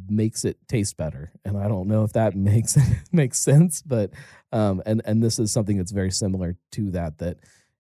makes 0.09 0.45
it 0.45 0.57
taste 0.69 0.97
better. 0.97 1.33
And 1.45 1.57
I 1.57 1.69
don't 1.69 1.89
know 1.89 2.05
if 2.05 2.13
that 2.13 2.35
makes 2.37 2.79
makes 3.13 3.39
sense, 3.39 3.83
but 3.83 4.11
um, 4.53 4.83
and 4.87 5.03
and 5.05 5.23
this 5.23 5.39
is 5.39 5.53
something 5.53 5.77
that's 5.77 5.93
very 5.93 6.11
similar 6.11 6.57
to 6.73 6.91
that 6.91 7.19
that 7.19 7.39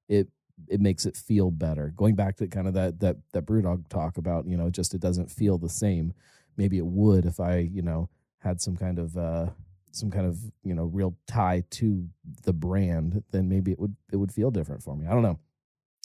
it 0.08 0.28
it 0.68 0.80
makes 0.80 1.06
it 1.06 1.16
feel 1.16 1.50
better. 1.50 1.92
Going 1.96 2.14
back 2.14 2.36
to 2.36 2.46
kind 2.48 2.66
of 2.68 2.74
that 2.74 3.00
that 3.00 3.16
that 3.32 3.46
BrewDog 3.46 3.88
talk 3.88 4.18
about, 4.18 4.46
you 4.46 4.56
know, 4.56 4.70
just 4.70 4.94
it 4.94 5.00
doesn't 5.00 5.30
feel 5.30 5.58
the 5.58 5.68
same. 5.68 6.14
Maybe 6.56 6.78
it 6.78 6.86
would 6.86 7.26
if 7.26 7.40
I, 7.40 7.58
you 7.58 7.82
know, 7.82 8.08
had 8.38 8.60
some 8.60 8.76
kind 8.76 8.98
of 8.98 9.16
uh 9.16 9.46
some 9.92 10.10
kind 10.10 10.26
of, 10.26 10.38
you 10.62 10.74
know, 10.74 10.84
real 10.84 11.16
tie 11.26 11.64
to 11.70 12.06
the 12.44 12.52
brand, 12.52 13.22
then 13.30 13.48
maybe 13.48 13.72
it 13.72 13.78
would 13.78 13.96
it 14.12 14.16
would 14.16 14.32
feel 14.32 14.50
different 14.50 14.82
for 14.82 14.96
me. 14.96 15.06
I 15.06 15.10
don't 15.10 15.22
know. 15.22 15.38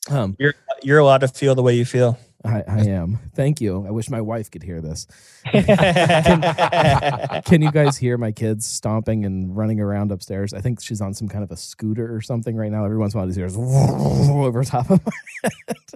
Um 0.09 0.35
You're 0.39 0.55
you're 0.83 0.99
allowed 0.99 1.19
to 1.19 1.27
feel 1.27 1.55
the 1.55 1.63
way 1.63 1.75
you 1.75 1.85
feel. 1.85 2.17
I, 2.43 2.63
I 2.67 2.79
am. 2.87 3.19
Thank 3.35 3.61
you. 3.61 3.85
I 3.87 3.91
wish 3.91 4.09
my 4.09 4.21
wife 4.21 4.49
could 4.49 4.63
hear 4.63 4.81
this. 4.81 5.05
Can 7.45 7.61
you 7.61 7.71
guys 7.71 7.97
hear 7.97 8.17
my 8.17 8.31
kids 8.31 8.65
stomping 8.65 9.25
and 9.25 9.55
running 9.55 9.79
around 9.79 10.11
upstairs? 10.11 10.53
I 10.53 10.61
think 10.61 10.81
she's 10.81 11.01
on 11.01 11.13
some 11.13 11.27
kind 11.27 11.43
of 11.43 11.51
a 11.51 11.57
scooter 11.57 12.13
or 12.15 12.21
something 12.21 12.55
right 12.55 12.71
now. 12.71 12.83
Every 12.85 12.97
once 12.97 13.13
in 13.13 13.19
a 13.19 13.21
while, 13.23 13.29
you 13.31 13.35
hear 13.35 13.45
over 14.43 14.63
top 14.63 14.89
of 14.89 15.05
my 15.05 15.11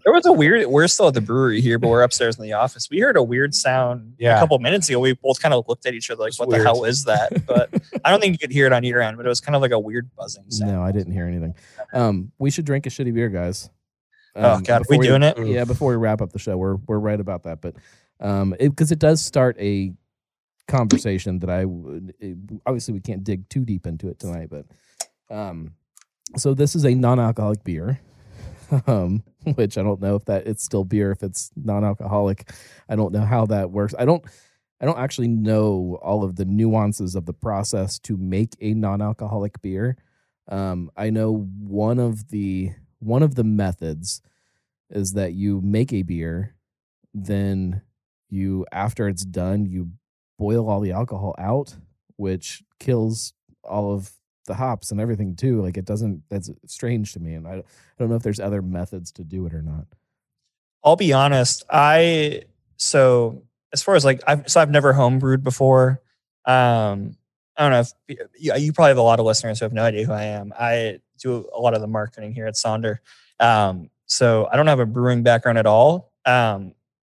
there 0.03 0.13
was 0.13 0.25
a 0.27 0.33
weird. 0.33 0.67
We're 0.67 0.87
still 0.87 1.07
at 1.07 1.15
the 1.15 1.21
brewery 1.21 1.61
here, 1.61 1.79
but 1.79 1.89
we're 1.89 2.03
upstairs 2.03 2.37
in 2.37 2.43
the 2.43 2.53
office. 2.53 2.89
We 2.91 2.99
heard 2.99 3.17
a 3.17 3.23
weird 3.23 3.55
sound 3.55 4.13
Yeah. 4.19 4.37
a 4.37 4.39
couple 4.39 4.59
minutes 4.59 4.87
ago. 4.87 4.99
We 4.99 5.13
both 5.13 5.41
kind 5.41 5.53
of 5.53 5.67
looked 5.67 5.87
at 5.87 5.95
each 5.95 6.11
other 6.11 6.21
like, 6.21 6.27
It's 6.29 6.39
"What 6.39 6.49
weird. 6.49 6.61
the 6.61 6.65
hell 6.65 6.83
is 6.83 7.05
that?" 7.05 7.45
But 7.47 7.69
I 8.03 8.11
don't 8.11 8.19
think 8.21 8.33
you 8.33 8.37
could 8.37 8.51
hear 8.51 8.67
it 8.67 8.73
on 8.73 8.83
either 8.85 9.01
end. 9.01 9.17
But 9.17 9.25
it 9.25 9.29
was 9.29 9.41
kind 9.41 9.55
of 9.55 9.63
like 9.63 9.71
a 9.71 9.79
weird 9.79 10.09
buzzing 10.15 10.45
sound. 10.49 10.71
No, 10.71 10.83
I 10.83 10.91
didn't 10.91 11.13
hear 11.13 11.25
anything. 11.25 11.55
Um, 11.91 12.31
we 12.37 12.51
should 12.51 12.65
drink 12.65 12.85
a 12.85 12.89
shitty 12.89 13.13
beer, 13.15 13.29
guys. 13.29 13.69
Oh 14.35 14.55
Um, 14.55 14.63
God, 14.63 14.77
are 14.77 14.79
before 14.81 14.97
we 14.99 15.07
doing 15.07 15.23
it? 15.23 15.37
Mm. 15.37 15.53
Yeah, 15.53 15.63
before 15.65 15.91
we 15.91 15.95
wrap 15.97 16.21
up 16.21 16.31
the 16.31 16.39
show, 16.39 16.57
we're 16.57 16.75
we're 16.75 16.99
right 16.99 17.19
about 17.19 17.43
that, 17.43 17.61
but 17.61 17.75
um, 18.19 18.55
because 18.59 18.91
it, 18.91 18.99
does 18.99 19.23
start 19.23 19.57
a 19.59 19.93
conversation 20.67 21.39
that 21.39 21.49
I 21.49 21.65
would 21.65 22.13
obviously 22.65 22.93
we 22.93 23.01
can't 23.01 23.23
dig 23.23 23.47
too 23.49 23.65
deep 23.65 23.85
into 23.85 24.07
it 24.09 24.19
tonight, 24.19 24.49
but 24.49 24.65
um, 25.29 25.73
so 26.37 26.53
this 26.53 26.75
is 26.75 26.85
a 26.85 26.93
non-alcoholic 26.95 27.63
beer, 27.63 27.99
um, 28.87 29.23
which 29.55 29.77
I 29.77 29.83
don't 29.83 30.01
know 30.01 30.15
if 30.15 30.25
that 30.25 30.47
it's 30.47 30.63
still 30.63 30.83
beer 30.83 31.11
if 31.11 31.23
it's 31.23 31.51
non-alcoholic. 31.55 32.51
I 32.89 32.95
don't 32.95 33.13
know 33.13 33.25
how 33.25 33.45
that 33.47 33.71
works. 33.71 33.93
I 33.97 34.05
don't. 34.05 34.23
I 34.81 34.85
don't 34.85 34.99
actually 34.99 35.29
know 35.29 35.97
all 36.03 36.25
of 36.25 36.35
the 36.35 36.43
nuances 36.43 37.15
of 37.15 37.25
the 37.25 37.33
process 37.33 37.97
to 37.99 38.17
make 38.17 38.51
a 38.59 38.73
non-alcoholic 38.73 39.61
beer. 39.61 39.95
Um, 40.49 40.91
I 40.97 41.11
know 41.11 41.47
one 41.59 41.97
of 41.97 42.27
the 42.29 42.73
one 43.05 43.23
of 43.23 43.35
the 43.35 43.43
methods 43.43 44.21
is 44.89 45.13
that 45.13 45.33
you 45.33 45.61
make 45.61 45.93
a 45.93 46.01
beer, 46.01 46.55
then 47.13 47.81
you 48.29 48.65
after 48.71 49.07
it's 49.07 49.23
done, 49.23 49.65
you 49.65 49.91
boil 50.37 50.69
all 50.69 50.79
the 50.79 50.91
alcohol 50.91 51.35
out, 51.37 51.75
which 52.17 52.63
kills 52.79 53.33
all 53.63 53.93
of 53.93 54.11
the 54.47 54.55
hops 54.55 54.91
and 54.91 54.99
everything 54.99 55.35
too. 55.35 55.61
Like 55.61 55.77
it 55.77 55.85
doesn't. 55.85 56.23
That's 56.29 56.49
strange 56.65 57.13
to 57.13 57.19
me, 57.19 57.33
and 57.33 57.47
I, 57.47 57.51
I 57.53 57.63
don't 57.99 58.09
know 58.09 58.15
if 58.15 58.23
there's 58.23 58.39
other 58.39 58.61
methods 58.61 59.11
to 59.13 59.23
do 59.23 59.45
it 59.45 59.53
or 59.53 59.61
not. 59.61 59.85
I'll 60.83 60.95
be 60.95 61.13
honest. 61.13 61.63
I 61.69 62.43
so 62.77 63.43
as 63.73 63.81
far 63.81 63.95
as 63.95 64.05
like 64.05 64.21
I've 64.27 64.49
so 64.49 64.61
I've 64.61 64.71
never 64.71 64.93
homebrewed 64.93 65.43
before. 65.43 66.01
Um, 66.45 67.17
I 67.57 67.63
don't 67.63 67.71
know 67.71 67.79
if 67.79 68.29
you, 68.37 68.53
you 68.55 68.73
probably 68.73 68.89
have 68.89 68.97
a 68.97 69.01
lot 69.01 69.19
of 69.19 69.25
listeners 69.25 69.59
who 69.59 69.65
have 69.65 69.73
no 69.73 69.83
idea 69.83 70.05
who 70.05 70.13
I 70.13 70.23
am. 70.23 70.53
I 70.57 70.99
do 71.19 71.47
a 71.53 71.59
lot 71.59 71.73
of 71.73 71.81
the 71.81 71.87
marketing 71.87 72.33
here 72.33 72.47
at 72.47 72.55
Sonder. 72.55 72.97
Um, 73.39 73.89
so 74.05 74.47
I 74.51 74.55
don't 74.55 74.67
have 74.67 74.79
a 74.79 74.85
brewing 74.85 75.23
background 75.23 75.57
at 75.57 75.65
all. 75.65 76.11
Um, 76.25 76.73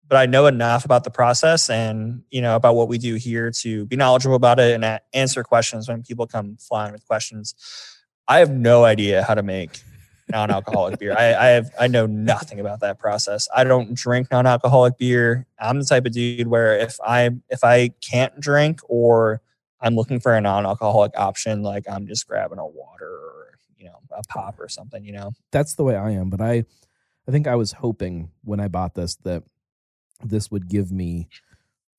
but 0.08 0.18
I 0.18 0.26
know 0.26 0.48
enough 0.48 0.86
about 0.86 1.04
the 1.04 1.12
process 1.12 1.70
and 1.70 2.24
you 2.32 2.42
know 2.42 2.56
about 2.56 2.76
what 2.76 2.88
we 2.88 2.98
do 2.98 3.16
here 3.16 3.52
to 3.52 3.86
be 3.86 3.96
knowledgeable 3.96 4.36
about 4.36 4.60
it 4.60 4.74
and 4.74 4.84
a- 4.84 5.02
answer 5.14 5.44
questions 5.44 5.88
when 5.88 6.02
people 6.02 6.26
come 6.26 6.58
flying 6.58 6.92
with 6.92 7.06
questions. 7.06 7.54
I 8.28 8.40
have 8.40 8.50
no 8.50 8.84
idea 8.84 9.24
how 9.24 9.36
to 9.36 9.44
make 9.44 9.82
non-alcoholic 10.30 11.00
beer. 11.00 11.16
I, 11.18 11.34
I 11.34 11.48
have 11.50 11.72
I 11.80 11.88
know 11.88 12.08
nothing 12.08 12.60
about 12.60 12.80
that 12.82 13.00
process. 13.00 13.48
I 13.56 13.64
don't 13.64 13.94
drink 13.94 14.30
non-alcoholic 14.32 14.98
beer. 14.98 15.46
I'm 15.60 15.80
the 15.80 15.86
type 15.86 16.06
of 16.06 16.12
dude 16.12 16.48
where 16.48 16.78
if 16.78 17.00
I 17.06 17.30
if 17.50 17.64
I 17.64 17.90
can't 18.02 18.40
drink 18.40 18.82
or 18.90 19.42
I'm 19.82 19.96
looking 19.96 20.20
for 20.20 20.34
a 20.34 20.42
non-alcoholic 20.42 21.14
option, 21.18 21.64
like 21.64 21.86
I'm 21.90 22.08
just 22.08 22.28
grabbing 22.28 22.60
a 22.60 22.66
water 22.68 23.08
or 23.08 23.54
you 23.78 23.86
know 23.86 24.00
a 24.12 24.24
pop 24.24 24.60
or 24.60 24.68
something. 24.68 25.04
You 25.04 25.14
know, 25.14 25.32
that's 25.52 25.76
the 25.76 25.84
way 25.84 25.96
I 25.96 26.12
am. 26.12 26.30
But 26.30 26.42
I, 26.42 26.66
I 27.28 27.32
think 27.32 27.48
I 27.48 27.56
was 27.56 27.72
hoping 27.72 28.32
when 28.44 28.60
I 28.60 28.68
bought 28.68 28.96
this 28.96 29.16
that 29.24 29.44
this 30.24 30.52
would 30.52 30.68
give 30.68 30.92
me 30.92 31.30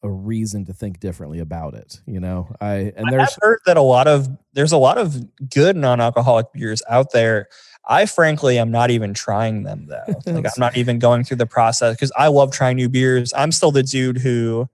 a 0.02 0.10
reason 0.10 0.64
to 0.64 0.72
think 0.72 0.98
differently 0.98 1.38
about 1.38 1.74
it. 1.74 2.00
You 2.06 2.20
know, 2.20 2.54
I 2.60 2.92
and 2.96 3.10
there's 3.10 3.30
I've 3.30 3.38
heard 3.40 3.58
that 3.66 3.76
a 3.76 3.82
lot 3.82 4.08
of 4.08 4.28
there's 4.52 4.72
a 4.72 4.78
lot 4.78 4.98
of 4.98 5.16
good 5.50 5.76
non-alcoholic 5.76 6.52
beers 6.52 6.82
out 6.88 7.12
there. 7.12 7.48
I 7.86 8.06
frankly 8.06 8.58
am 8.58 8.70
not 8.70 8.90
even 8.90 9.14
trying 9.14 9.62
them 9.62 9.88
though. 9.88 10.14
like 10.32 10.46
I'm 10.46 10.52
not 10.58 10.76
even 10.76 10.98
going 10.98 11.24
through 11.24 11.38
the 11.38 11.46
process 11.46 11.96
because 11.96 12.12
I 12.16 12.28
love 12.28 12.52
trying 12.52 12.76
new 12.76 12.88
beers. 12.88 13.32
I'm 13.36 13.52
still 13.52 13.72
the 13.72 13.82
dude 13.82 14.18
who 14.18 14.68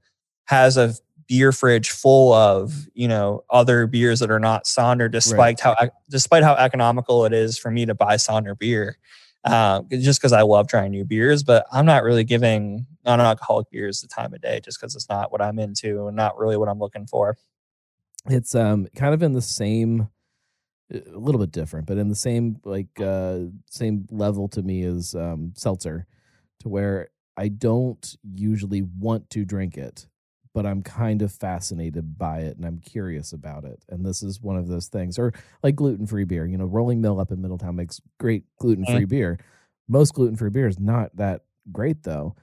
has 0.47 0.77
a 0.77 0.95
beer 1.29 1.53
fridge 1.53 1.91
full 1.91 2.33
of 2.33 2.87
you 2.95 3.09
know 3.09 3.45
other 3.51 3.87
beers 3.87 4.21
that 4.21 4.31
are 4.31 4.41
not 4.41 4.65
Sonder, 4.65 5.11
despite 5.11 5.61
how 5.61 5.75
despite 6.09 6.43
how 6.43 6.55
economical 6.55 7.25
it 7.25 7.33
is 7.33 7.59
for 7.59 7.71
me 7.71 7.87
to 7.87 7.95
buy 7.95 8.17
Sonder 8.17 8.59
beer. 8.59 8.99
Uh, 9.45 9.83
just 9.91 10.21
because 10.21 10.33
I 10.33 10.43
love 10.43 10.67
trying 10.67 10.91
new 10.91 11.05
beers, 11.05 11.45
but 11.45 11.67
I'm 11.73 11.87
not 11.87 12.03
really 12.03 12.25
giving 12.25 12.85
non-alcoholic 13.05 13.71
beers 13.71 14.01
the 14.01 14.09
time 14.09 14.35
of 14.35 14.41
day 14.41 14.61
just 14.65 14.81
because 14.81 14.97
it's 14.97 15.09
not 15.09 15.31
what 15.31 15.41
I'm 15.41 15.61
into 15.61 16.09
and 16.09 16.17
not 16.17 16.37
really 16.37 16.57
what 16.57 16.69
I'm 16.69 16.81
looking 16.81 17.07
for. 17.07 17.37
it's 18.29 18.57
um 18.57 18.89
kind 18.97 19.15
of 19.15 19.23
in 19.23 19.33
the 19.35 19.41
same 19.43 20.09
a 20.93 21.19
little 21.19 21.41
bit 21.41 21.53
different 21.53 21.87
but 21.87 21.97
in 21.99 22.09
the 22.09 22.15
same 22.15 22.57
like 22.65 22.89
uh 23.01 23.41
same 23.71 24.07
level 24.11 24.49
to 24.49 24.63
me 24.63 24.83
as 24.85 25.15
um 25.15 25.53
seltzer 25.57 26.07
to 26.61 26.69
where 26.69 27.09
i 27.37 27.47
don't 27.49 28.17
usually 28.35 28.83
want 28.83 29.29
to 29.31 29.45
drink 29.45 29.77
it 29.77 30.07
but 30.57 30.65
i'm 30.65 30.83
kind 30.83 31.21
of 31.21 31.31
fascinated 31.31 32.17
by 32.17 32.39
it 32.39 32.57
and 32.57 32.65
i'm 32.65 32.79
curious 32.79 33.35
about 33.35 33.65
it 33.65 33.85
and 33.91 34.05
this 34.05 34.23
is 34.23 34.41
one 34.41 34.57
of 34.57 34.69
those 34.69 34.89
things 34.89 35.19
or 35.19 35.35
like 35.63 35.77
gluten-free 35.77 36.25
beer 36.25 36.47
you 36.47 36.57
know 36.57 36.65
rolling 36.65 36.99
mill 36.99 37.21
up 37.21 37.31
in 37.31 37.43
middletown 37.43 37.77
makes 37.77 38.01
great 38.19 38.43
gluten-free 38.59 38.95
mm-hmm. 38.95 39.05
beer 39.05 39.39
most 39.87 40.15
gluten-free 40.15 40.49
beer 40.49 40.67
is 40.67 40.81
not 40.81 41.15
that 41.15 41.43
great 41.71 42.03
though 42.03 42.35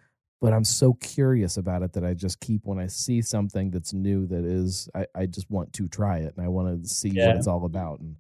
but 0.41 0.51
I'm 0.51 0.66
so 0.66 0.95
curious 0.95 1.55
about 1.55 1.84
it 1.84 1.93
that 1.93 2.03
I 2.03 2.14
just 2.14 2.41
keep 2.41 2.66
when 2.66 2.78
I 2.78 2.88
see 2.88 3.22
something 3.22 3.72
that's 3.72 3.93
new 3.93 4.28
that 4.28 4.43
is 4.43 4.89
I, 4.93 5.07
I 5.16 5.26
just 5.26 5.49
want 5.49 5.72
to 5.72 5.88
try 5.88 6.18
it 6.18 6.34
and 6.36 6.45
I 6.45 6.49
want 6.49 6.84
to 6.84 6.90
see 6.90 7.07
Yeah. 7.07 7.27
what 7.27 7.38
it's 7.38 7.48
all 7.48 7.64
about 7.64 8.02
and 8.02 8.18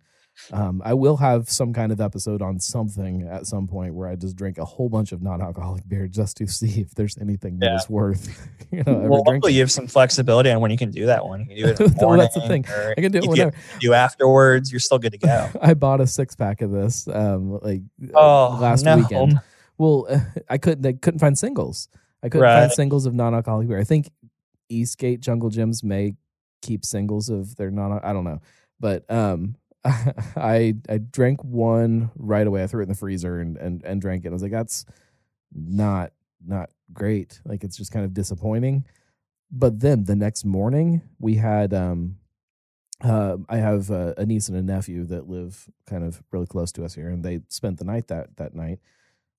um, 0.51 0.81
I 0.83 0.93
will 0.93 1.17
have 1.17 1.49
some 1.49 1.73
kind 1.73 1.91
of 1.91 2.01
episode 2.01 2.41
on 2.41 2.59
something 2.59 3.27
at 3.29 3.45
some 3.45 3.67
point 3.67 3.93
where 3.93 4.07
I 4.07 4.15
just 4.15 4.35
drink 4.35 4.57
a 4.57 4.65
whole 4.65 4.89
bunch 4.89 5.11
of 5.11 5.21
non-alcoholic 5.21 5.87
beer 5.87 6.07
just 6.07 6.37
to 6.37 6.47
see 6.47 6.81
if 6.81 6.95
there's 6.95 7.17
anything 7.19 7.59
that 7.59 7.67
Yeah. 7.67 7.75
is 7.77 7.89
worth 7.89 8.27
you 8.71 8.79
know 8.83 8.93
Well, 8.93 8.97
drinking. 9.23 9.33
hopefully 9.33 9.53
you 9.53 9.59
have 9.61 9.71
some 9.71 9.87
flexibility 9.87 10.49
on 10.51 10.59
when 10.61 10.71
you 10.71 10.77
can 10.77 10.91
do 10.91 11.05
that 11.05 11.25
one. 11.25 11.41
You 11.41 11.47
can 11.47 11.55
do 11.57 11.65
it 11.65 11.79
in 11.79 11.93
the 11.97 12.05
Well, 12.07 12.17
that's 12.17 12.33
the 12.35 12.47
thing. 12.47 12.65
I 12.67 12.95
can 13.01 13.11
do 13.11 13.19
it 13.19 13.27
whenever. 13.27 13.55
You 13.75 13.79
do 13.89 13.93
afterwards. 13.93 14.71
You're 14.71 14.79
still 14.79 14.99
good 14.99 15.11
to 15.13 15.17
go. 15.19 15.49
I 15.61 15.73
bought 15.75 16.01
a 16.01 16.07
six 16.07 16.35
pack 16.35 16.61
of 16.61 16.71
this 16.71 17.07
um 17.07 17.59
like 17.61 17.81
Oh, 18.15 18.57
last 18.61 18.83
no. 18.85 18.97
weekend. 18.97 19.39
Well, 19.77 20.07
I 20.49 20.57
couldn't. 20.57 20.85
I 20.85 20.93
couldn't 20.93 21.19
find 21.19 21.37
singles. 21.37 21.89
I 22.21 22.29
couldn't 22.29 22.43
Right. 22.43 22.59
find 22.61 22.71
singles 22.71 23.05
of 23.05 23.13
non-alcoholic 23.15 23.67
beer. 23.67 23.79
I 23.79 23.83
think 23.83 24.09
Eastgate 24.69 25.19
Jungle 25.19 25.49
Jim's 25.49 25.83
may 25.83 26.13
keep 26.61 26.85
singles 26.85 27.29
of 27.29 27.55
their 27.55 27.69
non. 27.71 27.99
I 28.03 28.13
don't 28.13 28.23
know, 28.23 28.39
but 28.79 29.09
um, 29.11 29.55
I 29.85 30.75
I 30.89 30.97
drank 30.97 31.43
one 31.43 32.11
right 32.15 32.45
away. 32.47 32.63
I 32.63 32.67
threw 32.67 32.81
it 32.81 32.83
in 32.83 32.89
the 32.89 32.95
freezer 32.95 33.39
and 33.39 33.57
and 33.57 33.83
and 33.83 34.01
drank 34.01 34.25
it. 34.25 34.29
I 34.29 34.31
was 34.31 34.41
like, 34.41 34.51
that's 34.51 34.85
not 35.53 36.11
not 36.45 36.69
great. 36.93 37.41
Like 37.45 37.63
it's 37.63 37.77
just 37.77 37.91
kind 37.91 38.05
of 38.05 38.13
disappointing. 38.13 38.85
But 39.51 39.81
then 39.81 40.05
the 40.05 40.15
next 40.15 40.45
morning 40.45 41.01
we 41.19 41.35
had 41.35 41.73
um. 41.73 42.17
Uh, 43.03 43.35
I 43.49 43.57
have 43.57 43.91
uh, 43.91 44.13
a 44.17 44.25
niece 44.25 44.47
and 44.47 44.57
a 44.57 44.61
nephew 44.61 45.03
that 45.07 45.27
live 45.27 45.69
kind 45.85 46.05
of 46.05 46.23
really 46.31 46.45
close 46.45 46.71
to 46.73 46.85
us 46.85 46.95
here, 46.95 47.09
and 47.09 47.21
they 47.21 47.41
spent 47.49 47.77
the 47.77 47.83
night 47.83 48.07
that 48.07 48.37
that 48.37 48.55
night. 48.55 48.79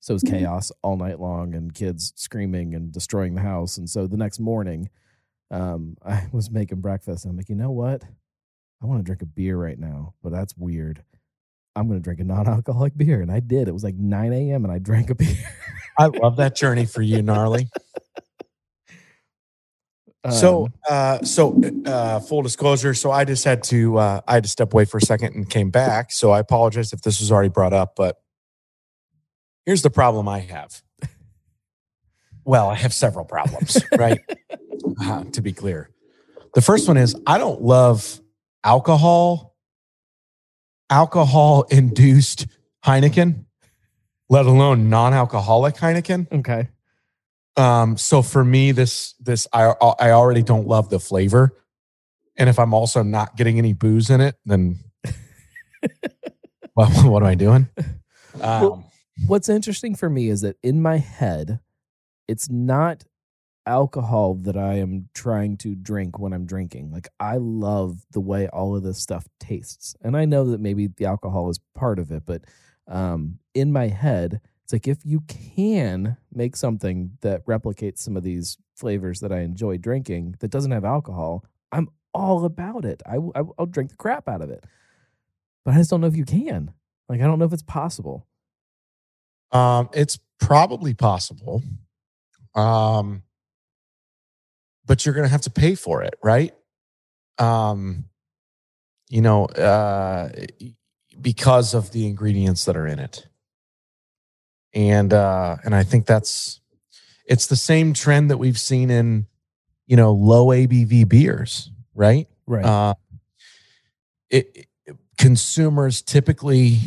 So 0.01 0.13
it 0.13 0.17
was 0.17 0.23
chaos 0.25 0.71
all 0.83 0.99
night 0.99 1.19
long 1.19 1.55
and 1.55 1.73
kids 1.73 2.13
screaming 2.15 2.75
and 2.75 2.93
destroying 2.93 3.35
the 3.35 3.41
house. 3.41 3.79
And 3.79 3.89
so 3.89 4.07
the 4.07 4.19
next 4.19 4.39
morning, 4.39 4.91
um, 5.51 5.97
I 6.05 6.27
was 6.33 6.51
making 6.51 6.83
breakfast 6.83 7.25
and 7.25 7.31
I'm 7.33 7.39
like, 7.39 7.49
you 7.49 7.55
know 7.55 7.71
what? 7.71 8.03
I 8.85 8.87
want 8.87 9.01
to 9.01 9.05
drink 9.05 9.23
a 9.23 9.27
beer 9.27 9.57
right 9.57 9.79
now, 9.79 10.13
but 10.23 10.31
that's 10.31 10.55
weird. 10.59 11.03
I'm 11.75 11.89
going 11.89 11.99
to 11.99 12.05
drink 12.05 12.21
a 12.21 12.25
non 12.25 12.47
alcoholic 12.47 12.95
beer. 12.99 13.23
And 13.23 13.33
I 13.33 13.41
did. 13.41 13.67
It 13.67 13.73
was 13.73 13.83
like 13.83 13.95
9 13.95 14.33
a.m. 14.33 14.65
and 14.65 14.73
I 14.73 14.79
drank 14.79 15.09
a 15.09 15.15
beer. 15.17 15.37
I 15.99 16.07
love 16.07 16.37
that 16.37 16.55
journey 16.55 16.85
for 16.85 17.01
you, 17.01 17.23
gnarly. 17.23 17.71
so, 20.31 20.67
Um, 20.67 20.73
uh, 20.89 21.23
so 21.23 21.61
uh, 21.87 22.21
full 22.21 22.43
disclosure. 22.43 22.93
So 22.95 23.11
I 23.11 23.25
just 23.25 23.45
had 23.45 23.63
to, 23.65 23.97
uh, 23.99 24.21
I 24.29 24.35
had 24.35 24.45
to 24.45 24.51
step 24.51 24.75
away 24.75 24.85
for 24.85 24.99
a 24.99 25.01
second 25.03 25.35
and 25.35 25.49
came 25.49 25.71
back. 25.71 26.13
So 26.13 26.31
I 26.31 26.39
apologize 26.41 26.93
if 26.93 27.01
this 27.01 27.21
was 27.21 27.33
already 27.33 27.49
brought 27.49 27.73
up, 27.73 27.95
but 27.97 28.21
here's 29.65 29.83
the 29.83 29.91
problem 29.91 30.29
I 30.29 30.41
have. 30.41 30.83
Well, 32.45 32.69
I 32.69 32.75
have 32.75 32.93
several 32.93 33.25
problems, 33.25 33.83
right? 33.97 34.21
Uh, 35.01 35.25
to 35.33 35.41
be 35.41 35.51
clear, 35.53 35.89
The 36.55 36.61
first 36.61 36.87
one 36.87 36.99
is 36.99 37.17
I 37.27 37.39
don't 37.39 37.63
love 37.63 38.21
alcohol, 38.65 39.55
alcohol 40.91 41.63
induced 41.71 42.47
Heineken, 42.85 43.45
let 44.29 44.47
alone 44.47 44.89
non 44.89 45.13
alcoholic 45.15 45.77
Heineken. 45.77 46.27
Okay. 46.33 46.69
Um, 47.57 47.97
so 47.97 48.23
for 48.23 48.45
me, 48.45 48.73
this 48.73 49.15
this 49.21 49.47
I 49.53 49.67
I 50.01 50.11
already 50.11 50.43
don't 50.43 50.67
love 50.67 50.91
the 50.91 50.99
flavor, 50.99 51.57
and 52.37 52.49
if 52.49 52.59
I'm 52.59 52.75
also 52.75 53.03
not 53.03 53.37
getting 53.37 53.59
any 53.59 53.73
booze 53.73 54.11
in 54.11 54.21
it, 54.21 54.37
then 54.45 54.81
well, 56.75 56.91
what 57.11 57.23
am 57.23 57.29
I 57.29 57.35
doing? 57.35 57.69
Well, 58.39 58.73
Um, 58.75 58.85
What's 59.29 59.49
interesting 59.49 59.95
for 59.95 60.11
me 60.11 60.29
is 60.29 60.41
that 60.41 60.57
in 60.65 60.83
my 60.83 60.97
head, 60.97 61.61
it's 62.27 62.51
not 62.51 63.05
alcohol 63.67 64.35
that 64.35 64.57
I 64.57 64.75
am 64.75 65.09
trying 65.15 65.57
to 65.59 65.75
drink 65.75 66.19
when 66.19 66.33
I'm 66.33 66.47
drinking. 66.47 66.91
Like 66.91 67.09
I 67.19 67.37
love 67.39 68.05
the 68.11 68.21
way 68.21 68.49
all 68.49 68.77
of 68.77 68.83
this 68.83 68.99
stuff 68.99 69.27
tastes. 69.41 69.95
And 70.03 70.17
I 70.17 70.25
know 70.25 70.45
that 70.51 70.61
maybe 70.61 70.89
the 70.89 71.07
alcohol 71.07 71.51
is 71.51 71.61
part 71.75 71.99
of 71.99 72.11
it, 72.11 72.25
but 72.27 72.43
um 72.87 73.39
in 73.55 73.73
my 73.73 73.89
head, 73.89 74.41
it's 74.63 74.73
like 74.73 74.89
if 74.89 74.99
you 75.05 75.21
can 75.29 76.17
make 76.33 76.57
something 76.57 77.13
that 77.23 77.45
replicates 77.47 77.99
some 77.99 78.17
of 78.17 78.23
these 78.23 78.59
flavors 78.77 79.21
that 79.21 79.33
I 79.33 79.41
enjoy 79.41 79.79
drinking 79.79 80.37
that 80.41 80.51
doesn't 80.51 80.73
have 80.73 80.85
alcohol, 80.85 81.45
I'm 81.73 81.89
all 82.13 82.45
about 82.45 82.85
it. 82.85 83.03
I, 83.07 83.17
I 83.17 83.43
I'll 83.59 83.67
drink 83.67 83.91
the 83.91 83.97
crap 83.97 84.29
out 84.29 84.43
of 84.43 84.51
it. 84.51 84.65
But 85.65 85.75
I 85.75 85.79
just 85.79 85.91
don't 85.91 86.01
know 86.01 86.07
if 86.07 86.17
you 86.17 86.25
can. 86.25 86.73
Like 87.09 87.21
I 87.21 87.25
don't 87.25 87.39
know 87.39 87.45
if 87.47 87.53
it's 87.53 87.63
possible. 87.63 88.27
Um, 89.53 89.89
it's 89.93 90.19
probably 90.41 90.95
possible. 90.95 91.63
Um, 92.55 93.23
but 94.87 95.05
you're 95.05 95.15
going 95.15 95.27
to 95.27 95.31
have 95.31 95.43
to 95.43 95.51
pay 95.51 95.75
for 95.75 96.03
it, 96.03 96.15
right? 96.23 96.55
Um, 97.39 98.05
you 99.09 99.21
know, 99.21 99.47
uh, 99.47 100.31
because 101.21 101.75
of 101.75 101.93
the 101.93 102.07
ingredients 102.07 102.65
that 102.65 102.77
are 102.77 102.87
in 102.87 102.99
it. 102.99 103.27
And 104.73 105.13
uh, 105.13 105.57
and 105.65 105.75
I 105.75 105.85
think 105.85 106.07
that's 106.07 106.61
it's 107.27 107.47
the 107.47 107.57
same 107.57 107.93
trend 107.95 108.31
that 108.31 108.39
we've 108.39 108.59
seen 108.59 108.91
in, 108.91 109.27
you 109.87 109.97
know, 109.97 110.13
low 110.13 110.47
ABV 110.49 111.09
beers, 111.09 111.71
right? 111.95 112.27
Right. 112.47 112.65
Uh, 112.65 112.95
it, 114.31 114.51
it- 114.55 114.67
consumers 115.17 116.03
typically 116.03 116.79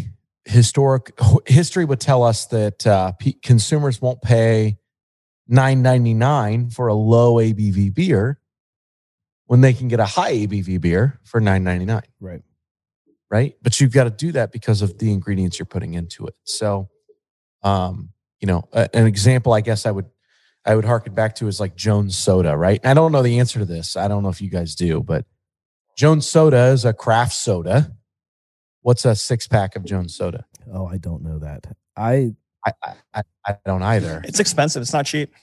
historic 0.43 1.17
history 1.47 1.85
would 1.85 1.99
tell 2.01 2.23
us 2.23 2.45
that 2.47 2.85
uh, 2.85 3.13
pe 3.13 3.31
consumers 3.41 4.01
won't 4.01 4.21
pay 4.21 4.77
nine 5.47 5.81
ninety 5.81 6.13
nine 6.13 6.69
for 6.69 6.87
a 6.87 6.93
low 6.93 7.35
ABV 7.35 7.93
beer 7.93 8.39
when 9.45 9.61
they 9.61 9.73
can 9.73 9.87
get 9.87 9.99
a 9.99 10.05
high 10.05 10.33
ABV 10.33 10.81
beer 10.81 11.19
for 11.23 11.39
nine 11.39 11.63
ninety 11.63 11.85
nine, 11.85 12.03
right. 12.19 12.41
right? 13.29 13.55
But 13.61 13.79
you've 13.79 13.93
got 13.93 14.05
to 14.05 14.09
do 14.09 14.31
that 14.33 14.51
because 14.51 14.81
of 14.81 14.97
the 14.97 15.11
ingredients 15.11 15.57
you're 15.57 15.65
putting 15.65 15.93
into 15.93 16.27
it. 16.27 16.35
So, 16.43 16.89
um, 17.63 18.09
you 18.39 18.47
know, 18.47 18.67
a- 18.73 18.89
an 18.95 19.07
example 19.07 19.53
I 19.53 19.61
guess 19.61 19.85
I 19.85 19.91
would 19.91 20.05
I 20.65 20.75
would 20.75 20.85
harken 20.85 21.13
back 21.13 21.35
to 21.35 21.47
is 21.47 21.61
like 21.61 21.75
Jones 21.75 22.17
Soda, 22.17 22.57
right? 22.57 22.85
I 22.85 22.93
don't 22.93 23.13
know 23.13 23.23
the 23.23 23.39
answer 23.39 23.59
to 23.59 23.65
this. 23.65 23.95
I 23.95 24.09
don't 24.09 24.21
know 24.21 24.29
if 24.29 24.41
you 24.41 24.49
guys 24.49 24.75
do, 24.75 25.01
but 25.01 25.25
Jones 25.97 26.27
Soda 26.27 26.67
is 26.67 26.83
a 26.83 26.93
craft 26.93 27.33
soda. 27.33 27.95
What's 28.81 29.05
a 29.05 29.15
six 29.15 29.47
pack 29.47 29.75
of 29.77 29.85
Jones 29.85 30.13
Soda? 30.15 30.45
Oh, 30.71 30.85
I 30.85 30.97
don't 30.97 31.23
know 31.23 31.39
that. 31.39 31.65
I 31.95 32.33
I, 32.67 32.73
I, 32.83 32.93
I- 33.15 33.23
I 33.49 33.55
don't 33.65 33.81
either. 33.83 34.21
It's 34.25 34.39
expensive. 34.41 34.81
It's 34.81 34.91
not 34.93 35.05
cheap. 35.05 35.33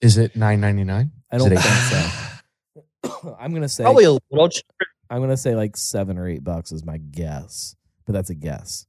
Is 0.00 0.16
it 0.16 0.34
nine 0.34 0.60
ninety 0.60 0.82
nine? 0.84 1.12
I 1.30 1.36
don't 1.36 1.50
think 1.50 1.60
so. 1.60 3.36
I'm 3.38 3.52
gonna 3.52 3.68
say 3.68 3.84
Probably 3.84 4.04
a 4.04 4.12
little 4.30 4.48
cheaper. 4.48 4.86
I'm 5.10 5.20
gonna 5.20 5.36
say 5.36 5.54
like 5.54 5.76
seven 5.76 6.16
or 6.16 6.26
eight 6.26 6.42
bucks 6.42 6.72
is 6.72 6.84
my 6.84 6.96
guess, 6.96 7.76
but 8.06 8.14
that's 8.14 8.30
a 8.30 8.34
guess. 8.34 8.86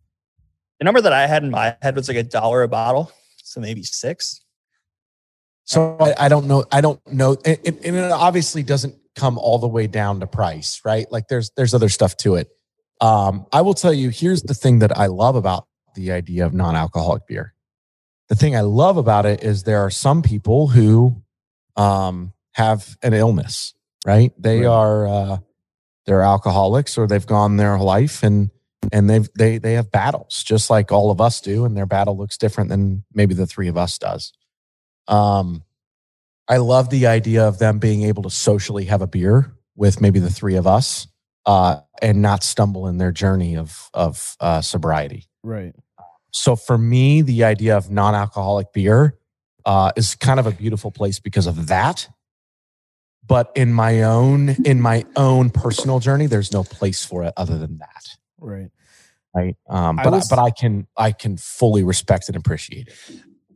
The 0.80 0.86
number 0.86 1.02
that 1.02 1.12
I 1.12 1.28
had 1.28 1.44
in 1.44 1.52
my 1.52 1.76
head 1.82 1.96
was 1.98 2.08
like 2.08 2.18
a 2.18 2.24
dollar 2.24 2.64
a 2.64 2.68
bottle. 2.70 3.12
So 3.44 3.60
maybe 3.60 3.84
six. 3.84 4.42
So 5.66 5.98
I, 6.00 6.26
I 6.26 6.30
don't 6.30 6.48
know. 6.48 6.64
I 6.72 6.80
don't 6.82 7.00
know, 7.12 7.38
and, 7.46 7.58
and 7.66 7.78
and 7.86 7.96
it 7.98 8.12
obviously 8.12 8.64
doesn't 8.64 8.96
come 9.16 9.38
all 9.38 9.60
the 9.60 9.68
way 9.68 9.88
down 9.88 10.22
to 10.22 10.28
price, 10.28 10.80
right? 10.86 11.12
Like 11.12 11.28
there's 11.28 11.52
there's 11.58 11.74
other 11.74 11.90
stuff 11.90 12.16
to 12.18 12.36
it. 12.36 12.50
Um, 13.02 13.46
I 13.52 13.62
will 13.62 13.74
tell 13.74 13.94
you. 13.94 14.10
Here's 14.10 14.44
the 14.44 14.54
thing 14.54 14.80
that 14.80 14.98
I 14.98 15.08
love 15.08 15.36
about 15.36 15.68
the 15.96 16.12
idea 16.14 16.46
of 16.46 16.54
non-alcoholic 16.54 17.28
beer. 17.28 17.51
The 18.32 18.38
thing 18.38 18.56
I 18.56 18.62
love 18.62 18.96
about 18.96 19.26
it 19.26 19.44
is 19.44 19.64
there 19.64 19.82
are 19.82 19.90
some 19.90 20.22
people 20.22 20.70
who 20.70 21.22
um, 21.76 22.32
have 22.54 22.96
an 23.04 23.14
illness, 23.14 23.74
right? 24.08 24.32
They 24.42 24.62
Right. 24.62 24.68
are 24.68 25.06
uh, 25.06 25.38
they're 26.06 26.22
alcoholics 26.22 26.98
or 26.98 27.08
they've 27.08 27.28
gone 27.28 27.58
their 27.58 27.78
life 27.78 28.24
and 28.24 28.50
and 28.94 29.10
they've 29.10 29.28
they 29.38 29.58
they 29.58 29.74
have 29.74 29.92
battles 29.92 30.44
just 30.46 30.70
like 30.70 30.94
all 30.94 31.12
of 31.12 31.20
us 31.20 31.42
do, 31.42 31.66
and 31.66 31.76
their 31.76 31.86
battle 31.86 32.18
looks 32.18 32.38
different 32.38 32.70
than 32.70 33.04
maybe 33.14 33.34
the 33.34 33.46
three 33.46 33.68
of 33.68 33.76
us 33.76 33.98
does. 33.98 34.32
Um, 35.10 35.66
I 36.48 36.56
love 36.56 36.90
the 36.90 37.08
idea 37.08 37.46
of 37.46 37.60
them 37.60 37.80
being 37.80 38.04
able 38.04 38.24
to 38.24 38.30
socially 38.30 38.86
have 38.86 39.02
a 39.02 39.08
beer 39.08 39.52
with 39.76 40.00
maybe 40.00 40.20
the 40.20 40.30
three 40.30 40.56
of 40.56 40.66
us 40.66 41.06
uh, 41.46 41.82
and 42.02 42.22
not 42.22 42.44
stumble 42.44 42.88
in 42.88 42.98
their 42.98 43.12
journey 43.12 43.58
of 43.58 43.90
of 43.94 44.38
uh, 44.40 44.62
sobriety. 44.62 45.26
Right. 45.44 45.76
So 46.32 46.56
for 46.56 46.78
me, 46.78 47.22
the 47.22 47.44
idea 47.44 47.78
of 47.78 47.92
non-alcoholic 47.92 48.74
beer 48.74 49.18
uh, 49.66 49.92
is 49.96 50.16
kind 50.16 50.40
of 50.40 50.48
a 50.48 50.52
beautiful 50.52 50.92
place 50.92 51.20
because 51.20 51.46
of 51.48 51.68
that. 51.68 52.08
But 53.26 53.52
in 53.56 53.72
my 53.74 54.02
own 54.04 54.50
in 54.66 54.82
my 54.82 55.06
own 55.16 55.50
personal 55.52 56.00
journey, 56.00 56.26
there's 56.26 56.52
no 56.52 56.64
place 56.64 57.06
for 57.06 57.24
it 57.24 57.34
other 57.38 57.58
than 57.58 57.78
that. 57.78 58.18
Right. 58.40 58.72
Right. 59.34 59.56
Um, 59.70 60.00
I 60.00 60.04
but 60.04 60.14
was- 60.14 60.32
I, 60.32 60.36
but 60.36 60.42
I 60.42 60.50
can 60.52 60.88
I 60.98 61.12
can 61.12 61.38
fully 61.38 61.84
respect 61.84 62.28
and 62.28 62.36
appreciate 62.36 62.88
it. 62.88 62.94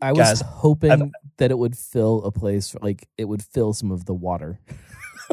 I 0.02 0.12
was 0.12 0.20
Guys, 0.20 0.42
hoping 0.42 0.92
I've- 0.92 1.12
that 1.38 1.52
it 1.52 1.58
would 1.58 1.78
fill 1.78 2.24
a 2.24 2.32
place 2.32 2.70
for, 2.70 2.80
like 2.82 3.08
it 3.18 3.26
would 3.26 3.42
fill 3.42 3.74
some 3.74 3.92
of 3.92 4.06
the 4.06 4.14
water. 4.14 4.60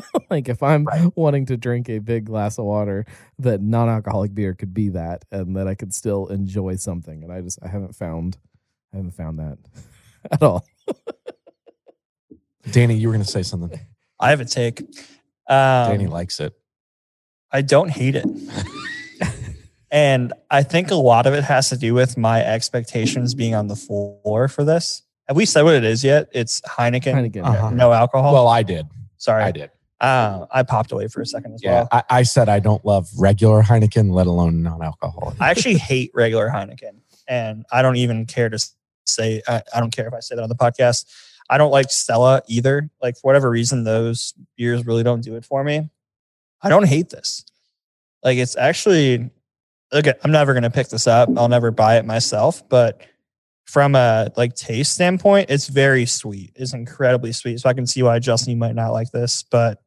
like 0.31 0.49
if 0.49 0.63
I'm 0.63 0.87
wanting 1.15 1.47
to 1.47 1.57
drink 1.57 1.89
a 1.89 1.99
big 1.99 2.27
glass 2.27 2.59
of 2.59 2.65
water, 2.65 3.05
that 3.39 3.61
non-alcoholic 3.61 4.35
beer 4.35 4.55
could 4.55 4.75
be 4.75 4.91
that, 4.91 5.25
and 5.31 5.57
that 5.57 5.69
I 5.69 5.75
could 5.75 5.95
still 5.95 6.27
enjoy 6.29 6.77
something. 6.77 7.23
And 7.23 7.33
I 7.33 7.41
just 7.41 7.59
I 7.63 7.69
haven't 7.69 7.95
found 7.95 8.39
I 8.93 8.97
haven't 8.97 9.13
found 9.13 9.39
that 9.39 9.59
at 10.31 10.43
all. 10.43 10.65
Danny, 12.71 12.95
you 12.95 13.09
were 13.09 13.15
going 13.15 13.25
to 13.25 13.31
say 13.31 13.43
something. 13.43 13.79
I 14.21 14.31
have 14.31 14.41
a 14.41 14.45
take. 14.45 14.81
Um, 15.49 15.91
Danny 15.91 16.07
likes 16.07 16.39
it. 16.41 16.55
I 17.51 17.63
don't 17.63 17.91
hate 17.91 18.15
it. 18.15 18.25
and 19.91 20.33
I 20.51 20.63
think 20.63 20.91
a 20.91 20.95
lot 20.95 21.27
of 21.27 21.35
it 21.35 21.45
has 21.45 21.69
to 21.71 21.77
do 21.77 21.93
with 21.93 22.17
my 22.17 22.43
expectations 22.43 23.35
being 23.35 23.55
on 23.55 23.67
the 23.67 23.77
floor 23.77 24.49
for 24.49 24.65
this. 24.65 25.03
Have 25.29 25.37
we 25.37 25.45
said 25.45 25.63
what 25.63 25.75
it 25.75 25.85
is 25.85 26.03
yet? 26.05 26.29
It's 26.33 26.61
Heineken, 26.63 27.15
Heineken. 27.15 27.45
Uh-huh. 27.45 27.71
no 27.71 27.93
alcohol. 27.93 28.33
Well, 28.33 28.49
I 28.49 28.63
did. 28.63 28.87
Sorry, 29.19 29.43
I 29.43 29.51
did. 29.51 29.71
Uh, 30.03 30.47
I 30.51 30.65
popped 30.65 30.91
away 30.91 31.07
for 31.07 31.21
a 31.21 31.27
second 31.27 31.55
as 31.55 31.63
Yeah, 31.63 31.73
well. 31.73 31.89
I, 31.93 32.03
I 32.11 32.23
said 32.25 32.49
I 32.49 32.59
don't 32.59 32.85
love 32.85 33.09
regular 33.17 33.63
Heineken, 33.63 34.11
let 34.11 34.27
alone 34.27 34.61
non-alcoholic. 34.61 35.41
I 35.41 35.51
actually 35.51 35.77
hate 35.77 36.11
regular 36.13 36.49
Heineken, 36.49 36.97
and 37.29 37.65
I 37.71 37.83
don't 37.83 37.97
even 37.97 38.27
care 38.27 38.49
to 38.49 38.59
say. 39.07 39.43
I, 39.47 39.63
I 39.73 39.79
don't 39.79 39.95
care 39.95 40.09
if 40.09 40.13
I 40.13 40.19
say 40.19 40.35
that 40.35 40.43
on 40.43 40.49
the 40.49 40.57
podcast. 40.57 41.07
I 41.49 41.57
don't 41.57 41.71
like 41.71 41.91
Stella 41.91 42.43
either. 42.49 42.91
Like 43.01 43.15
for 43.15 43.29
whatever 43.29 43.49
reason, 43.49 43.85
those 43.85 44.35
beers 44.57 44.85
really 44.87 45.05
don't 45.05 45.21
do 45.23 45.37
it 45.37 45.45
for 45.45 45.63
me. 45.63 45.89
I 46.61 46.69
don't 46.69 46.87
hate 46.87 47.11
this. 47.11 47.45
Like 48.25 48.39
it's 48.39 48.57
actually. 48.57 49.31
Look, 49.93 50.07
I'm 50.25 50.33
never 50.33 50.55
gonna 50.55 50.71
pick 50.71 50.89
this 50.89 51.07
up. 51.07 51.29
I'll 51.37 51.51
never 51.51 51.71
buy 51.71 51.99
it 51.99 52.07
myself, 52.07 52.67
but 52.69 53.03
from 53.67 53.95
a 53.95 54.31
like 54.37 54.55
taste 54.55 54.95
standpoint, 54.95 55.51
it's 55.51 55.69
very 55.69 56.07
sweet. 56.07 56.53
It's 56.57 56.73
incredibly 56.73 57.33
sweet. 57.33 57.61
So 57.61 57.69
I 57.69 57.75
can 57.75 57.87
see 57.87 58.03
why 58.03 58.19
Justin 58.19 58.53
you 58.53 58.57
might 58.57 58.75
not 58.75 58.93
like 58.93 59.11
this, 59.13 59.45
but 59.45 59.82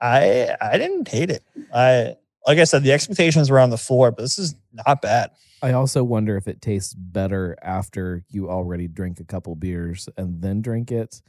I 0.00 0.56
I 0.60 0.78
didn't 0.78 1.08
hate 1.08 1.30
it. 1.30 1.44
I 1.74 2.16
like 2.46 2.58
I 2.58 2.64
said, 2.64 2.82
the 2.82 2.92
expectations 2.92 3.50
were 3.50 3.58
on 3.58 3.70
the 3.70 3.78
floor, 3.78 4.10
but 4.10 4.22
this 4.22 4.38
is 4.38 4.54
not 4.72 5.02
bad. 5.02 5.30
I 5.60 5.72
also 5.72 6.04
wonder 6.04 6.36
if 6.36 6.46
it 6.46 6.62
tastes 6.62 6.94
better 6.94 7.56
after 7.62 8.24
you 8.30 8.48
already 8.48 8.86
drink 8.88 9.20
a 9.20 9.24
couple 9.24 9.54
beers 9.56 10.08
and 10.16 10.40
then 10.40 10.62
drink 10.62 10.92
it. 10.92 11.20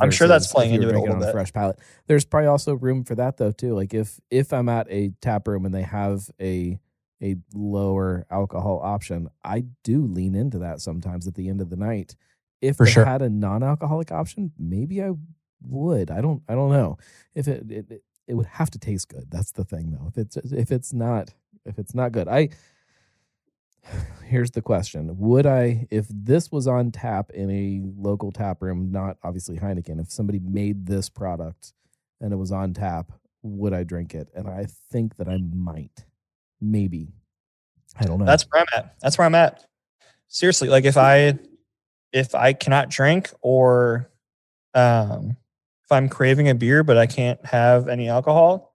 I'm 0.00 0.10
sure 0.10 0.28
that's 0.28 0.46
playing 0.46 0.72
into 0.74 0.88
it 0.88 0.94
a 0.94 1.00
little 1.00 1.16
bit. 1.16 1.32
fresh 1.32 1.52
palate. 1.52 1.78
There's 2.06 2.24
probably 2.24 2.46
also 2.46 2.74
room 2.74 3.04
for 3.04 3.14
that 3.16 3.36
though 3.36 3.52
too. 3.52 3.74
Like 3.74 3.92
if 3.92 4.18
if 4.30 4.52
I'm 4.52 4.68
at 4.68 4.86
a 4.90 5.10
tap 5.20 5.46
room 5.48 5.66
and 5.66 5.74
they 5.74 5.82
have 5.82 6.30
a 6.40 6.78
a 7.22 7.36
lower 7.54 8.26
alcohol 8.30 8.80
option, 8.82 9.28
I 9.44 9.64
do 9.84 10.06
lean 10.06 10.34
into 10.34 10.58
that 10.60 10.80
sometimes 10.80 11.26
at 11.26 11.34
the 11.34 11.48
end 11.48 11.60
of 11.60 11.70
the 11.70 11.76
night. 11.76 12.16
If 12.60 12.78
For 12.78 12.86
they 12.86 12.90
sure. 12.92 13.04
had 13.04 13.22
a 13.22 13.28
non-alcoholic 13.28 14.12
option, 14.12 14.52
maybe 14.58 15.02
I 15.02 15.10
would. 15.62 16.10
I 16.10 16.20
don't. 16.20 16.42
I 16.48 16.54
don't 16.54 16.70
know 16.72 16.98
if 17.34 17.48
it, 17.48 17.70
it 17.70 17.90
it 17.90 18.02
it 18.26 18.34
would 18.34 18.46
have 18.46 18.70
to 18.70 18.78
taste 18.78 19.08
good. 19.08 19.30
That's 19.30 19.52
the 19.52 19.64
thing 19.64 19.90
though. 19.92 20.08
If 20.08 20.18
it's 20.18 20.36
if 20.52 20.70
it's 20.70 20.92
not 20.92 21.34
if 21.64 21.78
it's 21.78 21.94
not 21.94 22.12
good, 22.12 22.28
I 22.28 22.50
here's 24.24 24.52
the 24.52 24.62
question 24.62 25.18
would 25.18 25.44
i 25.44 25.86
if 25.90 26.06
this 26.08 26.52
was 26.52 26.68
on 26.68 26.90
tap 26.90 27.30
in 27.32 27.50
a 27.50 27.82
local 28.00 28.30
tap 28.30 28.62
room 28.62 28.92
not 28.92 29.16
obviously 29.24 29.58
heineken 29.58 30.00
if 30.00 30.08
somebody 30.10 30.38
made 30.38 30.86
this 30.86 31.08
product 31.08 31.72
and 32.20 32.32
it 32.32 32.36
was 32.36 32.52
on 32.52 32.72
tap 32.72 33.12
would 33.42 33.72
I 33.72 33.82
drink 33.82 34.14
it? 34.14 34.28
And 34.34 34.48
I 34.48 34.66
think 34.90 35.16
that 35.16 35.28
I 35.28 35.38
might. 35.38 36.04
Maybe. 36.60 37.08
I 37.98 38.04
don't 38.04 38.18
know. 38.18 38.24
That's 38.24 38.44
where 38.44 38.62
I'm 38.62 38.66
at. 38.74 38.94
That's 39.00 39.18
where 39.18 39.26
I'm 39.26 39.34
at. 39.34 39.64
Seriously, 40.28 40.68
like 40.68 40.84
if 40.84 40.96
I 40.96 41.38
if 42.12 42.34
I 42.34 42.52
cannot 42.52 42.88
drink 42.88 43.30
or 43.42 44.08
um 44.74 45.36
if 45.92 45.96
I'm 45.96 46.08
craving 46.08 46.48
a 46.48 46.54
beer 46.54 46.82
but 46.82 46.96
I 46.96 47.06
can't 47.06 47.44
have 47.44 47.88
any 47.88 48.08
alcohol, 48.08 48.74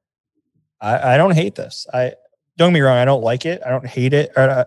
I, 0.80 1.16
I 1.16 1.18
don't 1.18 1.34
hate 1.34 1.56
this. 1.56 1.88
I 1.92 2.14
don't 2.58 2.70
get 2.70 2.74
me 2.76 2.82
wrong, 2.82 2.98
I 2.98 3.06
don't 3.06 3.24
like 3.24 3.46
it. 3.46 3.62
I 3.66 3.70
don't 3.70 3.86
hate 3.86 4.14
it. 4.14 4.32
Or 4.36 4.44
I, 4.44 4.66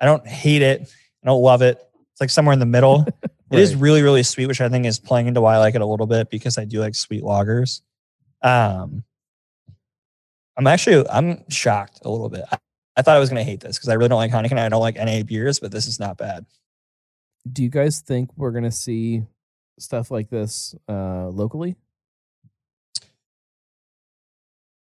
I 0.00 0.06
don't 0.06 0.26
hate 0.26 0.62
it. 0.62 0.82
I 1.22 1.26
don't 1.26 1.42
love 1.42 1.60
it. 1.62 1.78
It's 2.12 2.20
like 2.20 2.30
somewhere 2.30 2.54
in 2.54 2.58
the 2.58 2.66
middle. 2.66 3.06
It 3.50 3.60
is 3.60 3.74
really, 3.74 4.02
really 4.02 4.22
sweet, 4.24 4.46
which 4.46 4.60
I 4.60 4.68
think 4.68 4.84
is 4.84 4.98
playing 4.98 5.26
into 5.26 5.40
why 5.40 5.54
I 5.54 5.58
like 5.58 5.74
it 5.74 5.80
a 5.80 5.86
little 5.86 6.06
bit 6.06 6.28
because 6.28 6.58
I 6.58 6.66
do 6.66 6.80
like 6.80 6.94
sweet 6.94 7.22
lagers. 7.22 7.80
Um, 8.42 9.04
I'm 10.54 10.66
actually 10.66 11.08
I'm 11.08 11.48
shocked 11.48 12.00
a 12.04 12.10
little 12.10 12.28
bit. 12.28 12.44
I, 12.52 12.58
I 12.94 13.00
thought 13.00 13.16
I 13.16 13.20
was 13.20 13.30
gonna 13.30 13.44
hate 13.44 13.60
this 13.60 13.78
because 13.78 13.88
I 13.88 13.94
really 13.94 14.10
don't 14.10 14.18
like 14.18 14.32
Heineken. 14.32 14.58
I 14.58 14.68
don't 14.68 14.82
like 14.82 14.96
NA 14.96 15.22
beers, 15.22 15.60
but 15.60 15.72
this 15.72 15.86
is 15.86 15.98
not 15.98 16.18
bad. 16.18 16.44
Do 17.50 17.62
you 17.62 17.70
guys 17.70 18.00
think 18.00 18.28
we're 18.36 18.50
gonna 18.50 18.70
see 18.70 19.22
stuff 19.82 20.10
like 20.10 20.30
this 20.30 20.74
uh, 20.88 21.28
locally? 21.28 21.76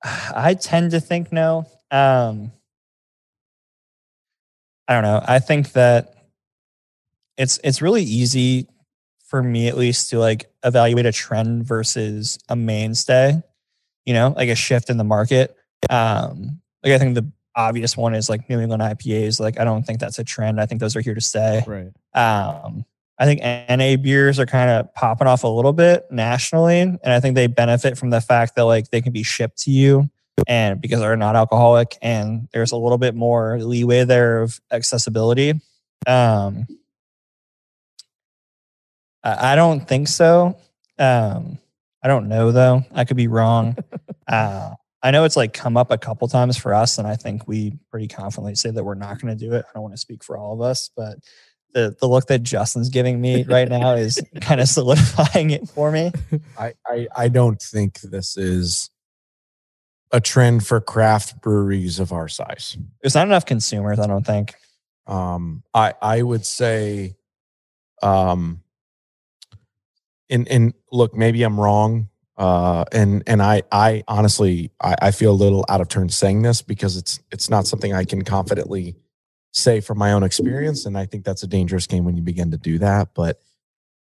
I 0.04 0.54
tend 0.54 0.92
to 0.92 1.00
think 1.00 1.32
no. 1.32 1.66
Um, 1.90 2.52
I 4.88 4.94
don't 4.94 5.02
know. 5.04 5.22
I 5.26 5.38
think 5.38 5.72
that 5.72 6.14
it's 7.36 7.59
it's 7.62 7.80
really 7.80 8.02
easy 8.02 8.68
for 9.28 9.42
me 9.42 9.68
at 9.68 9.76
least 9.76 10.10
to 10.10 10.18
like 10.18 10.50
evaluate 10.64 11.06
a 11.06 11.12
trend 11.12 11.64
versus 11.64 12.38
a 12.48 12.56
mainstay. 12.56 13.40
You 14.04 14.14
know, 14.14 14.34
like 14.36 14.48
a 14.48 14.54
shift 14.56 14.90
in 14.90 14.96
the 14.96 15.04
market. 15.04 15.56
Um, 15.88 16.60
like 16.82 16.92
I 16.92 16.98
think 16.98 17.14
the 17.14 17.30
obvious 17.54 17.96
one 17.96 18.14
is 18.14 18.28
like 18.28 18.48
New 18.48 18.60
England 18.60 18.82
IPAs. 18.82 19.38
Like 19.38 19.60
I 19.60 19.64
don't 19.64 19.84
think 19.84 20.00
that's 20.00 20.18
a 20.18 20.24
trend. 20.24 20.60
I 20.60 20.66
think 20.66 20.80
those 20.80 20.96
are 20.96 21.00
here 21.00 21.14
to 21.14 21.20
stay. 21.20 21.62
Right. 21.66 21.92
Um, 22.14 22.84
I 23.22 23.24
think 23.24 23.40
NA 23.40 24.02
beers 24.02 24.40
are 24.40 24.46
kind 24.46 24.68
of 24.68 24.92
popping 24.94 25.28
off 25.28 25.44
a 25.44 25.48
little 25.48 25.72
bit 25.72 26.10
nationally, 26.10 26.80
and 26.80 27.00
I 27.04 27.20
think 27.20 27.36
they 27.36 27.46
benefit 27.46 27.96
from 27.96 28.10
the 28.10 28.20
fact 28.20 28.56
that 28.56 28.64
like 28.64 28.90
they 28.90 29.00
can 29.00 29.12
be 29.12 29.22
shipped 29.22 29.58
to 29.58 29.70
you, 29.70 30.10
and 30.48 30.80
because 30.80 30.98
they're 30.98 31.16
not 31.16 31.36
alcoholic, 31.36 31.96
and 32.02 32.48
there's 32.52 32.72
a 32.72 32.76
little 32.76 32.98
bit 32.98 33.14
more 33.14 33.60
leeway 33.60 34.02
there 34.02 34.42
of 34.42 34.60
accessibility. 34.72 35.60
Um, 36.04 36.66
I 39.22 39.54
don't 39.54 39.86
think 39.86 40.08
so. 40.08 40.56
Um, 40.98 41.58
I 42.02 42.08
don't 42.08 42.28
know 42.28 42.50
though. 42.50 42.82
I 42.92 43.04
could 43.04 43.16
be 43.16 43.28
wrong. 43.28 43.76
uh, 44.26 44.70
I 45.00 45.12
know 45.12 45.22
it's 45.22 45.36
like 45.36 45.52
come 45.52 45.76
up 45.76 45.92
a 45.92 45.98
couple 45.98 46.26
times 46.26 46.56
for 46.56 46.74
us, 46.74 46.98
and 46.98 47.06
I 47.06 47.14
think 47.14 47.46
we 47.46 47.78
pretty 47.88 48.08
confidently 48.08 48.56
say 48.56 48.72
that 48.72 48.82
we're 48.82 48.96
not 48.96 49.20
going 49.20 49.36
to 49.36 49.46
do 49.46 49.54
it. 49.54 49.64
I 49.64 49.70
don't 49.74 49.84
want 49.84 49.94
to 49.94 50.00
speak 50.00 50.24
for 50.24 50.36
all 50.36 50.54
of 50.54 50.60
us, 50.60 50.90
but 50.96 51.18
the 51.72 51.96
the 51.98 52.06
look 52.06 52.26
that 52.26 52.42
Justin's 52.42 52.88
giving 52.88 53.20
me 53.20 53.44
right 53.44 53.68
now 53.68 53.94
is 53.94 54.20
kind 54.40 54.60
of 54.60 54.68
solidifying 54.68 55.50
it 55.50 55.68
for 55.68 55.90
me. 55.90 56.12
I, 56.58 56.74
I 56.86 57.08
I 57.16 57.28
don't 57.28 57.60
think 57.60 58.00
this 58.00 58.36
is 58.36 58.90
a 60.12 60.20
trend 60.20 60.66
for 60.66 60.80
craft 60.80 61.40
breweries 61.40 61.98
of 61.98 62.12
our 62.12 62.28
size. 62.28 62.76
There's 63.00 63.14
not 63.14 63.26
enough 63.26 63.46
consumers, 63.46 63.98
I 63.98 64.06
don't 64.06 64.26
think. 64.26 64.54
Um, 65.06 65.62
I 65.74 65.94
I 66.00 66.22
would 66.22 66.46
say, 66.46 67.16
um, 68.02 68.62
and 70.30 70.46
and 70.48 70.74
look, 70.90 71.14
maybe 71.14 71.42
I'm 71.42 71.58
wrong. 71.58 72.08
Uh, 72.36 72.84
and 72.92 73.22
and 73.26 73.42
I 73.42 73.62
I 73.70 74.04
honestly 74.08 74.70
I, 74.80 74.96
I 75.02 75.10
feel 75.10 75.32
a 75.32 75.34
little 75.34 75.64
out 75.68 75.80
of 75.80 75.88
turn 75.88 76.08
saying 76.08 76.42
this 76.42 76.62
because 76.62 76.96
it's 76.96 77.20
it's 77.30 77.50
not 77.50 77.66
something 77.66 77.92
I 77.92 78.04
can 78.04 78.22
confidently 78.22 78.96
say 79.52 79.80
from 79.80 79.98
my 79.98 80.12
own 80.12 80.22
experience, 80.22 80.86
and 80.86 80.98
I 80.98 81.06
think 81.06 81.24
that's 81.24 81.42
a 81.42 81.46
dangerous 81.46 81.86
game 81.86 82.04
when 82.04 82.16
you 82.16 82.22
begin 82.22 82.50
to 82.50 82.56
do 82.56 82.78
that. 82.78 83.10
But 83.14 83.40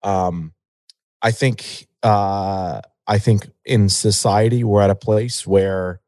um, 0.02 0.52
I 1.22 1.30
think 1.30 1.88
uh, 2.02 2.80
I 3.06 3.18
think 3.18 3.48
in 3.64 3.88
society 3.88 4.64
we're 4.64 4.82
at 4.82 4.90
a 4.90 4.94
place 4.94 5.46
where 5.46 6.00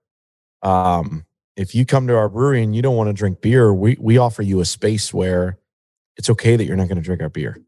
um, 0.62 1.24
if 1.56 1.74
you 1.74 1.86
come 1.86 2.06
to 2.08 2.16
our 2.16 2.28
brewery 2.28 2.62
and 2.62 2.74
you 2.74 2.82
don't 2.82 2.96
want 2.96 3.08
to 3.08 3.14
drink 3.14 3.40
beer, 3.40 3.72
we 3.72 3.96
we 4.00 4.18
offer 4.18 4.42
you 4.42 4.60
a 4.60 4.64
space 4.64 5.14
where 5.14 5.58
it's 6.16 6.30
okay 6.30 6.56
that 6.56 6.64
you're 6.64 6.76
not 6.76 6.88
going 6.88 6.98
to 6.98 7.02
drink 7.02 7.22
our 7.22 7.28
beer. 7.28 7.58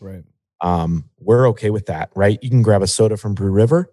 Right. 0.00 0.24
Um, 0.62 1.04
we're 1.20 1.48
okay 1.50 1.70
with 1.70 1.86
that, 1.86 2.10
right? 2.14 2.38
You 2.42 2.50
can 2.50 2.62
grab 2.62 2.82
a 2.82 2.86
soda 2.86 3.16
from 3.16 3.34
Brew 3.34 3.50
River. 3.50 3.92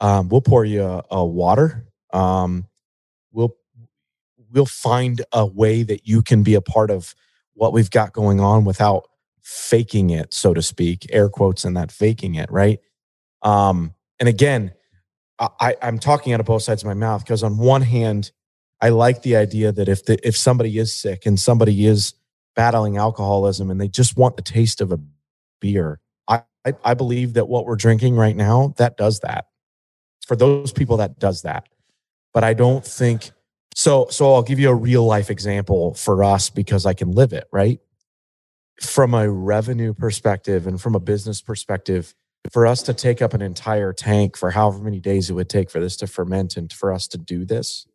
Um, 0.00 0.28
we'll 0.28 0.42
pour 0.42 0.64
you 0.64 0.82
a, 0.82 1.02
a 1.10 1.24
water. 1.24 1.86
Um, 2.12 2.66
we'll 3.32 3.56
we'll 4.56 4.66
find 4.66 5.22
a 5.32 5.46
way 5.46 5.82
that 5.84 6.08
you 6.08 6.22
can 6.22 6.42
be 6.42 6.54
a 6.54 6.62
part 6.62 6.90
of 6.90 7.14
what 7.54 7.74
we've 7.74 7.90
got 7.90 8.12
going 8.12 8.40
on 8.40 8.64
without 8.64 9.06
faking 9.42 10.10
it, 10.10 10.34
so 10.34 10.54
to 10.54 10.62
speak, 10.62 11.06
air 11.10 11.28
quotes 11.28 11.64
and 11.64 11.76
that 11.76 11.92
faking 11.92 12.34
it, 12.34 12.50
right? 12.50 12.80
Um, 13.42 13.94
and 14.18 14.28
again, 14.28 14.72
I- 15.38 15.76
I'm 15.82 15.98
talking 15.98 16.32
out 16.32 16.40
of 16.40 16.46
both 16.46 16.62
sides 16.62 16.82
of 16.82 16.86
my 16.86 16.94
mouth 16.94 17.22
because 17.22 17.42
on 17.42 17.58
one 17.58 17.82
hand, 17.82 18.32
I 18.80 18.88
like 18.88 19.22
the 19.22 19.36
idea 19.36 19.72
that 19.72 19.88
if 19.88 20.06
the, 20.06 20.18
if 20.26 20.36
somebody 20.36 20.78
is 20.78 20.94
sick 20.94 21.26
and 21.26 21.38
somebody 21.38 21.86
is 21.86 22.14
battling 22.54 22.96
alcoholism 22.96 23.70
and 23.70 23.80
they 23.80 23.88
just 23.88 24.16
want 24.16 24.36
the 24.36 24.42
taste 24.42 24.80
of 24.80 24.92
a 24.92 25.00
beer, 25.60 26.00
I, 26.28 26.42
I, 26.64 26.72
I 26.84 26.94
believe 26.94 27.34
that 27.34 27.48
what 27.48 27.66
we're 27.66 27.76
drinking 27.76 28.16
right 28.16 28.36
now 28.36 28.74
that 28.78 28.96
does 28.96 29.20
that. 29.20 29.46
For 30.26 30.36
those 30.36 30.72
people, 30.72 30.96
that 30.96 31.18
does 31.18 31.42
that. 31.42 31.68
But 32.32 32.44
I 32.44 32.54
don't 32.54 32.84
think 32.84 33.30
so. 33.76 34.08
So 34.10 34.34
I'll 34.34 34.42
give 34.42 34.58
you 34.58 34.70
a 34.70 34.74
real 34.74 35.04
life 35.04 35.30
example 35.30 35.94
for 35.94 36.24
us 36.24 36.50
because 36.50 36.86
I 36.86 36.94
can 36.94 37.12
live 37.12 37.32
it. 37.32 37.46
Right 37.52 37.80
from 38.80 39.14
a 39.14 39.30
revenue 39.30 39.94
perspective 39.94 40.66
and 40.66 40.80
from 40.80 40.94
a 40.94 41.00
business 41.00 41.40
perspective, 41.40 42.14
for 42.52 42.66
us 42.66 42.82
to 42.82 42.94
take 42.94 43.22
up 43.22 43.34
an 43.34 43.42
entire 43.42 43.92
tank 43.92 44.36
for 44.36 44.50
however 44.50 44.78
many 44.78 45.00
days 45.00 45.30
it 45.30 45.32
would 45.32 45.48
take 45.48 45.70
for 45.70 45.80
this 45.80 45.96
to 45.96 46.06
ferment 46.06 46.56
and 46.56 46.72
for 46.72 46.92
us 46.92 47.08
to 47.08 47.18
do 47.18 47.44
this, 47.44 47.86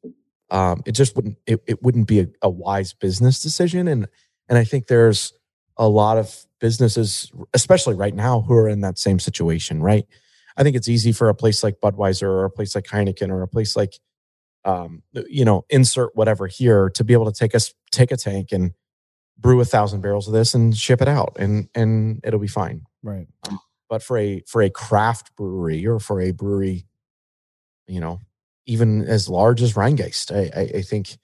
um, 0.50 0.82
it 0.86 0.92
just 0.92 1.16
wouldn't 1.16 1.38
it, 1.46 1.62
it 1.68 1.84
wouldn't 1.84 2.08
be 2.08 2.20
a, 2.20 2.28
a 2.42 2.50
wise 2.50 2.94
business 2.94 3.42
decision. 3.42 3.88
And 3.88 4.08
and 4.50 4.58
I 4.58 4.66
think 4.66 4.88
there's 4.88 5.34
a 5.78 5.88
lot 5.88 6.18
of 6.18 6.46
businesses, 6.60 7.32
especially 7.54 7.96
right 7.96 8.14
now, 8.14 8.42
who 8.42 8.54
are 8.54 8.68
in 8.68 8.82
that 8.82 9.00
same 9.00 9.20
situation, 9.20 9.82
right? 9.82 10.06
I 10.58 10.64
think 10.64 10.76
it's 10.76 10.90
easy 10.90 11.14
for 11.14 11.30
a 11.30 11.36
place 11.36 11.64
like 11.64 11.80
Budweiser 11.80 12.24
or 12.24 12.44
a 12.44 12.50
place 12.50 12.76
like 12.76 12.86
Heineken 12.86 13.30
or 13.30 13.42
a 13.42 13.48
place 13.48 13.78
like 13.78 14.00
um, 14.66 15.02
you 15.28 15.44
know, 15.46 15.66
insert 15.70 16.16
whatever 16.16 16.48
here 16.48 16.90
to 16.92 17.04
be 17.04 17.14
able 17.14 17.32
to 17.32 17.38
take 17.38 17.56
us 17.56 17.74
take 17.92 18.12
a 18.12 18.18
tank 18.18 18.52
and 18.52 18.74
brew 19.38 19.60
a 19.60 19.66
thousand 19.66 20.02
barrels 20.02 20.28
of 20.28 20.34
this 20.34 20.54
and 20.54 20.78
ship 20.78 21.02
it 21.02 21.08
out 21.08 21.36
and 21.40 21.68
and 21.74 22.20
it'll 22.24 22.40
be 22.40 22.48
fine 22.48 22.84
Right. 23.02 23.28
but 23.90 24.04
for 24.04 24.18
a 24.20 24.44
for 24.48 24.62
a 24.62 24.70
craft 24.70 25.36
brewery 25.36 25.86
or 25.88 26.00
for 26.00 26.22
a 26.22 26.30
brewery 26.32 26.86
you 27.88 28.00
know 28.00 28.20
even 28.68 29.04
as 29.06 29.28
large 29.28 29.62
as 29.64 29.74
Rhinegeist 29.74 30.32
i 30.32 30.60
i, 30.60 30.64
I 30.78 30.82
think 30.84 31.18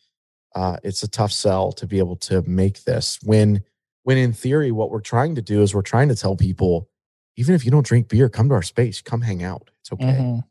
uh, 0.55 0.77
it's 0.83 1.03
a 1.03 1.07
tough 1.07 1.31
sell 1.31 1.71
to 1.73 1.85
be 1.85 1.99
able 1.99 2.15
to 2.15 2.41
make 2.43 2.83
this 2.85 3.19
when 3.23 3.61
when 4.03 4.17
in 4.17 4.33
theory 4.33 4.71
what 4.71 4.89
we're 4.89 4.99
trying 5.01 5.35
to 5.35 5.41
do 5.43 5.61
is 5.61 5.75
we're 5.75 5.81
trying 5.83 6.07
to 6.09 6.15
tell 6.15 6.35
people 6.35 6.89
even 7.35 7.53
if 7.53 7.63
you 7.65 7.69
don't 7.69 7.85
drink 7.85 8.07
beer 8.07 8.29
come 8.29 8.49
to 8.49 8.55
our 8.55 8.63
space 8.63 8.99
come 9.01 9.21
hang 9.21 9.43
out 9.43 9.69
it's 9.81 9.91
okay 9.91 10.05
Mhm. 10.05 10.43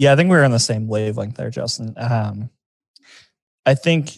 Yeah, 0.00 0.14
I 0.14 0.16
think 0.16 0.30
we 0.30 0.36
were 0.38 0.44
on 0.44 0.50
the 0.50 0.58
same 0.58 0.88
wavelength 0.88 1.36
there, 1.36 1.50
Justin. 1.50 1.92
Um, 1.98 2.48
I 3.66 3.74
think, 3.74 4.12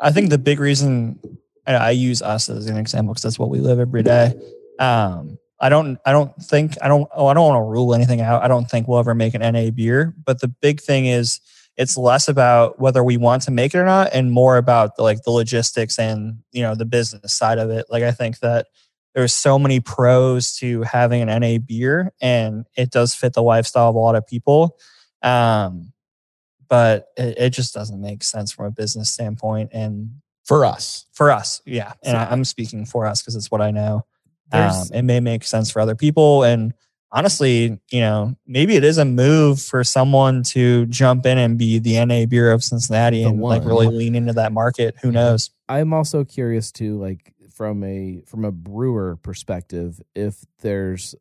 I 0.00 0.10
think 0.10 0.30
the 0.30 0.36
big 0.36 0.58
reason 0.58 1.20
I 1.64 1.92
use 1.92 2.22
us 2.22 2.50
as 2.50 2.66
an 2.66 2.76
example 2.76 3.14
because 3.14 3.22
that's 3.22 3.38
what 3.38 3.48
we 3.48 3.60
live 3.60 3.78
every 3.78 4.02
day. 4.02 4.34
Um, 4.80 5.38
I 5.60 5.68
don't, 5.68 5.96
I 6.04 6.10
don't 6.10 6.34
think, 6.42 6.76
I 6.82 6.88
don't, 6.88 7.08
oh, 7.14 7.28
I 7.28 7.34
don't 7.34 7.46
want 7.46 7.56
to 7.56 7.70
rule 7.70 7.94
anything 7.94 8.20
out. 8.20 8.42
I 8.42 8.48
don't 8.48 8.68
think 8.68 8.88
we'll 8.88 8.98
ever 8.98 9.14
make 9.14 9.34
an 9.34 9.42
NA 9.42 9.70
beer, 9.70 10.12
but 10.24 10.40
the 10.40 10.48
big 10.48 10.80
thing 10.80 11.06
is 11.06 11.38
it's 11.76 11.96
less 11.96 12.26
about 12.26 12.80
whether 12.80 13.04
we 13.04 13.16
want 13.16 13.42
to 13.42 13.52
make 13.52 13.76
it 13.76 13.78
or 13.78 13.84
not, 13.84 14.10
and 14.12 14.32
more 14.32 14.56
about 14.56 14.96
the, 14.96 15.04
like 15.04 15.22
the 15.22 15.30
logistics 15.30 16.00
and 16.00 16.38
you 16.50 16.62
know 16.62 16.74
the 16.74 16.84
business 16.84 17.32
side 17.32 17.58
of 17.58 17.70
it. 17.70 17.86
Like 17.88 18.02
I 18.02 18.10
think 18.10 18.40
that 18.40 18.66
there's 19.14 19.32
so 19.32 19.56
many 19.56 19.78
pros 19.78 20.56
to 20.56 20.82
having 20.82 21.22
an 21.22 21.40
NA 21.40 21.58
beer, 21.58 22.12
and 22.20 22.64
it 22.76 22.90
does 22.90 23.14
fit 23.14 23.34
the 23.34 23.42
lifestyle 23.42 23.90
of 23.90 23.94
a 23.94 23.98
lot 23.98 24.16
of 24.16 24.26
people. 24.26 24.76
Um, 25.26 25.92
but 26.68 27.08
it, 27.16 27.38
it 27.38 27.50
just 27.50 27.74
doesn't 27.74 28.00
make 28.00 28.22
sense 28.24 28.52
from 28.52 28.66
a 28.66 28.70
business 28.70 29.10
standpoint. 29.10 29.70
And 29.72 30.20
for 30.44 30.64
us 30.64 31.06
for 31.12 31.30
us, 31.30 31.60
yeah. 31.64 31.92
And 32.02 32.12
So- 32.12 32.18
I, 32.18 32.30
I'm 32.30 32.44
speaking 32.44 32.84
for 32.86 33.06
us 33.06 33.20
because 33.22 33.36
it's 33.36 33.50
what 33.50 33.60
I 33.60 33.70
know. 33.70 34.04
Um, 34.52 34.86
it 34.94 35.02
may 35.02 35.18
make 35.18 35.42
sense 35.42 35.70
for 35.72 35.80
other 35.80 35.96
people. 35.96 36.44
And 36.44 36.72
honestly, 37.10 37.80
you 37.90 38.00
know, 38.00 38.36
maybe 38.46 38.76
it 38.76 38.84
is 38.84 38.98
a 38.98 39.04
move 39.04 39.60
for 39.60 39.82
someone 39.82 40.44
to 40.44 40.86
jump 40.86 41.26
in 41.26 41.36
and 41.38 41.58
be 41.58 41.80
the 41.80 42.04
NA 42.04 42.26
bureau 42.26 42.54
of 42.54 42.62
Cincinnati 42.62 43.24
and 43.24 43.40
like 43.40 43.64
really 43.64 43.88
lean 43.88 44.14
into 44.14 44.32
that 44.34 44.52
market. 44.52 44.94
Who 45.02 45.10
knows? 45.10 45.50
I'm 45.68 45.92
also 45.92 46.24
curious 46.24 46.70
too, 46.70 46.96
like 47.00 47.34
from 47.52 47.82
a 47.82 48.22
from 48.26 48.44
a 48.44 48.52
brewer 48.52 49.16
perspective, 49.16 50.00
if 50.14 50.44
there's 50.60 51.16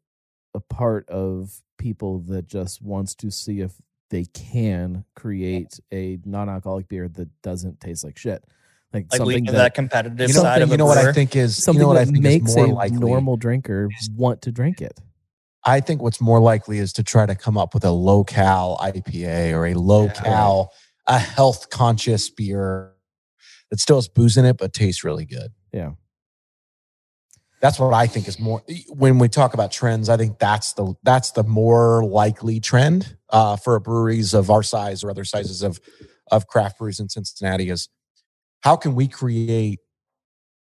a 0.53 0.60
part 0.60 1.10
of 1.10 1.61
people 1.80 2.19
that 2.27 2.48
just 2.48 2.82
wants 2.82 3.15
to 3.15 3.32
see 3.32 3.61
if 3.61 3.73
they 4.10 4.26
can 4.26 5.06
create 5.15 5.80
a 5.91 6.19
non-alcoholic 6.26 6.88
beer 6.88 7.07
that 7.10 7.30
doesn't 7.41 7.80
taste 7.80 8.03
like 8.03 8.18
shit. 8.18 8.44
Like, 8.94 9.07
Like 9.11 9.18
something 9.18 9.45
that, 9.45 9.52
that, 9.53 9.73
competitive 9.73 10.30
You 10.30 10.36
know, 10.36 10.41
side 10.41 10.61
of 10.61 10.69
you 10.69 10.77
know 10.77 10.86
what 10.86 10.98
I 10.98 11.11
think 11.11 11.36
is 11.36 11.57
you 11.57 11.61
something 11.64 11.82
know 11.82 11.88
what 11.90 11.98
I 11.98 12.06
that 12.06 12.11
think 12.11 12.23
makes 12.23 12.56
a 12.56 12.61
likely. 12.61 12.98
normal 12.98 13.36
drinker 13.36 13.90
want 14.15 14.41
to 14.44 14.52
drink 14.52 14.82
it. 14.82 14.99
I 15.65 15.80
think 15.82 16.02
what's 16.02 16.22
more 16.22 16.40
likely 16.40 16.77
is 16.77 16.94
to 16.94 17.03
try 17.03 17.26
to 17.26 17.36
come 17.36 17.57
up 17.57 17.73
with 17.73 17.84
a 17.84 17.91
low 17.91 18.23
cal 18.23 18.77
IPA 18.82 19.53
or 19.53 19.65
a 19.65 19.73
low 19.73 20.07
cal, 20.10 20.72
a 21.07 21.18
health 21.18 21.69
conscious 21.72 22.30
beer 22.30 22.94
that 23.72 23.80
still 23.80 23.98
has 23.98 24.07
booze 24.07 24.38
in 24.38 24.45
it 24.45 24.57
but 24.57 24.73
tastes 24.73 25.03
really 25.03 25.26
good. 25.26 25.52
Yeah. 25.73 25.91
That's 27.66 27.80
what 27.80 27.96
I 27.96 28.06
think 28.06 28.28
is 28.28 28.40
more 28.40 28.62
when 28.90 29.18
we 29.18 29.28
talk 29.28 29.56
about 29.56 29.72
trends. 29.72 30.08
I 30.08 30.18
think 30.18 30.38
that's 30.38 30.74
the 30.74 30.94
that's 31.02 31.32
the 31.32 31.44
more 31.44 32.06
likely 32.06 32.60
trend 32.60 33.18
uh, 33.32 33.56
for 33.56 33.80
breweries 33.80 34.36
of 34.36 34.52
our 34.52 34.62
size 34.62 35.04
or 35.04 35.10
other 35.10 35.26
sizes 35.26 35.64
of 35.64 35.80
of 36.30 36.46
craft 36.46 36.78
breweries 36.78 37.00
in 37.00 37.10
Cincinnati 37.10 37.72
is 37.72 37.90
how 38.62 38.76
can 38.76 38.94
we 38.94 39.08
create, 39.08 39.80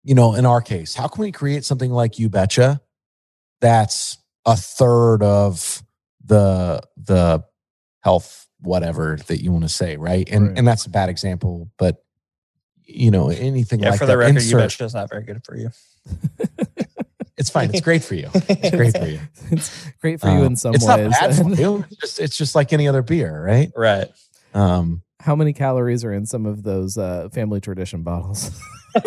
you 0.04 0.14
know, 0.14 0.36
in 0.36 0.46
our 0.46 0.60
case, 0.60 0.94
how 0.94 1.08
can 1.08 1.22
we 1.22 1.32
create 1.32 1.64
something 1.64 1.90
like 1.90 2.20
You 2.20 2.28
Betcha 2.28 2.80
that's 3.60 4.16
a 4.46 4.54
third 4.54 5.24
of 5.24 5.82
the 6.24 6.80
the 6.96 7.42
health 8.04 8.46
whatever 8.60 9.18
that 9.26 9.42
you 9.42 9.50
want 9.50 9.64
to 9.64 9.68
say, 9.68 9.96
right? 9.96 10.28
And 10.30 10.46
Right. 10.46 10.58
and 10.58 10.68
that's 10.68 10.86
a 10.86 10.90
bad 10.90 11.08
example, 11.08 11.72
but 11.76 12.04
you 12.84 13.10
know 13.10 13.30
anything 13.30 13.80
yeah, 13.80 13.90
like 13.90 13.98
for 13.98 14.06
that. 14.06 14.12
the 14.12 14.18
record, 14.18 14.44
you 14.44 14.56
betcha 14.56 14.84
is 14.84 14.94
not 14.94 15.10
very 15.10 15.24
good 15.24 15.44
for 15.44 15.56
you. 15.56 15.70
it's 17.36 17.50
fine. 17.50 17.70
It's 17.70 17.80
great 17.80 18.02
for 18.04 18.14
you. 18.14 18.28
It's 18.48 18.70
great 18.76 18.96
for 18.96 19.06
you. 19.06 19.20
it's 19.50 19.90
great 20.00 20.20
for 20.20 20.28
you 20.28 20.38
Um, 20.40 20.44
in 20.46 20.56
some 20.56 20.74
it's 20.74 20.86
ways. 20.86 21.10
not 21.10 21.10
bad 21.10 21.36
for 21.36 21.48
you. 21.60 21.84
It's 21.90 21.96
just 22.00 22.20
it's 22.20 22.36
just 22.36 22.54
like 22.54 22.72
any 22.72 22.86
other 22.88 23.02
beer, 23.02 23.44
right? 23.44 23.70
Right. 23.76 24.08
Um, 24.54 25.02
How 25.20 25.34
many 25.34 25.52
calories 25.52 26.04
are 26.04 26.12
in 26.12 26.26
some 26.26 26.46
of 26.46 26.62
those 26.62 26.96
uh, 26.96 27.28
family 27.32 27.60
tradition 27.60 28.02
bottles? 28.02 28.50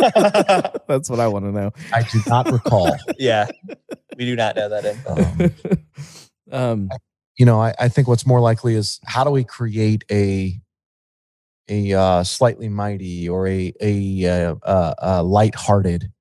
That's 0.88 1.10
what 1.10 1.20
I 1.22 1.28
want 1.30 1.46
to 1.46 1.52
know. 1.52 1.72
I 1.94 2.04
do 2.04 2.20
not 2.28 2.52
recall. 2.52 2.94
Yeah, 3.18 3.48
we 4.18 4.26
do 4.26 4.36
not 4.36 4.56
know 4.58 4.68
that 4.70 4.86
info. 4.86 5.52
Um, 6.52 6.90
um, 6.90 6.90
you 7.38 7.46
know, 7.46 7.62
I, 7.62 7.74
I 7.80 7.88
think 7.88 8.08
what's 8.08 8.26
more 8.26 8.42
likely 8.42 8.76
is 8.76 9.00
how 9.06 9.24
do 9.24 9.30
we 9.32 9.44
create 9.46 10.04
a 10.12 10.60
a 11.70 11.94
uh, 11.94 12.24
slightly 12.24 12.68
mighty 12.70 13.30
or 13.30 13.48
a 13.48 13.74
a, 13.82 14.26
uh, 14.26 14.94
uh, 15.02 15.24
lighthearted 15.24 16.12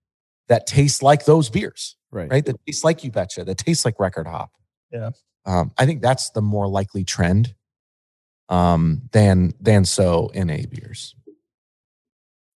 that 0.48 0.66
tastes 0.68 1.02
like 1.02 1.24
those 1.24 1.48
beers, 1.50 1.95
right. 2.10 2.30
right? 2.30 2.44
That 2.44 2.56
tastes 2.66 2.84
like 2.84 3.04
you 3.04 3.10
betcha. 3.10 3.44
That 3.44 3.58
tastes 3.58 3.84
like 3.84 3.98
record 3.98 4.26
hop. 4.26 4.50
Yeah. 4.90 5.10
Um, 5.44 5.72
I 5.78 5.86
think 5.86 6.02
that's 6.02 6.30
the 6.30 6.42
more 6.42 6.68
likely 6.68 7.04
trend 7.04 7.54
um, 8.48 9.02
than 9.12 9.54
than 9.60 9.84
so 9.84 10.28
in 10.34 10.50
a 10.50 10.66
beers. 10.66 11.14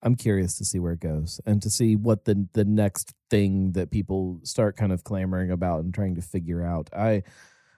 I'm 0.01 0.15
curious 0.15 0.57
to 0.57 0.65
see 0.65 0.79
where 0.79 0.93
it 0.93 1.01
goes 1.01 1.41
and 1.45 1.61
to 1.61 1.69
see 1.69 1.95
what 1.95 2.25
the 2.25 2.47
the 2.53 2.65
next 2.65 3.13
thing 3.29 3.73
that 3.73 3.91
people 3.91 4.39
start 4.43 4.77
kind 4.77 4.91
of 4.91 5.03
clamoring 5.03 5.51
about 5.51 5.83
and 5.83 5.93
trying 5.93 6.15
to 6.15 6.21
figure 6.21 6.63
out. 6.63 6.89
I 6.95 7.23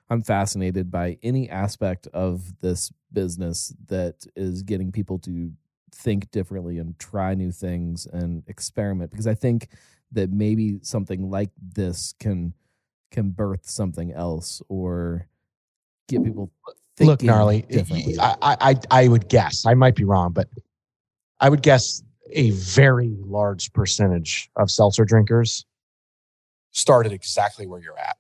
I'm 0.09 0.21
fascinated 0.21 0.91
by 0.91 1.17
any 1.23 1.49
aspect 1.49 2.07
of 2.07 2.59
this 2.59 2.91
business 3.13 3.73
that 3.87 4.25
is 4.35 4.61
getting 4.61 4.91
people 4.91 5.19
to 5.19 5.51
think 5.93 6.29
differently 6.31 6.79
and 6.79 6.97
try 6.99 7.33
new 7.33 7.51
things 7.51 8.05
and 8.05 8.43
experiment 8.47 9.11
because 9.11 9.27
I 9.27 9.35
think 9.35 9.69
that 10.13 10.31
maybe 10.31 10.79
something 10.81 11.29
like 11.29 11.49
this 11.73 12.13
can 12.19 12.53
can 13.11 13.29
birth 13.29 13.69
something 13.69 14.11
else 14.13 14.61
or 14.69 15.27
get 16.07 16.23
people 16.23 16.51
thinking 16.95 17.07
Look, 17.11 17.23
gnarly. 17.23 17.63
differently. 17.63 18.17
I, 18.19 18.35
I 18.41 18.57
I 18.61 18.75
I 18.91 19.07
would 19.07 19.29
guess. 19.29 19.65
I 19.65 19.73
might 19.73 19.95
be 19.95 20.03
wrong, 20.03 20.31
but 20.31 20.47
I 21.39 21.49
would 21.49 21.61
guess 21.61 22.03
a 22.31 22.51
very 22.51 23.15
large 23.19 23.73
percentage 23.73 24.49
of 24.55 24.71
seltzer 24.71 25.03
drinkers 25.05 25.65
started 26.71 27.11
exactly 27.11 27.67
where 27.67 27.81
you're 27.81 27.97
at. 27.99 28.17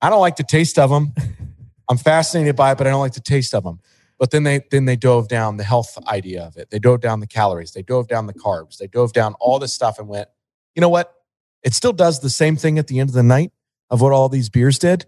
I 0.00 0.08
don't 0.08 0.20
like 0.20 0.36
the 0.36 0.44
taste 0.44 0.78
of 0.78 0.88
them. 0.90 1.12
I'm 1.90 1.98
fascinated 1.98 2.56
by 2.56 2.72
it, 2.72 2.78
but 2.78 2.86
I 2.86 2.90
don't 2.90 3.00
like 3.00 3.14
the 3.14 3.20
taste 3.20 3.52
of 3.54 3.64
them. 3.64 3.80
But 4.18 4.30
then 4.30 4.44
they 4.44 4.60
then 4.70 4.84
they 4.84 4.96
dove 4.96 5.28
down 5.28 5.56
the 5.56 5.64
health 5.64 5.98
idea 6.06 6.42
of 6.42 6.56
it. 6.56 6.70
They 6.70 6.78
dove 6.78 7.00
down 7.00 7.20
the 7.20 7.26
calories. 7.26 7.72
They 7.72 7.82
dove 7.82 8.06
down 8.06 8.26
the 8.26 8.34
carbs. 8.34 8.76
They 8.76 8.86
dove 8.86 9.12
down 9.12 9.34
all 9.40 9.58
this 9.58 9.74
stuff 9.74 9.98
and 9.98 10.06
went, 10.08 10.28
you 10.74 10.80
know 10.80 10.88
what? 10.88 11.14
It 11.62 11.74
still 11.74 11.92
does 11.92 12.20
the 12.20 12.30
same 12.30 12.56
thing 12.56 12.78
at 12.78 12.86
the 12.86 13.00
end 13.00 13.10
of 13.10 13.14
the 13.14 13.22
night 13.22 13.52
of 13.90 14.00
what 14.00 14.12
all 14.12 14.28
these 14.28 14.48
beers 14.48 14.78
did, 14.78 15.06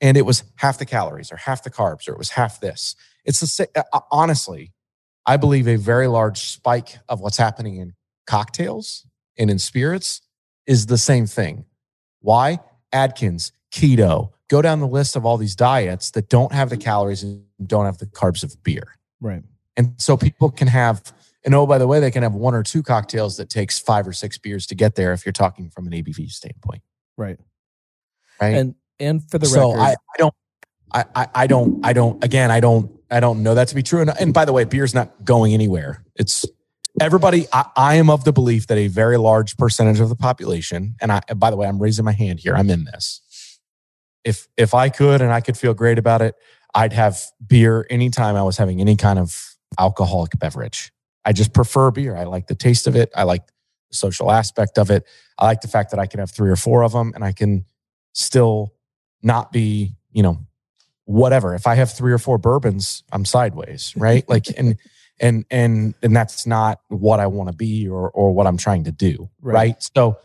and 0.00 0.16
it 0.16 0.22
was 0.22 0.44
half 0.56 0.78
the 0.78 0.86
calories 0.86 1.30
or 1.30 1.36
half 1.36 1.62
the 1.62 1.70
carbs 1.70 2.08
or 2.08 2.12
it 2.12 2.18
was 2.18 2.30
half 2.30 2.60
this. 2.60 2.96
It's 3.24 3.40
the 3.40 3.46
sa- 3.46 3.64
uh, 3.74 4.00
honestly, 4.10 4.72
I 5.26 5.36
believe 5.36 5.68
a 5.68 5.76
very 5.76 6.08
large 6.08 6.40
spike 6.40 6.98
of 7.08 7.20
what's 7.20 7.36
happening 7.36 7.76
in 7.76 7.94
cocktails 8.26 9.06
and 9.38 9.50
in 9.50 9.58
spirits 9.58 10.22
is 10.66 10.86
the 10.86 10.98
same 10.98 11.26
thing. 11.26 11.64
Why? 12.20 12.60
Atkins, 12.92 13.52
keto, 13.72 14.32
go 14.48 14.60
down 14.62 14.80
the 14.80 14.88
list 14.88 15.16
of 15.16 15.24
all 15.24 15.36
these 15.36 15.54
diets 15.56 16.10
that 16.12 16.28
don't 16.28 16.52
have 16.52 16.70
the 16.70 16.76
calories 16.76 17.22
and 17.22 17.44
don't 17.64 17.84
have 17.84 17.98
the 17.98 18.06
carbs 18.06 18.42
of 18.42 18.62
beer. 18.62 18.96
right. 19.20 19.42
And 19.76 19.94
so 19.96 20.18
people 20.18 20.50
can 20.50 20.68
have, 20.68 21.14
and 21.44 21.54
oh, 21.54 21.66
by 21.66 21.78
the 21.78 21.86
way, 21.86 22.00
they 22.00 22.10
can 22.10 22.22
have 22.22 22.34
one 22.34 22.54
or 22.54 22.62
two 22.62 22.82
cocktails 22.82 23.36
that 23.36 23.50
takes 23.50 23.78
five 23.78 24.06
or 24.06 24.12
six 24.12 24.38
beers 24.38 24.66
to 24.68 24.74
get 24.74 24.94
there 24.94 25.12
if 25.12 25.26
you're 25.26 25.32
talking 25.32 25.70
from 25.70 25.86
an 25.86 25.92
ABV 25.92 26.30
standpoint. 26.30 26.82
Right. 27.16 27.38
Right. 28.40 28.54
And 28.54 28.74
and 28.98 29.28
for 29.28 29.38
the 29.38 29.46
so 29.46 29.72
record 29.72 29.80
I, 29.80 29.90
I 29.90 30.18
don't 30.18 30.34
I, 30.92 31.04
I 31.14 31.28
I 31.34 31.46
don't 31.46 31.84
I 31.84 31.92
don't 31.92 32.22
again 32.22 32.50
I 32.50 32.60
don't 32.60 32.90
I 33.10 33.20
don't 33.20 33.42
know 33.42 33.54
that 33.54 33.68
to 33.68 33.74
be 33.74 33.82
true. 33.82 34.00
And, 34.00 34.10
and 34.20 34.32
by 34.32 34.44
the 34.44 34.52
way, 34.52 34.64
beer's 34.64 34.94
not 34.94 35.24
going 35.24 35.52
anywhere. 35.52 36.04
It's 36.16 36.44
everybody. 37.00 37.46
I, 37.52 37.66
I 37.76 37.94
am 37.96 38.08
of 38.08 38.24
the 38.24 38.32
belief 38.32 38.68
that 38.68 38.78
a 38.78 38.88
very 38.88 39.18
large 39.18 39.56
percentage 39.56 40.00
of 40.00 40.08
the 40.08 40.16
population, 40.16 40.96
and 41.00 41.12
I 41.12 41.20
by 41.34 41.50
the 41.50 41.56
way, 41.56 41.66
I'm 41.66 41.80
raising 41.80 42.04
my 42.04 42.12
hand 42.12 42.40
here. 42.40 42.54
I'm 42.54 42.70
in 42.70 42.84
this. 42.84 43.20
If 44.24 44.48
if 44.56 44.74
I 44.74 44.88
could 44.88 45.20
and 45.20 45.32
I 45.32 45.40
could 45.40 45.56
feel 45.56 45.74
great 45.74 45.98
about 45.98 46.22
it, 46.22 46.36
I'd 46.74 46.92
have 46.92 47.20
beer 47.44 47.86
anytime 47.90 48.36
I 48.36 48.42
was 48.42 48.56
having 48.56 48.80
any 48.80 48.96
kind 48.96 49.18
of 49.18 49.56
alcoholic 49.78 50.38
beverage. 50.38 50.91
I 51.24 51.32
just 51.32 51.52
prefer 51.52 51.90
beer. 51.90 52.16
I 52.16 52.24
like 52.24 52.46
the 52.48 52.54
taste 52.54 52.86
of 52.86 52.96
it. 52.96 53.10
I 53.14 53.22
like 53.24 53.46
the 53.90 53.96
social 53.96 54.30
aspect 54.30 54.78
of 54.78 54.90
it. 54.90 55.04
I 55.38 55.46
like 55.46 55.60
the 55.60 55.68
fact 55.68 55.90
that 55.90 56.00
I 56.00 56.06
can 56.06 56.20
have 56.20 56.30
three 56.30 56.50
or 56.50 56.56
four 56.56 56.82
of 56.82 56.92
them 56.92 57.12
and 57.14 57.24
I 57.24 57.32
can 57.32 57.64
still 58.12 58.74
not 59.22 59.52
be, 59.52 59.94
you 60.12 60.22
know, 60.22 60.38
whatever. 61.04 61.54
If 61.54 61.66
I 61.66 61.74
have 61.74 61.92
three 61.92 62.12
or 62.12 62.18
four 62.18 62.38
bourbons, 62.38 63.02
I'm 63.12 63.24
sideways, 63.24 63.92
right? 63.96 64.28
like 64.28 64.46
and 64.56 64.76
and 65.20 65.44
and 65.50 65.94
and 66.02 66.16
that's 66.16 66.46
not 66.46 66.80
what 66.88 67.20
I 67.20 67.26
want 67.26 67.50
to 67.50 67.56
be 67.56 67.88
or 67.88 68.10
or 68.10 68.32
what 68.34 68.46
I'm 68.46 68.56
trying 68.56 68.84
to 68.84 68.92
do, 68.92 69.28
Right. 69.40 69.54
right? 69.54 69.88
So 69.94 70.18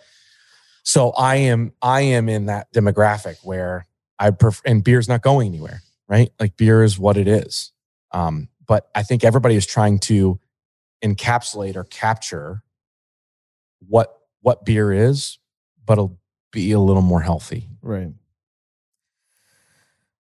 so 0.84 1.12
I 1.12 1.36
am 1.38 1.74
I 1.82 2.02
am 2.02 2.30
in 2.30 2.46
that 2.48 2.72
demographic 2.74 3.38
where 3.44 3.86
I 4.18 4.32
prefer 4.32 4.62
and 4.66 4.84
beer's 4.84 5.08
not 5.08 5.22
going 5.22 5.48
anywhere, 5.48 5.82
right? 6.08 6.32
Like 6.40 6.58
beer 6.58 6.84
is 6.84 6.98
what 6.98 7.18
it 7.18 7.28
is. 7.28 7.72
Um, 8.12 8.48
but 8.66 8.90
I 8.96 9.04
think 9.04 9.24
everybody 9.24 9.56
is 9.56 9.66
trying 9.66 10.00
to 10.00 10.40
encapsulate 11.04 11.76
or 11.76 11.84
capture 11.84 12.64
what 13.88 14.14
what 14.42 14.66
beer 14.66 14.92
is, 14.92 15.40
but 15.86 15.94
it'll 15.94 16.20
be 16.52 16.72
a 16.72 16.80
little 16.80 17.02
more 17.02 17.22
healthy. 17.22 17.70
Right. 17.82 18.10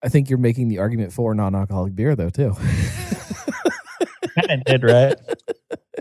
I 0.02 0.08
think 0.08 0.28
you're 0.30 0.38
making 0.38 0.68
the 0.68 0.78
argument 0.78 1.12
for 1.12 1.34
non-alcoholic 1.34 1.94
beer, 1.94 2.14
though, 2.14 2.30
too. 2.30 2.54
Kinda 4.40 4.62
did, 4.66 4.82
right? 4.84 5.16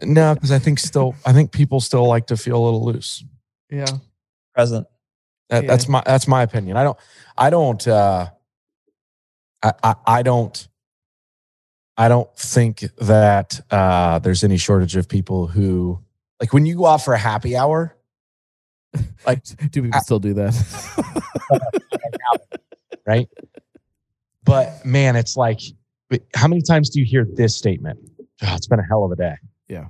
No, 0.03 0.33
because 0.33 0.51
I 0.51 0.59
think 0.59 0.79
still 0.79 1.15
I 1.25 1.31
think 1.33 1.51
people 1.51 1.79
still 1.79 2.05
like 2.05 2.27
to 2.27 2.37
feel 2.37 2.57
a 2.57 2.63
little 2.63 2.83
loose. 2.85 3.23
yeah. 3.69 3.85
Present. 4.53 4.87
That, 5.49 5.63
Yeah. 5.63 5.67
That's 5.69 5.87
my 5.87 6.03
that's 6.05 6.27
my 6.27 6.43
opinion. 6.43 6.75
I 6.77 6.83
don't 6.83 6.97
I 7.37 7.49
don't 7.49 7.87
uh 7.87 8.27
I, 9.63 9.73
I 9.83 9.95
I 10.05 10.21
don't 10.23 10.67
I 11.97 12.07
don't 12.09 12.33
think 12.37 12.79
that 12.97 13.61
uh 13.71 14.19
there's 14.19 14.43
any 14.43 14.57
shortage 14.57 14.95
of 14.95 15.07
people 15.07 15.47
who 15.47 15.99
like 16.39 16.53
when 16.53 16.65
you 16.65 16.75
go 16.75 16.85
out 16.85 17.03
for 17.03 17.13
a 17.13 17.17
happy 17.17 17.55
hour, 17.55 17.95
Like, 19.25 19.43
do 19.43 19.81
people 19.81 19.91
I- 19.93 19.99
still 19.99 20.19
do 20.19 20.33
that? 20.35 20.53
right? 23.07 23.27
But 24.43 24.85
man, 24.85 25.15
it's 25.15 25.35
like 25.35 25.59
how 26.35 26.47
many 26.47 26.61
times 26.61 26.89
do 26.89 26.99
you 26.99 27.05
hear 27.05 27.25
this 27.25 27.55
statement? 27.55 27.99
Oh, 28.43 28.55
it's 28.55 28.67
been 28.67 28.79
a 28.79 28.85
hell 28.85 29.03
of 29.03 29.11
a 29.11 29.15
day. 29.15 29.35
Yeah. 29.67 29.87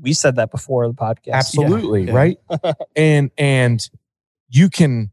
We 0.00 0.12
said 0.12 0.36
that 0.36 0.50
before 0.50 0.88
the 0.88 0.94
podcast. 0.94 1.32
Absolutely, 1.32 2.04
yeah. 2.04 2.12
right? 2.12 2.38
and 2.96 3.30
and 3.38 3.88
you 4.48 4.68
can, 4.68 5.10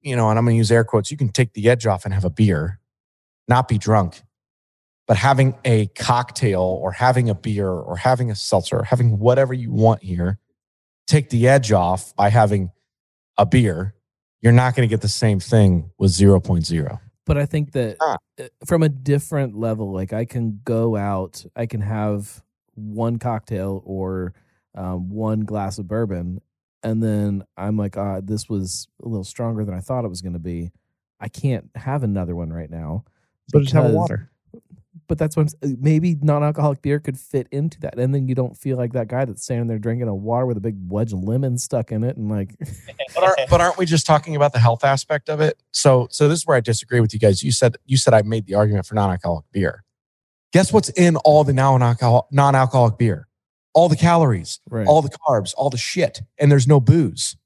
you 0.00 0.16
know, 0.16 0.30
and 0.30 0.38
I'm 0.38 0.44
going 0.44 0.54
to 0.54 0.58
use 0.58 0.72
air 0.72 0.84
quotes. 0.84 1.10
You 1.10 1.16
can 1.16 1.28
take 1.28 1.52
the 1.52 1.68
edge 1.68 1.86
off 1.86 2.04
and 2.04 2.14
have 2.14 2.24
a 2.24 2.30
beer, 2.30 2.80
not 3.48 3.68
be 3.68 3.76
drunk, 3.76 4.22
but 5.08 5.16
having 5.16 5.56
a 5.64 5.86
cocktail 5.96 6.60
or 6.60 6.92
having 6.92 7.28
a 7.28 7.34
beer 7.34 7.68
or 7.70 7.96
having 7.96 8.30
a 8.30 8.34
seltzer, 8.36 8.76
or 8.80 8.84
having 8.84 9.18
whatever 9.18 9.52
you 9.54 9.72
want 9.72 10.02
here, 10.02 10.38
take 11.06 11.30
the 11.30 11.48
edge 11.48 11.72
off 11.72 12.14
by 12.14 12.28
having 12.28 12.70
a 13.38 13.46
beer. 13.46 13.94
You're 14.42 14.52
not 14.52 14.76
going 14.76 14.88
to 14.88 14.92
get 14.92 15.00
the 15.00 15.08
same 15.08 15.40
thing 15.40 15.90
with 15.98 16.12
0.0. 16.12 17.00
but 17.24 17.36
I 17.36 17.46
think 17.46 17.72
that 17.72 17.96
Ah. 18.00 18.18
uh, 18.38 18.44
from 18.66 18.82
a 18.82 18.88
different 18.88 19.56
level, 19.58 19.90
like 19.92 20.12
I 20.12 20.24
can 20.24 20.60
go 20.64 20.94
out, 20.96 21.44
I 21.56 21.66
can 21.66 21.80
have 21.80 22.42
one 22.74 23.18
cocktail 23.18 23.82
or 23.84 24.34
um, 24.74 25.08
one 25.10 25.40
glass 25.40 25.78
of 25.78 25.88
bourbon, 25.88 26.40
and 26.84 27.02
then 27.02 27.42
I'm 27.56 27.76
like, 27.76 27.96
ah, 27.96 28.20
this 28.22 28.48
was 28.48 28.86
a 29.02 29.08
little 29.08 29.24
stronger 29.24 29.64
than 29.64 29.74
I 29.74 29.80
thought 29.80 30.04
it 30.04 30.08
was 30.08 30.22
going 30.22 30.34
to 30.34 30.38
be. 30.38 30.70
I 31.18 31.28
can't 31.28 31.68
have 31.74 32.04
another 32.04 32.36
one 32.36 32.52
right 32.52 32.70
now. 32.70 33.04
But 33.52 33.62
just 33.62 33.72
have 33.74 33.90
a 33.90 33.94
water. 33.94 34.30
But 35.08 35.18
that's 35.18 35.36
what 35.36 35.42
I'm, 35.42 35.46
s- 35.46 35.72
uh, 35.72 35.76
maybe 35.80 36.16
non-alcoholic 36.20 36.82
beer 36.82 37.00
could 37.00 37.18
fit 37.18 37.48
into 37.50 37.80
that, 37.80 37.98
and 37.98 38.14
then 38.14 38.28
you 38.28 38.34
don't 38.34 38.56
feel 38.56 38.76
like 38.76 38.92
that 38.92 39.08
guy 39.08 39.24
that's 39.24 39.42
standing 39.42 39.66
there 39.66 39.78
drinking 39.78 40.06
a 40.06 40.14
water 40.14 40.46
with 40.46 40.56
a 40.58 40.60
big 40.60 40.76
wedge 40.88 41.12
of 41.12 41.24
lemon 41.24 41.56
stuck 41.58 41.90
in 41.90 42.04
it, 42.04 42.16
and 42.16 42.30
like, 42.30 42.54
but, 43.14 43.24
aren't, 43.24 43.50
but 43.50 43.60
aren't 43.60 43.78
we 43.78 43.86
just 43.86 44.06
talking 44.06 44.36
about 44.36 44.52
the 44.52 44.58
health 44.58 44.84
aspect 44.84 45.28
of 45.28 45.40
it? 45.40 45.60
So 45.72 46.06
so 46.10 46.28
this 46.28 46.38
is 46.40 46.46
where 46.46 46.56
I 46.56 46.60
disagree 46.60 47.00
with 47.00 47.12
you 47.12 47.18
guys. 47.18 47.42
You 47.42 47.52
said 47.52 47.76
you 47.86 47.96
said 47.96 48.14
I 48.14 48.22
made 48.22 48.46
the 48.46 48.54
argument 48.54 48.86
for 48.86 48.94
non-alcoholic 48.94 49.46
beer. 49.50 49.82
Guess 50.52 50.72
what's 50.72 50.90
in 50.90 51.16
all 51.16 51.44
the 51.44 51.52
non-alcohol 51.52 52.28
non-alcoholic 52.30 52.98
beer? 52.98 53.28
All 53.74 53.88
the 53.88 53.96
calories, 53.96 54.60
right? 54.70 54.86
all 54.86 55.02
the 55.02 55.10
carbs, 55.10 55.54
all 55.56 55.70
the 55.70 55.76
shit, 55.78 56.20
and 56.38 56.50
there's 56.50 56.66
no 56.66 56.80
booze. 56.80 57.36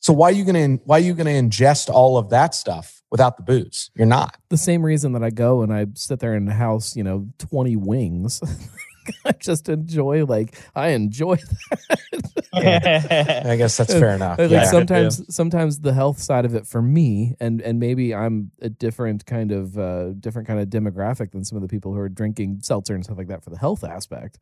So 0.00 0.12
why 0.12 0.28
are 0.28 0.32
you 0.32 0.44
gonna 0.44 0.76
why 0.84 0.96
are 0.98 1.02
you 1.02 1.14
gonna 1.14 1.30
ingest 1.30 1.90
all 1.90 2.18
of 2.18 2.30
that 2.30 2.54
stuff 2.54 2.99
without 3.10 3.36
the 3.36 3.42
booze? 3.42 3.90
You're 3.94 4.06
not. 4.06 4.36
the 4.48 4.56
same 4.56 4.82
reason 4.84 5.12
that 5.12 5.22
I 5.22 5.30
go 5.30 5.62
and 5.62 5.72
I 5.72 5.86
sit 5.94 6.20
there 6.20 6.34
in 6.34 6.44
the 6.44 6.52
house, 6.54 6.96
you 6.96 7.02
know, 7.04 7.28
20 7.38 7.76
wings. 7.76 8.40
I 9.24 9.32
just 9.32 9.68
enjoy 9.68 10.24
like 10.26 10.56
I 10.76 10.88
enjoy 10.88 11.36
that. 12.52 13.42
I 13.46 13.56
guess 13.56 13.76
that's 13.76 13.92
fair 13.92 14.14
enough. 14.14 14.38
like 14.38 14.50
Yeah. 14.50 14.64
sometimes 14.64 15.34
sometimes 15.34 15.80
the 15.80 15.92
health 15.92 16.18
side 16.18 16.44
of 16.44 16.54
it 16.54 16.66
for 16.66 16.82
me 16.82 17.34
and 17.40 17.60
and 17.60 17.78
maybe 17.80 18.14
I'm 18.14 18.50
a 18.60 18.68
different 18.68 19.26
kind 19.26 19.52
of 19.52 19.76
uh 19.78 20.10
different 20.12 20.46
kind 20.48 20.60
of 20.60 20.68
demographic 20.68 21.32
than 21.32 21.44
some 21.44 21.56
of 21.56 21.62
the 21.62 21.68
people 21.68 21.92
who 21.92 21.98
are 22.00 22.08
drinking 22.08 22.60
seltzer 22.62 22.94
and 22.94 23.02
stuff 23.04 23.18
like 23.18 23.28
that 23.28 23.42
for 23.42 23.50
the 23.50 23.58
health 23.58 23.84
aspect. 23.84 24.38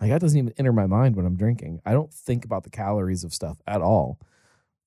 Like 0.00 0.10
that 0.10 0.20
doesn't 0.20 0.38
even 0.38 0.52
enter 0.58 0.72
my 0.72 0.86
mind 0.86 1.16
when 1.16 1.26
I'm 1.26 1.36
drinking. 1.36 1.80
I 1.84 1.92
don't 1.92 2.12
think 2.12 2.44
about 2.44 2.64
the 2.64 2.70
calories 2.70 3.24
of 3.24 3.32
stuff 3.34 3.58
at 3.66 3.80
all. 3.80 4.18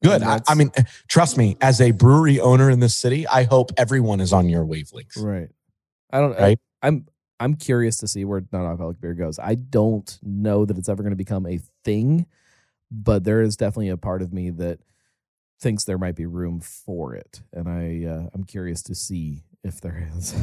Good. 0.03 0.21
I, 0.21 0.41
I 0.47 0.55
mean, 0.55 0.71
trust 1.07 1.37
me, 1.37 1.57
as 1.61 1.79
a 1.79 1.91
brewery 1.91 2.39
owner 2.39 2.69
in 2.69 2.79
this 2.79 2.95
city, 2.95 3.25
I 3.27 3.43
hope 3.43 3.71
everyone 3.77 4.19
is 4.19 4.33
on 4.33 4.49
your 4.49 4.65
wavelengths. 4.65 5.17
Right. 5.17 5.49
I 6.11 6.19
don't. 6.19 6.37
Right. 6.37 6.59
I, 6.81 6.87
I'm. 6.87 7.07
I'm 7.39 7.55
curious 7.55 7.97
to 7.97 8.07
see 8.07 8.23
where 8.23 8.43
non-alcoholic 8.53 9.01
beer 9.01 9.13
goes. 9.13 9.37
I 9.39 9.55
don't 9.55 10.17
know 10.21 10.65
that 10.65 10.77
it's 10.77 10.87
ever 10.87 11.03
going 11.03 11.11
to 11.11 11.17
become 11.17 11.45
a 11.45 11.59
thing, 11.83 12.25
but 12.91 13.23
there 13.23 13.41
is 13.41 13.57
definitely 13.57 13.89
a 13.89 13.97
part 13.97 14.21
of 14.21 14.31
me 14.31 14.49
that 14.51 14.79
thinks 15.59 15.83
there 15.83 15.97
might 15.97 16.15
be 16.15 16.25
room 16.25 16.61
for 16.61 17.15
it, 17.15 17.41
and 17.51 17.67
I 17.67 18.07
uh, 18.09 18.29
I'm 18.33 18.43
curious 18.43 18.83
to 18.83 18.95
see 18.95 19.43
if 19.63 19.81
there 19.81 20.07
is. 20.15 20.35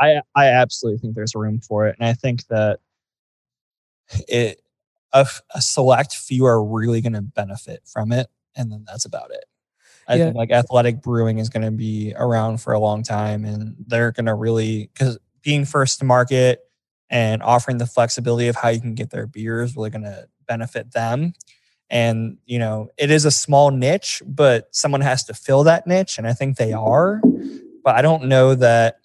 I 0.00 0.22
I 0.34 0.46
absolutely 0.46 0.98
think 0.98 1.14
there's 1.14 1.34
room 1.34 1.60
for 1.60 1.86
it, 1.86 1.96
and 1.98 2.08
I 2.08 2.14
think 2.14 2.46
that 2.48 2.80
it 4.26 4.60
a, 5.12 5.18
f- 5.18 5.42
a 5.54 5.60
select 5.60 6.14
few 6.14 6.44
are 6.44 6.62
really 6.62 7.00
going 7.00 7.14
to 7.14 7.22
benefit 7.22 7.82
from 7.86 8.12
it, 8.12 8.28
and 8.58 8.70
then 8.70 8.84
that's 8.86 9.06
about 9.06 9.30
it. 9.30 9.44
I 10.06 10.16
Yeah. 10.16 10.24
think 10.26 10.36
like 10.36 10.50
athletic 10.50 11.00
brewing 11.00 11.38
is 11.38 11.48
going 11.48 11.64
to 11.64 11.70
be 11.70 12.12
around 12.16 12.60
for 12.60 12.72
a 12.72 12.78
long 12.78 13.02
time, 13.02 13.44
and 13.44 13.76
they're 13.86 14.12
going 14.12 14.26
to 14.26 14.34
really 14.34 14.90
because 14.92 15.18
being 15.42 15.64
first 15.64 16.00
to 16.00 16.04
market 16.04 16.60
and 17.10 17.42
offering 17.42 17.78
the 17.78 17.86
flexibility 17.86 18.48
of 18.48 18.56
how 18.56 18.68
you 18.68 18.80
can 18.80 18.94
get 18.94 19.10
their 19.10 19.26
beer 19.26 19.62
is 19.62 19.76
really 19.76 19.90
going 19.90 20.02
to 20.02 20.28
benefit 20.46 20.92
them. 20.92 21.32
And 21.90 22.38
you 22.44 22.58
know, 22.58 22.88
it 22.98 23.10
is 23.10 23.24
a 23.24 23.30
small 23.30 23.70
niche, 23.70 24.22
but 24.26 24.68
someone 24.72 25.00
has 25.00 25.24
to 25.24 25.34
fill 25.34 25.64
that 25.64 25.86
niche, 25.86 26.18
and 26.18 26.26
I 26.26 26.32
think 26.34 26.56
they 26.56 26.72
are. 26.72 27.22
But 27.84 27.94
I 27.94 28.02
don't 28.02 28.24
know 28.24 28.54
that 28.56 28.98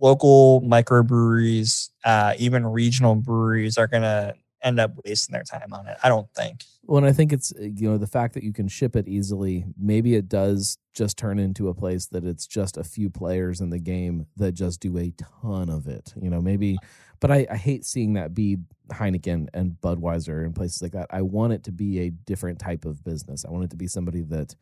local 0.00 0.62
microbreweries, 0.62 1.90
uh, 2.04 2.34
even 2.38 2.66
regional 2.66 3.14
breweries, 3.16 3.78
are 3.78 3.86
going 3.86 4.02
to 4.02 4.34
end 4.62 4.80
up 4.80 4.92
wasting 5.04 5.32
their 5.32 5.44
time 5.44 5.72
on 5.72 5.86
it. 5.86 5.96
I 6.02 6.08
don't 6.08 6.28
think. 6.34 6.64
Well, 6.88 6.98
and 6.98 7.06
I 7.06 7.12
think 7.12 7.34
it's 7.34 7.52
you 7.60 7.90
know 7.90 7.98
the 7.98 8.06
fact 8.08 8.34
that 8.34 8.42
you 8.44 8.54
can 8.54 8.66
ship 8.66 8.96
it 8.96 9.08
easily. 9.08 9.66
Maybe 9.78 10.14
it 10.16 10.28
does 10.28 10.78
just 10.94 11.18
turn 11.18 11.38
into 11.38 11.68
a 11.68 11.74
place 11.74 12.06
that 12.08 12.24
it's 12.24 12.46
just 12.46 12.78
a 12.78 12.84
few 12.84 13.10
players 13.10 13.60
in 13.60 13.70
the 13.70 13.78
game 13.78 14.26
that 14.38 14.52
just 14.52 14.80
do 14.80 14.98
a 14.98 15.12
ton 15.42 15.68
of 15.68 15.86
it. 15.86 16.14
You 16.20 16.30
know, 16.30 16.40
maybe. 16.42 16.78
But 17.20 17.30
I, 17.30 17.46
I 17.50 17.56
hate 17.56 17.84
seeing 17.84 18.14
that 18.14 18.34
be 18.34 18.58
Heineken 18.92 19.48
and 19.52 19.76
Budweiser 19.82 20.44
and 20.46 20.54
places 20.54 20.82
like 20.82 20.92
that. 20.92 21.08
I 21.10 21.22
want 21.22 21.52
it 21.52 21.64
to 21.64 21.72
be 21.72 22.00
a 22.00 22.10
different 22.10 22.58
type 22.58 22.86
of 22.86 23.04
business. 23.04 23.44
I 23.44 23.50
want 23.50 23.64
it 23.64 23.70
to 23.70 23.76
be 23.76 23.88
somebody 23.88 24.22
that, 24.22 24.54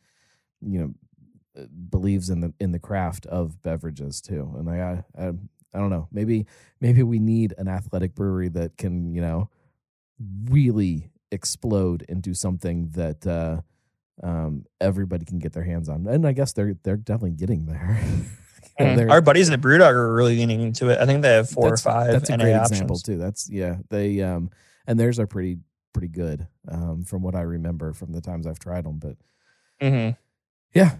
you 0.62 0.80
know, 0.80 0.94
uh, 1.62 1.66
believes 1.90 2.30
in 2.30 2.40
the 2.40 2.52
in 2.60 2.72
the 2.72 2.80
craft 2.80 3.26
of 3.26 3.62
beverages 3.62 4.20
too. 4.20 4.52
And 4.58 4.70
I 4.70 5.04
I, 5.18 5.26
I, 5.26 5.32
I 5.74 5.78
don't 5.78 5.90
know. 5.90 6.08
Maybe 6.12 6.46
maybe 6.80 7.02
we 7.04 7.20
need 7.20 7.54
an 7.58 7.68
athletic 7.68 8.14
brewery 8.16 8.48
that 8.50 8.76
can 8.78 9.14
you 9.14 9.22
know 9.22 9.50
really 10.50 11.10
explode 11.32 12.02
into 12.08 12.34
something 12.34 12.88
that 12.90 13.26
uh, 13.26 13.60
um, 14.22 14.64
everybody 14.80 15.24
can 15.24 15.38
get 15.38 15.52
their 15.52 15.64
hands 15.64 15.88
on. 15.88 16.06
And 16.06 16.26
I 16.26 16.32
guess 16.32 16.52
they're 16.52 16.74
they're 16.82 16.96
definitely 16.96 17.32
getting 17.32 17.66
there. 17.66 18.00
They're- 18.78 19.08
Our 19.08 19.22
buddies 19.22 19.48
at 19.48 19.60
Brewdog 19.62 19.92
are 19.92 20.12
really 20.14 20.36
leaning 20.36 20.60
into 20.60 20.90
it. 20.90 20.98
I 20.98 21.06
think 21.06 21.22
they 21.22 21.32
have 21.32 21.48
four 21.48 21.72
or 21.72 21.76
five 21.78 22.12
That's 22.12 22.28
a 22.28 22.36
NA 22.36 22.44
great 22.44 22.52
options. 22.54 22.72
example 22.72 22.98
too. 22.98 23.16
That's 23.16 23.48
yeah. 23.48 23.76
They 23.88 24.20
um 24.20 24.50
and 24.86 25.00
theirs 25.00 25.18
are 25.18 25.26
pretty 25.26 25.58
pretty 25.94 26.08
good 26.08 26.46
um 26.68 27.02
from 27.04 27.22
what 27.22 27.34
I 27.34 27.40
remember 27.40 27.94
from 27.94 28.12
the 28.12 28.20
times 28.20 28.46
I've 28.46 28.58
tried 28.58 28.84
them. 28.84 28.98
But 28.98 29.16
Mhm. 29.80 30.16
yeah, 30.74 30.96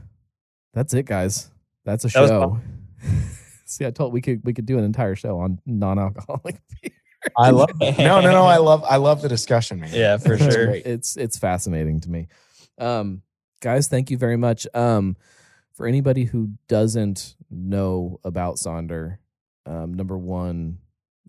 that's 0.72 0.94
it, 0.94 1.04
guys. 1.04 1.50
That's 1.84 2.04
a 2.06 2.08
That 2.08 2.28
show. 2.28 2.60
See, 3.66 3.84
I 3.84 3.90
told 3.90 4.12
we 4.14 4.22
could 4.22 4.40
we 4.44 4.54
could 4.54 4.64
do 4.66 4.78
an 4.78 4.84
entire 4.84 5.14
show 5.16 5.38
on 5.40 5.60
non-alcoholic 5.66 6.56
beer. 6.82 6.92
I 7.36 7.50
love 7.50 7.70
it. 7.80 7.98
No, 7.98 8.20
no, 8.20 8.30
no. 8.30 8.44
I 8.44 8.56
love 8.58 8.84
I 8.84 8.96
love 8.96 9.22
the 9.22 9.28
discussion, 9.28 9.80
man. 9.80 9.90
Yeah, 9.92 10.16
for 10.18 10.38
sure. 10.38 10.70
It's 10.74 11.16
it's 11.16 11.38
fascinating 11.38 12.00
to 12.00 12.10
me. 12.10 12.28
Um, 12.78 13.22
guys, 13.60 13.88
thank 13.88 14.10
you 14.10 14.18
very 14.18 14.36
much. 14.36 14.66
Um, 14.74 15.16
for 15.74 15.86
anybody 15.86 16.24
who 16.24 16.50
doesn't 16.68 17.36
know 17.50 18.18
about 18.24 18.56
Sonder, 18.56 19.18
um, 19.66 19.94
number 19.94 20.16
one, 20.16 20.78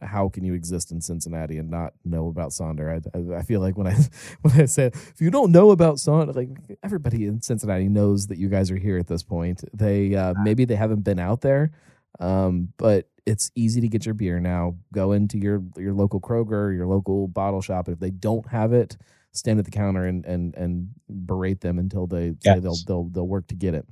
how 0.02 0.30
can 0.30 0.44
you 0.44 0.54
exist 0.54 0.92
in 0.92 1.02
Cincinnati 1.02 1.58
and 1.58 1.70
not 1.70 1.94
know 2.06 2.28
about 2.28 2.52
Sonder? 2.52 3.02
I, 3.16 3.18
I, 3.18 3.40
I 3.40 3.42
feel 3.44 3.60
like 3.60 3.78
when 3.78 3.88
I 3.88 3.96
when 4.42 4.62
I 4.62 4.66
say 4.66 4.88
if 4.88 5.20
you 5.20 5.32
don't 5.32 5.52
know 5.52 5.72
about 5.72 5.96
Sonder, 5.96 6.36
like 6.36 6.50
everybody 6.84 7.26
in 7.26 7.42
Cincinnati 7.42 7.90
knows 7.90 8.28
that 8.28 8.38
you 8.38 8.50
guys 8.50 8.72
are 8.72 8.78
here 8.78 8.98
at 8.98 9.08
this 9.08 9.24
point. 9.24 9.64
They 9.74 10.16
uh, 10.16 10.34
maybe 10.44 10.66
they 10.66 10.76
haven't 10.76 11.02
been 11.02 11.20
out 11.20 11.42
there, 11.42 11.72
um, 12.20 12.74
but 12.78 13.10
it's 13.28 13.52
easy 13.56 13.82
to 13.82 13.88
get 13.88 14.06
your 14.06 14.16
beer 14.16 14.40
now. 14.40 14.76
Go 14.94 15.12
into 15.12 15.38
your 15.38 15.62
your 15.78 15.94
local 15.94 16.20
Kroger, 16.22 16.74
your 16.76 16.88
local 16.88 17.28
bottle 17.28 17.62
shop. 17.62 17.88
And 17.88 17.94
if 17.94 18.00
they 18.00 18.10
don't 18.12 18.48
have 18.48 18.74
it, 18.74 18.98
stand 19.34 19.60
at 19.60 19.66
the 19.66 19.72
counter 19.72 20.06
and 20.06 20.26
and 20.26 20.56
and 20.56 20.90
berate 21.10 21.60
them 21.62 21.78
until 21.78 22.08
they 22.08 22.32
say 22.32 22.56
Yes. 22.56 22.62
they'll 22.64 22.78
they'll 22.88 23.04
they'll 23.12 23.28
work 23.28 23.48
to 23.48 23.56
get 23.56 23.74
it. 23.76 23.86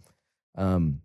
Um, 0.55 1.01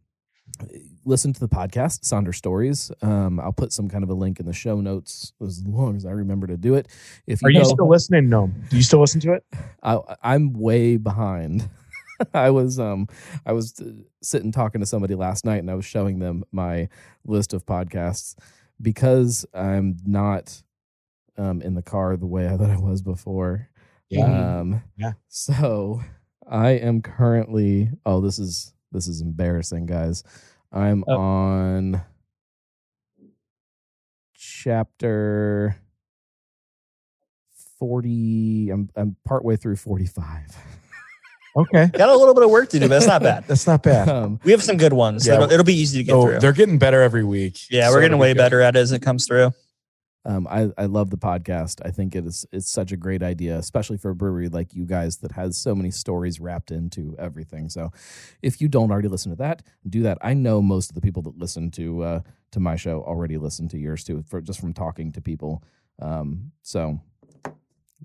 listen 1.05 1.32
to 1.32 1.40
the 1.40 1.48
podcast 1.48 2.01
Sonder 2.02 2.35
Stories. 2.35 2.93
Um, 3.02 3.40
I'll 3.40 3.52
put 3.52 3.73
some 3.73 3.89
kind 3.89 4.05
of 4.05 4.11
a 4.11 4.15
link 4.15 4.39
in 4.40 4.47
the 4.47 4.52
show 4.52 4.81
notes 4.81 5.32
as 5.44 5.65
long 5.66 5.97
as 5.97 6.07
I 6.07 6.11
remember 6.11 6.47
to 6.47 6.57
do 6.57 6.74
it. 6.74 6.89
If 7.27 7.43
you 7.43 7.48
Are 7.48 7.51
you 7.51 7.65
still 7.65 7.89
listening? 7.89 8.28
No. 8.28 8.51
Do 8.69 8.77
you 8.77 8.82
still 8.82 9.01
listen 9.01 9.20
to 9.23 9.32
it? 9.32 9.44
I, 9.82 9.98
I'm 10.23 10.52
way 10.52 10.97
behind. 10.97 11.69
I 12.35 12.51
was 12.51 12.79
um 12.79 13.09
I 13.47 13.53
was 13.53 13.81
uh, 13.81 13.93
sitting 14.23 14.53
talking 14.53 14.81
to 14.81 14.87
somebody 14.87 15.15
last 15.15 15.45
night 15.45 15.59
and 15.59 15.71
I 15.71 15.75
was 15.75 15.85
showing 15.85 16.19
them 16.19 16.45
my 16.53 16.89
list 17.25 17.53
of 17.53 17.67
podcasts 17.67 18.35
because 18.81 19.47
I'm 19.55 19.97
not 20.05 20.63
um 21.39 21.63
in 21.63 21.75
the 21.75 21.83
car 21.83 22.17
the 22.17 22.27
way 22.27 22.45
that 22.57 22.71
I 22.71 22.79
was 22.79 23.03
before. 23.03 23.69
Um 24.21 24.83
Yeah. 24.97 25.13
So 25.29 26.01
I 26.49 26.71
am 26.71 27.03
currently 27.03 27.91
oh 28.07 28.21
this 28.21 28.39
is 28.39 28.75
this 28.93 29.09
is 29.09 29.21
embarrassing 29.23 29.87
guys. 29.87 30.25
I'm 30.73 31.05
Oh. 31.07 31.17
on 31.17 32.03
chapter 34.35 35.77
40 37.79 38.71
I'm 38.71 38.91
I'm 38.97 39.17
partway 39.25 39.57
through 39.57 39.77
45. 39.77 40.57
Okay. 41.56 41.86
Got 41.89 42.09
a 42.09 42.16
little 42.16 42.35
bit 42.35 42.44
of 42.44 42.51
work 42.51 42.68
to 42.70 42.78
do, 42.78 42.89
but 42.89 42.97
it's 42.98 43.06
not 43.06 43.22
bad. 43.22 43.44
That's 43.47 43.66
not 43.66 43.82
bad. 43.82 44.09
Um 44.09 44.40
We 44.44 44.52
have 44.52 44.62
some 44.62 44.77
good 44.77 44.93
ones. 44.93 45.27
Yeah. 45.27 45.35
It'll, 45.35 45.51
it'll 45.52 45.64
be 45.64 45.74
easy 45.74 45.98
to 45.98 46.05
get 46.05 46.12
So 46.12 46.22
through. 46.22 46.39
they're 46.40 46.52
getting 46.52 46.78
better 46.78 47.02
every 47.02 47.24
week. 47.24 47.59
Yeah, 47.70 47.89
So 47.89 47.94
we're 47.94 48.01
getting 48.02 48.12
it'll 48.14 48.18
be 48.18 48.20
way 48.20 48.35
good. 48.35 48.39
better 48.39 48.60
at 48.60 48.77
it 48.77 48.78
as 48.78 48.93
it 48.93 49.01
comes 49.02 49.27
through. 49.27 49.51
Um, 50.27 50.47
I, 50.51 50.68
I 50.77 50.85
love 50.85 51.09
the 51.09 51.16
podcast. 51.16 51.81
I 51.82 51.90
think 51.90 52.14
it 52.14 52.27
is 52.27 52.44
it's 52.52 52.70
such 52.70 52.93
a 52.93 52.97
great 52.98 53.22
idea, 53.22 53.56
especially 53.59 53.97
for 53.97 54.10
a 54.10 54.14
brewery 54.14 54.51
like 54.51 54.74
you 54.74 54.85
guys 54.85 55.16
that 55.18 55.32
has 55.32 55.56
so 55.56 55.74
many 55.74 55.90
stories 55.90 56.39
wrapped 56.39 56.70
into 56.70 57.16
everything. 57.18 57.70
So, 57.70 57.90
if 58.43 58.60
you 58.60 58.68
don't 58.68 58.90
already 58.90 59.09
listen 59.09 59.31
to 59.32 59.36
that, 59.36 59.62
do 59.89 60.02
that. 60.02 60.18
I 60.20 60.35
know 60.35 60.60
most 60.60 60.90
of 60.90 60.94
the 60.94 61.01
people 61.01 61.22
that 61.22 61.39
listen 61.39 61.70
to 61.70 62.02
uh, 62.02 62.20
to 62.52 62.60
my 62.60 62.77
show 62.77 63.01
already 63.02 63.39
listen 63.39 63.66
to 63.68 63.78
yours 63.78 64.05
too, 64.05 64.22
for 64.28 64.43
just 64.43 64.60
from 64.60 64.74
talking 64.74 65.10
to 65.12 65.22
people. 65.22 65.64
Um, 66.02 66.52
so 66.60 67.01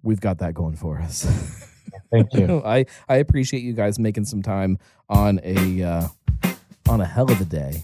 we've 0.01 0.21
got 0.21 0.37
that 0.37 0.53
going 0.53 0.77
for 0.77 0.99
us. 1.01 1.27
Thank 2.11 2.33
you. 2.33 2.61
I 2.65 2.85
I 3.09 3.17
appreciate 3.17 3.63
you 3.63 3.73
guys 3.73 3.99
making 3.99 4.25
some 4.25 4.41
time 4.41 4.77
on 5.09 5.39
a 5.43 5.83
uh, 5.83 6.07
on 6.89 7.01
a 7.01 7.05
hell 7.05 7.31
of 7.31 7.39
a 7.41 7.45
day. 7.45 7.83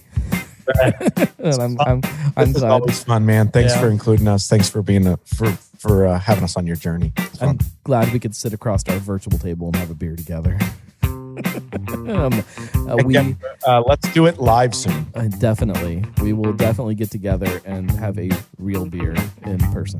and 0.82 1.54
I'm 1.60 1.76
I'm 1.80 2.00
I'm 2.36 2.46
This 2.46 2.56
is 2.56 2.60
glad. 2.62 2.70
always 2.70 3.02
fun, 3.04 3.26
man. 3.26 3.48
Thanks 3.50 3.74
Yeah. 3.74 3.80
for 3.80 3.88
including 3.90 4.28
us. 4.28 4.48
Thanks 4.48 4.70
for 4.70 4.80
being 4.82 5.06
a, 5.06 5.16
for 5.24 5.50
for 5.78 6.06
uh, 6.06 6.18
having 6.18 6.44
us 6.44 6.56
on 6.56 6.66
your 6.66 6.76
journey. 6.76 7.12
I'm 7.40 7.58
glad 7.84 8.12
we 8.12 8.20
could 8.20 8.36
sit 8.36 8.52
across 8.52 8.88
our 8.88 8.98
virtual 8.98 9.38
table 9.38 9.66
and 9.66 9.76
have 9.76 9.90
a 9.90 9.94
beer 9.94 10.14
together. 10.14 10.56
um, 11.02 12.44
uh, 12.88 12.96
we 13.04 13.16
Again, 13.16 13.36
uh, 13.66 13.82
let's 13.86 14.10
do 14.12 14.26
it 14.26 14.38
live 14.38 14.74
soon. 14.74 15.06
uh, 15.14 15.26
definitely, 15.38 16.04
we 16.22 16.32
will 16.32 16.52
definitely 16.52 16.94
get 16.94 17.10
together 17.10 17.60
and 17.64 17.90
have 17.92 18.16
a 18.18 18.30
real 18.58 18.86
beer 18.86 19.14
in 19.44 19.58
person. 19.72 19.98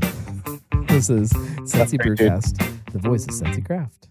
This 0.86 1.10
is 1.10 1.32
Cincy 1.32 2.02
very 2.02 2.14
good. 2.16 2.30
Brewcast, 2.30 2.92
the 2.92 2.98
voice 2.98 3.24
of 3.24 3.30
Cincy 3.30 3.64
Craft. 3.64 4.08